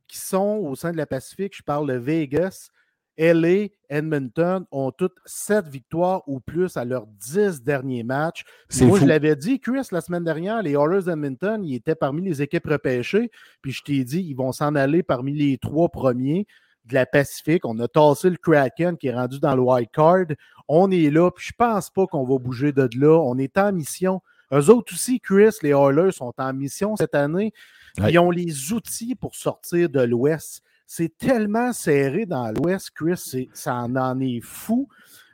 qui 0.09 0.19
sont 0.19 0.61
au 0.63 0.75
sein 0.75 0.93
de 0.93 0.97
la 0.97 1.07
Pacifique, 1.07 1.57
je 1.57 1.63
parle 1.63 1.89
de 1.89 1.95
Vegas, 1.95 2.71
LA, 3.19 3.69
Edmonton, 3.89 4.65
ont 4.71 4.91
toutes 4.91 5.19
sept 5.27 5.69
victoires 5.69 6.23
ou 6.27 6.41
plus 6.41 6.77
à 6.77 6.85
leurs 6.85 7.07
dix 7.07 7.63
derniers 7.63 8.03
matchs. 8.05 8.45
Moi, 8.81 9.01
je 9.01 9.05
l'avais 9.05 9.37
dit, 9.37 9.61
Chris, 9.61 9.87
la 9.91 10.01
semaine 10.01 10.25
dernière, 10.25 10.63
les 10.63 10.73
Oilers 10.73 11.05
d'Edmonton, 11.05 11.63
ils 11.65 11.75
étaient 11.75 11.95
parmi 11.95 12.23
les 12.23 12.41
équipes 12.41 12.67
repêchées. 12.67 13.31
Puis 13.61 13.73
je 13.73 13.83
t'ai 13.83 14.05
dit, 14.05 14.21
ils 14.21 14.35
vont 14.35 14.53
s'en 14.53 14.75
aller 14.75 15.03
parmi 15.03 15.33
les 15.35 15.59
trois 15.59 15.89
premiers 15.89 16.47
de 16.87 16.95
la 16.95 17.07
Pacifique. 17.07 17.65
On 17.65 17.79
a 17.81 17.89
tassé 17.89 18.31
le 18.31 18.37
Kraken 18.37 18.97
qui 18.97 19.09
est 19.09 19.15
rendu 19.15 19.39
dans 19.41 19.55
le 19.55 19.63
wild 19.63 19.91
card. 19.93 20.27
On 20.69 20.91
est 20.91 21.11
là, 21.11 21.31
puis 21.31 21.47
je 21.49 21.53
pense 21.57 21.91
pas 21.91 22.07
qu'on 22.07 22.25
va 22.25 22.39
bouger 22.39 22.73
de 22.73 22.89
là. 22.99 23.21
On 23.21 23.37
est 23.39 23.59
en 23.59 23.73
mission. 23.73 24.21
Eux 24.53 24.71
autres 24.71 24.93
aussi, 24.95 25.21
Chris, 25.21 25.55
les 25.63 25.71
Oilers 25.71 26.13
sont 26.13 26.33
en 26.37 26.53
mission 26.53 26.97
cette 26.97 27.15
année. 27.15 27.53
Ils 27.99 28.19
ont 28.19 28.31
les 28.31 28.73
outils 28.73 29.15
pour 29.15 29.35
sortir 29.35 29.89
de 29.89 30.01
l'Ouest. 30.01 30.63
C'est 30.87 31.17
tellement 31.17 31.73
serré 31.73 32.27
dans 32.27 32.53
l'Ouest, 32.53 32.91
Chris, 32.95 33.49
ça 33.55 33.75
en, 33.77 34.21
est 34.21 34.41
fou. 34.41 34.89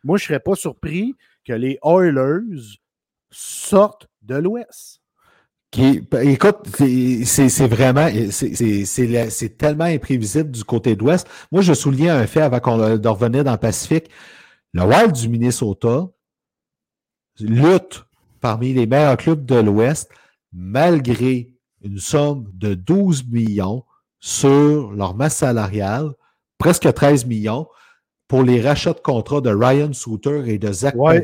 Moi, 0.05 0.19
je 0.19 0.25
ne 0.25 0.27
serais 0.29 0.41
pas 0.41 0.55
surpris 0.55 1.15
que 1.45 1.53
les 1.53 1.79
Oilers 1.85 2.79
sortent 3.31 4.09
de 4.23 4.37
l'Ouest. 4.37 5.01
Qui, 5.71 6.01
écoute, 6.23 6.57
c'est 6.77 7.67
vraiment, 7.67 8.09
c'est 8.31 9.59
tellement 9.59 9.85
imprévisible 9.85 10.51
du 10.51 10.65
côté 10.65 10.97
d'Ouest. 10.97 11.29
Moi, 11.53 11.63
je 11.63 11.75
soulignais 11.75 12.11
un 12.11 12.27
fait 12.27 12.41
avant 12.41 12.61
qu'on 12.61 12.79
revenir 12.79 13.45
dans 13.45 13.53
le 13.53 13.59
Pacifique. 13.59 14.09
Le 14.73 14.83
Wild 14.85 15.13
du 15.13 15.29
Minnesota 15.29 16.09
lutte 17.41 18.05
parmi 18.41 18.73
les 18.73 18.87
meilleurs 18.87 19.17
clubs 19.17 19.45
de 19.45 19.57
l'Ouest, 19.57 20.11
malgré 20.53 21.55
une 21.83 21.99
somme 21.99 22.51
de 22.55 22.75
12 22.75 23.27
millions 23.29 23.85
sur 24.21 24.93
leur 24.93 25.15
masse 25.15 25.37
salariale, 25.37 26.11
presque 26.59 26.93
13 26.93 27.27
millions, 27.27 27.69
pour 28.27 28.43
les 28.43 28.61
rachats 28.61 28.93
de 28.93 29.01
contrats 29.01 29.41
de 29.41 29.51
Ryan 29.51 29.93
Souter 29.93 30.43
et 30.47 30.59
de 30.59 30.73
Zach 30.73 30.95
ouais, 30.97 31.23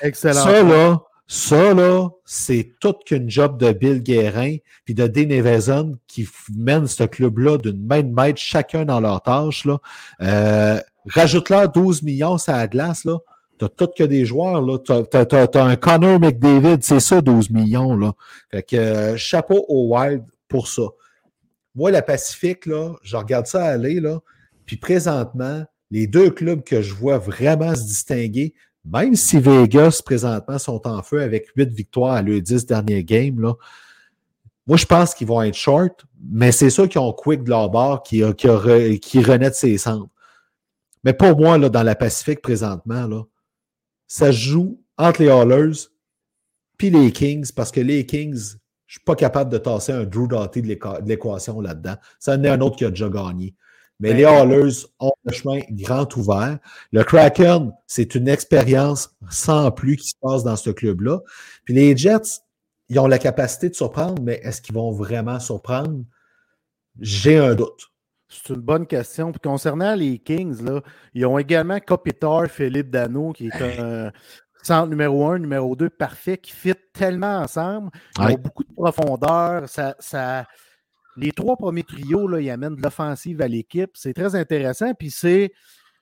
Excellent. 0.00 0.42
Ça, 0.42 0.62
là, 0.62 1.02
ça, 1.28 1.72
là, 1.72 2.10
c'est 2.24 2.74
toute 2.80 3.04
qu'une 3.04 3.30
job 3.30 3.58
de 3.58 3.72
Bill 3.72 4.02
Guérin 4.02 4.56
puis 4.84 4.94
de 4.94 5.06
Dean 5.06 5.30
Evason 5.30 5.96
qui 6.08 6.28
mènent 6.54 6.88
ce 6.88 7.04
club-là 7.04 7.58
d'une 7.58 7.86
main 7.86 8.02
de 8.02 8.12
maître, 8.12 8.40
chacun 8.40 8.84
dans 8.84 9.00
leur 9.00 9.22
tâche. 9.22 9.64
Là. 9.64 9.78
Euh, 10.20 10.80
Rajoute-leur 11.06 11.70
12 11.70 12.02
millions 12.02 12.36
à 12.48 12.56
la 12.58 12.66
glace, 12.66 13.04
là. 13.04 13.18
T'as 13.62 13.68
tout 13.68 13.92
que 13.96 14.02
des 14.02 14.24
joueurs, 14.24 14.60
là. 14.60 14.76
T'as, 14.78 15.04
as, 15.20 15.64
un 15.64 15.76
Connor 15.76 16.18
McDavid, 16.18 16.78
c'est 16.80 16.98
ça, 16.98 17.20
12 17.20 17.50
millions, 17.50 17.94
là. 17.94 18.12
Fait 18.50 18.64
que 18.64 18.74
euh, 18.74 19.16
chapeau 19.16 19.64
au 19.68 19.94
Wild 19.94 20.24
pour 20.48 20.66
ça. 20.66 20.82
Moi, 21.76 21.92
la 21.92 22.02
Pacifique, 22.02 22.66
là, 22.66 22.94
je 23.04 23.16
regarde 23.16 23.46
ça 23.46 23.64
aller, 23.64 24.00
là. 24.00 24.18
Puis 24.66 24.78
présentement, 24.78 25.62
les 25.92 26.08
deux 26.08 26.30
clubs 26.30 26.64
que 26.64 26.82
je 26.82 26.92
vois 26.92 27.18
vraiment 27.18 27.72
se 27.76 27.84
distinguer, 27.84 28.52
même 28.84 29.14
si 29.14 29.38
Vegas, 29.38 30.02
présentement, 30.04 30.58
sont 30.58 30.84
en 30.88 31.04
feu 31.04 31.22
avec 31.22 31.46
huit 31.54 31.72
victoires 31.72 32.14
à 32.14 32.22
leurs 32.22 32.40
10 32.40 32.66
derniers 32.66 33.04
games, 33.04 33.38
là, 33.38 33.54
moi, 34.66 34.76
je 34.76 34.86
pense 34.86 35.14
qu'ils 35.14 35.28
vont 35.28 35.42
être 35.42 35.54
short, 35.54 36.04
mais 36.20 36.50
c'est 36.50 36.70
ça 36.70 36.88
qui 36.88 36.98
ont 36.98 37.12
Quick 37.12 37.44
de 37.44 37.50
leur 37.50 37.70
bord 37.70 38.02
qui, 38.02 38.24
qui, 38.34 38.48
renaît 38.48 39.50
de 39.50 39.54
ses 39.54 39.78
cendres. 39.78 40.08
Mais 41.04 41.12
pour 41.12 41.38
moi, 41.38 41.58
là, 41.58 41.68
dans 41.68 41.84
la 41.84 41.94
Pacifique 41.94 42.42
présentement, 42.42 43.06
là, 43.06 43.22
ça 44.12 44.30
joue 44.30 44.78
entre 44.98 45.22
les 45.22 45.30
Hallers 45.30 45.88
puis 46.76 46.90
les 46.90 47.12
Kings 47.12 47.50
parce 47.56 47.70
que 47.70 47.80
les 47.80 48.04
Kings, 48.04 48.36
je 48.36 48.54
ne 48.54 48.98
suis 48.98 49.04
pas 49.06 49.16
capable 49.16 49.50
de 49.50 49.56
tasser 49.56 49.90
un 49.90 50.04
Drew 50.04 50.28
Doughty 50.28 50.60
de 50.60 50.76
l'équation 51.06 51.62
là-dedans. 51.62 51.94
Ça 52.18 52.34
en 52.34 52.44
est 52.44 52.50
un 52.50 52.60
autre 52.60 52.76
qui 52.76 52.84
a 52.84 52.90
déjà 52.90 53.08
gagné. 53.08 53.54
Mais 54.00 54.12
les 54.12 54.24
Hallers 54.24 54.84
ont 55.00 55.12
le 55.24 55.32
chemin 55.32 55.60
grand 55.70 56.14
ouvert. 56.18 56.58
Le 56.90 57.04
Kraken, 57.04 57.72
c'est 57.86 58.14
une 58.14 58.28
expérience 58.28 59.16
sans 59.30 59.70
plus 59.70 59.96
qui 59.96 60.08
se 60.08 60.16
passe 60.20 60.44
dans 60.44 60.56
ce 60.56 60.68
club-là. 60.68 61.20
Puis 61.64 61.72
les 61.72 61.96
Jets, 61.96 62.42
ils 62.90 62.98
ont 62.98 63.06
la 63.06 63.18
capacité 63.18 63.70
de 63.70 63.74
surprendre, 63.74 64.20
mais 64.22 64.40
est-ce 64.42 64.60
qu'ils 64.60 64.74
vont 64.74 64.92
vraiment 64.92 65.40
surprendre? 65.40 66.04
J'ai 67.00 67.38
un 67.38 67.54
doute. 67.54 67.91
C'est 68.32 68.54
une 68.54 68.60
bonne 68.60 68.86
question. 68.86 69.30
Puis 69.30 69.40
concernant 69.40 69.94
les 69.94 70.18
Kings, 70.18 70.62
là, 70.64 70.80
ils 71.14 71.26
ont 71.26 71.38
également 71.38 71.78
Kopitar, 71.80 72.46
Philippe 72.46 72.90
Dano, 72.90 73.32
qui 73.32 73.48
est 73.48 73.62
un 73.62 74.10
centre 74.62 74.88
numéro 74.88 75.26
un, 75.28 75.38
numéro 75.38 75.76
deux 75.76 75.90
parfait, 75.90 76.38
qui 76.38 76.52
fit 76.52 76.74
tellement 76.92 77.38
ensemble. 77.38 77.90
Ils 78.18 78.34
ont 78.34 78.38
beaucoup 78.38 78.64
de 78.64 78.72
profondeur. 78.72 79.68
Ça, 79.68 79.94
ça, 79.98 80.46
les 81.16 81.32
trois 81.32 81.56
premiers 81.56 81.82
trios, 81.82 82.26
là, 82.26 82.40
ils 82.40 82.50
amènent 82.50 82.76
de 82.76 82.82
l'offensive 82.82 83.42
à 83.42 83.48
l'équipe. 83.48 83.90
C'est 83.94 84.14
très 84.14 84.34
intéressant. 84.34 84.94
Puis 84.94 85.10
c'est, 85.10 85.52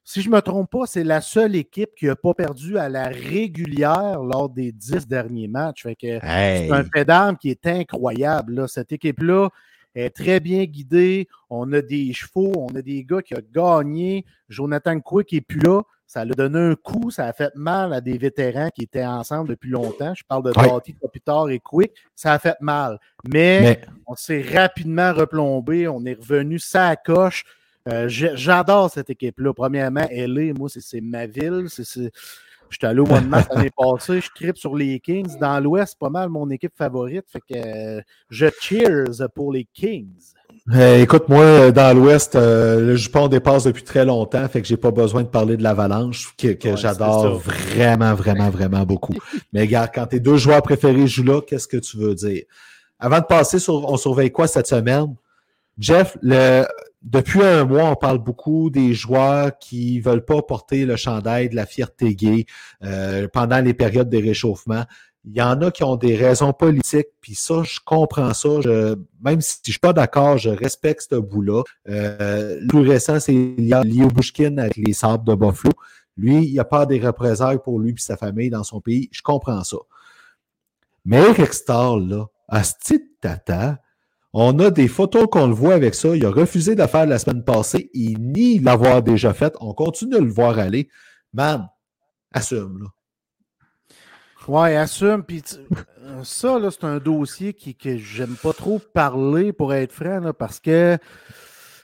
si 0.05 0.22
je 0.22 0.31
ne 0.31 0.37
me 0.37 0.41
trompe 0.41 0.70
pas, 0.70 0.87
c'est 0.87 1.05
la 1.05 1.20
seule 1.20 1.57
équipe 1.57 1.91
qui 1.97 2.07
n'a 2.07 2.16
pas 2.16 2.35
perdu 2.35 2.78
à 2.78 2.89
la 2.89 3.09
régulière 3.09 4.20
lors 4.22 4.49
des 4.49 4.72
dix 4.72 5.07
derniers 5.07 5.49
matchs. 5.49 5.87
C'est 6.01 6.70
un 6.70 6.85
fait 6.85 7.05
d'armes 7.05 7.37
qui 7.37 7.51
est 7.51 7.66
incroyable. 7.66 8.68
Cette 8.68 8.93
équipe-là 8.93 9.49
est 9.95 10.11
très 10.11 10.41
bien 10.41 10.64
guidée. 10.64 11.28
On 11.49 11.72
a 11.72 11.82
des 11.82 12.12
chevaux, 12.12 12.53
on 12.57 12.74
a 12.74 12.82
des 12.82 13.05
gars 13.05 13.22
qui 13.22 13.34
ont 13.34 13.43
gagné. 13.53 14.24
Jonathan 14.49 15.01
Quick 15.01 15.32
n'est 15.32 15.41
plus 15.41 15.61
là. 15.61 15.82
Ça 16.07 16.22
a 16.22 16.24
donné 16.26 16.59
un 16.59 16.74
coup, 16.74 17.12
ça 17.12 17.26
a 17.26 17.32
fait 17.32 17.53
mal 17.55 17.93
à 17.93 18.01
des 18.01 18.18
vétérans 18.18 18.70
qui 18.70 18.82
étaient 18.82 19.07
ensemble 19.07 19.51
depuis 19.51 19.70
longtemps. 19.70 20.12
Je 20.12 20.24
parle 20.24 20.43
de 20.43 20.51
Doughty, 20.51 20.95
Kopitar 20.95 21.49
et 21.51 21.61
Quick. 21.61 21.93
Ça 22.16 22.32
a 22.32 22.38
fait 22.41 22.57
mal. 22.61 22.99
Mais, 23.32 23.80
on 24.09 24.16
s'est 24.16 24.43
rapidement 24.43 25.12
replombé. 25.12 25.86
On 25.86 26.05
est 26.05 26.14
revenu 26.14 26.59
ça 26.59 26.97
coche. 26.97 27.45
Euh, 27.88 28.09
j'adore 28.09 28.91
cette 28.91 29.09
équipe-là. 29.09 29.55
Premièrement, 29.55 30.07
elle 30.11 30.36
est, 30.38 30.53
moi, 30.53 30.68
c'est 30.68 31.01
ma 31.01 31.26
ville. 31.26 31.68
Je 31.68 32.11
J'étais 32.71 32.87
allé 32.87 33.01
au 33.01 33.07
mois 33.07 33.21
de 33.21 33.27
mars 33.27 33.49
l'année 33.55 33.71
passée. 33.77 34.21
Je 34.21 34.31
tripe 34.35 34.57
sur 34.57 34.77
les 34.77 35.01
Kings. 35.01 35.39
Dans 35.39 35.61
l'Ouest, 35.61 35.97
pas 35.99 36.11
mal 36.11 36.29
mon 36.29 36.49
équipe 36.51 36.73
favorite. 36.77 37.25
Fait 37.29 37.41
que 37.41 37.99
euh, 37.99 38.01
je 38.31 38.47
cheers 38.61 39.29
pour 39.35 39.53
les 39.53 39.66
Kings. 39.73 40.35
Euh, 40.73 41.03
écoute, 41.03 41.29
moi, 41.29 41.73
dans 41.73 41.97
l'Ouest, 41.97 42.37
euh, 42.37 42.81
le 42.81 42.97
jupon 42.97 43.29
dépasse 43.29 43.64
depuis 43.64 43.83
très 43.83 44.05
longtemps, 44.05 44.47
fait 44.49 44.61
que 44.61 44.68
j'ai 44.68 44.77
pas 44.77 44.91
besoin 44.91 45.23
de 45.23 45.29
parler 45.29 45.57
de 45.57 45.62
l'Avalanche, 45.62 46.35
que, 46.37 46.53
que 46.53 46.77
j'adore 46.77 47.39
vraiment, 47.39 48.14
vraiment, 48.14 48.51
vraiment 48.51 48.85
beaucoup. 48.85 49.14
Mais 49.53 49.62
regarde, 49.62 49.91
quand 49.93 50.07
tes 50.07 50.21
deux 50.21 50.37
joueurs 50.37 50.62
préférés 50.62 51.07
jouent 51.07 51.25
là, 51.25 51.41
qu'est-ce 51.41 51.66
que 51.66 51.79
tu 51.79 51.97
veux 51.97 52.14
dire? 52.14 52.43
Avant 52.99 53.18
de 53.18 53.25
passer 53.25 53.59
sur 53.59 53.91
on 53.91 53.97
surveille 53.97 54.31
quoi 54.31 54.47
cette 54.47 54.66
semaine? 54.66 55.14
Jeff, 55.81 56.16
le, 56.20 56.66
depuis 57.03 57.43
un 57.43 57.64
mois, 57.64 57.85
on 57.85 57.97
parle 57.97 58.18
beaucoup 58.18 58.68
des 58.68 58.93
joueurs 58.93 59.59
qui 59.59 60.01
veulent 60.01 60.24
pas 60.24 60.43
porter 60.43 60.85
le 60.85 60.97
chandail 60.97 61.49
de 61.49 61.57
la 61.57 61.64
fierté 61.64 62.14
gay 62.14 62.45
euh, 62.85 63.26
pendant 63.33 63.61
les 63.61 63.72
périodes 63.72 64.11
de 64.11 64.18
réchauffement. 64.18 64.85
Il 65.24 65.37
y 65.37 65.43
en 65.43 65.61
a 65.62 65.70
qui 65.70 65.83
ont 65.83 65.97
des 65.97 66.16
raisons 66.16 66.53
politiques, 66.53 67.09
puis 67.20 67.35
ça, 67.35 67.62
je 67.62 67.78
comprends 67.85 68.33
ça. 68.35 68.49
même 69.22 69.41
si 69.41 69.59
je 69.64 69.72
suis 69.72 69.81
pas 69.81 69.93
d'accord, 69.93 70.39
je 70.39 70.51
respecte 70.51 71.07
ce 71.11 71.16
bout-là. 71.16 71.62
Euh, 71.89 72.59
le 72.61 72.66
plus 72.68 72.89
récent, 72.89 73.20
c'est 73.20 73.33
Lio 73.33 74.09
Bushkin 74.09 74.59
avec 74.59 74.76
les 74.76 74.93
sables 74.93 75.26
de 75.26 75.35
Buffalo. 75.35 75.72
Lui, 76.16 76.45
il 76.47 76.59
a 76.59 76.64
pas 76.64 76.85
des 76.87 77.01
représailles 77.01 77.61
pour 77.62 77.78
lui 77.78 77.93
et 77.93 77.95
sa 77.99 78.16
famille 78.16 78.51
dans 78.51 78.64
son 78.64 78.81
pays. 78.81 79.09
Je 79.12 79.22
comprends 79.22 79.64
ça. 79.64 79.78
Mais 81.05 81.18
Eric 81.18 81.53
Starr, 81.53 81.99
là, 81.99 82.26
à 82.49 82.62
ce 82.62 82.95
tata, 83.20 83.78
on 84.33 84.59
a 84.61 84.70
des 84.70 84.89
photos 84.89 85.26
qu'on 85.31 85.47
le 85.47 85.55
voit 85.55 85.74
avec 85.74 85.95
ça. 85.95 86.14
Il 86.14 86.24
a 86.24 86.31
refusé 86.31 86.74
de 86.74 86.87
faire 86.87 87.07
la 87.07 87.18
semaine 87.18 87.45
passée. 87.45 87.91
Il 87.95 88.20
nie 88.20 88.59
l'avoir 88.59 89.03
déjà 89.03 89.33
fait. 89.33 89.55
On 89.61 89.74
continue 89.74 90.14
de 90.14 90.18
le 90.18 90.31
voir 90.31 90.59
aller. 90.59 90.89
Man, 91.33 91.68
assume, 92.33 92.78
là. 92.83 92.87
Ouais, 94.49 94.76
assume. 94.76 95.22
Puis 95.22 95.43
ça, 96.22 96.59
là, 96.59 96.70
c'est 96.70 96.85
un 96.85 96.99
dossier 96.99 97.55
qui, 97.55 97.76
que 97.76 97.99
j'aime 97.99 98.37
pas 98.43 98.53
trop 98.53 98.78
parler 98.78 99.53
pour 99.53 99.74
être 99.74 99.93
franc, 99.93 100.33
parce 100.39 100.59
que 100.61 100.99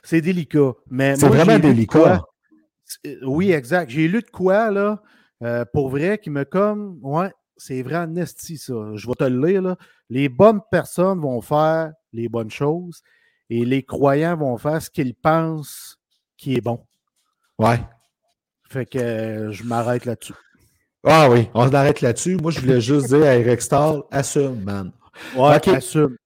c'est 0.03 0.21
délicat. 0.21 0.73
Mais 0.89 1.15
c'est 1.15 1.27
vraiment 1.27 1.59
délicat. 1.59 2.23
Euh, 3.05 3.15
oui, 3.23 3.51
exact. 3.51 3.89
J'ai 3.89 4.07
lu 4.07 4.21
de 4.21 4.29
quoi, 4.29 4.71
là, 4.71 5.01
euh, 5.43 5.65
pour 5.71 5.89
vrai, 5.89 6.17
qui 6.17 6.29
me 6.29 6.45
comme, 6.45 6.99
ouais, 7.01 7.31
c'est 7.57 7.81
vrai 7.83 7.95
amnesty, 7.95 8.57
ça. 8.57 8.73
Je 8.95 9.07
vais 9.07 9.13
te 9.13 9.23
le 9.23 9.47
lire, 9.47 9.61
là. 9.61 9.77
Les 10.09 10.29
bonnes 10.29 10.61
personnes 10.71 11.19
vont 11.19 11.41
faire 11.41 11.91
les 12.13 12.29
bonnes 12.29 12.51
choses 12.51 13.01
et 13.49 13.65
les 13.65 13.83
croyants 13.83 14.37
vont 14.37 14.57
faire 14.57 14.81
ce 14.81 14.89
qu'ils 14.89 15.15
pensent 15.15 15.97
qui 16.37 16.55
est 16.55 16.61
bon. 16.61 16.85
Ouais. 17.57 17.79
Fait 18.69 18.85
que 18.85 19.49
je 19.51 19.63
m'arrête 19.63 20.05
là-dessus. 20.05 20.33
Ah 21.05 21.29
oui, 21.29 21.49
on 21.53 21.69
s'arrête 21.71 22.01
là-dessus. 22.01 22.35
Moi, 22.35 22.51
je 22.51 22.59
voulais 22.59 22.81
juste 22.81 23.07
dire 23.07 23.23
à 23.23 23.35
Eric 23.35 23.61
Stahl, 23.61 24.01
assume, 24.11 24.61
man. 24.63 24.91
Ouais, 25.35 25.69
assume. 25.69 26.09
Tu 26.09 26.17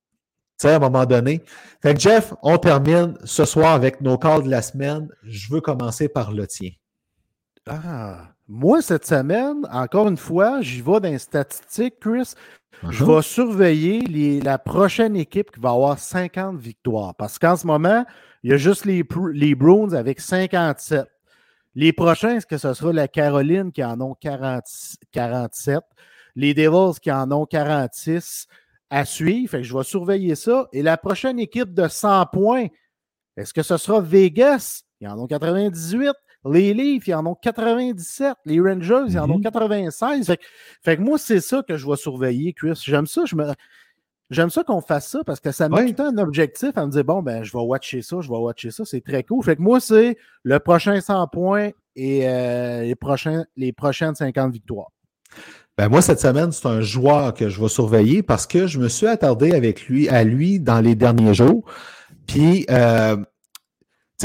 sais, 0.57 0.73
à 0.73 0.75
un 0.77 0.79
moment 0.79 1.05
donné. 1.05 1.43
Fait 1.82 1.93
que 1.93 1.99
Jeff, 1.99 2.34
on 2.41 2.57
termine 2.57 3.17
ce 3.23 3.45
soir 3.45 3.73
avec 3.73 4.01
nos 4.01 4.17
calls 4.17 4.43
de 4.43 4.49
la 4.49 4.61
semaine. 4.61 5.07
Je 5.23 5.53
veux 5.53 5.61
commencer 5.61 6.09
par 6.09 6.32
le 6.32 6.47
tien. 6.47 6.71
Ah, 7.67 8.29
moi, 8.47 8.82
cette 8.82 9.05
semaine, 9.05 9.67
encore 9.71 10.07
une 10.07 10.17
fois, 10.17 10.61
j'y 10.61 10.82
vais 10.82 10.99
dans 10.99 11.11
les 11.11 11.19
statistiques, 11.19 11.99
Chris. 11.99 12.34
Je 12.89 13.03
uh-huh. 13.03 13.15
vais 13.15 13.21
surveiller 13.21 14.41
la 14.41 14.57
prochaine 14.57 15.15
équipe 15.15 15.51
qui 15.51 15.59
va 15.59 15.71
avoir 15.71 15.99
50 15.99 16.57
victoires. 16.57 17.13
Parce 17.15 17.38
qu'en 17.38 17.55
ce 17.55 17.67
moment, 17.67 18.05
il 18.43 18.51
y 18.51 18.53
a 18.53 18.57
juste 18.57 18.86
les, 18.86 19.03
les 19.34 19.55
avec 19.93 20.19
57. 20.19 21.05
Les 21.75 21.93
prochains, 21.93 22.38
est-ce 22.38 22.47
que 22.47 22.57
ce 22.57 22.73
sera 22.73 22.91
la 22.91 23.07
Caroline 23.07 23.71
qui 23.71 23.84
en 23.84 24.01
ont 24.01 24.15
47, 24.15 25.79
les 26.36 26.53
Devils 26.53 26.99
qui 26.99 27.11
en 27.11 27.32
ont 27.32 27.45
46 27.45 28.47
à 28.91 29.05
suivre. 29.05 29.49
Fait 29.49 29.57
que 29.59 29.63
je 29.63 29.75
vais 29.75 29.84
surveiller 29.84 30.36
ça. 30.36 30.67
Et 30.73 30.84
la 30.84 30.97
prochaine 30.97 31.39
équipe 31.39 31.73
de 31.73 31.88
100 31.88 32.27
points, 32.27 32.67
est-ce 33.38 33.53
que 33.53 33.63
ce 33.63 33.77
sera 33.77 34.01
Vegas? 34.01 34.84
Ils 34.99 35.07
en 35.07 35.17
ont 35.17 35.27
98. 35.27 36.11
Les 36.49 36.73
Leafs, 36.73 37.07
ils 37.07 37.13
en 37.13 37.25
ont 37.25 37.35
97. 37.35 38.35
Les 38.45 38.59
Rangers, 38.59 39.03
ils 39.07 39.19
en 39.19 39.29
ont 39.29 39.39
96. 39.39 40.27
Mm-hmm. 40.29 40.37
Fait 40.83 40.97
que, 40.97 41.01
moi, 41.01 41.17
c'est 41.17 41.41
ça 41.41 41.63
que 41.67 41.77
je 41.77 41.87
vais 41.87 41.95
surveiller, 41.95 42.53
Chris. 42.53 42.81
J'aime 42.83 43.05
ça. 43.05 43.25
Je 43.25 43.35
me, 43.35 43.45
J'aime 44.31 44.49
ça 44.49 44.63
qu'on 44.63 44.79
fasse 44.79 45.09
ça 45.09 45.19
parce 45.25 45.41
que 45.41 45.51
ça 45.51 45.67
me 45.67 45.83
met 45.83 45.99
un 45.99 46.17
objectif 46.17 46.69
à 46.77 46.85
me 46.85 46.91
dire 46.91 47.03
bon, 47.03 47.21
ben, 47.21 47.43
je 47.43 47.51
vais 47.51 47.59
watcher 47.59 48.01
ça, 48.01 48.15
je 48.21 48.29
vais 48.29 48.37
watcher 48.37 48.71
ça. 48.71 48.85
C'est 48.85 49.01
très 49.01 49.23
cool. 49.23 49.43
Fait 49.43 49.57
que 49.57 49.61
moi, 49.61 49.81
c'est 49.81 50.17
le 50.43 50.59
prochain 50.59 51.01
100 51.01 51.27
points 51.27 51.71
et 51.97 52.29
euh, 52.29 52.83
les, 52.83 52.95
prochains, 52.95 53.43
les 53.57 53.73
prochaines 53.73 54.15
50 54.15 54.53
victoires. 54.53 54.89
Ben 55.77 55.89
moi, 55.89 56.01
cette 56.01 56.21
semaine, 56.21 56.53
c'est 56.53 56.65
un 56.65 56.79
joueur 56.79 57.33
que 57.33 57.49
je 57.49 57.59
vais 57.59 57.67
surveiller 57.67 58.23
parce 58.23 58.47
que 58.47 58.67
je 58.67 58.79
me 58.79 58.87
suis 58.87 59.07
attardé 59.07 59.51
avec 59.51 59.87
lui, 59.87 60.07
à 60.07 60.23
lui 60.23 60.61
dans 60.61 60.79
les 60.79 60.95
derniers 60.95 61.33
jours. 61.33 61.65
Puis, 62.25 62.65
euh, 62.69 63.17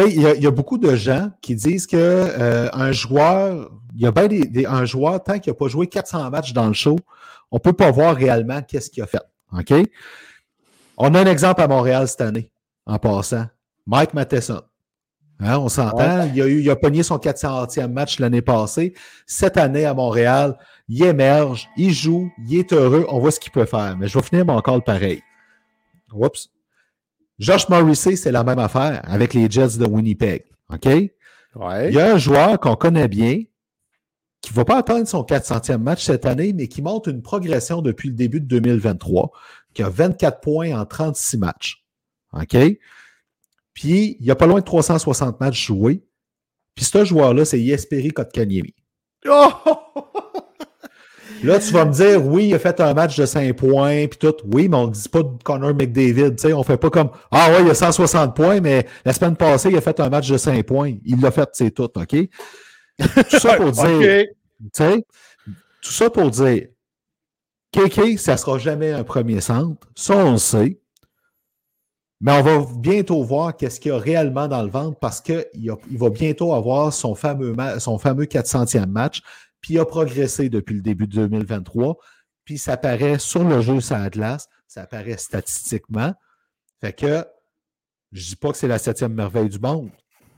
sais, 0.03 0.11
il 0.11 0.43
y, 0.43 0.47
a 0.47 0.51
beaucoup 0.51 0.79
de 0.79 0.95
gens 0.95 1.31
qui 1.41 1.55
disent 1.55 1.87
que 1.87 1.97
euh, 1.97 2.69
un 2.73 2.93
joueur, 2.93 3.71
il 3.95 4.03
y 4.03 4.07
a 4.07 4.13
bien 4.13 4.27
des, 4.27 4.67
un 4.67 4.85
joueur, 4.85 5.23
tant 5.23 5.39
qu'il 5.39 5.53
n'a 5.53 5.57
pas 5.57 5.69
joué 5.69 5.87
400 5.87 6.31
matchs 6.31 6.53
dans 6.53 6.67
le 6.67 6.73
show, 6.73 6.99
on 7.51 7.57
ne 7.57 7.61
peut 7.61 7.73
pas 7.73 7.91
voir 7.91 8.15
réellement 8.15 8.63
qu'est-ce 8.63 8.91
qu'il 8.91 9.03
a 9.03 9.07
fait. 9.07 9.23
OK? 9.53 9.73
On 10.99 11.15
a 11.15 11.21
un 11.21 11.27
exemple 11.27 11.63
à 11.63 11.69
Montréal 11.69 12.09
cette 12.09 12.21
année, 12.21 12.51
en 12.87 12.99
passant. 12.99 13.47
Mike 13.87 14.15
Matheson. 14.15 14.63
Hein, 15.39 15.59
on 15.59 15.69
s'entend? 15.69 16.29
Il, 16.35 16.41
a 16.41 16.47
eu, 16.47 16.61
il 16.61 16.71
a 16.71 16.77
pogné 16.77 17.03
son 17.03 17.19
400e 17.19 17.89
match 17.89 18.19
l'année 18.19 18.43
passée. 18.43 18.95
Cette 19.27 19.59
année 19.59 19.85
à 19.85 19.93
Montréal, 19.93 20.57
il 20.89 21.05
émerge, 21.05 21.69
il 21.77 21.93
joue, 21.93 22.31
il 22.47 22.59
est 22.59 22.73
heureux. 22.73 23.07
On 23.09 23.19
voit 23.19 23.31
ce 23.31 23.39
qu'il 23.39 23.53
peut 23.53 23.67
faire. 23.67 23.97
Mais 23.99 24.09
je 24.09 24.19
vais 24.19 24.25
finir 24.25 24.47
mon 24.47 24.61
call 24.61 24.83
pareil. 24.83 25.23
Oups. 26.13 26.49
Josh 27.39 27.69
Morrissey, 27.69 28.17
c'est 28.17 28.33
la 28.33 28.45
même 28.45 28.59
affaire 28.59 29.01
avec 29.05 29.35
les 29.35 29.51
Jets 29.51 29.79
de 29.79 29.87
Winnipeg. 29.87 30.45
OK? 30.73 30.87
Il 30.87 31.95
y 31.95 32.01
a 32.01 32.15
un 32.15 32.19
joueur 32.19 32.59
qu'on 32.61 32.77
connaît 32.77 33.09
bien, 33.09 33.43
qui 34.43 34.53
ne 34.53 34.57
va 34.57 34.65
pas 34.65 34.79
atteindre 34.79 35.09
son 35.09 35.23
400e 35.23 35.79
match 35.79 36.05
cette 36.05 36.27
année, 36.27 36.53
mais 36.53 36.69
qui 36.69 36.83
montre 36.83 37.09
une 37.09 37.23
progression 37.23 37.83
depuis 37.83 38.09
le 38.09 38.15
début 38.15 38.41
de 38.41 38.47
2023, 38.47 39.31
qui 39.75 39.83
a 39.83 39.89
24 39.89 40.41
points 40.41 40.79
en 40.79 40.85
36 40.85 41.39
matchs. 41.39 41.85
OK? 42.33 42.57
Puis, 43.75 44.17
il 44.21 44.25
n'y 44.25 44.31
a 44.31 44.37
pas 44.37 44.47
loin 44.47 44.61
de 44.61 44.65
360 44.65 45.41
matchs 45.41 45.67
joués. 45.67 46.05
Puis, 46.75 46.85
ce 46.85 47.05
joueur-là, 47.05 47.45
c'est 47.45 47.61
Yesperi 47.61 48.11
Kotkaniemi. 48.11 48.75
Oh! 49.29 49.51
Là, 51.43 51.59
tu 51.59 51.73
vas 51.73 51.85
me 51.85 51.93
dire, 51.93 52.25
oui, 52.25 52.49
il 52.49 52.55
a 52.55 52.59
fait 52.59 52.81
un 52.81 52.95
match 52.95 53.17
de 53.17 53.27
5 53.27 53.55
points, 53.57 54.07
puis 54.07 54.19
tout. 54.19 54.35
Oui, 54.45 54.69
mais 54.69 54.77
on 54.77 54.87
ne 54.89 54.93
dit 54.93 55.09
pas 55.09 55.23
de 55.23 55.43
Connor 55.43 55.75
McDavid. 55.75 56.39
sais, 56.39 56.53
on 56.53 56.61
ne 56.61 56.65
fait 56.65 56.77
pas 56.77 56.91
comme 56.91 57.11
Ah 57.31 57.51
ouais, 57.51 57.63
il 57.63 57.71
a 57.71 57.75
160 57.75 58.35
points, 58.35 58.61
mais 58.61 58.87
la 59.05 59.13
semaine 59.13 59.37
passée, 59.37 59.71
il 59.71 59.77
a 59.77 59.81
fait 59.81 59.99
un 60.01 60.09
match 60.09 60.29
de 60.29 60.37
5 60.37 60.65
points. 60.65 60.95
Il 61.05 61.21
l'a 61.21 61.31
fait, 61.31 61.49
c'est 61.53 61.71
tout, 61.71 61.91
OK? 61.95 62.17
Tout 63.31 63.39
ça 63.39 63.57
pour 63.57 63.73
dire. 63.73 64.25
tout 65.83 65.93
ça 65.93 66.11
pour 66.11 66.31
dire. 66.31 66.69
KK, 67.73 68.19
ça 68.19 68.33
ne 68.33 68.37
sera 68.39 68.59
jamais 68.59 68.93
un 68.93 69.05
premier 69.05 69.41
centre. 69.41 69.87
Ça, 69.95 70.17
on 70.17 70.33
le 70.33 70.39
sait. 70.39 70.81
Mais 72.21 72.33
on 72.33 72.43
va 72.43 72.67
bientôt 72.79 73.23
voir 73.23 73.55
qu'est-ce 73.55 73.79
qu'il 73.79 73.93
y 73.93 73.95
a 73.95 73.99
réellement 73.99 74.49
dans 74.49 74.63
le 74.63 74.71
ventre 74.71 74.99
parce 74.99 75.21
qu'il 75.21 75.45
il 75.55 75.99
va 75.99 76.09
bientôt 76.09 76.55
avoir 76.55 76.91
son 76.93 77.15
fameux, 77.15 77.55
son 77.79 77.99
fameux 77.99 78.25
400e 78.25 78.87
match. 78.87 79.21
Puis 79.67 79.75
il 79.75 79.81
a 79.81 79.85
progressé 79.85 80.49
depuis 80.49 80.77
le 80.77 80.81
début 80.81 81.09
de 81.09 81.27
2023. 81.27 81.97
Puis 82.45 82.57
ça 82.57 82.77
paraît 82.77 83.19
sur 83.19 83.43
le 83.43 83.61
jeu 83.63 83.79
la 83.91 84.11
glace, 84.11 84.49
ça 84.69 84.83
apparaît 84.83 85.17
statistiquement. 85.17 86.15
Fait 86.81 86.93
que 86.93 87.25
je 88.13 88.23
ne 88.23 88.29
dis 88.29 88.37
pas 88.37 88.53
que 88.53 88.59
c'est 88.59 88.69
la 88.69 88.79
septième 88.79 89.13
merveille 89.13 89.49
du 89.49 89.59
monde, 89.59 89.91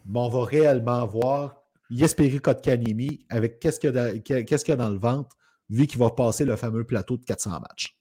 mais 0.06 0.18
on 0.18 0.30
va 0.30 0.46
réellement 0.46 1.04
voir 1.04 1.60
Yesperi 1.90 2.40
Kotkaniemi 2.40 3.26
avec 3.28 3.60
qu'est-ce 3.60 3.78
qu'il 3.78 3.92
y, 3.92 4.72
a 4.72 4.76
dans 4.76 4.88
le 4.88 4.98
ventre, 4.98 5.36
vu 5.68 5.86
qu'il 5.86 5.98
va 5.98 6.08
passer 6.08 6.46
le 6.46 6.56
fameux 6.56 6.84
plateau 6.84 7.18
de 7.18 7.24
400 7.26 7.60
matchs. 7.60 7.98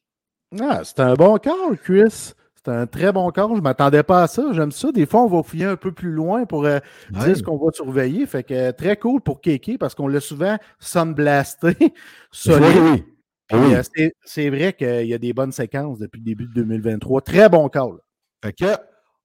Ah, 0.62 0.82
c'est 0.86 1.02
un 1.02 1.16
bon 1.16 1.36
call, 1.40 1.78
Chris. 1.84 2.36
C'est 2.68 2.74
un 2.74 2.86
très 2.86 3.14
bon 3.14 3.32
call. 3.32 3.52
Je 3.52 3.56
ne 3.56 3.62
m'attendais 3.62 4.04
pas 4.04 4.24
à 4.24 4.28
ça. 4.28 4.44
J'aime 4.52 4.74
ça. 4.74 4.92
Des 4.92 5.06
fois, 5.06 5.24
on 5.24 5.28
va 5.28 5.42
fouiller 5.42 5.64
un 5.64 5.78
peu 5.78 5.94
plus 5.94 6.12
loin 6.12 6.46
pour 6.46 6.66
euh, 6.66 6.80
dire 7.12 7.38
ce 7.38 7.42
qu'on 7.42 7.56
va 7.56 7.72
surveiller. 7.72 8.26
Fait 8.26 8.44
que 8.44 8.54
euh, 8.54 8.72
très 8.74 8.98
cool 8.98 9.22
pour 9.22 9.40
Keke 9.40 9.78
parce 9.80 9.96
qu'on 9.96 10.10
l'a 10.10 10.20
souvent 10.20 10.58
sunblasté. 10.78 11.78
oui, 11.80 11.94
oui. 12.46 13.04
Euh, 13.54 14.12
c'est 14.26 14.50
vrai 14.50 14.74
qu'il 14.74 15.08
y 15.08 15.14
a 15.14 15.18
des 15.18 15.32
bonnes 15.32 15.54
séquences 15.54 16.00
depuis 16.00 16.20
le 16.20 16.26
début 16.26 16.46
de 16.48 16.54
2023. 16.56 17.22
Très 17.22 17.48
bon 17.48 17.70
call. 17.70 17.94
Fait 18.44 18.52
que 18.52 18.76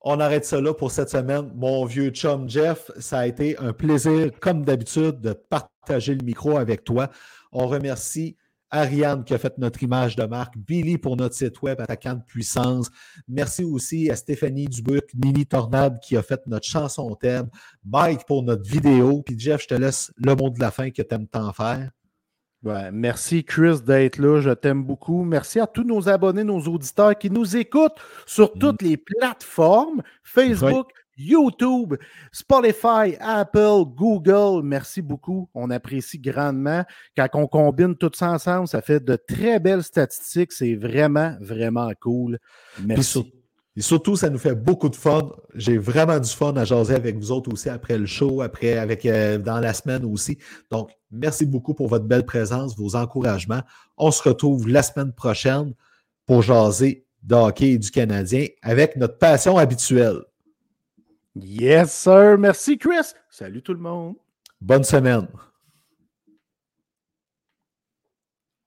on 0.03 0.21
arrête 0.21 0.45
ça 0.45 0.61
là 0.61 0.73
pour 0.73 0.93
cette 0.93 1.11
semaine. 1.11 1.51
Mon 1.57 1.85
vieux 1.85 2.11
chum 2.11 2.49
Jeff, 2.49 2.93
ça 3.01 3.19
a 3.21 3.27
été 3.27 3.59
un 3.59 3.73
plaisir, 3.73 4.31
comme 4.39 4.65
d'habitude, 4.65 5.21
de 5.21 5.33
partager 5.33 6.15
le 6.15 6.25
micro 6.25 6.59
avec 6.59 6.85
toi. 6.85 7.11
On 7.51 7.67
remercie 7.67 8.37
Ariane 8.73 9.23
qui 9.23 9.35
a 9.35 9.39
fait 9.39 9.57
notre 9.59 9.83
image 9.83 10.17
de 10.17 10.25
marque, 10.25 10.57
Billy 10.57 10.97
pour 10.97 11.17
notre 11.17 11.35
site 11.35 11.61
web 11.63 11.81
Attaquant 11.81 12.15
de 12.15 12.23
puissance. 12.27 12.91
Merci 13.29 13.63
aussi 13.63 14.11
à 14.11 14.17
Stéphanie 14.17 14.65
Dubuc, 14.65 15.05
Nini 15.15 15.47
Tornade 15.47 16.01
qui 16.01 16.17
a 16.17 16.23
fait 16.23 16.41
notre 16.47 16.67
chanson 16.67 17.15
thème, 17.15 17.49
Mike 17.85 18.27
pour 18.27 18.43
notre 18.43 18.69
vidéo. 18.69 19.23
Puis 19.23 19.39
Jeff, 19.39 19.63
je 19.63 19.69
te 19.69 19.75
laisse 19.75 20.11
le 20.17 20.35
mot 20.35 20.49
de 20.49 20.59
la 20.59 20.71
fin 20.71 20.91
que 20.91 21.03
tu 21.03 21.15
aimes 21.15 21.29
tant 21.29 21.53
faire. 21.53 21.91
merci 22.93 23.45
Chris 23.45 23.83
d'être 23.85 24.17
là, 24.19 24.41
je 24.41 24.51
t'aime 24.51 24.83
beaucoup. 24.83 25.23
Merci 25.23 25.61
à 25.61 25.67
tous 25.67 25.85
nos 25.85 26.09
abonnés, 26.09 26.43
nos 26.43 26.61
auditeurs 26.61 27.17
qui 27.17 27.31
nous 27.31 27.57
écoutent 27.57 28.01
sur 28.25 28.57
mm. 28.57 28.59
toutes 28.59 28.83
les 28.83 28.97
plateformes, 28.97 30.03
Facebook, 30.23 30.91
YouTube, 31.17 31.95
Spotify, 32.33 33.17
Apple, 33.21 33.85
Google. 33.95 34.63
Merci 34.63 35.03
beaucoup. 35.03 35.49
On 35.55 35.71
apprécie 35.71 36.19
grandement. 36.19 36.85
Quand 37.17 37.29
on 37.35 37.47
combine 37.47 37.97
tout 37.97 38.11
ça 38.15 38.31
ensemble, 38.33 38.69
ça 38.69 38.83
fait 38.83 39.03
de 39.05 39.17
très 39.17 39.61
belles 39.61 39.83
statistiques. 39.83 40.53
C'est 40.53 40.75
vraiment, 40.75 41.37
vraiment 41.41 41.91
cool. 42.01 42.39
Merci. 42.85 43.33
Et 43.75 43.81
surtout, 43.81 44.17
ça 44.17 44.29
nous 44.29 44.39
fait 44.39 44.55
beaucoup 44.55 44.91
de 44.91 44.97
fun. 44.97 45.31
J'ai 45.55 45.79
vraiment 45.79 46.19
du 46.19 46.29
fun 46.29 46.55
à 46.57 46.65
jaser 46.65 46.95
avec 46.95 47.17
vous 47.17 47.33
autres 47.33 47.51
aussi 47.51 47.71
après 47.71 47.97
le 47.97 48.05
show, 48.05 48.43
après, 48.43 48.77
avec, 48.77 49.07
euh, 49.07 49.39
dans 49.39 49.61
la 49.61 49.73
semaine 49.73 50.05
aussi. 50.05 50.37
Donc, 50.71 50.91
merci 51.11 51.47
beaucoup 51.47 51.73
pour 51.73 51.89
votre 51.89 52.05
belle 52.05 52.27
présence, 52.27 52.77
vos 52.77 52.97
encouragements. 52.97 53.63
On 53.97 54.11
se 54.11 54.23
retrouve 54.23 54.69
la 54.69 54.83
semaine 54.83 55.13
prochaine 55.13 55.73
pour 56.27 56.43
jaser 56.43 57.07
de 57.23 57.35
hockey 57.35 57.71
et 57.71 57.79
du 57.79 57.91
Canadien 57.91 58.47
avec 58.63 58.97
notre 58.97 59.17
passion 59.17 59.57
habituelle. 59.57 60.21
Yes, 61.35 61.93
sir. 61.93 62.37
Merci, 62.39 62.79
Chris. 62.79 63.13
Salut 63.31 63.63
tout 63.63 63.73
le 63.73 63.81
monde. 63.81 64.17
Bonne 64.61 64.85
semaine. 64.85 65.29